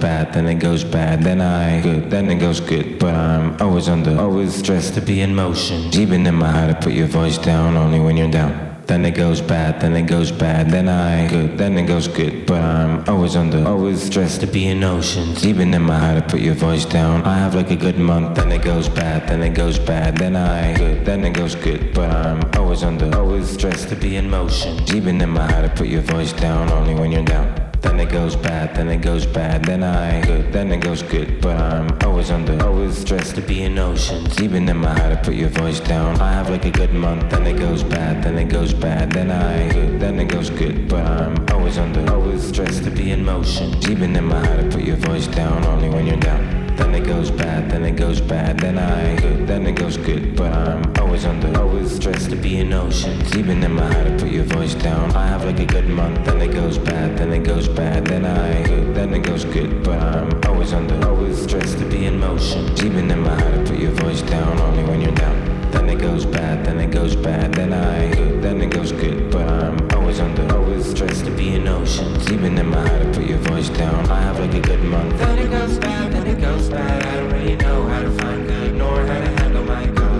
Bad, 0.02 0.34
then 0.34 0.46
it 0.48 0.56
goes 0.56 0.82
bad, 0.82 1.22
then 1.22 1.40
I 1.40 1.80
good, 1.80 2.10
then 2.10 2.28
it 2.28 2.40
goes 2.40 2.60
good. 2.60 2.98
But 2.98 3.14
I'm 3.14 3.56
always 3.62 3.88
under, 3.88 4.20
always 4.20 4.52
stressed 4.52 4.94
to 4.94 5.00
be 5.00 5.20
in 5.20 5.34
motion. 5.34 5.78
Even 5.94 6.26
in 6.26 6.34
my 6.34 6.50
heart, 6.50 6.70
I 6.70 6.74
put 6.74 6.92
your 6.92 7.06
voice 7.06 7.38
down 7.38 7.76
only 7.76 8.00
when 8.00 8.16
you're 8.16 8.30
down. 8.30 8.52
Then 8.86 9.04
it 9.04 9.12
goes 9.12 9.40
bad, 9.40 9.80
then 9.80 9.94
it 9.94 10.06
goes 10.08 10.32
bad, 10.32 10.70
then 10.70 10.88
I 10.88 11.28
good, 11.28 11.56
then 11.56 11.78
it 11.78 11.86
goes 11.86 12.08
good. 12.08 12.46
But 12.46 12.62
I'm 12.62 13.08
always 13.08 13.36
under, 13.36 13.64
always 13.64 14.02
stressed 14.02 14.40
to 14.40 14.48
be 14.48 14.66
in 14.66 14.82
oceans. 14.82 15.46
Even 15.46 15.72
in 15.72 15.82
my 15.82 15.98
how 15.98 16.14
to 16.14 16.22
put 16.22 16.40
your 16.40 16.54
voice 16.54 16.84
down. 16.84 17.22
I 17.22 17.38
have 17.38 17.54
like 17.54 17.70
a 17.70 17.76
good 17.76 17.98
month, 17.98 18.36
then 18.36 18.50
it 18.50 18.62
goes 18.62 18.88
bad, 18.88 19.28
then 19.28 19.40
it 19.42 19.54
goes 19.54 19.78
bad, 19.78 20.18
then 20.18 20.34
I 20.34 20.76
good, 20.76 21.04
then 21.06 21.24
it 21.24 21.32
goes 21.32 21.54
good. 21.54 21.94
But 21.94 22.10
I'm 22.10 22.40
always 22.58 22.82
under, 22.82 23.16
always 23.16 23.48
stressed 23.48 23.88
to 23.90 23.96
be 23.96 24.16
in 24.16 24.28
motion. 24.28 24.82
Even 24.96 25.20
in 25.20 25.30
my 25.30 25.46
heart, 25.50 25.64
I 25.64 25.68
put 25.68 25.86
your 25.86 26.02
voice 26.02 26.32
down 26.32 26.70
only 26.72 26.94
when 26.94 27.12
you're 27.12 27.24
down. 27.24 27.61
Then 27.82 27.98
it 27.98 28.10
goes 28.10 28.36
bad, 28.36 28.76
then 28.76 28.88
it 28.88 29.02
goes 29.02 29.26
bad, 29.26 29.64
then 29.64 29.82
I 29.82 30.20
good, 30.22 30.52
then 30.52 30.70
it 30.70 30.78
goes 30.78 31.02
good. 31.02 31.40
But 31.40 31.60
I'm 31.60 31.98
always 32.04 32.30
under, 32.30 32.62
always 32.64 32.96
stressed 32.96 33.34
to 33.34 33.42
be 33.42 33.64
in 33.64 33.78
oceans. 33.78 34.40
Even 34.40 34.68
in 34.68 34.76
my 34.76 34.98
how 34.98 35.08
to 35.08 35.16
put 35.16 35.34
your 35.34 35.48
voice 35.50 35.80
down. 35.80 36.20
I 36.20 36.32
have 36.32 36.48
like 36.48 36.64
a 36.64 36.70
good 36.70 36.94
month, 36.94 37.28
then 37.30 37.46
it 37.46 37.58
goes 37.58 37.82
bad, 37.82 38.22
then 38.22 38.38
it 38.38 38.48
goes 38.48 38.72
bad, 38.72 39.12
then 39.12 39.30
I 39.30 39.68
good, 39.72 40.00
then 40.00 40.20
it 40.20 40.28
goes 40.28 40.48
good. 40.48 40.88
But 40.88 41.04
I'm 41.04 41.46
always 41.50 41.76
under, 41.76 42.08
always 42.12 42.46
stressed 42.46 42.84
to 42.84 42.90
be 42.90 43.10
in 43.10 43.24
motion. 43.24 43.74
Even 43.90 44.14
in 44.14 44.24
my 44.24 44.46
how 44.46 44.56
to 44.56 44.68
put 44.70 44.84
your 44.84 44.96
voice 44.96 45.26
down 45.26 45.64
only 45.66 45.88
when 45.88 46.06
you're 46.06 46.16
down. 46.16 46.61
Then 46.82 46.96
it 46.96 47.06
goes 47.06 47.30
bad, 47.30 47.70
then 47.70 47.84
it 47.84 47.92
goes 47.92 48.20
bad, 48.20 48.58
then 48.58 48.76
I 48.76 49.14
good, 49.20 49.46
then 49.46 49.66
it 49.66 49.76
goes 49.76 49.96
good. 49.96 50.34
But 50.34 50.52
I'm 50.52 50.92
always 50.98 51.24
under, 51.24 51.56
always 51.56 51.94
stressed 51.94 52.30
to 52.30 52.36
be 52.36 52.58
in 52.58 52.72
oceans. 52.72 53.36
Even 53.36 53.62
in 53.62 53.72
my 53.72 53.86
how 53.94 54.02
to 54.02 54.10
put 54.18 54.32
your 54.32 54.42
voice 54.42 54.74
down. 54.74 55.12
I 55.12 55.28
have 55.28 55.44
like 55.44 55.60
a 55.60 55.64
good 55.64 55.88
month, 55.88 56.26
then 56.26 56.42
it 56.42 56.52
goes 56.52 56.78
bad, 56.78 57.16
then 57.16 57.32
it 57.32 57.44
goes 57.44 57.68
bad, 57.68 58.04
then 58.06 58.24
I 58.24 58.64
good, 58.64 58.96
then 58.96 59.14
it 59.14 59.22
goes 59.22 59.44
good. 59.44 59.84
But 59.84 60.00
I'm 60.00 60.40
always 60.48 60.72
under, 60.72 60.96
always 61.06 61.40
stressed 61.40 61.78
to 61.78 61.84
be 61.84 62.04
in 62.06 62.18
motion. 62.18 62.68
Even 62.84 63.08
in 63.08 63.20
my 63.20 63.40
how 63.40 63.50
to 63.52 63.62
put 63.64 63.78
your 63.78 63.92
voice 63.92 64.22
down 64.22 64.58
only 64.58 64.82
when 64.82 65.00
you're 65.00 65.14
down. 65.14 65.70
Then 65.70 65.88
it 65.88 66.00
goes 66.00 66.26
bad, 66.26 66.66
then 66.66 66.80
it 66.80 66.90
goes 66.90 67.14
bad, 67.14 67.54
then 67.54 67.72
I 67.72 68.12
good, 68.12 68.42
then 68.42 68.60
it 68.60 68.70
goes 68.70 68.90
good. 68.90 69.30
But 69.30 69.48
I'm 69.48 70.01
always 70.12 70.38
under, 70.38 70.54
always 70.54 70.90
stressed 70.90 71.24
to 71.24 71.30
be 71.30 71.54
in 71.54 71.66
oceans. 71.66 72.30
Even 72.30 72.58
in 72.58 72.68
my 72.68 72.86
how 72.86 72.98
to 72.98 73.04
put 73.12 73.24
your 73.24 73.38
voice 73.38 73.70
down. 73.70 74.10
I 74.10 74.20
have 74.20 74.38
like 74.38 74.54
a 74.54 74.60
good 74.60 74.82
month. 74.84 75.18
Then 75.18 75.38
it 75.38 75.50
goes 75.50 75.78
bad, 75.78 76.12
then 76.12 76.26
it 76.26 76.40
goes 76.40 76.68
bad. 76.68 77.02
I 77.06 77.16
don't 77.16 77.32
really 77.32 77.56
know 77.56 77.86
how 77.86 78.02
to 78.02 78.10
find 78.10 78.46
good 78.46 78.74
nor 78.74 79.06
how 79.06 79.20
to 79.20 79.30
handle 79.40 79.64
my 79.64 79.86
good. 79.86 80.11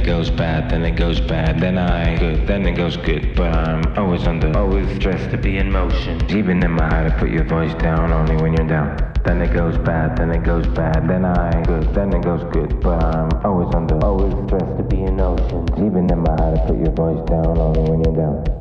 It 0.00 0.06
goes 0.06 0.30
bad, 0.30 0.70
then 0.70 0.84
it 0.84 0.96
goes 0.96 1.20
bad, 1.20 1.60
then 1.60 1.76
I 1.76 2.16
good, 2.16 2.46
then 2.46 2.64
it 2.66 2.72
goes 2.72 2.96
good. 2.96 3.34
But 3.34 3.54
I'm 3.54 3.98
always 3.98 4.26
under, 4.26 4.56
always 4.56 4.88
stressed 4.96 5.30
to 5.30 5.36
be 5.36 5.58
in 5.58 5.70
motion. 5.70 6.14
Even 6.30 6.62
in 6.62 6.72
my 6.72 6.88
how 6.88 7.04
to 7.04 7.10
put 7.18 7.30
your 7.30 7.44
voice 7.44 7.74
down 7.74 8.12
only 8.12 8.36
when 8.36 8.54
you're 8.54 8.66
down. 8.66 8.96
Then 9.24 9.42
it 9.42 9.52
goes 9.52 9.76
bad, 9.78 10.16
then 10.16 10.30
it 10.30 10.42
goes 10.42 10.66
bad, 10.68 11.06
then 11.06 11.24
I 11.24 11.62
good, 11.64 11.94
then 11.94 12.14
it 12.14 12.22
goes 12.22 12.44
good. 12.52 12.80
But 12.80 13.02
I'm 13.04 13.30
always 13.44 13.74
under, 13.74 14.02
always 14.04 14.32
stressed 14.46 14.76
to 14.78 14.82
be 14.82 15.02
in 15.02 15.16
motion. 15.16 15.68
Even 15.76 16.10
in 16.10 16.20
my 16.20 16.36
how 16.38 16.50
to 16.54 16.64
put 16.66 16.78
your 16.78 16.92
voice 16.92 17.22
down 17.28 17.58
only 17.58 17.80
when 17.80 18.02
you're. 18.02 18.44
Down 18.44 18.59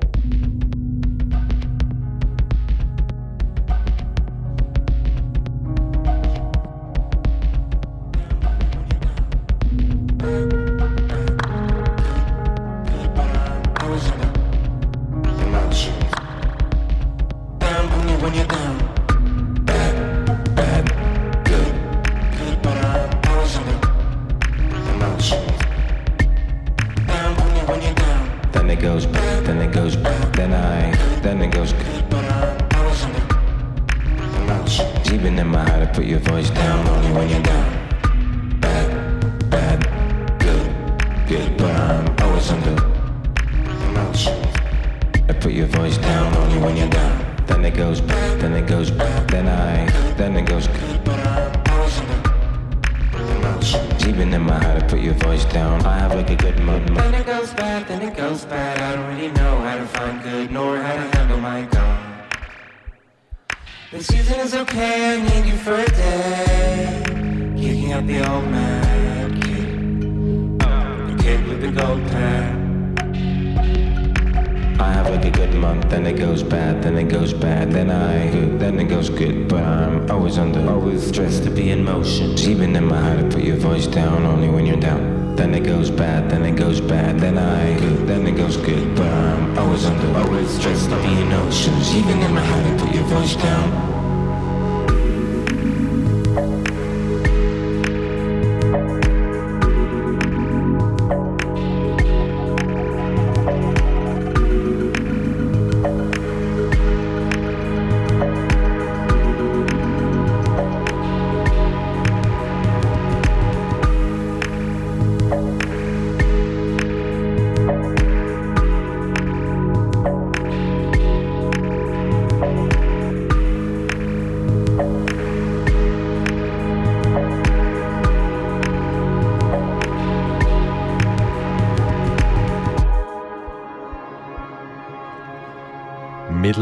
stressed 90.50 90.90
out 90.90 91.06
on 91.06 91.18
your 91.18 91.28
notions 91.28 91.96
Even 91.96 92.22
in 92.22 92.34
my 92.34 92.42
head 92.42 92.66
I 92.66 92.84
put 92.84 92.94
your 92.94 93.04
voice 93.06 93.36
down. 93.36 93.99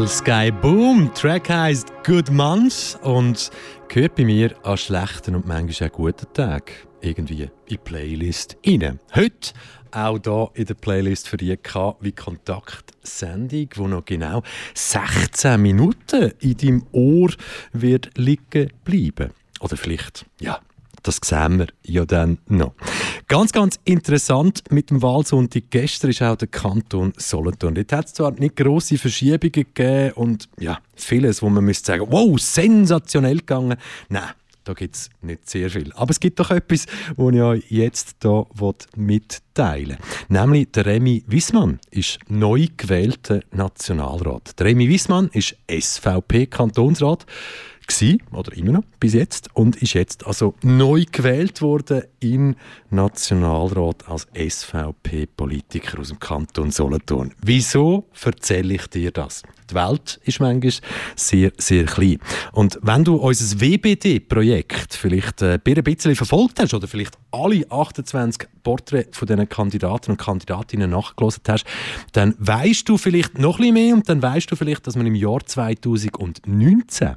Sky 0.08 0.50
Boom. 0.50 1.12
Track 1.14 1.50
heißt 1.50 1.92
Good 2.02 2.30
Month 2.30 2.98
und 3.02 3.50
gehört 3.88 4.14
bei 4.14 4.24
mir 4.24 4.54
an 4.64 4.78
schlechten 4.78 5.34
und 5.34 5.46
manchmal 5.46 5.90
auch 5.90 5.92
guten 5.92 6.32
Tagen 6.32 6.72
irgendwie 7.02 7.42
in 7.42 7.50
die 7.68 7.76
Playlist 7.76 8.56
rein. 8.66 9.00
Heute 9.14 9.52
auch 9.92 10.18
hier 10.24 10.50
in 10.54 10.64
der 10.64 10.74
Playlist 10.74 11.28
für 11.28 11.36
die 11.36 11.54
wie 12.00 12.12
Kontaktsendung, 12.12 13.68
wo 13.74 13.86
noch 13.86 14.06
genau 14.06 14.42
16 14.74 15.60
Minuten 15.60 16.32
in 16.40 16.56
deinem 16.56 16.86
Ohr 16.92 17.30
wird 17.72 18.10
liegen 18.16 18.70
bleiben. 18.84 19.32
Oder 19.60 19.76
vielleicht, 19.76 20.24
ja, 20.40 20.58
das 21.02 21.20
sehen 21.24 21.58
wir 21.58 21.66
ja 21.84 22.04
dann 22.04 22.38
noch. 22.46 22.74
Ganz, 23.28 23.52
ganz 23.52 23.78
interessant 23.84 24.62
mit 24.70 24.90
dem 24.90 25.02
Wahlsonntag. 25.02 25.64
Gestern 25.70 26.10
ist 26.10 26.22
auch 26.22 26.36
der 26.36 26.48
Kanton 26.48 27.12
Solothurn. 27.16 27.74
Dort 27.74 27.92
hat 27.92 28.06
es 28.06 28.14
zwar 28.14 28.32
nicht 28.32 28.56
grosse 28.56 28.98
Verschiebungen 28.98 29.52
gegeben 29.52 30.12
und 30.14 30.48
ja, 30.58 30.78
vieles, 30.94 31.42
wo 31.42 31.48
man 31.48 31.64
müsste 31.64 31.92
sagen, 31.92 32.06
wow, 32.10 32.38
sensationell 32.38 33.38
gegangen. 33.38 33.76
Nein, 34.08 34.30
da 34.68 34.74
gibt 34.74 34.96
es 34.96 35.08
nicht 35.22 35.48
sehr 35.48 35.70
viel. 35.70 35.92
Aber 35.94 36.10
es 36.10 36.20
gibt 36.20 36.38
doch 36.38 36.50
etwas, 36.50 36.84
das 36.84 37.34
ich 37.34 37.40
euch 37.40 37.64
jetzt 37.70 38.16
hier 38.20 38.46
mitteilen 38.96 39.96
will. 39.98 39.98
Nämlich 40.28 40.70
der 40.72 40.84
Remy 40.84 41.24
Wissmann 41.26 41.80
ist 41.90 42.18
neu 42.28 42.66
gewählter 42.76 43.40
Nationalrat. 43.50 44.58
Der 44.58 44.66
Remy 44.66 44.90
Wissmann 44.90 45.30
ist 45.32 45.56
SVP-Kantonsrat 45.70 47.24
gewesen, 47.88 48.22
oder 48.32 48.56
immer 48.56 48.72
noch 48.72 48.84
bis 49.00 49.14
jetzt 49.14 49.48
und 49.54 49.76
ist 49.76 49.94
jetzt 49.94 50.26
also 50.26 50.54
neu 50.62 51.04
gewählt 51.10 51.60
worden 51.62 52.02
im 52.20 52.54
Nationalrat 52.90 54.08
als 54.08 54.26
SVP-Politiker 54.34 55.98
aus 55.98 56.08
dem 56.08 56.18
Kanton 56.18 56.70
Solothurn. 56.70 57.34
Wieso 57.42 58.04
erzähle 58.22 58.74
ich 58.74 58.86
dir 58.88 59.10
das? 59.10 59.42
Die 59.70 59.74
Welt 59.74 60.20
ist 60.24 60.40
manchmal 60.40 60.72
sehr, 61.14 61.52
sehr 61.58 61.84
klein. 61.84 62.18
Und 62.52 62.78
wenn 62.82 63.04
du 63.04 63.16
unser 63.16 63.60
WBD-Projekt 63.60 64.94
vielleicht 64.94 65.42
äh, 65.42 65.58
ein 65.64 65.82
bisschen 65.82 66.16
verfolgt 66.16 66.60
hast 66.60 66.74
oder 66.74 66.88
vielleicht 66.88 67.18
alle 67.30 67.70
28 67.70 68.48
Porträts 68.62 69.18
von 69.18 69.28
diesen 69.28 69.48
Kandidaten 69.48 70.12
und 70.12 70.16
Kandidatinnen 70.16 70.90
nachgelesen 70.90 71.42
hast, 71.48 71.64
dann 72.12 72.34
weißt 72.38 72.88
du 72.88 72.96
vielleicht 72.96 73.38
noch 73.38 73.58
ein 73.58 73.72
bisschen 73.72 73.74
mehr 73.74 73.94
und 73.94 74.08
dann 74.08 74.22
weißt 74.22 74.50
du 74.50 74.56
vielleicht, 74.56 74.86
dass 74.86 74.96
man 74.96 75.06
im 75.06 75.14
Jahr 75.14 75.44
2019 75.44 77.16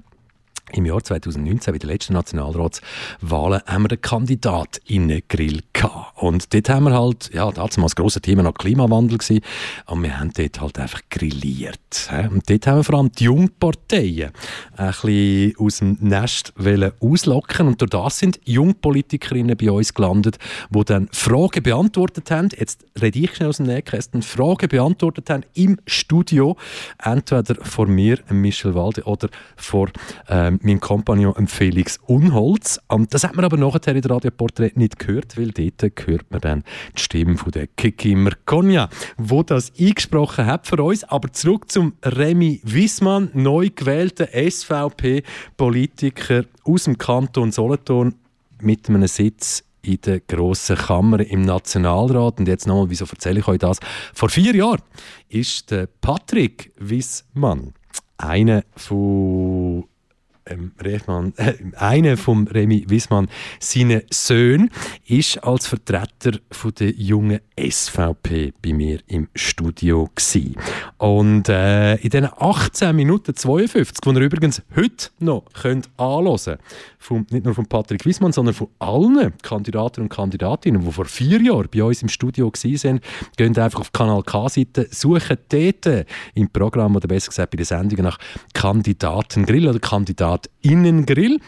im 0.73 0.85
Jahr 0.85 1.03
2019, 1.03 1.73
bei 1.73 1.77
den 1.77 1.89
letzten 1.89 2.13
Nationalratswahlen, 2.13 3.61
haben 3.65 3.83
wir 3.83 3.89
den 3.89 4.01
Kandidatinnengrill 4.01 5.61
gehabt. 5.73 6.21
Und 6.21 6.53
dort 6.53 6.69
haben 6.69 6.85
wir 6.85 6.93
halt, 6.93 7.31
ja, 7.33 7.51
damals 7.51 7.75
das 7.75 7.95
grosse 7.95 8.21
Thema 8.21 8.43
noch 8.43 8.53
Klimawandel 8.53 9.17
gewesen, 9.17 9.41
und 9.87 10.03
wir 10.03 10.19
haben 10.19 10.31
dort 10.33 10.61
halt 10.61 10.79
einfach 10.79 11.01
grilliert. 11.09 12.09
Und 12.29 12.49
dort 12.49 12.67
haben 12.67 12.77
wir 12.77 12.83
vor 12.83 12.95
allem 12.95 13.11
die 13.11 13.25
Jungparteien 13.25 14.31
ein 14.77 14.87
bisschen 14.87 15.55
aus 15.57 15.77
dem 15.79 15.97
Nest 15.99 16.53
auslocken 16.99 17.67
und 17.67 17.81
durch 17.81 17.89
das 17.89 18.19
sind 18.19 18.39
Jungpolitikerinnen 18.45 19.57
bei 19.57 19.71
uns 19.71 19.93
gelandet, 19.93 20.37
die 20.69 20.85
dann 20.85 21.09
Fragen 21.11 21.63
beantwortet 21.63 22.31
haben, 22.31 22.49
jetzt 22.57 22.85
rede 23.01 23.19
ich 23.19 23.35
schnell 23.35 23.49
aus 23.49 23.57
dem 23.57 23.67
Nähkästchen, 23.67 24.21
Fragen 24.21 24.69
beantwortet 24.69 25.29
haben 25.29 25.43
im 25.53 25.77
Studio, 25.85 26.57
entweder 27.03 27.55
vor 27.63 27.87
mir, 27.87 28.19
Michel 28.29 28.75
Walde, 28.75 29.03
oder 29.03 29.29
vor 29.55 29.89
ähm, 30.29 30.59
mein 30.63 30.79
Kompagnon 30.79 31.47
Felix 31.47 31.99
Unholz. 32.07 32.79
Und 32.87 33.13
das 33.13 33.23
hat 33.23 33.35
man 33.35 33.45
aber 33.45 33.57
nachher 33.57 33.95
in 33.95 34.01
der 34.01 34.11
Radioporträt 34.11 34.71
nicht 34.75 34.99
gehört, 34.99 35.37
weil 35.37 35.51
dort 35.51 36.07
hört 36.07 36.31
man 36.31 36.41
dann 36.41 36.63
die 36.95 37.01
Stimme 37.01 37.37
von 37.37 37.51
der 37.51 37.67
Kiki 37.67 38.15
Merconia, 38.15 38.89
wo 39.17 39.43
das 39.43 39.71
eingesprochen 39.79 40.45
hat 40.45 40.67
für 40.67 40.81
uns. 40.83 41.03
Aber 41.03 41.31
zurück 41.33 41.71
zum 41.71 41.93
Remy 42.03 42.61
Wissmann, 42.63 43.29
neu 43.33 43.69
gewählter 43.73 44.27
SVP-Politiker 44.33 46.43
aus 46.63 46.83
dem 46.85 46.97
Kanton 46.97 47.51
Solothurn 47.51 48.15
mit 48.61 48.89
einem 48.89 49.07
Sitz 49.07 49.63
in 49.81 49.99
der 50.01 50.19
grossen 50.19 50.75
Kammer 50.75 51.21
im 51.21 51.41
Nationalrat. 51.41 52.39
Und 52.39 52.47
jetzt 52.47 52.67
nochmal, 52.67 52.89
wieso 52.89 53.05
erzähle 53.05 53.39
ich 53.39 53.47
euch 53.47 53.59
das? 53.59 53.79
Vor 54.13 54.29
vier 54.29 54.55
Jahren 54.55 54.81
ist 55.29 55.71
der 55.71 55.87
Patrick 55.87 56.71
Wissmann 56.77 57.73
einer 58.17 58.63
von 58.75 59.60
ähm, 60.45 60.71
Rehmann, 60.83 61.33
äh, 61.37 61.53
einer 61.75 62.17
von 62.17 62.47
Remy 62.47 62.85
Wiesmann, 62.87 63.29
seine 63.59 64.03
Söhne, 64.09 64.69
ist 65.05 65.43
als 65.43 65.67
Vertreter 65.67 66.39
von 66.51 66.73
der 66.79 66.91
jungen 66.91 67.39
SVP 67.57 68.53
bei 68.61 68.73
mir 68.73 68.99
im 69.07 69.27
Studio 69.35 70.09
gewesen. 70.15 70.55
Und 70.97 71.49
äh, 71.49 71.95
in 71.95 72.09
diesen 72.09 72.29
18 72.37 72.95
Minuten 72.95 73.35
52, 73.35 74.01
die 74.01 74.09
ihr 74.09 74.21
übrigens 74.21 74.61
heute 74.75 75.09
noch 75.19 75.45
könnt 75.53 75.89
anhören 75.97 76.57
könnt, 77.07 77.31
nicht 77.31 77.45
nur 77.45 77.55
von 77.55 77.65
Patrick 77.65 78.05
Wiesmann, 78.05 78.31
sondern 78.31 78.53
von 78.53 78.67
allen 78.79 79.33
Kandidaten 79.41 80.01
und 80.01 80.09
Kandidatinnen, 80.09 80.83
die 80.83 80.91
vor 80.91 81.05
vier 81.05 81.41
Jahren 81.41 81.67
bei 81.73 81.83
uns 81.83 82.01
im 82.01 82.09
Studio 82.09 82.51
waren, 82.51 82.99
geht 83.37 83.59
einfach 83.59 83.79
auf 83.79 83.91
Kanal 83.91 84.23
K-Seite, 84.23 84.87
suchen 84.91 85.37
dort 85.49 86.05
im 86.35 86.49
Programm 86.49 86.95
oder 86.95 87.07
besser 87.07 87.29
gesagt 87.29 87.51
bei 87.51 87.57
den 87.57 87.65
Sendungen 87.65 88.05
nach 88.05 88.17
Kandidatengrill 88.53 89.67
oder 89.67 89.79
Kandidatinnengrill. 90.31 91.39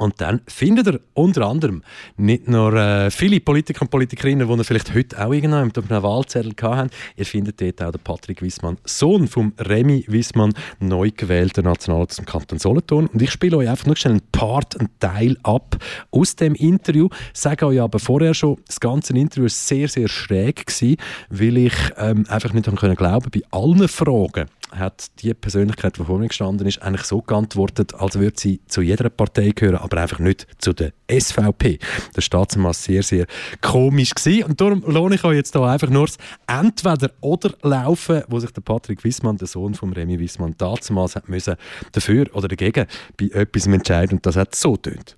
Und 0.00 0.18
dann 0.22 0.40
findet 0.46 0.86
ihr 0.86 1.00
unter 1.12 1.46
anderem 1.46 1.82
nicht 2.16 2.48
nur 2.48 2.72
äh, 2.72 3.10
viele 3.10 3.38
Politiker 3.38 3.82
und 3.82 3.90
Politikerinnen, 3.90 4.48
die 4.48 4.54
ihr 4.54 4.64
vielleicht 4.64 4.94
heute 4.94 5.22
auch 5.22 5.30
irgendwann 5.30 5.70
auf 5.76 5.90
einem 5.90 6.02
Wahlzettel 6.02 6.54
hatten. 6.62 6.88
Ihr 7.16 7.26
findet 7.26 7.60
dort 7.60 7.82
auch 7.82 7.92
den 7.92 8.00
Patrick 8.00 8.40
Wissmann, 8.40 8.78
Sohn 8.86 9.28
von 9.28 9.52
Remy 9.58 10.06
Wissmann, 10.08 10.54
neu 10.78 11.10
gewählter 11.14 11.60
Nationalrat 11.60 12.18
im 12.18 12.24
Kanton 12.24 12.58
Solothurn. 12.58 13.08
Und 13.08 13.20
ich 13.20 13.30
spiele 13.30 13.58
euch 13.58 13.68
einfach 13.68 13.84
nur 13.84 13.96
schnell 13.96 14.14
einen 14.14 14.22
Part, 14.32 14.80
einen 14.80 14.88
Teil 15.00 15.36
ab 15.42 15.76
aus 16.10 16.34
dem 16.34 16.54
Interview. 16.54 17.10
Sage 17.34 17.66
euch 17.66 17.82
aber 17.82 17.98
vorher 17.98 18.32
schon, 18.32 18.56
das 18.66 18.80
ganze 18.80 19.12
Interview 19.12 19.42
war 19.42 19.50
sehr, 19.50 19.88
sehr 19.88 20.08
schräg, 20.08 20.64
gewesen, 20.66 20.96
weil 21.28 21.58
ich 21.58 21.74
ähm, 21.98 22.24
einfach 22.30 22.54
nicht 22.54 22.64
glauben 22.64 22.96
konnte, 22.96 23.30
bei 23.30 23.42
allen 23.50 23.86
Fragen 23.86 24.46
hat 24.72 25.10
die 25.22 25.34
Persönlichkeit, 25.34 25.98
die 25.98 26.04
vor 26.04 26.18
mir 26.18 26.28
gestanden 26.28 26.66
ist, 26.66 26.82
eigentlich 26.82 27.04
so 27.04 27.20
geantwortet, 27.20 27.94
als 27.94 28.18
würde 28.18 28.38
sie 28.38 28.60
zu 28.66 28.82
jeder 28.82 29.10
Partei 29.10 29.50
gehören, 29.50 29.76
aber 29.90 30.02
einfach 30.02 30.18
nicht 30.18 30.46
zu 30.58 30.72
der 30.72 30.92
SVP. 31.10 31.78
Das 32.14 32.30
war 32.32 32.46
damals 32.46 32.84
sehr, 32.84 33.02
sehr 33.02 33.26
komisch 33.60 34.14
gewesen. 34.14 34.44
Und 34.44 34.60
darum 34.60 34.82
lohne 34.86 35.16
ich 35.16 35.24
euch 35.24 35.36
jetzt 35.36 35.54
hier 35.54 35.62
einfach 35.62 35.90
nur 35.90 36.06
das 36.06 36.16
Entweder-Oder 36.46 37.54
laufen, 37.62 38.22
wo 38.28 38.38
sich 38.38 38.50
der 38.52 38.62
Patrick 38.62 39.02
Wissmann, 39.04 39.36
der 39.36 39.48
Sohn 39.48 39.74
von 39.74 39.92
Remy 39.92 40.18
Wissmann, 40.20 40.54
damals 40.58 41.16
hat 41.16 41.28
müssen 41.28 41.56
dafür 41.92 42.26
oder 42.34 42.48
dagegen 42.48 42.86
bei 43.16 43.26
etwas 43.26 43.66
entscheiden 43.66 44.18
und 44.18 44.26
das 44.26 44.36
hat 44.36 44.54
so 44.54 44.76
tönt. 44.76 45.16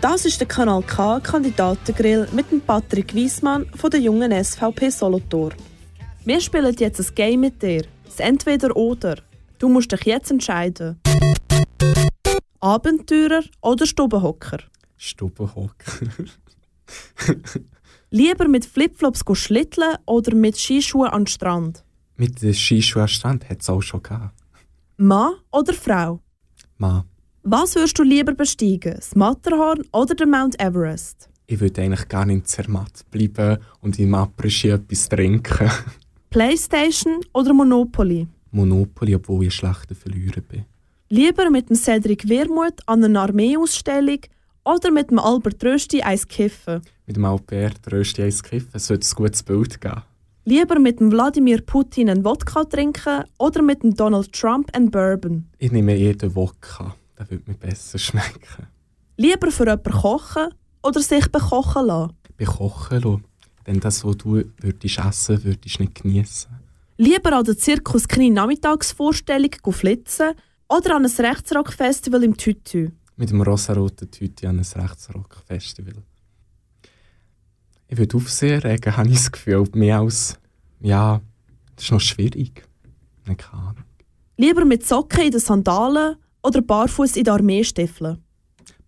Das 0.00 0.24
ist 0.24 0.38
der 0.38 0.46
Kanal 0.46 0.82
K 0.82 1.18
Kandidatengrill 1.18 2.28
mit 2.32 2.52
dem 2.52 2.60
Patrick 2.60 3.14
Wiesmann 3.14 3.66
von 3.74 3.90
der 3.90 3.98
jungen 3.98 4.32
SVP 4.44 4.90
Solothurn. 4.90 5.54
Wir 6.24 6.40
spielen 6.40 6.74
jetzt 6.78 7.00
ein 7.00 7.14
Game 7.16 7.40
mit 7.40 7.60
dir. 7.62 7.82
Das 8.04 8.20
Entweder-Oder. 8.20 9.16
Du 9.58 9.68
musst 9.68 9.90
dich 9.92 10.04
jetzt 10.04 10.30
entscheiden. 10.30 11.00
Abenteurer 12.60 13.42
oder 13.60 13.86
Stubenhocker? 13.86 14.58
Stubenhocker. 14.96 15.92
Lieber 18.10 18.48
mit 18.48 18.64
Flipflops 18.64 19.22
schlitteln 19.34 19.96
oder 20.06 20.34
mit 20.34 20.56
Skischuhen 20.56 21.10
an 21.10 21.22
den 21.22 21.26
Strand? 21.26 21.84
Mit 22.16 22.40
den 22.40 22.54
Skischuhen 22.54 23.02
am 23.02 23.08
Strand 23.08 23.48
hat 23.50 23.60
es 23.62 23.68
auch 23.68 23.82
schon 23.82 24.02
gegeben. 24.02 24.30
Mann 24.96 25.34
oder 25.52 25.72
Frau? 25.74 26.20
Mann, 26.78 27.04
Was 27.42 27.74
würdest 27.74 27.98
du 27.98 28.02
lieber 28.02 28.32
besteigen? 28.32 28.94
Das 28.94 29.14
Matterhorn 29.14 29.82
oder 29.92 30.14
den 30.14 30.30
Mount 30.30 30.60
Everest? 30.60 31.28
ich 31.50 31.58
würde 31.60 31.80
eigentlich 31.82 32.06
gar 32.08 32.26
nicht 32.26 32.36
in 32.36 32.44
Zermatt 32.44 33.04
bleiben 33.10 33.56
und 33.80 33.98
im 33.98 34.14
Après-Ski 34.14 34.68
etwas 34.68 35.08
trinken. 35.08 35.70
Playstation 36.30 37.20
oder 37.32 37.54
Monopoly? 37.54 38.28
Monopoly, 38.50 39.14
obwohl 39.14 39.44
ich 39.44 39.48
ein 39.48 39.52
schlechter 39.52 39.94
Verlierer 39.94 40.40
bin. 40.40 40.64
Lieber 41.10 41.50
mit 41.50 41.70
dem 41.70 41.76
Cedric 41.76 42.28
Wermuth 42.28 42.80
an 42.86 43.02
einer 43.02 43.22
Armeeausstellung 43.22 44.20
oder 44.64 44.90
mit 44.90 45.10
dem 45.10 45.18
Albert 45.18 45.64
Rösti 45.64 46.02
eins 46.02 46.28
kiffen? 46.28 46.82
Mit 47.06 47.16
dem 47.16 47.24
Albert 47.24 47.90
Rösti 47.90 48.22
eins 48.22 48.42
kiffen, 48.42 48.70
es 48.74 48.86
sollte 48.86 49.06
ein 49.08 49.14
gutes 49.16 49.42
Bild 49.42 49.80
geben. 49.80 50.02
Lieber 50.44 50.78
mit 50.78 51.00
dem 51.00 51.10
Wladimir 51.10 51.60
Putin 51.62 52.10
einen 52.10 52.24
Wodka 52.24 52.64
trinken 52.64 53.24
oder 53.38 53.62
mit 53.62 53.82
dem 53.82 53.94
Donald 53.94 54.32
Trump 54.32 54.74
einen 54.74 54.90
Bourbon? 54.90 55.46
Ich 55.58 55.72
nehme 55.72 55.94
eher 55.96 56.14
den 56.14 56.34
Wodka, 56.34 56.94
der 57.18 57.30
würde 57.30 57.44
mir 57.46 57.56
besser 57.56 57.98
schmecken. 57.98 58.66
Lieber 59.16 59.50
für 59.50 59.64
jemanden 59.66 59.92
kochen 59.92 60.54
oder 60.82 61.00
sich 61.00 61.30
bekochen 61.30 61.86
lassen? 61.86 62.12
Bekochen 62.36 63.00
lassen. 63.02 63.24
Denn 63.66 63.80
das, 63.80 64.04
was 64.04 64.16
du 64.16 64.42
würdest 64.60 64.98
essen 64.98 65.44
würdest 65.44 65.80
nicht 65.80 66.02
genießen. 66.02 66.50
Lieber 67.00 67.32
an 67.32 67.44
der 67.44 67.56
Zirkus 67.56 68.08
Knie 68.08 68.28
Nachmittagsvorstellung 68.28 69.52
flitzen 69.70 70.32
oder 70.68 70.96
an 70.96 71.06
ein 71.06 71.12
Rechtsrock-Festival 71.26 72.24
im 72.24 72.36
Tütü? 72.36 72.90
Mit 73.14 73.30
dem 73.30 73.40
rosaroten 73.40 74.10
Tüte 74.10 74.48
an 74.48 74.58
ein 74.58 74.82
Rechtsrock-Festival. 74.82 75.94
Ich 77.86 77.96
würde 77.96 78.16
Aufsehen 78.16 78.60
regen, 78.62 78.96
habe 78.96 79.08
ich 79.10 79.14
das 79.14 79.30
Gefühl. 79.30 79.64
Mehr 79.74 80.00
als, 80.00 80.40
ja, 80.80 81.20
das 81.76 81.84
ist 81.84 81.92
noch 81.92 82.00
schwierig. 82.00 82.64
Keine 83.24 83.52
Ahnung. 83.52 83.84
Lieber 84.36 84.64
mit 84.64 84.84
Socken 84.84 85.26
in 85.26 85.30
den 85.30 85.40
Sandalen 85.40 86.16
oder 86.42 86.60
barfuß 86.62 87.14
in 87.14 87.22
den 87.22 87.32
Armeestiefeln? 87.32 88.24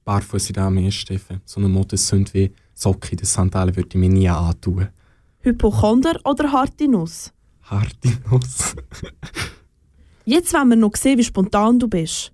Barfuß 0.04 0.48
in 0.48 0.54
den 0.54 0.64
Armeestiefeln. 0.64 1.42
So 1.44 1.60
eine 1.60 1.68
Modesünde 1.68 2.34
wie 2.34 2.52
Socken 2.74 3.12
in 3.12 3.16
den 3.18 3.26
Sandalen 3.26 3.76
würde 3.76 3.90
ich 3.90 3.94
mir 3.94 4.08
nie 4.08 4.28
antun. 4.28 4.88
Hypochonder 5.42 6.18
oder 6.24 6.50
harte 6.50 6.88
Nuss? 6.88 7.32
Harte 7.70 8.18
Nuss. 8.28 8.74
Jetzt 10.24 10.52
wollen 10.52 10.70
wir 10.70 10.76
noch 10.76 10.96
sehen, 10.96 11.18
wie 11.18 11.24
spontan 11.24 11.78
du 11.78 11.86
bist. 11.86 12.32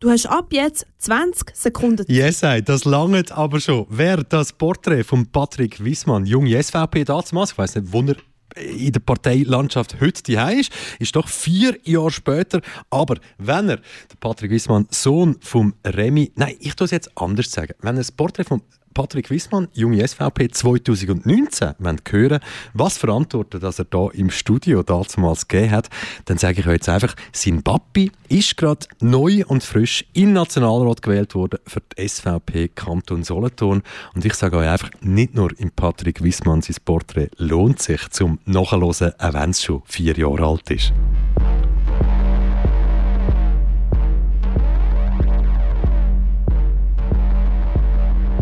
Du 0.00 0.08
hast 0.08 0.24
ab 0.24 0.46
jetzt 0.52 0.86
20 0.98 1.54
Sekunden 1.54 2.06
Yes, 2.08 2.42
ey, 2.42 2.62
das 2.62 2.86
langt 2.86 3.30
aber 3.32 3.60
schon. 3.60 3.86
Wer 3.90 4.24
das 4.24 4.54
Porträt 4.54 5.04
von 5.04 5.26
Patrick 5.26 5.84
Wissmann, 5.84 6.24
junge 6.24 6.62
SVP 6.62 7.04
damals, 7.04 7.52
ich 7.52 7.58
weiß 7.58 7.76
nicht, 7.76 7.92
wo 7.92 8.00
er 8.00 8.16
in 8.56 8.92
der 8.92 9.00
Parteilandschaft 9.00 10.00
heute 10.00 10.22
die 10.22 10.34
ist, 10.58 10.72
ist 10.98 11.14
doch 11.14 11.28
vier 11.28 11.76
Jahre 11.84 12.10
später. 12.10 12.62
Aber 12.88 13.16
wenn 13.36 13.68
er, 13.68 13.76
der 13.76 14.16
Patrick 14.18 14.50
Wissmann, 14.50 14.86
Sohn 14.90 15.36
vom 15.40 15.74
Remy, 15.86 16.32
nein, 16.36 16.56
ich 16.60 16.74
tue 16.74 16.86
es 16.86 16.90
jetzt 16.90 17.10
anders 17.16 17.52
sagen. 17.52 17.74
Wenn 17.80 17.96
er 17.96 18.00
das 18.00 18.12
Porträt 18.12 18.44
von 18.44 18.62
Patrick 18.92 19.30
Wissmann, 19.30 19.68
junge 19.72 20.06
SVP 20.06 20.48
2019, 20.48 21.74
wollt 21.78 22.12
hören, 22.12 22.40
was 22.74 22.98
für 22.98 23.12
Antworten 23.12 23.60
dass 23.60 23.78
er 23.78 23.84
da 23.84 24.08
im 24.12 24.30
Studio 24.30 24.82
damals 24.82 25.46
gegeben 25.46 25.70
hat, 25.70 25.88
dann 26.24 26.38
sage 26.38 26.60
ich 26.60 26.66
euch 26.66 26.74
jetzt 26.74 26.88
einfach, 26.88 27.14
sein 27.32 27.62
Papi 27.62 28.10
ist 28.28 28.56
gerade 28.56 28.86
neu 29.00 29.44
und 29.46 29.62
frisch 29.62 30.04
in 30.12 30.32
Nationalrat 30.32 31.02
gewählt 31.02 31.34
worden 31.34 31.60
für 31.66 31.80
die 31.80 32.08
SVP 32.08 32.68
Kanton 32.68 33.22
Solothurn. 33.22 33.82
Und 34.14 34.24
ich 34.24 34.34
sage 34.34 34.56
euch 34.56 34.68
einfach, 34.68 34.90
nicht 35.00 35.34
nur 35.34 35.56
im 35.58 35.70
Patrick 35.70 36.22
Wissmann 36.22 36.62
sein 36.62 36.76
Porträt 36.84 37.30
lohnt 37.36 37.80
sich 37.80 38.08
zum 38.10 38.40
Nachhören, 38.44 39.12
auch 39.18 39.34
wenn 39.34 39.50
es 39.50 39.62
schon 39.62 39.82
vier 39.86 40.16
Jahre 40.16 40.46
alt 40.46 40.70
ist. 40.70 40.92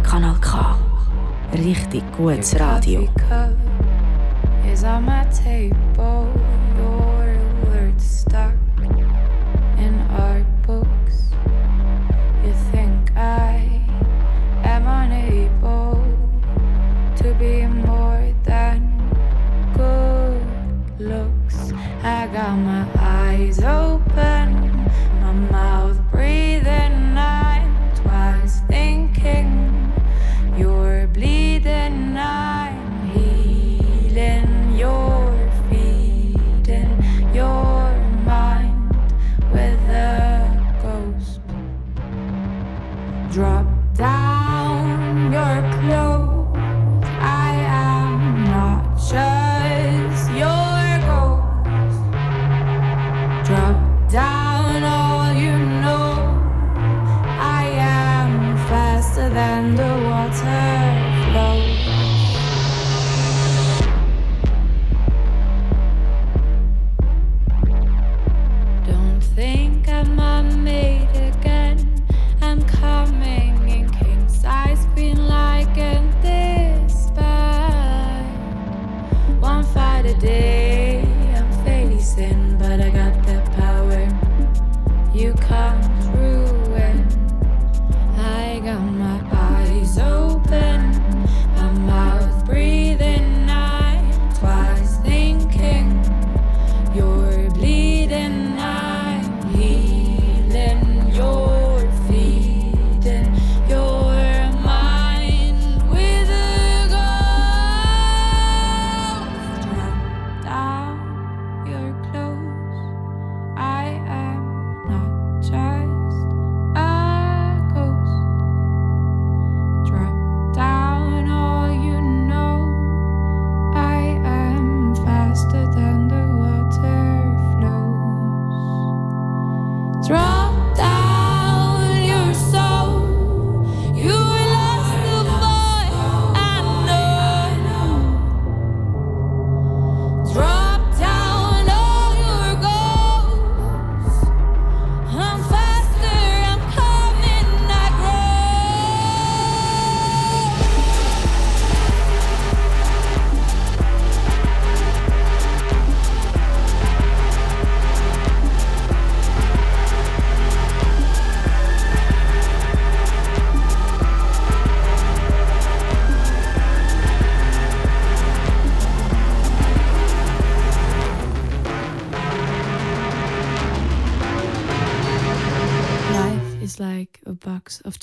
Kanal 0.08 0.40
K. 0.40 0.56
Richtig 1.52 2.02
gutes 2.16 2.54
Radio. 2.54 3.04
Is 4.72 4.82
on 4.82 5.04
my 5.04 5.24
table, 5.28 6.32
your 6.76 7.36
words 7.68 8.04
stuck 8.04 8.56
in 9.76 10.00
art 10.16 10.46
books. 10.66 11.28
You 12.42 12.54
think 12.72 13.12
I 13.16 13.60
am 14.64 14.86
unable 14.86 16.02
to 17.16 17.34
be 17.34 17.66
more 17.66 18.32
than 18.44 18.80
good 19.76 20.40
looks. 20.98 21.72
I 22.02 22.28
got 22.32 22.56
my 22.56 22.86
eyes 22.96 23.60
open, 23.60 24.07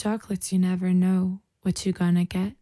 chocolates. 0.06 0.54
You 0.54 0.60
never 0.60 0.94
know 0.94 1.40
what 1.64 1.84
you're 1.84 1.94
gonna 1.94 2.26
get. 2.26 2.54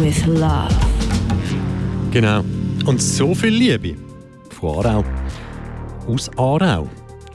With 0.00 0.26
Love. 0.26 0.74
Genau. 2.10 2.44
Und 2.86 3.00
so 3.00 3.34
viel 3.34 3.54
Liebe 3.54 3.96
von 4.50 4.84
Aarau. 4.84 5.04
Aus 6.06 6.30
Aarau. 6.36 6.88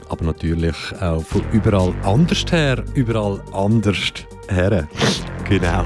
Aber 0.08 0.24
natürlich 0.24 0.76
auch 1.00 1.22
von 1.22 1.42
überall 1.52 1.94
anders 2.02 2.44
her, 2.50 2.82
überall 2.94 3.40
anders 3.52 4.12
her. 4.48 4.88
Genau. 5.48 5.84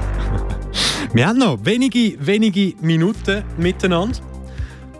Wir 1.13 1.27
haben 1.27 1.39
noch 1.39 1.57
wenige, 1.63 2.15
wenige 2.19 2.73
Minuten 2.81 3.43
miteinander. 3.57 4.17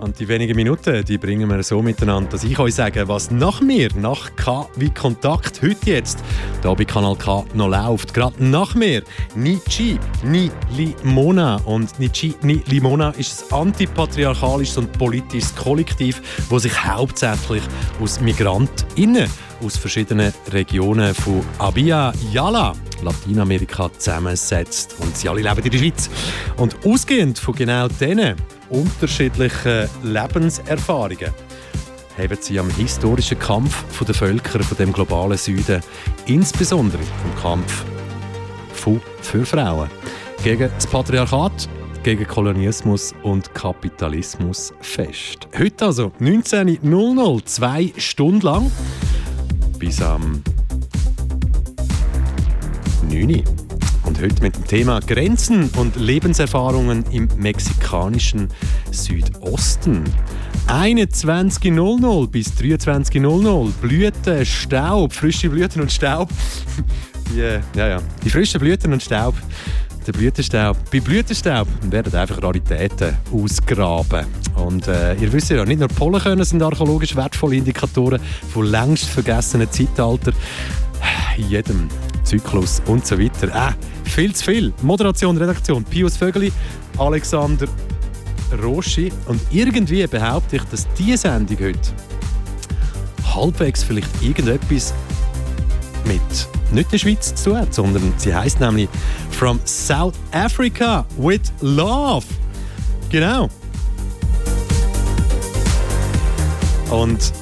Und 0.03 0.19
die 0.19 0.27
wenigen 0.27 0.57
Minuten, 0.57 1.05
die 1.05 1.17
bringen 1.17 1.49
wir 1.49 1.63
so 1.63 1.81
miteinander, 1.81 2.31
dass 2.31 2.43
ich 2.43 2.59
euch 2.59 2.75
sage, 2.75 3.07
was 3.07 3.31
nach 3.31 3.61
mir, 3.61 3.88
nach 3.95 4.35
K 4.35 4.67
wie 4.75 4.89
Kontakt, 4.89 5.61
heute 5.61 5.91
jetzt, 5.91 6.19
da 6.61 6.73
bei 6.73 6.84
Kanal 6.84 7.15
K 7.15 7.45
noch 7.53 7.69
läuft. 7.69 8.13
Gerade 8.13 8.43
nach 8.43 8.75
mir, 8.75 9.03
Nichi, 9.34 9.97
Ni 10.25 10.51
Limona. 10.75 11.55
Und 11.63 11.97
Nichi, 12.01 12.35
Ni 12.41 12.61
Limona 12.67 13.11
ist 13.11 13.45
ein 13.53 13.59
antipatriarchalisches 13.59 14.77
und 14.77 14.91
politisches 14.91 15.55
Kollektiv, 15.55 16.21
das 16.49 16.63
sich 16.63 16.84
hauptsächlich 16.84 17.63
aus 18.01 18.19
MigrantInnen 18.19 19.30
aus 19.63 19.77
verschiedenen 19.77 20.34
Regionen 20.51 21.15
von 21.15 21.41
Abya 21.59 22.11
Yala, 22.34 22.73
Lateinamerika, 23.01 23.89
zusammensetzt. 23.97 24.95
Und 24.99 25.15
sie 25.15 25.30
alle 25.30 25.43
leben 25.43 25.63
in 25.63 25.71
der 25.71 25.77
Schweiz. 25.77 26.09
Und 26.57 26.75
ausgehend 26.85 27.39
von 27.39 27.55
genau 27.55 27.88
diesen 27.88 28.35
unterschiedlichen 28.74 29.88
Lebenserfahrungen 30.04 31.32
haben 32.18 32.38
sie 32.40 32.60
am 32.60 32.70
historischen 32.70 33.40
Kampf 33.40 33.84
der 34.06 34.14
Völker 34.14 34.62
von 34.64 34.78
dem 34.78 34.94
globalen 34.94 35.38
Süden, 35.38 35.82
insbesondere 36.26 37.02
vom 37.02 37.41
Kampf 37.41 37.86
für 39.22 39.45
Frauen, 39.45 39.90
gegen 40.44 40.70
das 40.76 40.86
Patriarchat, 40.86 41.70
gegen 42.04 42.28
Kolonialismus 42.28 43.14
und 43.24 43.54
Kapitalismus 43.54 44.74
fest. 44.82 45.48
Heute 45.58 45.86
also 45.86 46.12
19.00, 46.20 47.45
zwei 47.45 47.94
Stunden 47.98 48.41
lang, 48.41 48.72
bis 49.80 50.02
am 50.02 50.44
9. 53.10 53.30
Uhr. 53.30 53.62
Und 54.05 54.21
heute 54.21 54.41
mit 54.41 54.55
dem 54.55 54.67
Thema 54.67 54.99
Grenzen 54.99 55.69
und 55.77 55.95
Lebenserfahrungen 55.95 57.05
im 57.11 57.30
mexikanischen 57.38 58.49
Südosten. 58.91 60.03
21.00 60.67 62.27
bis 62.30 62.47
23.00 62.53 63.71
Blüten, 63.81 64.45
Staub, 64.45 65.13
frische 65.13 65.49
Blüten 65.49 65.81
und 65.81 65.91
Staub. 65.91 66.30
Die, 67.34 67.39
äh, 67.39 67.61
ja, 67.75 67.88
ja. 67.88 68.01
die 68.23 68.30
frischen 68.30 68.59
Blüten 68.59 68.91
und 68.91 69.01
Staub, 69.01 69.34
der 70.05 70.11
Blütenstaub. 70.11 70.77
Bei 70.91 70.99
Blütenstaub 70.99 71.67
werden 71.89 72.13
einfach 72.13 72.43
Raritäten 72.43 73.17
ausgraben. 73.31 74.25
Und 74.55 74.88
äh, 74.88 75.15
ihr 75.15 75.31
wisst 75.31 75.49
ja, 75.49 75.63
nicht 75.65 75.80
nur 75.80 75.88
Pollenkörner 75.88 76.45
sind 76.45 76.61
archäologisch 76.61 77.15
wertvolle 77.15 77.55
Indikatoren 77.55 78.19
von 78.51 78.65
längst 78.65 79.05
vergessenen 79.05 79.71
Zeitaltern. 79.71 80.34
In 81.38 81.49
jedem 81.49 81.88
Zyklus 82.23 82.81
und 82.85 83.05
so 83.05 83.19
weiter. 83.19 83.47
Äh, 83.47 83.73
viel 84.09 84.34
zu 84.34 84.45
viel. 84.45 84.73
Moderation, 84.81 85.38
Redaktion, 85.38 85.84
Pius 85.84 86.17
Vögeli, 86.17 86.51
Alexander 86.97 87.67
Roschi. 88.61 89.11
Und 89.27 89.41
irgendwie 89.51 90.05
behaupte 90.07 90.57
ich, 90.57 90.63
dass 90.65 90.88
diese 90.97 91.17
Sendung 91.17 91.57
heute 91.59 91.80
halbwegs 93.34 93.84
vielleicht 93.84 94.09
irgendetwas 94.21 94.93
mit 96.05 96.21
nicht 96.71 96.91
der 96.91 96.97
Schweiz 96.97 97.34
zu 97.35 97.51
tun 97.51 97.67
sondern 97.69 98.13
sie 98.17 98.34
heißt 98.34 98.59
nämlich 98.59 98.89
From 99.31 99.59
South 99.65 100.15
Africa 100.31 101.05
with 101.17 101.41
Love. 101.61 102.25
Genau. 103.09 103.49
Und 106.89 107.34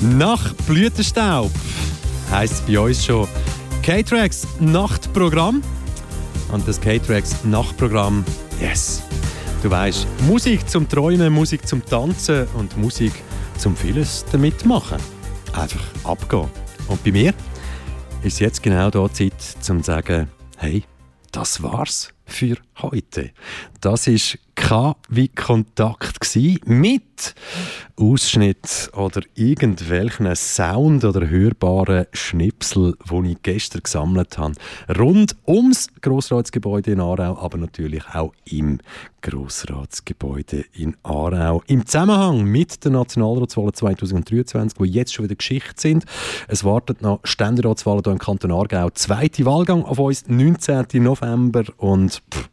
nach 0.00 0.52
Blütenstaub 0.66 1.50
heißt 2.30 2.52
es 2.54 2.60
bei 2.60 2.78
uns 2.78 3.04
schon 3.04 3.26
K-Tracks 3.82 4.46
Nachtprogramm. 4.60 5.62
Und 6.52 6.66
das 6.66 6.80
K-Tracks 6.80 7.44
Nachtprogramm, 7.44 8.24
yes. 8.60 9.02
Du 9.62 9.70
weißt, 9.70 10.06
Musik 10.26 10.68
zum 10.68 10.88
Träumen, 10.88 11.32
Musik 11.32 11.66
zum 11.66 11.84
Tanzen 11.84 12.46
und 12.54 12.76
Musik 12.76 13.12
zum 13.56 13.76
vieles 13.76 14.24
damit 14.30 14.64
machen. 14.64 14.98
Einfach 15.52 15.82
abgehen. 16.04 16.48
Und 16.86 17.02
bei 17.02 17.12
mir 17.12 17.34
ist 18.22 18.40
jetzt 18.40 18.62
genau 18.62 18.90
da 18.90 19.12
Zeit, 19.12 19.40
zum 19.60 19.82
zu 19.82 19.86
sagen, 19.92 20.30
hey, 20.58 20.84
das 21.32 21.62
war's 21.62 22.10
für 22.24 22.56
heute. 22.80 23.30
Das 23.80 24.06
ist 24.06 24.38
K 24.68 24.94
wie 25.08 25.28
Kontakt 25.28 26.20
gsi 26.20 26.60
mit 26.66 27.34
Ausschnitt 27.96 28.90
oder 28.94 29.22
irgendwelchen 29.34 30.36
Sound 30.36 31.06
oder 31.06 31.26
hörbaren 31.26 32.04
Schnipsel, 32.12 32.94
die 33.10 33.32
ich 33.32 33.42
gestern 33.42 33.82
gesammelt 33.82 34.36
habe. 34.36 34.56
Rund 34.98 35.36
ums 35.46 35.88
Grossratsgebäude 36.02 36.90
in 36.90 37.00
Aarau, 37.00 37.38
aber 37.38 37.56
natürlich 37.56 38.02
auch 38.12 38.34
im 38.44 38.80
Grossratsgebäude 39.22 40.66
in 40.74 40.98
Aarau. 41.02 41.62
Im 41.66 41.86
Zusammenhang 41.86 42.44
mit 42.44 42.84
der 42.84 42.90
Nationalratswahl 42.90 43.72
2023, 43.72 44.78
die 44.78 44.84
jetzt 44.84 45.14
schon 45.14 45.24
wieder 45.24 45.36
Geschichte 45.36 45.72
sind. 45.76 46.04
Es 46.46 46.62
wartet 46.62 47.00
noch 47.00 47.20
Ständeratswahlen 47.24 48.02
hier 48.04 48.12
im 48.12 48.18
Kanton 48.18 48.52
Aargau. 48.52 48.90
Zweite 48.90 49.46
Wahlgang 49.46 49.82
auf 49.86 49.98
uns, 49.98 50.28
19. 50.28 51.02
November 51.02 51.64
und 51.78 52.20
pff, 52.30 52.50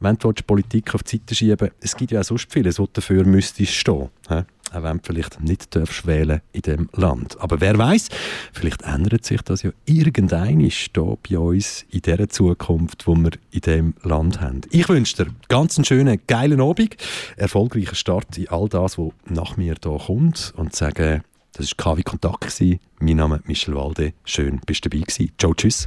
wenn 0.00 0.16
du 0.16 0.28
willst, 0.28 0.46
Politik 0.46 0.94
auf 0.94 1.02
die 1.02 1.16
Seite 1.16 1.34
schieben 1.34 1.70
es 1.80 1.96
gibt 1.96 2.12
ja 2.12 2.20
auch 2.20 2.24
sonst 2.24 2.52
vieles, 2.52 2.78
was 2.78 2.88
dafür 2.92 3.24
müsstest 3.24 3.72
stehen. 3.72 4.10
He? 4.28 4.42
Auch 4.72 4.82
wenn 4.82 4.98
du 4.98 5.02
vielleicht 5.04 5.40
nicht 5.40 5.74
darfst 5.76 6.06
wählen 6.06 6.40
in 6.52 6.62
diesem 6.62 6.88
Land. 6.94 7.40
Aber 7.40 7.60
wer 7.60 7.78
weiß, 7.78 8.08
vielleicht 8.52 8.82
ändert 8.82 9.24
sich 9.24 9.40
das 9.42 9.62
ja 9.62 9.70
irgendeinisch 9.84 10.90
hier 10.92 11.16
bei 11.28 11.38
uns 11.38 11.84
in 11.90 12.02
dieser 12.02 12.28
Zukunft, 12.28 13.06
wo 13.06 13.14
wir 13.14 13.30
in 13.52 13.60
diesem 13.60 13.94
Land 14.02 14.40
haben. 14.40 14.62
Ich 14.70 14.88
wünsche 14.88 15.24
dir 15.24 15.30
ganz 15.48 15.78
einen 15.78 15.84
schönen, 15.84 16.20
geilen 16.26 16.60
Abend, 16.60 16.96
erfolgreichen 17.36 17.94
Start 17.94 18.36
in 18.36 18.48
all 18.48 18.68
das, 18.68 18.98
was 18.98 19.12
nach 19.26 19.56
mir 19.56 19.76
hier 19.80 19.98
kommt 19.98 20.52
und 20.56 20.74
sage, 20.74 21.22
das 21.52 21.70
war 21.78 21.94
KW 21.94 22.02
Kontakt. 22.02 22.60
Mein 22.98 23.16
Name 23.16 23.36
ist 23.36 23.46
Michel 23.46 23.76
Walde. 23.76 24.12
Schön, 24.24 24.60
bist 24.66 24.84
du 24.84 24.88
dabei 24.88 25.04
gewesen. 25.04 25.30
Ciao, 25.38 25.54
tschüss. 25.54 25.86